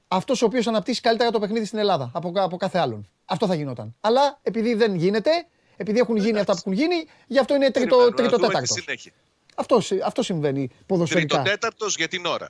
[0.08, 3.10] αυτός ο οποίος αναπτύσσει καλύτερα το παιχνίδι στην Ελλάδα από, από κάθε άλλον.
[3.26, 3.96] Αυτό θα γινόταν.
[4.02, 5.30] Αλλά επειδή δεν γίνεται,
[5.78, 8.48] επειδή έχουν γίνει αυτά που έχουν γίνει, γι' αυτό είναι τρίτο, Περιμένουμε να τρίτο δούμε
[8.48, 8.84] τη τέταρτος.
[8.84, 9.12] συνέχεια.
[9.56, 11.36] Αυτό, συ- αυτό συμβαίνει ποδοσφαιρικά.
[11.36, 12.50] Τρίτο τέταρτος για την ώρα.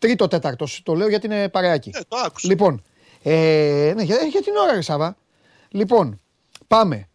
[0.00, 0.66] Τρίτο τέταρτο.
[0.82, 1.90] Το λέω γιατί είναι παρεάκι.
[1.94, 2.48] Ε, το άκουσα.
[2.48, 2.82] Λοιπόν,
[3.22, 5.16] ε, ναι, για, για την ώρα, ρε Σάβα.
[5.68, 6.20] Λοιπόν,
[6.66, 7.08] πάμε.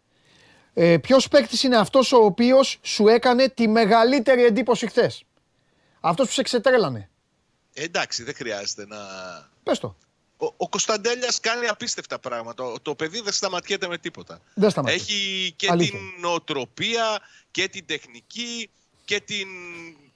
[0.74, 5.24] Ε, Ποιος παίκτης είναι αυτός ο οποίος σου έκανε τη μεγαλύτερη εντύπωση χθες;
[6.00, 7.10] Αυτός που σε ξετρέλανε.
[7.72, 8.96] Ε, εντάξει, δεν χρειάζεται να.
[9.62, 9.96] Πες το.
[10.36, 12.64] Ο, ο Κωνσταντέλιας κάνει απίστευτα πράγματα.
[12.64, 14.40] Το, το παιδί δεν σταματιέται με τίποτα.
[14.54, 15.02] Δεν σταματιέται.
[15.02, 15.98] Έχει και Αλήθεια.
[15.98, 18.70] την νοοτροπία και την τεχνική
[19.04, 19.46] και την,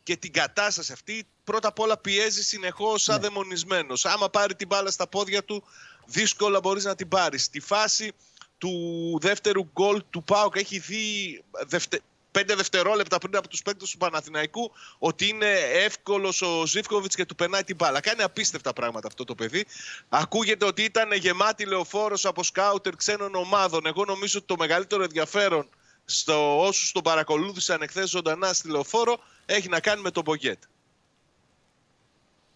[0.03, 1.27] και την κατάσταση αυτή.
[1.51, 3.21] Πρώτα απ' όλα πιέζει συνεχώς σαν Ναι.
[3.21, 3.95] δαιμονισμένο.
[4.03, 5.65] Άμα πάρει την μπάλα στα πόδια του,
[6.07, 7.45] δύσκολα μπορείς να την πάρεις.
[7.45, 8.13] Στη φάση
[8.59, 8.73] του
[9.21, 12.01] δεύτερου γκολ του Πάουκ έχει δει δευτε...
[12.31, 17.35] πέντε δευτερόλεπτα πριν από τους παίκτες του Παναθηναϊκού ότι είναι εύκολος ο Ζήφκοβιτς και του
[17.35, 18.01] περνάει την μπάλα.
[18.01, 19.65] Κάνει απίστευτα πράγματα αυτό το παιδί.
[20.09, 23.87] Ακούγεται ότι ήταν γεμάτη λεωφόρος από σκάουτερ ξένων ομάδων.
[23.87, 25.69] Εγώ νομίζω ότι το μεγαλύτερο ενδιαφέρον
[26.05, 30.63] στο όσους τον παρακολούθησαν εχθές ζωντανά στη λεωφόρο έχει να κάνει με τον Μπογκέτ.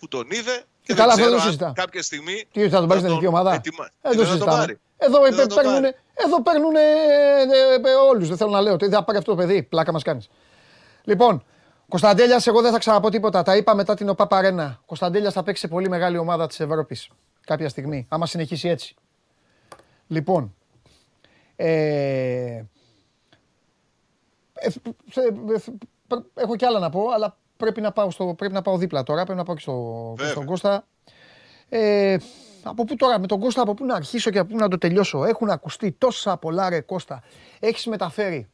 [0.05, 1.67] Που τον είδε και Ε, καλά, αυτό δεν δεν ξέρω συζητά.
[1.67, 3.55] αν κάποια στιγμή Τι θα τον πάρει στην εθνική ομάδα.
[3.55, 4.59] ετοιμα- Ε, δεν δεν θα τον συζητάμε.
[4.59, 4.79] πάρει.
[4.97, 5.95] Εδώ, Δεν θα τον παίρνουν, πάρει.
[6.15, 6.73] εδώ παίρνουν
[8.11, 8.27] όλου.
[8.27, 8.77] Δεν θέλω να λέω.
[8.77, 9.63] Τι θα πάρει αυτό το παιδί.
[9.63, 10.21] Πλάκα μα κάνει.
[11.05, 11.45] Λοιπόν,
[11.89, 13.43] Κωνσταντέλια, εγώ δεν θα ξαναπώ τίποτα.
[13.43, 14.81] Τα είπα μετά την ΟΠΑ Παρένα.
[14.87, 16.97] Κωνσταντέλια θα παίξει σε πολύ μεγάλη ομάδα τη Ευρώπη
[17.47, 18.07] κάποια στιγμή.
[18.11, 18.95] Άμα συνεχίσει έτσι.
[20.07, 20.55] Λοιπόν.
[21.57, 21.67] Ε,
[24.53, 24.71] ε,
[25.11, 25.59] σε- ε,
[26.07, 29.03] πρέ- έχω κι άλλα να πω, αλλά πρέπει να πάω, στο, πρέπει να πάω δίπλα
[29.03, 29.23] τώρα.
[29.25, 29.73] Πρέπει να πάω και, στο,
[30.17, 30.33] και Βέβαια.
[30.33, 30.87] στον Κώστα.
[31.69, 32.17] Ε,
[32.63, 34.79] από πού τώρα, με τον Κώστα, από πού να αρχίσω και από πού να το
[34.79, 35.25] τελειώσω.
[35.25, 37.23] Έχουν ακουστεί τόσα πολλά, ρε Κώστα.
[37.61, 38.49] Έχεις μεταφέρει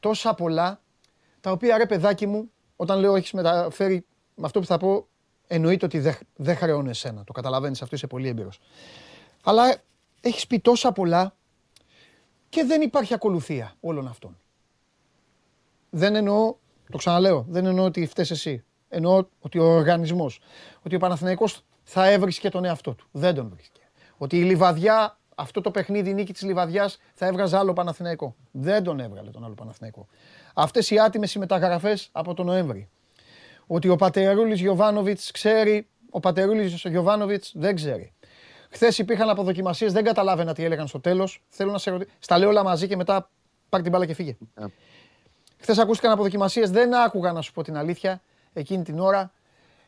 [0.00, 0.80] τόσα πολλά,
[1.40, 5.06] τα οποία ρε παιδάκι μου, όταν λέω έχεις μεταφέρει με αυτό που θα πω,
[5.46, 7.24] εννοείται ότι δεν δεν χρεώνει εσένα.
[7.24, 8.60] Το καταλαβαίνεις, αυτό είσαι πολύ έμπειρος.
[9.42, 9.76] Αλλά
[10.20, 11.34] έχεις πει τόσα πολλά
[12.48, 14.38] και δεν υπάρχει ακολουθία όλων αυτών.
[15.90, 16.54] Δεν εννοώ,
[16.90, 18.64] το ξαναλέω, δεν εννοώ ότι φταίς εσύ.
[18.88, 20.40] Εννοώ ότι ο οργανισμός,
[20.82, 23.08] ότι ο Παναθηναϊκός θα έβρισκε τον εαυτό του.
[23.10, 23.80] Δεν τον βρίσκε.
[24.16, 28.36] Ότι η Λιβαδιά, αυτό το παιχνίδι, η νίκη της Λιβαδιάς, θα έβγαζε άλλο Παναθηναϊκό.
[28.50, 30.06] Δεν τον έβγαλε τον άλλο Παναθηναϊκό.
[30.54, 32.88] Αυτές οι άτιμες συμμεταγραφές από τον Νοέμβρη.
[33.66, 38.12] Ότι ο Πατερούλης Γιωβάνοβιτς ξέρει, ο Πατερούλης Γιωβάνοβιτς δεν ξέρει.
[38.70, 41.42] Χθες υπήρχαν αποδοκιμασίες, δεν καταλάβαινα τι έλεγαν στο τέλος.
[41.48, 42.10] Θέλω να σε ρωτήσω.
[42.18, 43.30] Στα λέω όλα μαζί και μετά
[43.68, 44.36] πάρ την μπάλα και φύγε.
[45.60, 48.22] Χθες ακούστηκαν αποδοκιμασίες, δεν άκουγα να σου πω την αλήθεια
[48.52, 49.32] εκείνη την ώρα.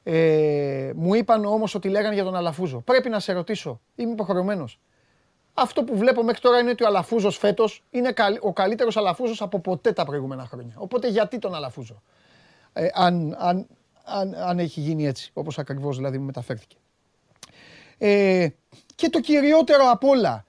[0.03, 2.81] Ε, μου είπαν όμως ότι λέγανε για τον Αλαφούζο.
[2.81, 4.81] Πρέπει να σε ρωτήσω, είμαι υποχρεωμένος.
[5.55, 9.43] Αυτό που βλέπω μέχρι τώρα είναι ότι ο Αλαφούζος φέτος είναι καλ- ο καλύτερος Αλαφούζος
[9.43, 10.75] από ποτέ τα προηγούμενα χρόνια.
[10.77, 12.03] Οπότε γιατί τον Αλαφούζο,
[12.73, 13.67] ε, αν, αν,
[14.05, 16.77] αν, αν έχει γίνει έτσι, όπως ακριβώς δηλαδή μου μεταφέρθηκε.
[17.99, 18.49] Ε,
[18.95, 20.45] και το κυριότερο απ' όλα,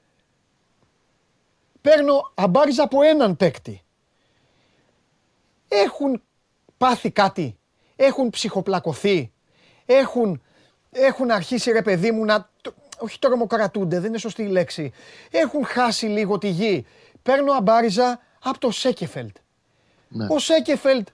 [1.82, 3.84] παίρνω αμπάριζα από έναν παίκτη.
[5.74, 6.22] Έχουν
[6.78, 7.58] πάθει κάτι,
[7.96, 9.32] έχουν ψυχοπλακωθεί,
[9.86, 10.42] έχουν,
[10.92, 14.92] έχουν αρχίσει ρε παιδί μου να, το- όχι τρομοκρατούνται, δεν είναι σωστή η λέξη,
[15.32, 16.86] έχουν χάσει λίγο τη γη.
[17.24, 19.36] Παίρνω αμπάριζα από το Σέκεφελτ.
[20.08, 20.28] Ναι.
[20.30, 21.08] Ο Σέκεφελτ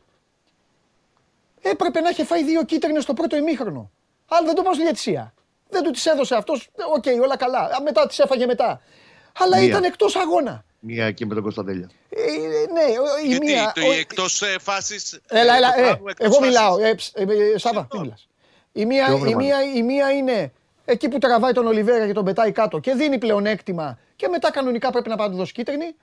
[1.62, 3.92] έπρεπε να είχε φάει δύο κίτρινες στο πρώτο ημίχρονο.
[4.28, 5.34] Αλλά δεν το πάω στη διαιτησία.
[5.70, 7.60] Δεν του τις έδωσε αυτός, οκ, όλα καλά.
[7.60, 8.82] Α, Μετά τις έφαγε μετά.
[9.38, 9.66] Αλλά Μία.
[9.68, 10.66] ήταν εκτός αγώνα.
[10.80, 11.90] Μία εκεί με τον Κωνσταντέλια.
[12.10, 12.22] Ε,
[12.74, 13.72] ναι, ο- η Γιατί μία...
[13.76, 15.20] το ο- εκτός ε, φάσης...
[15.28, 16.48] Έλα, ε, έλα, το ε, πράγμα εκτός εγώ φάσης.
[16.48, 16.80] μιλάω.
[16.80, 18.28] Ε, ψ, ε, ε, Σάβα, τι μιλάς.
[18.72, 20.52] Η μία, Ποια, βρε μάνι; μία, η μία είναι
[20.86, 24.90] εκεί που τραβάει τον Ολιβέιρα και τον πετάει κάτω και δίνει πλεονέκτημα και μετά κανονικά
[24.92, 25.96] πρέπει να πάει να του δώσει κίτρινη.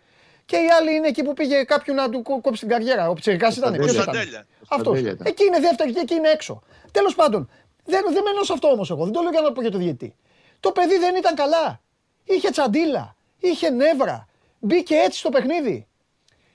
[0.46, 3.08] Και η άλλη είναι εκεί που πήγε κάποιον να του κο- κόψει την καριέρα.
[3.08, 4.04] Ο Τσέρικας ήταν, ποιος ήταν.
[4.04, 4.46] Κωνσταντέλια.
[4.60, 4.76] Αυτός.
[4.76, 5.26] Κωνσταντέλια ήταν.
[5.26, 6.62] Εκεί είναι δεύτερη και εκεί είναι έξω.
[6.92, 7.50] Τέλος πάντων,
[7.84, 9.04] δεν, δεν μένω σε αυτό όμως εγώ.
[9.04, 10.14] Δεν το λέω για να πω για το διαιτητή.
[10.60, 11.80] Το παιδί δεν ήταν καλά.
[12.24, 13.16] Είχε τσαντίλα.
[13.38, 14.28] Είχε νεύρα.
[14.64, 15.86] Μπήκε έτσι στο παιχνίδι.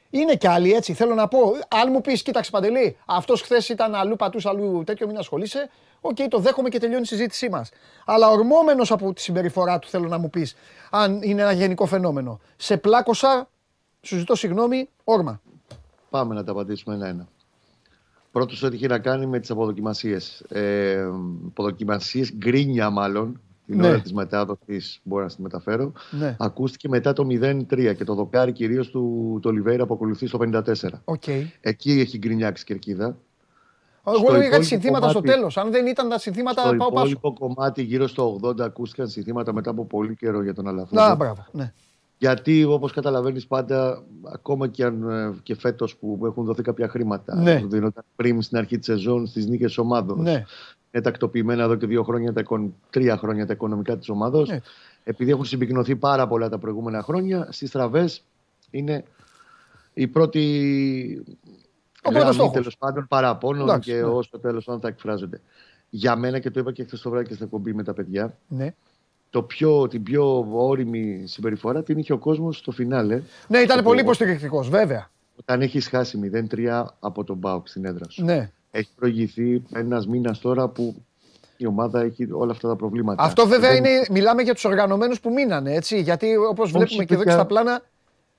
[0.10, 0.94] Είναι κι άλλοι έτσι.
[0.94, 5.08] Θέλω να πω, αν μου πεις, κοίταξε Παντελή, αυτός χθες ήταν αλλού πατούσε, αλλού τέτοιο,
[5.08, 5.70] μην ασχολείσαι.
[6.02, 7.70] Οκ, το δέχομαι και τελειώνει η συζήτησή μας.
[8.06, 10.56] Αλλά ορμώμενος από τη συμπεριφορά του, θέλω να μου πεις,
[10.90, 12.40] αν είναι ένα γενικό φαινόμενο.
[12.58, 13.50] Σε πλάκωσα,
[14.02, 15.42] σου ζητώ συγγνώμη, όρμα.
[16.10, 17.28] Πάμε να τα απαντήσουμε ένα-ένα.
[18.32, 20.40] Πρώτος, ό,τι είχε να κάνει με τις αποδοκιμασίες.
[20.50, 21.10] Ε,
[21.48, 23.88] αποδοκιμασίες, γκρίνια μάλλον, την Ναι.
[23.88, 25.92] ώρα της μετάδοσης, μπορώ να τη μεταφέρω.
[26.12, 26.36] Ναι.
[26.40, 31.02] Ακούστηκε μετά το 0-3 και το δοκάρι κυρίως του Ολιβέιρα που ακολουθεί στο 54.
[31.04, 31.24] Οκ.
[31.62, 33.18] Εκεί έχει γκρινιάξει η κερκίδα.
[34.08, 35.58] Εγώ Στο έλεγα κάτι υπόλοιπο συνθήματα στο κομμάτι- τέλος.
[35.58, 37.08] Αν δεν ήταν τα συνθήματα, Στο πάω πάσο.
[37.10, 41.02] υπόλοιπο κομμάτι, γύρω στο 80, ακούστηκαν συνθήματα μετά από πολύ καιρό για τον Αλαφούζο.
[41.02, 41.46] Να, μπράβο.
[41.52, 41.74] Ναι.
[42.18, 47.36] Γιατί όπως καταλαβαίνεις πάντα, ακόμα και, αν, ε, και φέτος που έχουν δοθεί κάποια χρήματα,
[47.36, 47.60] Ναι.
[47.60, 50.22] που δίνονταν πριν στην αρχή της σεζόν στις νίκες ομάδων.
[50.22, 50.44] Ναι.
[50.92, 54.42] Είναι τακτοποιημένα εδώ και δύο χρόνια, τα, οικον- τρία χρόνια τα οικονομικά της ομάδα.
[54.48, 54.60] Ναι.
[55.04, 58.24] Επειδή έχουν συμπυκνωθεί πάρα πολλά τα προηγούμενα χρόνια, στις τραβές
[58.72, 59.04] είναι
[59.94, 62.54] η πρώτη Ο πρώτος γραμμή στόχος.
[62.54, 64.04] τέλος πάντων παραπώνων Εντάξει, και ναι.
[64.04, 65.42] όσο τέλος πάντων θα εκφράζονται.
[65.90, 68.38] Για μένα και το είπα και χθες το βράδυ και στην εκπομπή με τα παιδιά,
[68.48, 68.74] Ναι.
[69.30, 73.22] το πιο, την πιο όρημη συμπεριφορά την είχε ο κόσμος στο φινάλε.
[73.48, 75.10] ναι, ήταν Το- πολύ υποστηρικτικός, βέβαια.
[75.40, 78.24] Όταν έχεις χάσει 0-3 από τον Μπάουκ στην έδρα σου.
[78.26, 78.52] Ναι.
[78.72, 81.04] Έχει προηγηθεί ένας μήνας τώρα που
[81.58, 83.24] η ομάδα έχει όλα αυτά τα προβλήματα.
[83.24, 84.06] Αυτό βέβαια Δεν- είναι.
[84.12, 86.02] Μιλάμε για τους οργανωμένους που μείνανε, έτσι.
[86.02, 87.34] Γιατί όπως βλέπουμε και εδώ και παιδιά.
[87.40, 87.82] στα πλάνα.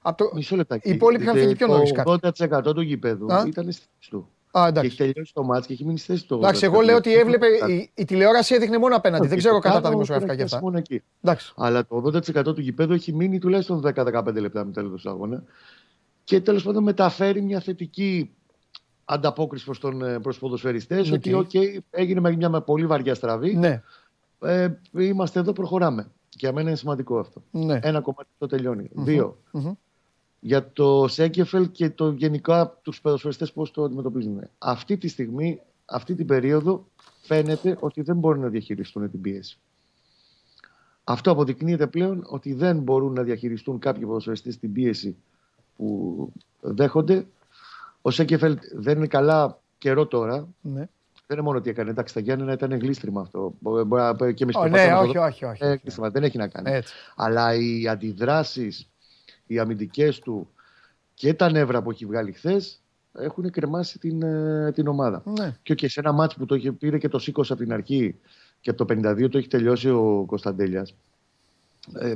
[0.03, 0.31] Από το...
[0.35, 0.89] Μισό λεπτάκι.
[0.89, 2.15] Οι υπόλοιποι είχαν Ε, φύγει πιο το νωρίς κάποιοι.
[2.69, 4.29] 80% του γηπέδου Α; ήταν στη θέση του.
[4.51, 4.89] Α, Και εντάξει.
[4.89, 6.35] έχει τελειώσει το ματς και έχει μείνει στη θέση του.
[6.35, 7.47] Εντάξει, εγώ λέω ότι έβλεπε.
[7.69, 9.27] Η, η τηλεόραση έδειχνε μόνο απέναντι.
[9.27, 10.61] Δεν ξέρω κατά τα δημοσιογραφικά και αυτά.
[10.61, 11.03] Μόνο εκεί.
[11.23, 11.53] Εντάξει.
[11.57, 15.43] Αλλά το 80% του γηπέδου έχει μείνει τουλάχιστον 10-15 λεπτά με τέλος του αγώνα.
[16.25, 18.31] Και τέλος πάντων μεταφέρει μια θετική
[19.13, 21.23] ανταπόκριση προς τον ε, προς τους ποδοσφαιριστές Οκ.
[21.35, 23.57] ότι okay, έγινε με μια πολύ βαριά στραβή.
[23.57, 23.83] Ναι,
[24.41, 26.11] Ε, είμαστε εδώ, προχωράμε.
[26.29, 27.43] Και για μένα είναι σημαντικό αυτό.
[27.51, 27.79] ναι.
[27.83, 28.91] Ένα κομμάτι το τελειώνει.
[28.93, 29.37] Δύο.
[29.53, 29.73] Μμμ.
[30.41, 34.41] Για το Σέγκεφελ και το γενικά τους ποδοσφαιριστές πώς το αντιμετωπίζουν.
[34.59, 36.87] Αυτή τη στιγμή, αυτή την περίοδο,
[37.23, 39.59] φαίνεται ότι δεν μπορούν να διαχειριστούν την πίεση.
[41.05, 45.17] Αυτό αποδεικνύεται πλέον ότι δεν μπορούν να διαχειριστούν κάποιοι ποδοσφαιριστές την πίεση
[45.77, 47.27] που δέχονται.
[48.03, 50.49] Ο Σέγκεφελ δεν είναι καλά καιρό τώρα.
[50.61, 50.89] ναι.
[51.27, 51.91] Δεν είναι μόνο ότι έκανε.
[51.91, 53.55] Εντάξει, τα Γιάννενα ήταν γλίστριμα αυτό.
[53.59, 55.65] Μπορεί μπορεί να πει και εμεί Ω, ναι, όχι, όχι, όχι.
[55.65, 56.71] ε, κλείστημα, δεν έχει να κάνει.
[56.71, 56.95] Έτσι.
[57.17, 58.89] Αλλά οι αντιδράσεις,
[59.47, 60.49] οι αμυντικές του
[61.15, 62.81] και τα νεύρα που έχει βγάλει χθες
[63.13, 65.23] έχουν κρεμάσει την, ε, την ομάδα.
[65.39, 65.57] Ναι.
[65.63, 68.17] Και, και σε ένα μάτς που το είχε, πήρε και το σήκωσε από την αρχή
[68.61, 70.95] και από το 52 το έχει τελειώσει ο Κωνσταντέλιας.
[71.95, 72.15] Ε,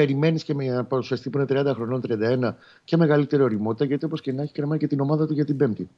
[0.00, 2.54] Περιμένεις και με ένα παρουσιαστή που είναι 30 χρονών, 31
[2.84, 5.56] και μεγαλύτερη οριμότητα, γιατί όπως και να έχει κρεμάει και την ομάδα του για την
[5.56, 5.88] Πέμπτη.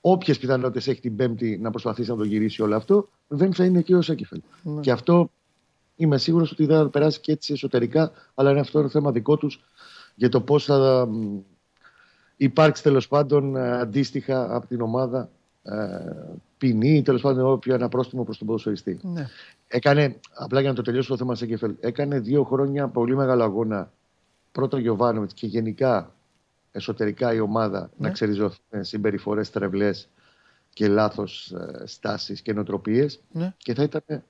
[0.00, 3.82] Όποιες πιθανότητες έχει την Πέμπτη να προσπαθήσει να το γυρίσει όλο αυτό, δεν θα είναι
[3.82, 4.40] και ο Σέκεφελ.
[4.62, 4.80] Ναι.
[4.80, 5.30] Και αυτό
[5.96, 9.36] είμαι σίγουρος ότι δεν θα περάσει και έτσι εσωτερικά, αλλά είναι αυτό το θέμα δικό
[9.36, 9.64] τους
[10.14, 11.38] για το πώς θα μ,
[12.36, 15.28] υπάρξει τέλος πάντων ε, αντίστοιχα από την ομάδα ε,
[16.58, 18.98] ποινή ή τέλος πάντων όποιο ένα πρόστιμο προς τον ποδοσφαιριστή.
[19.02, 19.28] ναι.
[19.68, 23.92] Έκανε, απλά για να το τελειώσω το θέμα Σέκεφελ, έκανε δύο χρόνια πολύ μεγάλο αγώνα
[24.52, 26.14] πρώτο Γιωβάνοβιτς και γενικά
[26.72, 30.08] εσωτερικά η ομάδα να ξεριζωθούν συμπεριφορές τρευλές
[30.72, 33.20] και λάθος ε, στάσεις και νοοτροπίες.
[33.32, 33.54] Ναι.
[33.56, 34.22] Και θα ήταν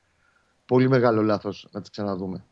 [0.67, 2.45] πολύ μεγάλο λάθος να τις ξαναδούμε.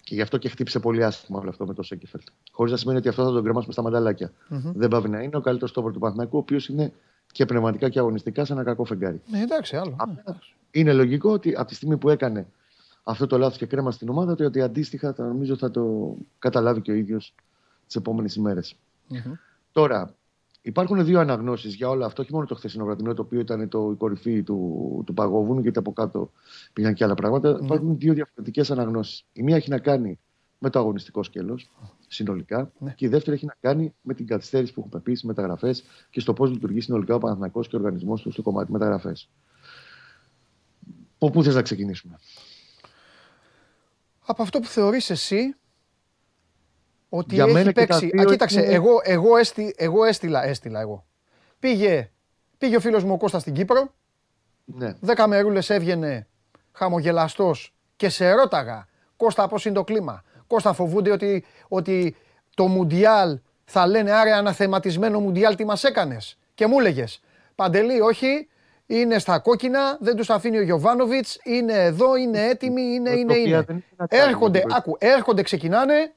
[0.00, 2.20] Και γι' αυτό και χτύπησε πολύ άσχημα όλο αυτό με το Σέκεφελ.
[2.52, 4.32] Χωρίς να σημαίνει ότι αυτό θα τον κρεμάσουμε στα μανταλάκια.
[4.48, 4.72] Μμμ.
[4.74, 6.92] Δεν πάβει να είναι ο καλύτερος στόπερ του Παναθηναϊκού, ο οποίος είναι
[7.32, 9.20] και πνευματικά και αγωνιστικά σε ένα κακό φεγγάρι.
[9.30, 9.96] Ναι, εντάξει, άλλο.
[10.06, 10.34] Ναι.
[10.70, 12.46] Είναι λογικό ότι από τη στιγμή που έκανε
[13.02, 16.80] αυτό το λάθος και κρέμα στην ομάδα του, ότι αντίστοιχα θα, νομίζω θα το καταλάβει
[16.80, 17.34] και ο ίδιος
[17.86, 18.76] τις επόμενες ημέρες.
[19.08, 19.32] Μμμ.
[19.72, 20.14] Τώρα,
[20.62, 23.90] υπάρχουν δύο αναγνώσεις για όλο αυτό, όχι μόνο το χθεσινό βραδινό, το οποίο ήταν το,
[23.92, 26.30] η κορυφή του, του παγόβουνου, γιατί από κάτω
[26.72, 27.58] πήγαν και άλλα πράγματα.
[27.62, 29.24] Υπάρχουν δύο διαφορετικές αναγνώσεις.
[29.32, 30.18] Η μία έχει να κάνει
[30.62, 31.70] με το αγωνιστικό σκέλος
[32.08, 32.92] συνολικά, Ναι.
[32.96, 36.20] και η δεύτερη έχει να κάνει με την καθυστέρηση που έχουμε πει στι μεταγραφές και
[36.20, 39.30] στο πώς λειτουργεί συνολικά ο Παναθηναϊκός και ο οργανισμός του στο κομμάτι μεταγραφές.
[41.18, 42.18] Από πού θες να ξεκινήσουμε;
[44.26, 45.54] Από αυτό που θεωρείς εσύ
[47.08, 48.10] ότι Για έχει μένα και τα παίξει.
[48.10, 51.06] δύο Α, κοίταξε, είναι- εγώ, εγώ, έστι, εγώ έστειλα, έστειλα εγώ.
[51.58, 52.10] Πήγε,
[52.58, 53.94] πήγε ο φίλος μου ο Κώστας στην Κύπρο,
[54.64, 54.94] Ναι.
[55.00, 56.28] δέκα μερούλες έβγαινε
[56.72, 62.16] χαμογελαστός και σε ρώταγα, Κώστα πώς είναι το κλίμα; Κώστα φοβούνται ότι, ότι
[62.54, 66.38] το Μουντιάλ θα λένε άρα αναθεματισμένο Μουντιάλ τι μας έκανες.
[66.54, 67.04] Και μου έλεγε,
[67.54, 68.48] Παντελή όχι,
[68.86, 73.36] είναι στα κόκκινα, δεν τους αφήνει ο Γιωβάνοβιτς, είναι εδώ, είναι έτοιμοι, είναι, είναι, οποία
[73.36, 73.62] είναι.
[73.62, 76.12] δεν έχει να κάνει με Έρχονται, την άκου, έρχονται, ξεκινάνε.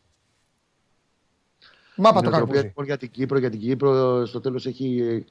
[1.95, 2.63] Μάπα το Η νοοτροπία, καρπούζι.
[2.65, 5.25] λοιπόν, για την Κύπρο, για την Κύπρο στο τέλος έχει.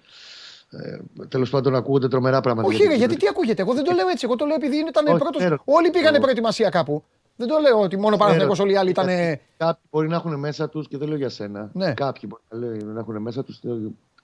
[0.70, 2.68] Ε, τέλος πάντων, ακούγονται τρομερά πράγματα.
[2.68, 3.28] Όχι, για ρε, την γιατί Κύπρο.
[3.32, 3.62] τι ακούγεται.
[3.62, 4.24] Εγώ δεν το λέω έτσι.
[4.24, 5.38] Εγώ το λέω επειδή ήταν Όχι, πρώτο.
[5.38, 5.62] ξέρω.
[5.64, 7.04] Όλοι πήγανε Εγώ- προετοιμασία κάπου.
[7.46, 9.08] Δεν το λέω ότι μόνο Παναθηναϊκός όλοι οι άλλοι ήταν.
[9.08, 11.70] Γιατί Κάποιοι μπορεί να έχουν μέσα τους, και δεν λέω για σένα.
[11.72, 11.92] Ναι.
[11.94, 13.60] Κάποιοι μπορεί να, λέει, να έχουν μέσα τους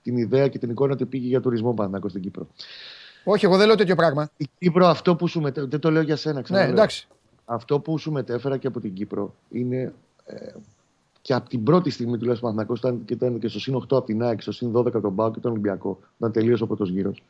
[0.03, 2.47] την ιδέα και την εικόνα ότι πήγε για τουρισμό Παναθηναϊκός στην Κύπρο.
[3.25, 4.31] Όχι, εγώ δεν λέω τέτοιο πράγμα.
[4.37, 5.67] Η Κύπρο, αυτό που σου μετέφερα.
[5.71, 6.71] Δεν το λέω για σένα, Ναι, ξαναλέω.
[6.73, 7.09] εντάξει.
[7.45, 9.93] Αυτό που σου μετέφερα και από την Κύπρο είναι
[10.27, 10.37] ε,
[11.23, 13.81] και από την πρώτη στιγμή τουλάχιστον ο Παναθηναϊκός ήταν, και ήταν και στο συν 8
[13.91, 15.99] από την ΑΕΚ, στο συν 12 από τον Πάο και τον Ολυμπιακό.
[16.19, 17.23] Όταν τελείωσε ο πρώτος γύρος.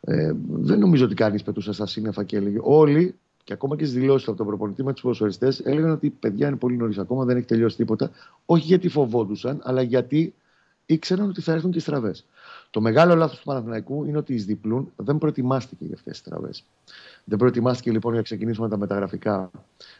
[0.00, 2.58] Ε, δεν νομίζω ότι κανείς πετούσε στα σύννεφα και έλεγε.
[2.60, 3.14] Όλοι,
[3.44, 6.56] και ακόμα και στις δηλώσεις από τον προπονητή με τους ποδοσφαιριστές, έλεγαν ότι παιδιά είναι
[6.56, 8.10] πολύ νωρίς ακόμα, δεν έχει τελειώσει τίποτα.
[8.46, 10.34] Όχι γιατί φοβόντουσαν, αλλά γιατί
[10.86, 12.24] ήξεραν ότι θα έρθουν και στραβές.
[12.70, 16.64] Το μεγάλο λάθος του Παναθηναϊκού είναι ότι εις διπλούν δεν προετοιμάστηκε για αυτές τις στραβές.
[17.24, 19.50] Δεν προετοιμάστηκε λοιπόν για να ξεκινήσουμε τα μεταγραφικά,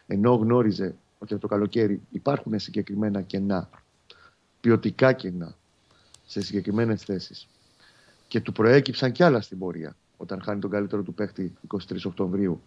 [0.06, 3.68] ενώ γνώριζε ότι το καλοκαίρι υπάρχουν συγκεκριμένα κενά,
[4.60, 5.54] ποιοτικά κενά,
[6.26, 7.48] σε συγκεκριμένες θέσεις.
[8.28, 9.96] Και του προέκυψαν κι άλλα στην πορεία.
[10.16, 12.60] Όταν χάνει τον καλύτερο του παίχτη 23 Οκτωβρίου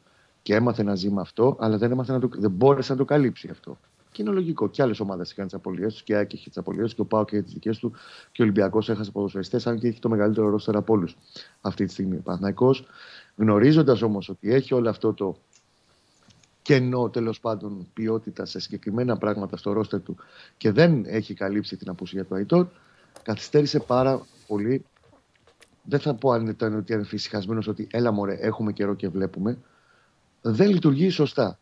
[0.43, 3.05] και έμαθε να ζει με αυτό, αλλά δεν, έμαθε να το, δεν μπόρεσε να το
[3.05, 3.77] καλύψει αυτό.
[4.11, 4.69] Και είναι λογικό.
[4.69, 7.01] Και άλλες ομάδες είχαν τις απολύες τους, και η Άκη είχε τις απολύες τους, και
[7.01, 7.91] ο Πάο και τις δικές του,
[8.31, 11.17] και ο Ολυμπιακός έχασε ποδοσφαιριστές, αν και έχει το μεγαλύτερο ρόστερα από όλους
[11.61, 12.15] αυτή τη στιγμή.
[12.15, 12.75] Παναθυναϊκό,
[13.35, 15.37] γνωρίζοντας όμως ότι έχει όλο αυτό το
[16.61, 20.17] κενό τέλος πάντων ποιότητα σε συγκεκριμένα πράγματα στο ρόστερ του
[20.57, 22.67] και δεν έχει καλύψει την απουσία του Αϊτόρ,
[23.23, 24.85] καθυστέρησε πάρα πολύ.
[25.83, 29.57] Δεν θα πω αν ήταν ότι είναι φυσικασμένος ότι έλα μωρέ, έχουμε καιρό και βλέπουμε.
[30.45, 31.59] Δεν λειτουργεί σωστά.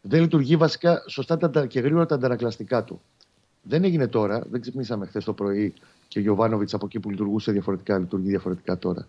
[0.00, 3.00] Δεν λειτουργεί βασικά σωστά τα- και γρήγορα τα αντανακλαστικά του.
[3.62, 5.72] Δεν έγινε τώρα, δεν ξυπνήσαμε χθες το πρωί
[6.08, 9.06] και ο Γιωβάνοβιτς από εκεί που λειτουργούσε διαφορετικά, λειτουργεί διαφορετικά τώρα.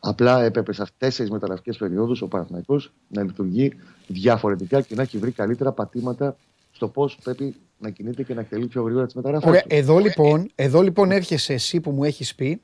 [0.00, 3.72] Απλά έπρεπε σε αυτές τις μεταγραφικέ περιόδους ο Παναθηναϊκός να λειτουργεί
[4.06, 6.36] διαφορετικά και να έχει βρει καλύτερα πατήματα
[6.72, 9.48] στο πώς πρέπει να κινείται και να εκτελεί πιο γρήγορα τις μεταγραφές.
[9.48, 12.60] Ωραία, εδώ λοιπόν, εδώ λοιπόν έρχεσαι εσύ που μου έχεις πει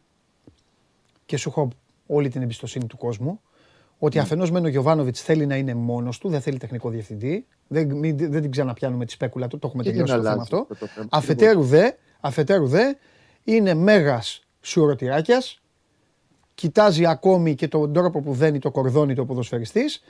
[1.27, 1.69] και σου έχω
[2.07, 3.41] όλη την εμπιστοσύνη του κόσμου
[4.03, 4.23] ότι Ναι.
[4.23, 7.47] αφενός μεν ο Γιωβάνοβιτς θέλει να είναι μόνος του, δεν θέλει τεχνικό διευθυντή.
[7.69, 10.35] Δεν, μην- δεν την ξαναπιάνουμε τη σπέκουλα του, το έχουμε Και τελειώσει δεν το θέμα
[10.35, 10.67] αλλάζει αυτό.
[10.73, 11.07] αυτό το θέμα.
[11.11, 11.91] Αφετέρου δε,
[12.21, 12.93] αφετέρου δε,
[13.45, 15.61] είναι μέγας σουρωτηράκιας,
[16.55, 20.03] κοιτάζει ακόμη και τον τρόπο που δένει το κορδόνι του ο ποδοσφαιριστής,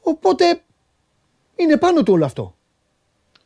[0.00, 0.60] οπότε
[1.56, 2.54] είναι πάνω του όλο αυτό.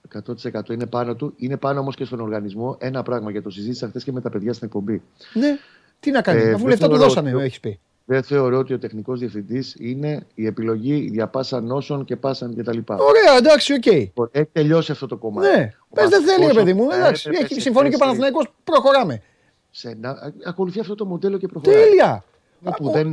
[0.09, 1.35] 100% είναι πάνω του.
[1.37, 2.77] Είναι πάνω όμως και στον οργανισμό.
[2.81, 5.03] Ένα πράγμα για το συζήτησα χθες και με τα παιδιά στην εκπομπή.
[5.35, 5.59] Ναι,
[6.01, 7.81] τι να κάνει, Ε, αφού δεν λεφτά του θεωρώ δώσανε, ότι- έχεις πει.
[8.11, 12.79] Δεν θεωρώ ότι ο τεχνικός διευθυντής είναι η επιλογή για πάσα νόσον και πάσαν κτλ.
[12.87, 13.87] Ωραία, εντάξει, οκ.
[13.87, 15.49] Λοιπόν, Έχει τελειώσει αυτό το κομμάτι.
[15.57, 17.89] Ναι, Ο πες δεν θέλει ρε Παναθηναϊκός παιδί μου, θα εντάξει, έπρεπε έχει σε συμφωνεί
[17.89, 19.23] και ο τέσσερις- Παναθηναϊκός, προχωράμε.
[19.71, 21.83] σε να α- ακολουθεί αυτό το μοντέλο και προχωράει.
[21.83, 22.25] Τέλεια.
[22.65, 23.07] Αυτό που Α, ο- δεν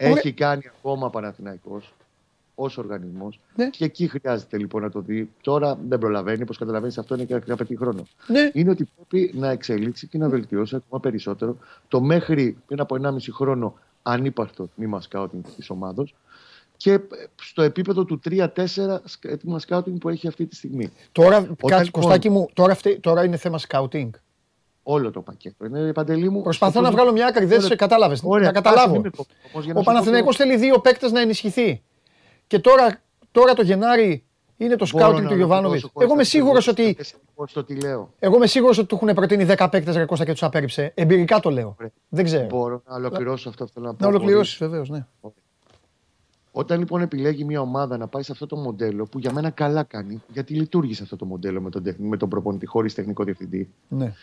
[0.00, 0.12] ωραία.
[0.16, 1.94] έχει κάνει ακόμα ο Παναθηναϊκός
[2.54, 3.68] ως οργανισμός Ναι.
[3.70, 5.30] και εκεί χρειάζεται λοιπόν να το δει.
[5.40, 8.02] Τώρα δεν προλαβαίνει, όπως καταλαβαίνεις αυτό είναι και απαιτεί χρόνο.
[8.26, 8.50] Ναι.
[8.52, 11.56] Είναι ότι πρέπει να εξελίξει και να βελτιώσει ακόμα περισσότερο
[11.88, 16.14] το μέχρι πριν από 1,5 χρόνο ανύπαρκτο τμήμα σκάουτινγκ της ομάδος
[16.76, 16.98] και ε,
[17.42, 18.46] στο επίπεδο του 3-4
[19.04, 20.92] σκα- τμήμα σκάουτινγκ που έχει αυτή τη στιγμή.
[21.12, 24.12] Τώρα, Όταν, κάτσε, λοιπόν, Κωστάκι μου, τώρα, αυτή- τώρα είναι θέμα σκάουτινγκ.
[24.82, 25.64] Όλο το πακέτο.
[25.64, 26.42] Είναι παντελή μου.
[26.42, 27.68] Προσπαθώ στο να πώς- βγάλω μια άκρη, δεν Ωραία.
[27.68, 28.20] σε κατάλαβες.
[28.24, 28.92] Ωραία, Να άσε, καταλάβω.
[28.92, 31.20] μην με κόβεις όμως, για να Ο σου πω Παναθηναϊκός το- θέλει δύο παίκτες να
[31.20, 31.82] ενισχυθεί.
[32.46, 33.00] Και τώρα,
[33.30, 34.24] τώρα το Γενάρη
[34.64, 35.82] είναι το Μπορώ σκάουτινγκ να του Γιωβάνοβιτς.
[35.82, 38.10] ολοκληρώσω Εγώ είμαι χωρίς να σίγουρος τελειώσεις ότι, το τέσσερα, στο τι λέω.
[38.18, 40.92] εγώ είμαι σίγουρος ότι του έχουν προτείνει 10 παίκτες ρε Κώστα και τους απέρριψε.
[40.94, 41.74] Εμπειρικά το λέω.
[41.78, 41.90] Ωραία.
[42.08, 42.46] Δεν ξέρω.
[42.46, 43.98] Μπορώ να ολοκληρώσω αυτό που θέλω να πω.
[44.04, 45.06] Να ολοκληρώσεις χωρίς- βεβαίως, ναι.
[46.52, 49.82] Όταν λοιπόν επιλέγει μια ομάδα να πάει σε αυτό το μοντέλο, που για μένα καλά
[49.82, 53.68] κάνει, γιατί λειτουργήσε αυτό το μοντέλο με τον, τεχ- με τον προπονητή χωρίς τεχνικό διευθυντή,
[53.88, 54.14] ναι.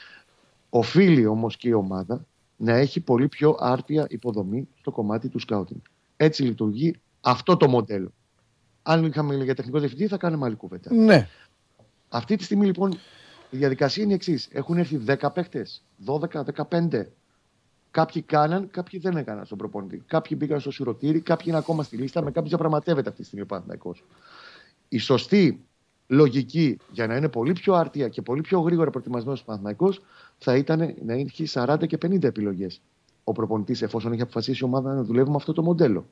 [0.70, 2.26] οφείλει όμως και η ομάδα
[2.58, 5.80] να έχει πολύ πιο άρτια υποδομή στο κομμάτι του σκάουτινγκ.
[6.18, 8.12] Έτσι λειτουργεί αυτό το μοντέλο.
[8.90, 10.94] Αν είχαμε για τεχνικό διευθυντή, θα κάνουμε άλλη κουβέντα.
[10.94, 11.28] Ναι.
[12.10, 12.92] Αυτή τη στιγμή λοιπόν
[13.50, 14.48] η διαδικασία είναι η εξής.
[14.52, 15.68] Έχουν έρθει 10 παίχτε,
[16.06, 17.06] 12, 15.
[17.92, 20.04] Κάποιοι κάναν, κάποιοι δεν έκαναν στον προπονητή.
[20.08, 23.44] Κάποιοι μπήκαν στο σιρωτήρι, κάποιοι είναι ακόμα στη λίστα, με κάποιους διαπραγματεύεται αυτή τη στιγμή
[23.44, 24.06] ο Παναθηναϊκός.
[24.90, 25.66] Η σωστή
[26.08, 30.02] λογική για να είναι πολύ πιο άρτια και πολύ πιο γρήγορα προετοιμασμένος ο Παναθηναϊκός
[30.38, 32.82] θα ήταν να έχει 40 και 50 επιλογές.
[33.24, 36.06] Ο προπονητής, εφόσον έχει αποφασίσει η ομάδα να δουλεύει με αυτό το μοντέλο.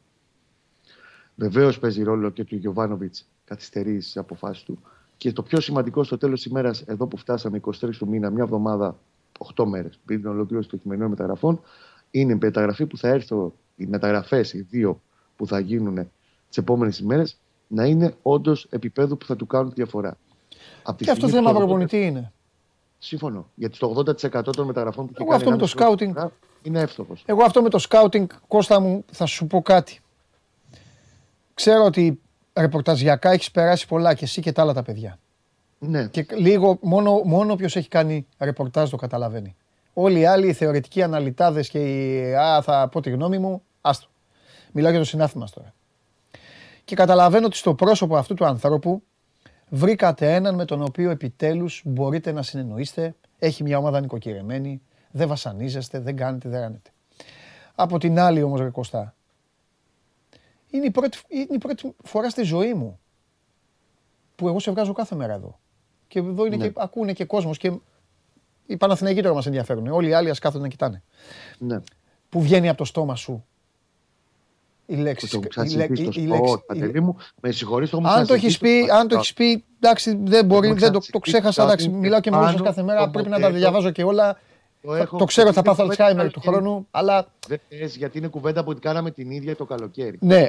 [1.36, 4.80] Βεβαίως παίζει ρόλο και του Γιωβάνοβιτς καθυστερεί στις αποφάσεις του.
[5.18, 8.44] Και το πιο σημαντικό στο τέλος της ημέρας, εδώ που φτάσαμε 23 του μήνα, μια
[8.44, 8.98] εβδομάδα,
[9.56, 11.62] 8 μέρες πριν την ολοκλήρωση των χειμερινών μεταγραφών,
[12.12, 13.36] είναι η μεταγραφή που θα έρθει,
[13.76, 15.02] οι μεταγραφές, οι δύο
[15.36, 16.12] που θα γίνουν
[16.48, 17.38] τις επόμενες ημέρες,
[17.68, 20.18] να είναι όντως επίπεδου που θα του κάνουν τη διαφορά.
[20.84, 22.32] Απ' τη Και αυτό στιγμή θέμα που το 80% προπονητή είναι.
[22.98, 23.50] Συμφωνώ.
[23.56, 26.14] Γιατί το 80% των μεταγραφών που έχει Εγώ κάνει αυτό με το ένα μισό scouting-
[26.14, 26.32] χρόνο
[26.62, 27.24] είναι εύστοχος.
[27.26, 30.00] Εγώ αυτό με το σκάουτινγκ, Κώστα μου, θα σου πω κάτι.
[31.56, 32.22] Ξέρω ότι
[32.54, 35.20] ρεπορταζιακά έχεις περάσει πολλά και εσύ και τα άλλα τα παιδιά.
[35.80, 36.08] Ναι.
[36.08, 39.56] Και λίγο, μόνο, μόνο όποιος έχει κάνει ρεπορτάζ το καταλαβαίνει.
[39.94, 42.36] Όλοι οι άλλοι, οι θεωρητικοί αναλυτάδες και οι.
[42.36, 44.08] Α, θα πω τη γνώμη μου, άστο.
[44.72, 45.74] Μιλάω για το συνάθι μας τώρα.
[46.86, 49.04] Και καταλαβαίνω ότι στο πρόσωπο αυτού του ανθρώπου
[49.70, 53.16] βρήκατε έναν με τον οποίο επιτέλους μπορείτε να συνεννοείστε.
[53.40, 56.90] Έχει μια ομάδα νοικοκυρεμένη, δεν βασανίζεστε, δεν κάνετε, δεν κάνετε.
[57.76, 59.16] Από την άλλη όμως, ρε Κωστά,
[60.76, 63.00] είναι η, πρώτη, είναι η πρώτη φορά στη ζωή μου
[64.36, 65.60] που εγώ σε βγάζω κάθε μέρα εδώ.
[66.08, 66.68] Και εδώ είναι Ναι.
[66.68, 67.72] και, ακούνε και κόσμος και
[68.68, 69.88] Οι Παναθηναϊκοί τώρα μας ενδιαφέρουν.
[69.88, 71.04] Όλοι οι άλλοι ας κάθονται να κοιτάνε.
[71.58, 71.80] Ναι.
[72.30, 73.46] Που βγαίνει από το στόμα σου
[74.86, 75.30] η λέξη.
[75.30, 77.16] Το η ξάτσι λέ- πει η- στο η σπορ, λέξη- η- Παντελή μου.
[77.42, 80.10] Με συγχωρείς, το Αν έχουμε το έχεις ξαναζητήσει πει, στο αν το έχεις πει, εντάξει,
[80.24, 81.62] δεν μπορεί, Έχουμε δεν το, το ξαναζητήσει ξέχασα.
[81.62, 83.04] το Εντάξει, Πάνο μιλάω και μαζί σα πάνω κάθε μέρα.
[83.06, 83.60] το Πρέπει να τα μοντέλο.
[83.60, 84.40] διαβάζω και όλα.
[84.86, 86.56] Το Θα- έχω- Το ξέρω ότι θα είναι πάθω κουβέντα Alzheimer του καλοκαίρι.
[86.64, 90.18] χρόνου, αλλά Δεν θες, γιατί είναι κουβέντα που την κάναμε την ίδια το καλοκαίρι.
[90.22, 90.46] ναι,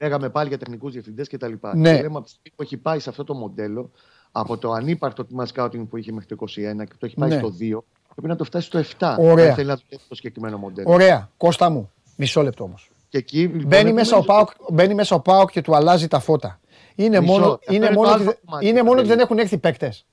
[0.00, 1.52] Λέγαμε πάλι για τεχνικούς διευθυντές κτλ.
[1.74, 1.94] Ναι.
[1.96, 3.90] Και λέμε από τη στιγμή που έχει πάει σε αυτό το μοντέλο,
[4.32, 7.38] από το ανύπαρκτο τμήμα scouting που είχε μέχρι το 21 και το έχει πάει Ναι.
[7.38, 7.84] στο 2,
[8.14, 9.16] πρέπει να το φτάσει στο 7.
[9.18, 9.48] Ωραία.
[9.48, 10.90] Αν θέλει να δουλεύει το συγκεκριμένο μοντέλο.
[10.92, 11.30] ωραία.
[11.36, 12.90] Κώστα μου, μισό λεπτό όμως.
[13.08, 16.08] Και εκεί, λοιπόν, Μπαίνει μέσα, ο επομένως, Πάοκ, μπαίνει μέσα ο Πάοκ και του αλλάζει
[16.08, 16.60] τα φώτα.
[16.94, 17.32] Είναι Μισό.
[17.32, 19.14] μόνο, Αυτό είναι είναι μόνο, το ότι, άλλο δε- κομμάτι, είναι μόνο ότι Παντελή.
[19.16, 20.06] δεν έχουν έρθει παίκτες.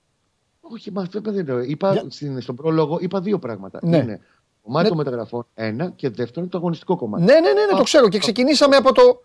[0.72, 1.64] Όχι, μα αυτό δεν είναι.
[1.66, 3.80] Είπα Για- στην, στον πρόλογο είπα δύο πράγματα.
[3.84, 3.98] Ναι.
[3.98, 4.20] Είναι
[4.64, 4.90] κομμάτι Ναι.
[4.90, 7.24] των μεταγραφών, ένα, και δεύτερον το αγωνιστικό κομμάτι.
[7.24, 8.10] Ναι, ναι, ναι, ναι, το Α, ξέρω.
[8.10, 8.20] Και α.
[8.20, 9.22] ξεκινήσαμε από το.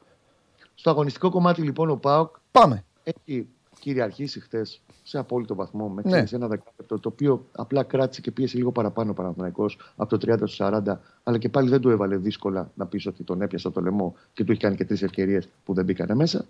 [0.74, 2.84] Στο αγωνιστικό κομμάτι λοιπόν ο ΠΑΟΚ Πάμε.
[3.04, 3.48] έχει
[3.78, 6.10] κυριαρχήσει χθες σε απόλυτο βαθμό με Ναι.
[6.20, 6.24] ναι.
[6.32, 10.46] ένα δεκάλεπτο το οποίο απλά κράτησε και πίεσε λίγο παραπάνω ο Παναθηναϊκός από το 30
[10.46, 13.80] στο 40 αλλά και πάλι δεν του έβαλε δύσκολα να πεις ότι τον έπιασε το
[13.80, 16.44] λαιμό και του έχει κάνει και τρεις ευκαιρίες που δεν μπήκανε μέσα.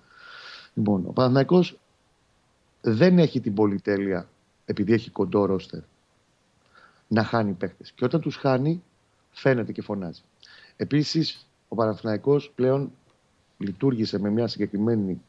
[0.75, 1.79] Λοιπόν, ο Παναθηναϊκός
[2.81, 4.29] δεν έχει την πολυτέλεια
[4.65, 5.81] επειδή έχει κοντό ρόστερ
[7.09, 7.93] να χάνει παίχτες.
[7.93, 8.83] Και όταν τους χάνει
[9.31, 10.23] φαίνεται και φωνάζει.
[10.77, 12.93] Επίσης ο Παναθηναϊκός πλέον
[13.59, 15.21] λειτουργήσε με μια συγκεκριμένη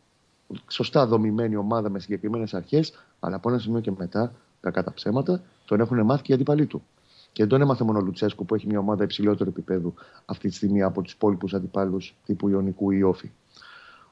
[0.68, 5.44] σωστά δομημένη ομάδα με συγκεκριμένες αρχές, αλλά από ένα σημείο και μετά, κακά τα ψέματα,
[5.66, 6.84] τον έχουν μάθει και οι αντίπαλοι του.
[7.32, 9.94] Και δεν τον έμαθε μόνο ο Λουτσέσκου που έχει μια ομάδα υψηλότερου επίπεδου
[10.26, 13.32] αυτή τη στιγμή από τους υπόλοιπους αντιπάλους τύπου Ιωνικού ή Όφη.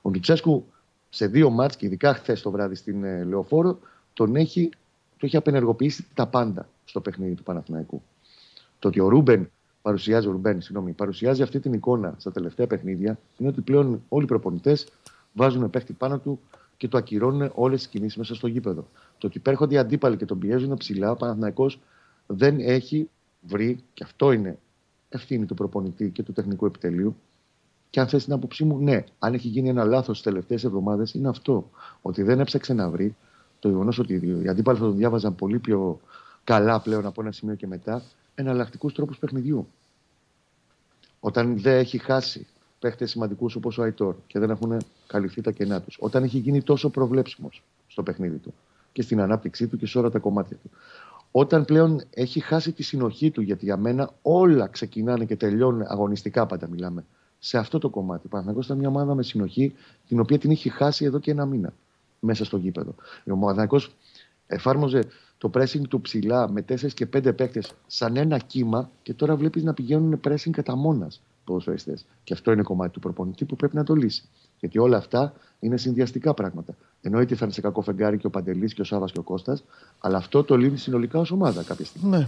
[0.01, 0.65] Ο Λουτσέσκου
[1.09, 3.79] σε δύο μάτς και ειδικά χθες το βράδυ στην ε, Λεωφόρο
[4.13, 4.69] τον έχει,
[5.23, 8.01] το έχει απενεργοποιήσει τα πάντα στο παιχνίδι του Παναθηναϊκού.
[8.79, 13.19] Το ότι ο Ρούμπεν παρουσιάζει, ο Ρουμπέν, συγγνώμη, παρουσιάζει αυτή την εικόνα στα τελευταία παιχνίδια
[13.37, 14.87] είναι ότι πλέον όλοι οι προπονητές
[15.33, 16.39] βάζουν παίχτη πάνω του
[16.77, 18.87] και το ακυρώνουν όλες τις κινήσεις μέσα στο γήπεδο.
[19.17, 21.79] Το ότι υπέρχονται οι αντίπαλοι και τον πιέζουν ψηλά, ο Παναθηναϊκός
[22.27, 23.09] δεν έχει
[23.41, 24.57] βρει, και αυτό είναι
[25.09, 27.15] ευθύνη του προπονητή και του τεχνικού επιτελείου.
[27.89, 31.13] Και αν θες την άποψή μου, ναι, αν έχει γίνει ένα λάθος τις τελευταίες εβδομάδες,
[31.13, 31.69] είναι αυτό.
[32.01, 33.15] Ότι δεν έψαξε να βρει
[33.63, 35.99] το γεγονός ότι οι αντίπαλοι θα τον διάβαζαν πολύ πιο
[36.43, 38.01] καλά πλέον από ένα σημείο και μετά
[38.35, 39.67] εναλλακτικούς τρόπους παιχνιδιού.
[41.19, 42.47] Όταν δεν έχει χάσει
[42.79, 44.77] παίχτες σημαντικούς όπως ο Αϊτόρ και δεν έχουν
[45.07, 45.97] καλυφθεί τα κενά τους.
[45.99, 48.53] Όταν έχει γίνει τόσο προβλέψιμος στο παιχνίδι του
[48.91, 50.69] και στην ανάπτυξή του και σε όλα τα κομμάτια του.
[51.31, 56.45] Όταν πλέον έχει χάσει τη συνοχή του, γιατί για μένα όλα ξεκινάνε και τελειώνουν αγωνιστικά
[56.45, 57.05] πάντα μιλάμε.
[57.39, 58.27] Σε αυτό το κομμάτι.
[58.27, 59.73] Παναγιώ ήταν μια ομάδα με συνοχή,
[60.07, 61.73] την οποία την είχε χάσει εδώ και ένα μήνα
[62.23, 62.95] μέσα στο γήπεδο.
[63.31, 63.79] Ο Παναγιώ
[64.47, 65.03] εφάρμοζε
[65.37, 69.63] το pressing του ψηλά με 4 και 5 παίκτες σαν ένα κύμα και τώρα βλέπεις
[69.63, 72.05] να πηγαίνουν pressing κατά μόνας ποδοσφαιριστές.
[72.23, 74.23] Και αυτό είναι κομμάτι του προπονητή που πρέπει να το λύσει.
[74.59, 76.75] Γιατί όλα αυτά είναι συνδυαστικά πράγματα.
[77.01, 79.63] Εννοείται θα είναι σε κακό φεγγάρι και ο Παντελής και ο Σάβα και ο Κώστας,
[79.99, 82.17] αλλά αυτό το λύνει συνολικά ως ομάδα κάποια στιγμή.
[82.17, 82.27] Ναι.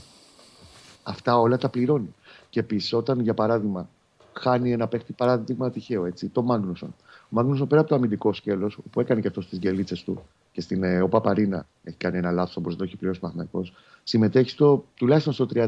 [1.03, 2.13] Αυτά όλα τα πληρώνει.
[2.49, 3.89] Και επίσης, όταν για παράδειγμα
[4.33, 6.95] χάνει ένα παίχτη, παράδειγμα τυχαίο, έτσι, το Μάγνουσον.
[7.25, 10.21] Ο Μάγνουσον πέρα από το αμυντικό σκέλος, που έκανε και αυτός στι γκελίτσες του
[10.51, 13.73] και στην ε, ο Παπαρίνα έχει κάνει ένα λάθος όπως το έχει πληρώσει ο Παναγιακός,
[14.03, 15.67] συμμετέχει στο, τουλάχιστον στο 30%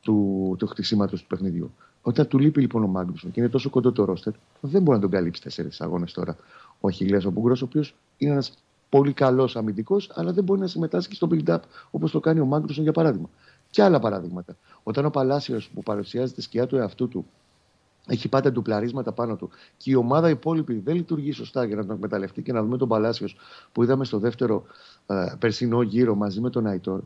[0.00, 1.70] του, του χτισήματος του παιχνιδιού.
[2.02, 5.02] Όταν του λείπει λοιπόν ο Μάγνουσον και είναι τόσο κοντό το ρόστερ, δεν μπορεί να
[5.02, 6.36] τον καλύψει τέσσερις αγώνες τώρα
[6.80, 8.52] ο Αχιλέας ο Μπούγκρο, ο οποίος είναι ένας
[8.88, 11.58] πολύ καλός αμυντικός, αλλά δεν μπορεί να συμμετάσχει στο build-up
[11.90, 13.28] όπως το κάνει ο Μάγνουσον για παράδειγμα.
[13.70, 14.56] Και άλλα παραδείγματα.
[14.82, 17.26] Όταν ο Παλάσιος που παρουσιάζει τη σκιά του εαυτού του
[18.06, 21.94] έχει πάντα ντουπλαρίσματα πάνω του και η ομάδα υπόλοιπη δεν λειτουργεί σωστά για να τον
[21.94, 23.36] εκμεταλλευτεί και να δούμε τον Παλάσιος
[23.72, 24.64] που είδαμε στο δεύτερο
[25.06, 27.00] ε, περσινό γύρο μαζί με τον Αϊτόρ.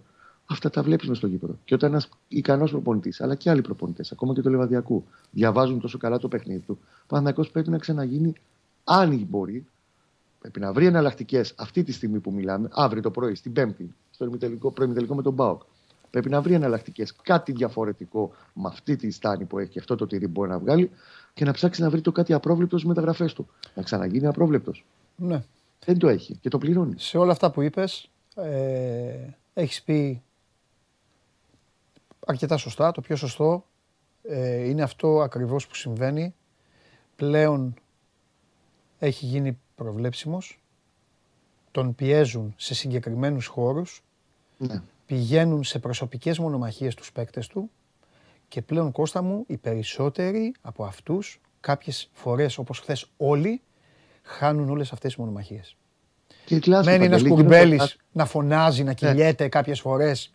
[0.50, 1.58] Αυτά τα βλέπεις μες στο γήπεδο.
[1.64, 5.98] Και όταν ένας ικανός προπονητής, αλλά και άλλοι προπονητές, ακόμα και του Λεβαδιακού, διαβάζουν τόσο
[5.98, 8.32] καλά το παιχνίδι του, ο Παναθυνακό πρέπει να ξαναγίνει,
[8.84, 9.66] αν μπορεί,
[10.40, 14.24] πρέπει να βρει εναλλακτικές αυτή τη στιγμή που μιλάμε, αύριο το πρωί, στην Πέμπτη, στο
[14.24, 15.62] ημιτελικό, προημιτελικό με τον Μπάουκ.
[16.10, 20.06] Πρέπει να βρει εναλλακτικές, κάτι διαφορετικό με αυτή τη στάνη που έχει και αυτό το
[20.06, 20.90] τυρί μπορεί να βγάλει
[21.34, 23.48] και να ψάξει να βρει το κάτι απρόβλεπτος στι μεταγραφέ του.
[23.74, 24.84] Να ξαναγίνει απρόβλεπτος.
[25.16, 25.42] Ναι.
[25.84, 26.94] Δεν το έχει και το πληρώνει.
[26.98, 30.22] Σε όλα αυτά που είπες, ε, έχεις πει
[32.26, 32.92] αρκετά σωστά.
[32.92, 33.64] Το πιο σωστό
[34.22, 36.34] ε, είναι αυτό ακριβώς που συμβαίνει.
[37.16, 37.74] Πλέον
[38.98, 40.60] έχει γίνει προβλέψιμος.
[41.70, 44.02] Τον πιέζουν σε συγκεκριμένους χώρους.
[44.58, 44.82] Ναι.
[45.08, 47.70] Πηγαίνουν σε προσωπικές μονομαχίες τους παίκτες του.
[48.48, 53.60] Και πλέον Κώστα μου, οι περισσότεροι από αυτούς, κάποιες φορές όπως χθες όλοι,
[54.22, 55.76] χάνουν όλες αυτές τις μονομαχίες.
[56.44, 60.30] Και κλάσου, Μένει ένας Παντελή, κουρμπέλης γίνονται- να φωνάζει, να κυλιέται κάποιες φορές.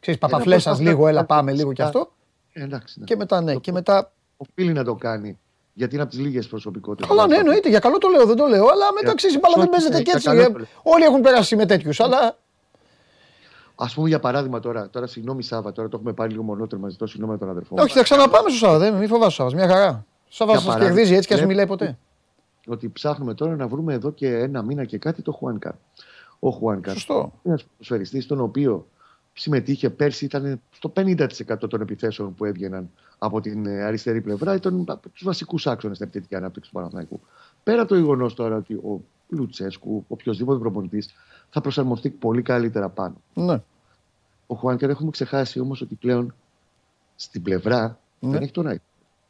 [0.00, 2.12] Ξέρεις, παπαφλέσσα προσπαθώ- λίγο, έλα πάμε λίγο κι αυτό.
[2.52, 3.04] Ε, εντάξει, ναι.
[3.04, 4.12] Και μετά ναι, και μετά.
[4.36, 5.38] Οφείλει να το κάνει.
[5.72, 7.08] Γιατί είναι από τις λίγες προσωπικότητες.
[7.08, 8.66] Καλά, ναι, εννοείται, για καλό το λέω, δεν το λέω.
[8.66, 10.26] Αλλά μετά ξέρεις, η μπάλα δεν όχι, παίζεται ναι, και για έτσι.
[10.28, 10.66] καλό ε, το λέω.
[10.82, 12.38] Όλοι έχουν περάσει με τέτοιους, αλλά.
[13.80, 17.06] Α πούμε για παράδειγμα τώρα, τώρα συγγνώμη Σάβα, τώρα το έχουμε πάρει λίγο μονότερο, ζητώ
[17.06, 17.82] συγγνώμη με τον αδερφό μου.
[17.82, 20.04] Όχι, θα ξαναπάμε στο Σάβα, δεν μην φοβάσαι Σάβας, μια χαρά.
[20.28, 21.98] Σάβας Για σας παράδειγμα, κερδίζει έτσι και ας βλέπω- μιλάει ποτέ.
[22.66, 25.72] Ότι ψάχνουμε τώρα να βρούμε εδώ και ένα μήνα και κάτι το Χουάνκαρ.
[26.38, 26.92] Ο Χουάνκαρ.
[26.92, 27.32] Σωστό.
[27.42, 28.86] Ένας ποδοσφαιριστής, τον οποίο
[29.32, 34.84] συμμετείχε πέρσι, ήταν στο 50% των επιθέσεων που έβγαιναν από την ε, αριστερή πλευρά, ήταν
[34.88, 37.20] από τους βασικούς άξονες στην επιθετική ανάπτυξη του Παναθηναϊκού.
[37.62, 41.14] Πέρα από το γεγονός τώρα ότι ο Λουτσέσκου, οποιοδήποτε προπονητής,
[41.50, 43.14] θα προσαρμοστεί πολύ καλύτερα πάνω.
[43.34, 43.62] Ναι.
[44.46, 46.34] Ο Χουάνκερ έχουμε ξεχάσει όμως ότι πλέον
[47.16, 48.30] στην πλευρά Ναι.
[48.32, 48.80] δεν έχει τον Ράιτ.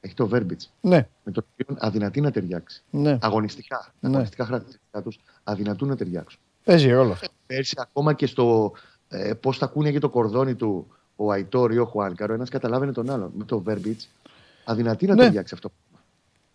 [0.01, 0.73] Έχει το Βέρμπιτς.
[0.81, 2.83] Ναι, Με τον οποίο αδυνατεί να ταιριάξει.
[2.91, 3.19] ναι.
[3.21, 3.93] Αγωνιστικά.
[4.01, 4.09] Ναι.
[4.09, 6.41] Αγωνιστικά χαρακτηριστικά τους αδυνατούν να ταιριάξουν.
[6.65, 7.29] Παίζει ρόλο αυτό.
[7.47, 8.73] Πέρσι, ακόμα και στο
[9.09, 12.93] ε, πώς θα κούνιαγε το κορδόνι του ο Αϊτόρ ή ο Χουάνκαρ, ο ένας καταλάβαινε
[12.93, 13.33] τον άλλον.
[13.37, 14.09] Με το Βέρμπιτς
[14.65, 15.23] αδυνατεί να Ναι.
[15.23, 15.71] ταιριάξει αυτό.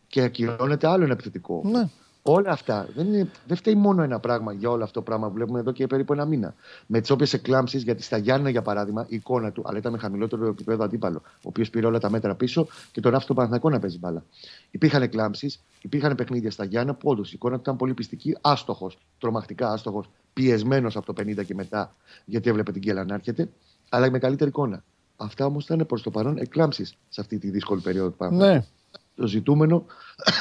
[0.08, 1.62] Και ακυρώνεται άλλο ένα επιθετικό.
[1.66, 1.90] Ναι.
[2.26, 5.34] Όλα αυτά δεν, είναι, δεν φταίει μόνο ένα πράγμα για όλο αυτό το πράγμα που
[5.34, 6.56] βλέπουμε εδώ και περίπου ένα μήνα.
[6.86, 9.98] Με τις όποιες εκλάμψεις, γιατί στα Γιάννα για παράδειγμα, η εικόνα του, αλλά ήταν με
[9.98, 13.70] χαμηλότερο επίπεδο αντίπαλο, ο οποίος πήρε όλα τα μέτρα πίσω και τον άφησε τον Παναθηναϊκό
[13.70, 14.24] να παίζει μπάλα.
[14.72, 18.98] Υπήρχαν εκλάμψεις, υπήρχαν παιχνίδια στα Γιάννα που όντως η εικόνα του ήταν πολύ πιστική, άστοχος,
[19.20, 21.96] τρομακτικά άστοχος, πιεσμένος από το 50 και μετά,
[22.26, 23.50] γιατί έβλεπε την κέλα να έρχεται,
[23.90, 24.84] αλλά με καλύτερη εικόνα.
[25.18, 28.54] Αυτά όμως ήταν προς το παρόν εκλάμψεις σε αυτή τη δύσκολη περίοδο του Παναθηναϊκού.
[28.54, 28.66] Ναι.
[29.16, 29.86] Το ζητούμενο,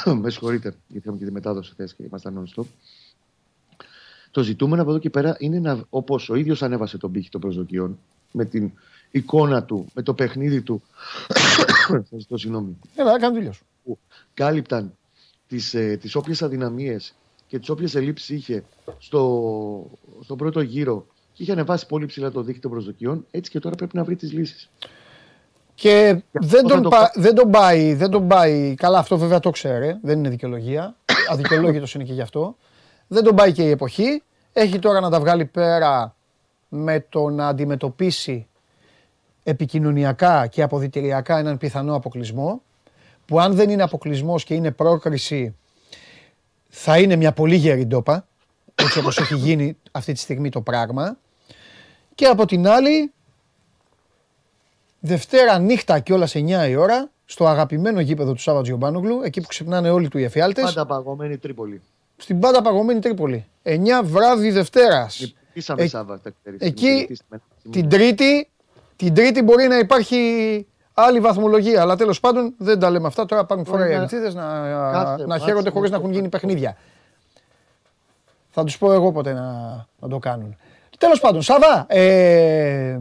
[0.21, 2.65] με συγχωρείτε, γιατί είχαμε και τη μετάδοση χθε και ήμασταν non-stop.
[4.31, 7.41] Το ζητούμενο από εδώ και πέρα είναι να, όπως ο ίδιος ανέβασε τον πύχη των
[7.41, 7.99] προσδοκιών,
[8.31, 8.71] με την
[9.11, 10.81] εικόνα του, με το παιχνίδι του.
[12.09, 12.79] Θα ζητώ συγγνώμη.
[12.95, 13.65] Έλα, κάνει δουλειά σου.
[13.83, 13.99] Που
[14.33, 14.97] κάλυπταν
[15.47, 17.15] τις ε, τις όποιες αδυναμίες
[17.47, 18.63] και τις όποιες ελλείψεις είχε
[18.97, 23.59] στο, στον πρώτο γύρο και είχε ανεβάσει πολύ ψηλά το δίκτυο των προσδοκιών, έτσι και
[23.59, 24.69] τώρα πρέπει να βρει τις λύσεις.
[25.83, 28.75] Και δεν αυτό τον, το πα- πα- δεν, τον πάει, δεν τον πάει.
[28.75, 29.97] Καλά, αυτό βέβαια το ξέρει.
[30.01, 30.95] Δεν είναι δικαιολογία.
[31.31, 32.55] Αδικαιολόγητος είναι και γι' αυτό.
[33.07, 34.23] Δεν τον πάει και η εποχή.
[34.53, 36.15] Έχει τώρα να τα βγάλει πέρα
[36.69, 38.47] με το να αντιμετωπίσει
[39.43, 42.61] επικοινωνιακά και αποδητηριακά έναν πιθανό αποκλεισμό.
[43.25, 45.55] Που αν δεν είναι αποκλεισμός και είναι πρόκριση,
[46.69, 48.27] θα είναι μια πολύ γερή ντόπα.
[48.75, 51.17] Έτσι όπως έχει γίνει αυτή τη στιγμή το πράγμα.
[52.15, 53.11] Και από την άλλη,
[55.05, 59.47] Δευτέρα νύχτα και όλα 9 η ώρα, στο αγαπημένο γήπεδο του Σάββα Τζιομπάνογλου, εκεί που
[59.47, 61.81] ξυπνάνε όλοι του οι εφιάλτες, Πάντα παγωμένη Τρίπολη.
[62.17, 63.45] στην πάντα παγωμένη Τρίπολη.
[63.63, 65.19] 9 βράδυ Δευτέρας.
[65.49, 66.21] Υπήρξαμε Ε, Σάββα.
[66.57, 67.07] εκεί
[67.71, 68.49] Την Τρίτη,
[68.95, 70.17] την Τρίτη μπορεί να υπάρχει
[70.93, 71.81] άλλη βαθμολογία.
[71.81, 73.25] Αλλά τέλος πάντων δεν τα λέμε αυτά.
[73.25, 73.97] Τώρα πάρουν φορά οι Ωραία.
[73.99, 74.41] αριθμίδες να,
[74.91, 76.45] Κάθε να μάτς χαίρονται είναι χωρίς να το έχουν γίνει πρώτο.
[76.47, 76.77] παιχνίδια.
[78.49, 79.41] Θα τους πω εγώ πότε να,
[79.99, 80.57] να το κάνουν.
[80.97, 82.99] Τέλος πάντων, Σάβα, ε,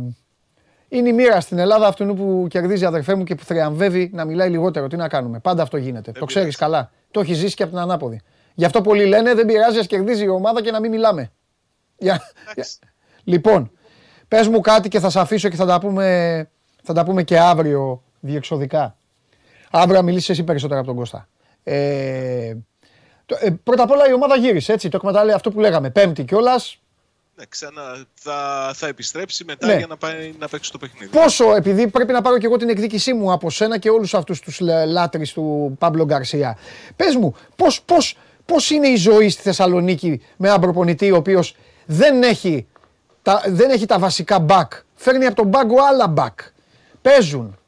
[0.97, 4.51] είναι η μοίρα στην Ελλάδα αυτού που κερδίζει αδερφέ μου και που θριαμβεύει να μιλάει
[4.51, 4.87] λιγότερο.
[4.87, 5.39] Τι να κάνουμε.
[5.39, 6.13] Πάντα αυτό γίνεται.
[6.13, 6.91] το ξέρεις καλά.
[7.11, 8.21] Το έχεις ζήσει και από την ανάποδη.
[8.55, 11.31] Γι' αυτό πολλοί λένε δεν πειράζει, ας κερδίζει η ομάδα και να μην μιλάμε.
[11.97, 12.21] Για...
[13.25, 13.71] Λοιπόν,
[14.29, 16.49] πες μου κάτι και θα σε αφήσω και θα τα πούμε,
[16.83, 18.97] θα τα πούμε και αύριο διεξοδικά.
[19.71, 21.29] Αύριο θα μιλήσεις εσύ περισσότερα από τον Κώστα.
[21.63, 22.55] Ε,
[23.27, 26.25] το- ε, πρώτα απ' όλα η ομάδα γύρισε, έτσι, το εκμετάλλευε αυτό που λέγαμε, πέμπτη
[26.25, 26.82] κιόλας.
[27.43, 29.77] Ναι, ξανά θα, θα επιστρέψει μετά Ναι.
[29.77, 31.07] για να πάει να παίξει το παιχνίδι.
[31.07, 34.41] Πόσο, επειδή πρέπει να πάρω και εγώ την εκδίκησή μου από σένα και όλους αυτούς
[34.41, 36.59] τους λα- λάτρεις του Πάμπλο Γκαρσία.
[36.97, 41.57] Πες μου, πώς, πώς, πώς είναι η ζωή στη Θεσσαλονίκη με έναν προπονητή ο οποίος
[41.87, 42.67] δεν έχει
[43.23, 44.73] τα, δεν έχει τα βασικά μπακ.
[44.95, 46.39] Φέρνει από τον πάγκο άλλα μπακ.
[47.03, 47.59] Παίζουν.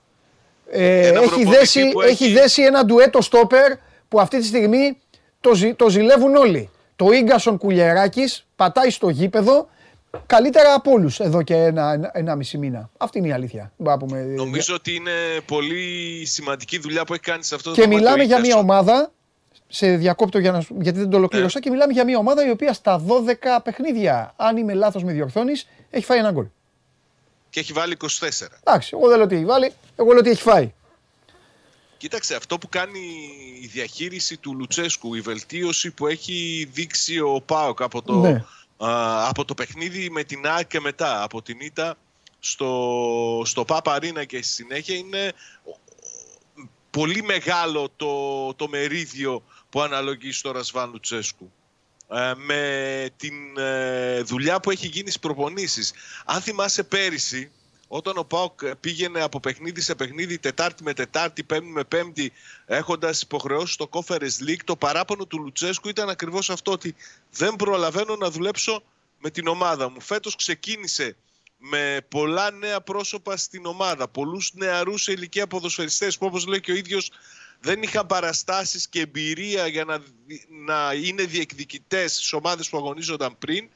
[0.70, 2.25] Ε, Ένα έχει, προπονητή δέσει, που έχει...
[2.25, 3.73] έχει- δέσει ένα ντουέτο στόπερ
[4.09, 4.99] που αυτή τη στιγμή
[5.41, 6.70] το, ζη- το ζηλεύουν όλοι.
[6.97, 9.69] Το Ίγκασον Κουλιεράκης πατάει στο γήπεδο
[10.27, 12.91] καλύτερα από όλους εδώ και ένα, ένα, ένα μισή μήνα.
[12.99, 13.73] Αυτή είναι η αλήθεια.
[13.77, 15.11] Δεν μπορούμε να πούμε- Νομίζω ότι είναι
[15.47, 18.69] πολύ σημαντική δουλειά που έχει κάνει σε αυτό το Και δωμάτιο μιλάμε για μια Ίγκασον.
[18.71, 19.11] ομάδα.
[19.69, 21.59] Σε διακόπτω για να, σου- γιατί δεν το ολοκλήρωσα.
[21.59, 21.65] Ναι.
[21.65, 25.69] Και μιλάμε για μια ομάδα η οποία στα 12 παιχνίδια, αν είμαι λάθος με διορθώνεις,
[25.91, 26.47] έχει φάει ένα γκολ.
[27.51, 28.49] Και έχει βάλει 24.
[28.65, 30.73] Εντάξει, εγώ δεν λέω ότι έχει βάλει, εγώ λέω ότι έχει φάει.
[31.97, 33.01] Κοίταξε, αυτό που κάνει
[33.61, 38.45] η διαχείριση του Λουτσέσκου, η βελτίωση που έχει δείξει ο Πάοκ από το, Ναι.
[38.77, 41.97] α, από το παιχνίδι με την ΑΕΚ και μετά, από την ήττα
[42.39, 45.33] στο, στο Παπαρίνα και στη συνέχεια είναι
[46.91, 51.53] πολύ μεγάλο το, το μερίδιο που αναλογεί στο Ρασβάν Λουτσέσκου.
[52.09, 55.93] Ε, με την ε, δουλειά που έχει γίνει στις προπονήσεις.
[56.25, 57.51] Αν θυμάσαι πέρυσι,
[57.89, 62.33] όταν ο Πάοκ πήγαινε από παιχνίδι σε παιχνίδι, Τετάρτη με Τετάρτη, Πέμπτη με Πέμπτη,
[62.67, 66.95] έχοντας υποχρεώσεις στο Conference League, το παράπονο του Λουτσέσκου ήταν ακριβώς αυτό ότι
[67.33, 68.83] δεν προλαβαίνω να δουλέψω
[69.19, 70.01] με την ομάδα μου.
[70.01, 71.17] Φέτος ξεκίνησε
[71.59, 76.73] με πολλά νέα πρόσωπα στην ομάδα, πολλούς νεαρούς σε ηλικία ποδοσφαιριστές που όπως λέει και
[76.73, 77.11] ο ίδιος
[77.61, 83.39] δεν είχαν παραστάσεις και εμπειρία για να, δι- να είναι διεκδικητές στις ομάδες που αγωνίζονταν
[83.39, 83.69] πριν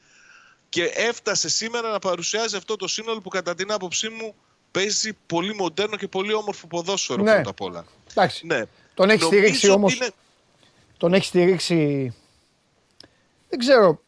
[0.69, 4.35] και έφτασε σήμερα να παρουσιάζει αυτό το σύνολο που κατά την άποψή μου
[4.71, 7.33] παίζει πολύ μοντέρνο και πολύ όμορφο ποδόσφαιρο Ναι.
[7.33, 7.85] πρώτα απ' όλα.
[8.11, 8.45] Εντάξει.
[8.45, 8.63] Ναι.
[8.93, 10.09] Τον έχει Νομίζω στηρίξει ότι όμως, είναι-
[10.97, 12.13] τον έχει στηρίξει,
[13.49, 14.01] δεν ξέρω,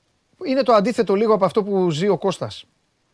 [0.45, 2.65] είναι το αντίθετο λίγο από αυτό που ζει ο Κώστας.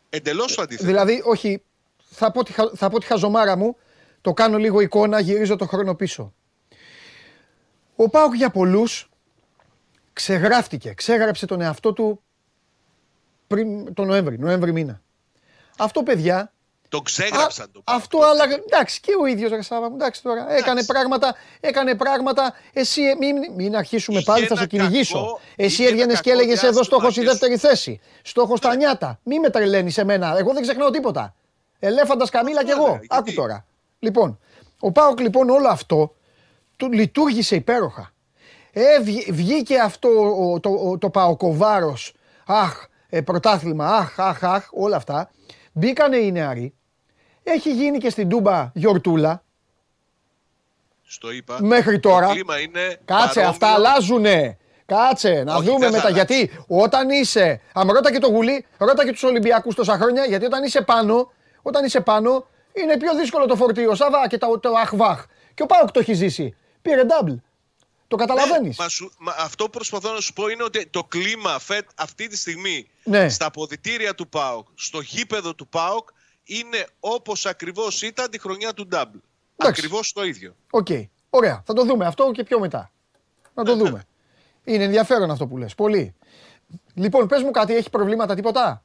[0.09, 0.87] Εντελώς το αντίθετο.
[0.87, 1.61] Δηλαδή, όχι,
[2.09, 3.77] θα πω, τη, χα- θα πω τη χαζομάρα μου,
[4.21, 6.33] το κάνω λίγο εικόνα, γυρίζω το χρόνο πίσω.
[7.95, 9.09] Ο Πάοκ για πολλούς
[10.13, 12.21] ξεγράφτηκε, ξέγραψε τον εαυτό του
[13.47, 15.01] πριν τον Νοέμβρη, Νοέμβρη μήνα.
[15.77, 16.51] Αυτό παιδιά,
[16.89, 20.83] Τον ξέγραψαν το αυτό άλλαγε, εντάξει και ο ίδιος ρε Σάβα μου, εντάξει τώρα, έκανε
[20.83, 25.13] πράγματα, έκανε πράγματα, εσύ ε, μην, μην αρχίσουμε Είχε πάλι, θα ένα σε κυνηγήσω.
[25.19, 27.99] κακό- εσύ είχε ένα έβγαινες και κακό έλεγες εδώ διάστημα στόχος η και δεύτερη θέση,
[28.21, 31.35] στόχος τα νιάτα, μη με τρελαίνεις εμένα, εγώ δεν ξεχνάω τίποτα.
[31.79, 33.65] Ελέφαντας Καμίλα κι εγώ, άκου τώρα.
[33.99, 34.39] Λοιπόν,
[34.79, 36.15] ο Πάοκ λοιπόν όλο αυτό
[36.75, 38.11] του λειτουργήσε υπέροχα.
[38.71, 40.09] Ε, βγ- βγήκε αυτό
[40.53, 42.13] ο- το, ο- το παοκοβάρος,
[42.45, 45.29] αχ, ε, πρωτάθλημα, αχ, αχ, αχ, όλα αυτά.
[45.71, 46.73] Μπήκανε οι νεαροί.
[47.43, 49.43] Έχει γίνει και στην Τούμπα γιορτούλα.
[51.03, 51.57] Στο είπα.
[51.61, 52.27] Μέχρι τώρα.
[52.27, 53.49] Το κλίμα είναι Κάτσε, παρόμοιο.
[53.49, 54.57] αυτά αλλάζουνε.
[54.85, 56.07] Κάτσε, να Όχι, δούμε δεν θα μετά.
[56.07, 56.35] αλλάξει.
[56.35, 57.61] Γιατί όταν είσαι.
[57.73, 60.25] Αν ρώτα και το γουλί, ρώτα και τους Ολυμπιακούς τόσα χρόνια.
[60.25, 63.95] Γιατί όταν είσαι πάνω, όταν είσαι πάνω, είναι πιο δύσκολο το φορτίο.
[63.95, 65.25] Σαβά και το, το αχβάχ.
[65.53, 66.55] Και ο ΠΑΟΚ το έχει ζήσει.
[66.81, 67.35] Πήρε double.
[68.07, 68.77] Το καταλαβαίνεις.
[68.77, 71.89] Ναι, μα σου- μα αυτό που προσπαθώ να σου πω είναι ότι το κλίμα φετ,
[71.95, 73.29] αυτή τη στιγμή Ναι.
[73.29, 76.09] στα αποδυτήρια του ΠΑΟΚ, στο γήπεδο του ΠΑΟΚ,
[76.43, 78.91] είναι όπως ακριβώς ήταν τη χρονιά του Double.
[78.91, 79.21] Εντάξει.
[79.81, 80.55] Ακριβώς το ίδιο.
[80.69, 80.87] Οκ.
[81.29, 81.63] Ωραία.
[81.65, 82.91] Θα το δούμε αυτό και πιο μετά.
[83.53, 84.05] Να Ναι, το δούμε.
[84.63, 85.75] Είναι ενδιαφέρον αυτό που λες.
[85.75, 86.15] Πολύ.
[86.93, 88.83] Λοιπόν, πες μου κάτι, έχει προβλήματα τίποτα;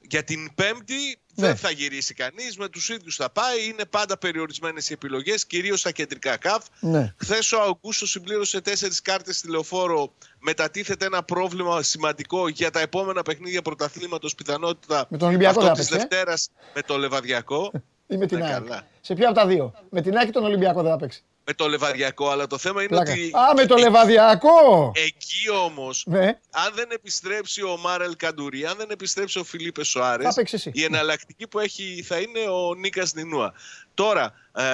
[0.00, 1.46] Για την Πέμπτη Ναι.
[1.46, 3.64] δεν θα γυρίσει κανείς, με τους ίδιους θα πάει.
[3.68, 6.64] Είναι πάντα περιορισμένες οι επιλογές, κυρίως στα κεντρικά καφ.
[6.80, 7.14] Ναι.
[7.16, 10.12] Χθες ο Αουγκούστο συμπλήρωσε τέσσερις κάρτες στη λεωφόρο.
[10.38, 14.34] Μετατίθεται ένα πρόβλημα σημαντικό για τα επόμενα παιχνίδια πρωταθλήματος.
[14.34, 17.70] Πιθανότητα Με τον Ολυμπιακό αυτό θα της παίξει, ε; Δευτέρας με το Λεβαδιακό.
[18.06, 18.52] Ή με την Ναι, ΑΕΚ.
[18.52, 18.86] καλά.
[19.00, 19.74] Σε ποια από τα δύο.
[19.90, 21.22] Με την ΑΕΚ ή τον Ολυμπιακό δεν θα παίξει.
[21.50, 23.12] Με το Λεβαδιακό, αλλά το θέμα είναι Πλάκα.
[23.12, 23.30] ότι.
[23.34, 24.92] Α, με το ε- Λεβαδιακό!
[24.94, 26.26] Εκεί όμως, Ναι.
[26.50, 30.70] αν δεν επιστρέψει ο Μάρελ Καντουρί, αν δεν επιστρέψει ο Φιλίπε Σοάρε, Θα παίξει εσύ.
[30.74, 33.52] η εναλλακτική που έχει θα είναι ο Νίκας Νινούα.
[33.94, 34.64] Τώρα, ε,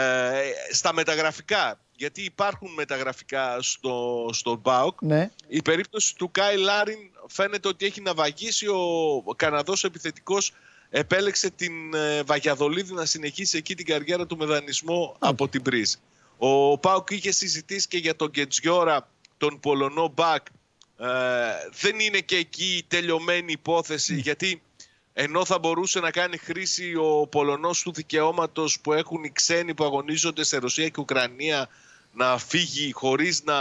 [0.72, 5.30] στα μεταγραφικά, γιατί υπάρχουν μεταγραφικά στο, στο ΠΑΟΚ, Ναι.
[5.48, 6.98] η περίπτωση του Κάι Λάριν
[7.28, 8.66] φαίνεται ότι έχει να βαγίσει.
[9.24, 10.52] Ο Καναδός επιθετικός
[10.90, 15.92] επέλεξε την ε, Βαγιαδολίδη να συνεχίσει εκεί την καριέρα του με δανεισμό από την Μπριζ.
[16.39, 19.08] Ο Πάουκ είχε συζητήσει και για τον Κετζιόρα,
[19.39, 20.47] τον Πολωνό Μπακ.
[20.98, 21.06] Ε,
[21.81, 24.62] δεν είναι και εκεί η τελειωμένη υπόθεση γιατί
[25.12, 29.84] ενώ θα μπορούσε να κάνει χρήση ο Πολωνός του δικαιώματος που έχουν οι ξένοι που
[29.84, 31.68] αγωνίζονται σε Ρωσία και Ουκρανία
[32.12, 33.56] να φύγει χωρίς να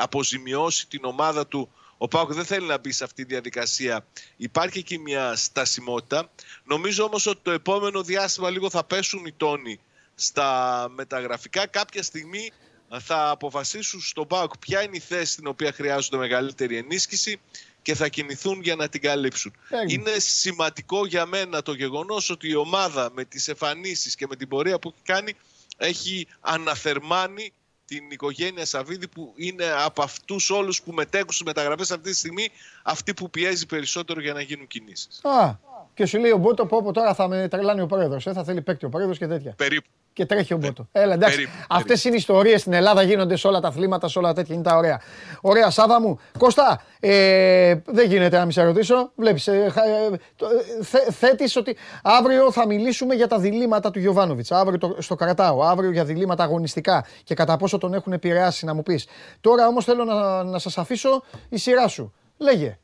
[0.00, 1.70] αποζημιώσει την ομάδα του.
[1.98, 4.06] Ο Πάουκ δεν θέλει να μπει σε αυτή τη διαδικασία.
[4.36, 6.30] Υπάρχει και μια στασιμότητα.
[6.64, 9.80] Νομίζω όμως ότι το επόμενο διάστημα λίγο θα πέσουν οι τόνοι
[10.16, 11.66] στα μεταγραφικά.
[11.66, 12.52] Κάποια στιγμή
[13.00, 17.40] θα αποφασίσουν στον ΠΑΟΚ ποια είναι η θέση στην οποία χρειάζονται μεγαλύτερη ενίσχυση
[17.82, 19.52] και θα κινηθούν για να την καλύψουν.
[19.70, 19.92] Έγινε.
[19.92, 24.48] Είναι σημαντικό για μένα το γεγονός ότι η ομάδα με τις εμφανίσεις και με την
[24.48, 25.34] πορεία που έχει κάνει
[25.76, 27.52] έχει αναθερμάνει
[27.84, 32.48] την οικογένεια Σαββίδη που είναι από αυτούς όλους που μετέχουν στις μεταγραφές αυτή τη στιγμή
[32.82, 35.24] αυτή που πιέζει περισσότερο για να γίνουν κινήσεις.
[35.24, 35.54] Α,
[35.94, 38.44] και σου λέει ο Μπότο, πω, πω τώρα θα με τρελάνει ο πρόεδρος, ε, θα
[38.44, 39.52] θέλει παίκτη ο πρόεδρος και τέτοια.
[39.56, 39.88] Περίπου.
[40.16, 40.88] Και τρέχει ο Μπότο.
[40.92, 41.34] Έλα, εντάξει.
[41.36, 44.54] περίπου, Αυτές είναι οι ιστορίες στην Ελλάδα, γίνονται σε όλα τα αθλήματα, σε όλα τέτοια.
[44.54, 45.00] Είναι τα ωραία.
[45.40, 46.18] Ωραία, Σάβα μου.
[46.38, 49.10] Κώστα, ε, δεν γίνεται να μην σε ρωτήσω.
[49.16, 50.46] Βλέπεις, ε, χα- ε, το-
[50.80, 54.52] ε, θε, θέτεις ότι αύριο θα μιλήσουμε για τα διλήμματα του Γιωβάνοβιτς.
[54.52, 55.62] Αύριο το, στο κρατάω.
[55.62, 59.06] Αύριο για διλήμματα αγωνιστικά και κατά πόσο τον έχουν επηρεάσει να μου πεις.
[59.40, 62.14] Τώρα όμως θέλω να, να σας αφήσω η σειρά σου.
[62.36, 62.78] Λέγε.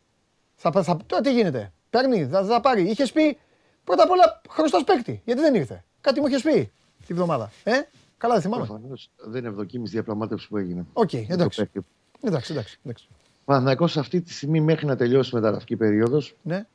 [0.54, 1.72] Θα, θα, τώρα τι γίνεται.
[1.90, 2.82] Παίρνει, θα, θα πάρει.
[2.82, 3.38] Είχες πει
[3.84, 5.22] πρώτα απ' όλα χρωστά παίκτη.
[5.24, 5.84] Γιατί δεν ήρθε.
[6.00, 6.72] Κάτι μου είχες πει
[7.06, 7.50] τη βδομάδα.
[7.64, 7.72] Ε,
[8.18, 8.64] καλά δεν θυμάμαι.
[8.66, 10.86] Προφανώς δεν είναι ευδοκίμηση διαπραγμάτευση που έγινε.
[10.92, 11.58] Οκ, Με το εντάξει.
[11.60, 11.80] παίκτη.
[12.20, 12.78] Εντάξει, εντάξει.
[12.84, 13.06] εντάξει.
[13.44, 16.66] Παναθηναϊκός αυτή τη στιγμή μέχρι να τελειώσει η μεταγραφική περίοδος Ναι.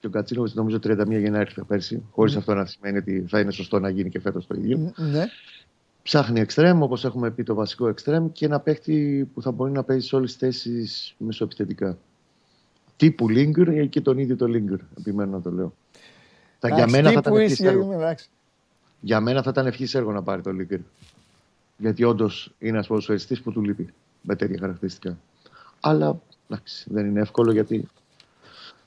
[0.00, 3.50] και ο Κατσίνοβιτς νομίζω 31 Γενάρη ήρθε πέρσι, χωρίς αυτό να σημαίνει ότι θα είναι
[3.50, 4.76] σωστό να γίνει και φέτος το ίδιο.
[4.78, 5.24] Ν- Ναι.
[6.02, 9.82] Ψάχνει εξτρέμ, όπως έχουμε πει, το βασικό εξτρέμ και ένα παίχτη που θα μπορεί να
[9.82, 11.98] παίζει σε όλες τις θέσεις μεσοεπιθετικά.
[12.96, 15.74] Τύπου Λίγκρ και τον ίδιο το Λίγκρ, επιμένω να το λέω.
[16.58, 17.92] Θα, για, Εντάξει, μένα τι θα που ήταν είσαι, ευχής έργο.
[17.92, 18.28] εντάξει.
[19.04, 20.78] Για μένα θα ήταν ευχής έργο να πάρει το Λίγκρ.
[21.76, 25.18] Γιατί όντως είναι ένας ποδοσφαιριστής που του λείπει με τέτοια χαρακτηριστικά.
[25.80, 27.88] Αλλά εντάξει, δεν είναι εύκολο γιατί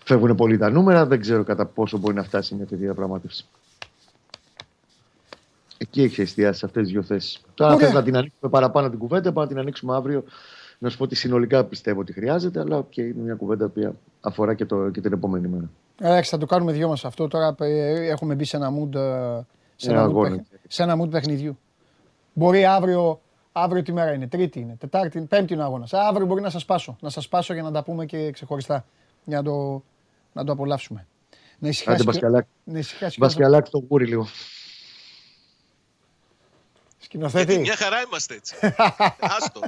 [0.03, 1.05] φεύγουν πολύ τα νούμερα.
[1.05, 3.45] Δεν ξέρω κατά πόσο μπορεί να φτάσει μια τέτοια διαπραγμάτευση.
[5.77, 7.41] Εκεί έχει εστιάσει σε αυτές τις δύο θέσεις.
[7.53, 7.87] Τώρα, αν Ωραία.
[7.87, 10.23] θες να την ανοίξουμε παραπάνω την κουβέντα, πάμε να την ανοίξουμε αύριο
[10.79, 14.53] να σου πω ότι συνολικά πιστεύω ότι χρειάζεται, αλλά και είναι μια κουβέντα που αφορά
[14.53, 15.69] και, το, και την επόμενη μέρα.
[15.99, 17.27] Εντάξει, θα το κάνουμε δυο μας αυτό.
[17.27, 19.41] Τώρα ε, έχουμε μπει σε ένα mood, ε,
[19.75, 20.29] σε Ε, ένα mood, αγώνα.
[20.35, 21.59] παιχ- σε ένα mood παιχνιδιού.
[22.33, 23.21] Μπορεί αύριο,
[23.51, 25.93] αύριο τι μέρα είναι, Τρίτη είναι, Τετάρτη, Πέμπτη είναι ο αγώνας.
[25.93, 28.85] Αύριο μπορεί να σας σπάσω, να σας σπάσω για να τα πούμε και ξεχωριστά,
[29.23, 29.83] για να το,
[30.33, 31.07] να το απολαύσουμε.
[31.29, 34.27] Να Άντε ησυχάσει, και- Μπασκαλάκ, να ησυχάσει και ο Μπασκαλάκ το γούρι λίγο.
[36.97, 37.45] σκηνοθέτη.
[37.45, 38.55] Γιατί μια χαρά είμαστε έτσι.
[39.37, 39.59] Άστο.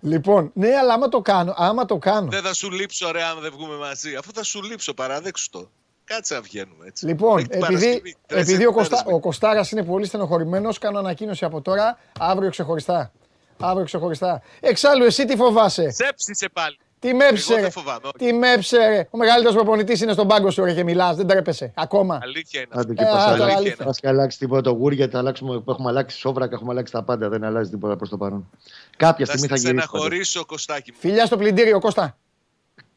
[0.00, 2.30] Λοιπόν, ναι, αλλά άμα το κάνω, άμα το κάνω.
[2.30, 4.14] Δεν θα σου λείψω ρε αν δεν βγούμε μαζί.
[4.14, 5.70] Αφού θα σου λείψω, παραδέξου το.
[6.04, 7.06] Κάτσε να βγαίνουμε έτσι.
[7.06, 10.06] Λοιπόν, Μέχρι την επειδή, Παρασκευή, τρεις επειδή ο, μέρες Κωστά, με- ο Κωστάρας είναι πολύ
[10.06, 13.12] στενοχωρημένος, κάνω ανακοίνωση από τώρα, αύριο ξεχωριστά.
[13.60, 14.42] Αύριο ξεχωριστά.
[14.60, 16.78] Εξάλλου, εσύ τι φοβάσαι; Ψέψησε πάλι.
[16.98, 17.62] Τι μέψε, Εγώ ρε.
[17.62, 18.00] δεν φοβάμαι.
[18.04, 18.16] όχι.
[18.16, 19.06] Τι μέψε, ρε.
[19.10, 21.16] Ο μεγαλύτερος προπονητής είναι στον πάγκο σου, ρε, και μιλάς.
[21.16, 21.72] Δεν τρέπεσαι.
[21.76, 22.18] Ακόμα.
[22.22, 22.68] Αλήθεια είναι.
[22.72, 22.94] Άντε αυτό.
[22.94, 23.84] και Ε, πας α, αλλάξει- τώρα αλήθεια.
[23.84, 26.92] πας και αλλάξεις τίποτα το γούρι γιατί θα αλλάξουμε, που έχουμε αλλάξει σόβρακα, έχουμε αλλάξει
[26.92, 27.28] τα πάντα.
[27.28, 28.50] Δεν αλλάζει τίποτα προς το παρόν.
[28.96, 29.86] Κάποια Θα στιγμή θα σε γυρίσει.
[29.86, 30.00] πάντως.
[30.00, 30.98] στεναχωρήσω, Κωστάκι μου.
[31.00, 32.16] Φιλιά στο πλυντήριο, Κώστα.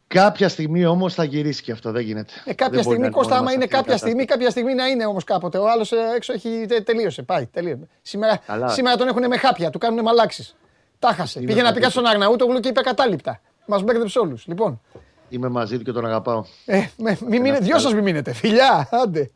[0.07, 1.91] Κάποια στιγμή όμως θα γυρίσει και αυτό.
[1.91, 2.33] Δεν γίνεται.
[2.45, 4.11] Ε, κάποια Δεν μπορεί στιγμή, να Κώστα, μόνο άμα μας είναι αυτή η κάποια κατάσταση.
[4.11, 5.57] στιγμή, κάποια στιγμή να είναι όμως κάποτε.
[5.57, 7.21] Ο άλλος ε, έξω έχει τε- τελείωσε.
[7.23, 7.87] Πάει, τελείωσε.
[8.01, 8.67] Σήμερα, Καλά.
[8.69, 10.55] σήμερα τον έχουν με χάπια, του κάνουν μαλάξεις.
[10.99, 11.39] Τα χάσε.
[11.39, 12.05] Είναι Πήγε να πει κάτι παντού.
[12.05, 13.41] στον Αρναούτογλου και είπε κατάληπτα.
[13.65, 14.47] Μας μπέρδεψε όλους.
[14.47, 14.81] Λοιπόν,
[15.29, 16.43] Είμαι μαζί του και τον αγαπάω.
[16.65, 18.33] ε, με, μη μείνε, δυο σας μη μείνετε.
[18.33, 19.31] Φιλιά, άντε.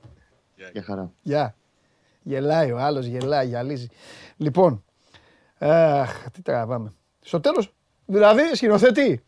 [0.74, 1.12] Για χαρά.
[1.22, 1.56] Γεια.
[2.24, 3.88] Γελάει ο άλλος, γελάει, γυαλίζει.
[4.38, 4.84] Λοιπόν,
[5.60, 6.94] αχ, τι τραβάμε.
[7.22, 7.74] Στο τέλος,
[8.06, 9.24] δηλαδή, σκηνοθέτη,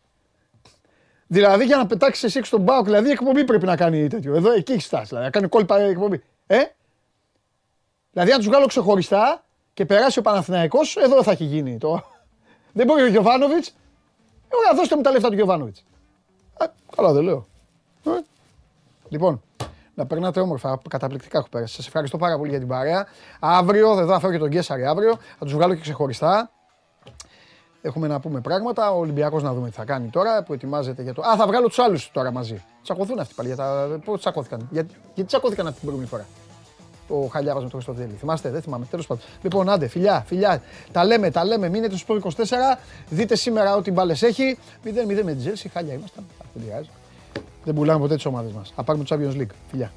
[1.32, 4.34] δηλαδή για να πετάξεις εσύ στον Μπάουκ, δηλαδή η εκπομπή πρέπει να κάνει τέτοιο.
[4.34, 6.22] Εδώ, εκεί έχεις στάσει, δηλαδή, να κάνει κόλπα η εκπομπή.
[6.46, 6.58] Ε,
[8.12, 9.44] δηλαδή αν τους βγάλω ξεχωριστά
[9.74, 12.04] και περάσει ο Παναθηναϊκός, εδώ θα έχει γίνει το.
[12.76, 15.84] Δεν μπορεί ο Γιωβάνοβιτς, ε, ωραία, δώστε μου τα λεφτά του Γιωβάνοβιτς.
[16.60, 16.64] Ε,
[16.96, 17.46] καλά δεν λέω.
[18.06, 18.10] Ε,
[19.08, 19.42] Λοιπόν,
[19.94, 20.80] να περνάτε όμορφα.
[20.88, 21.74] Καταπληκτικά έχω πέρασει.
[21.74, 23.06] Σας ευχαριστώ πάρα πολύ για την παρέα.
[23.40, 25.18] Αύριο, εδώ θα φέρω και τον Γκέσαρη αύριο.
[25.38, 26.50] Θα τους βγάλω και ξεχωριστά.
[27.82, 28.92] Έχουμε να πούμε πράγματα.
[28.92, 31.22] Ο Ολυμπιακός να δούμε τι θα κάνει τώρα που ετοιμάζεται για το.
[31.22, 32.62] Α, θα βγάλω τους άλλους τώρα μαζί.
[32.82, 33.48] Τσακωθούν αυτοί πάλι.
[33.48, 33.98] Για τα...
[34.04, 34.86] Πώς τσακώθηκαν; Για...
[35.14, 36.26] Γιατί τσακώθηκαν αυτή την προηγούμενη φορά;
[37.08, 38.12] Το χαλιάβα με το Χριστοδέλη.
[38.12, 38.86] Θυμάστε, δεν θυμάμαι.
[38.90, 39.24] Τέλος πάντων.
[39.42, 40.62] Λοιπόν, άντε, φιλιά, φιλιά.
[40.92, 41.68] Τα λέμε, τα λέμε.
[41.68, 42.30] Μείνετε στο 24.
[43.08, 44.58] Δείτε σήμερα ό,τι μπάλες έχει.
[44.84, 45.68] 0-0 με την Τζέλση.
[45.68, 46.24] Χάλια ήμασταν.
[46.54, 46.88] Δεν πειράζει.
[47.64, 48.72] Δεν πουλάμε ποτέ τις ομάδες μας.
[48.76, 49.54] Α πάρουμε το Champions League.
[49.70, 49.92] Φιλιά.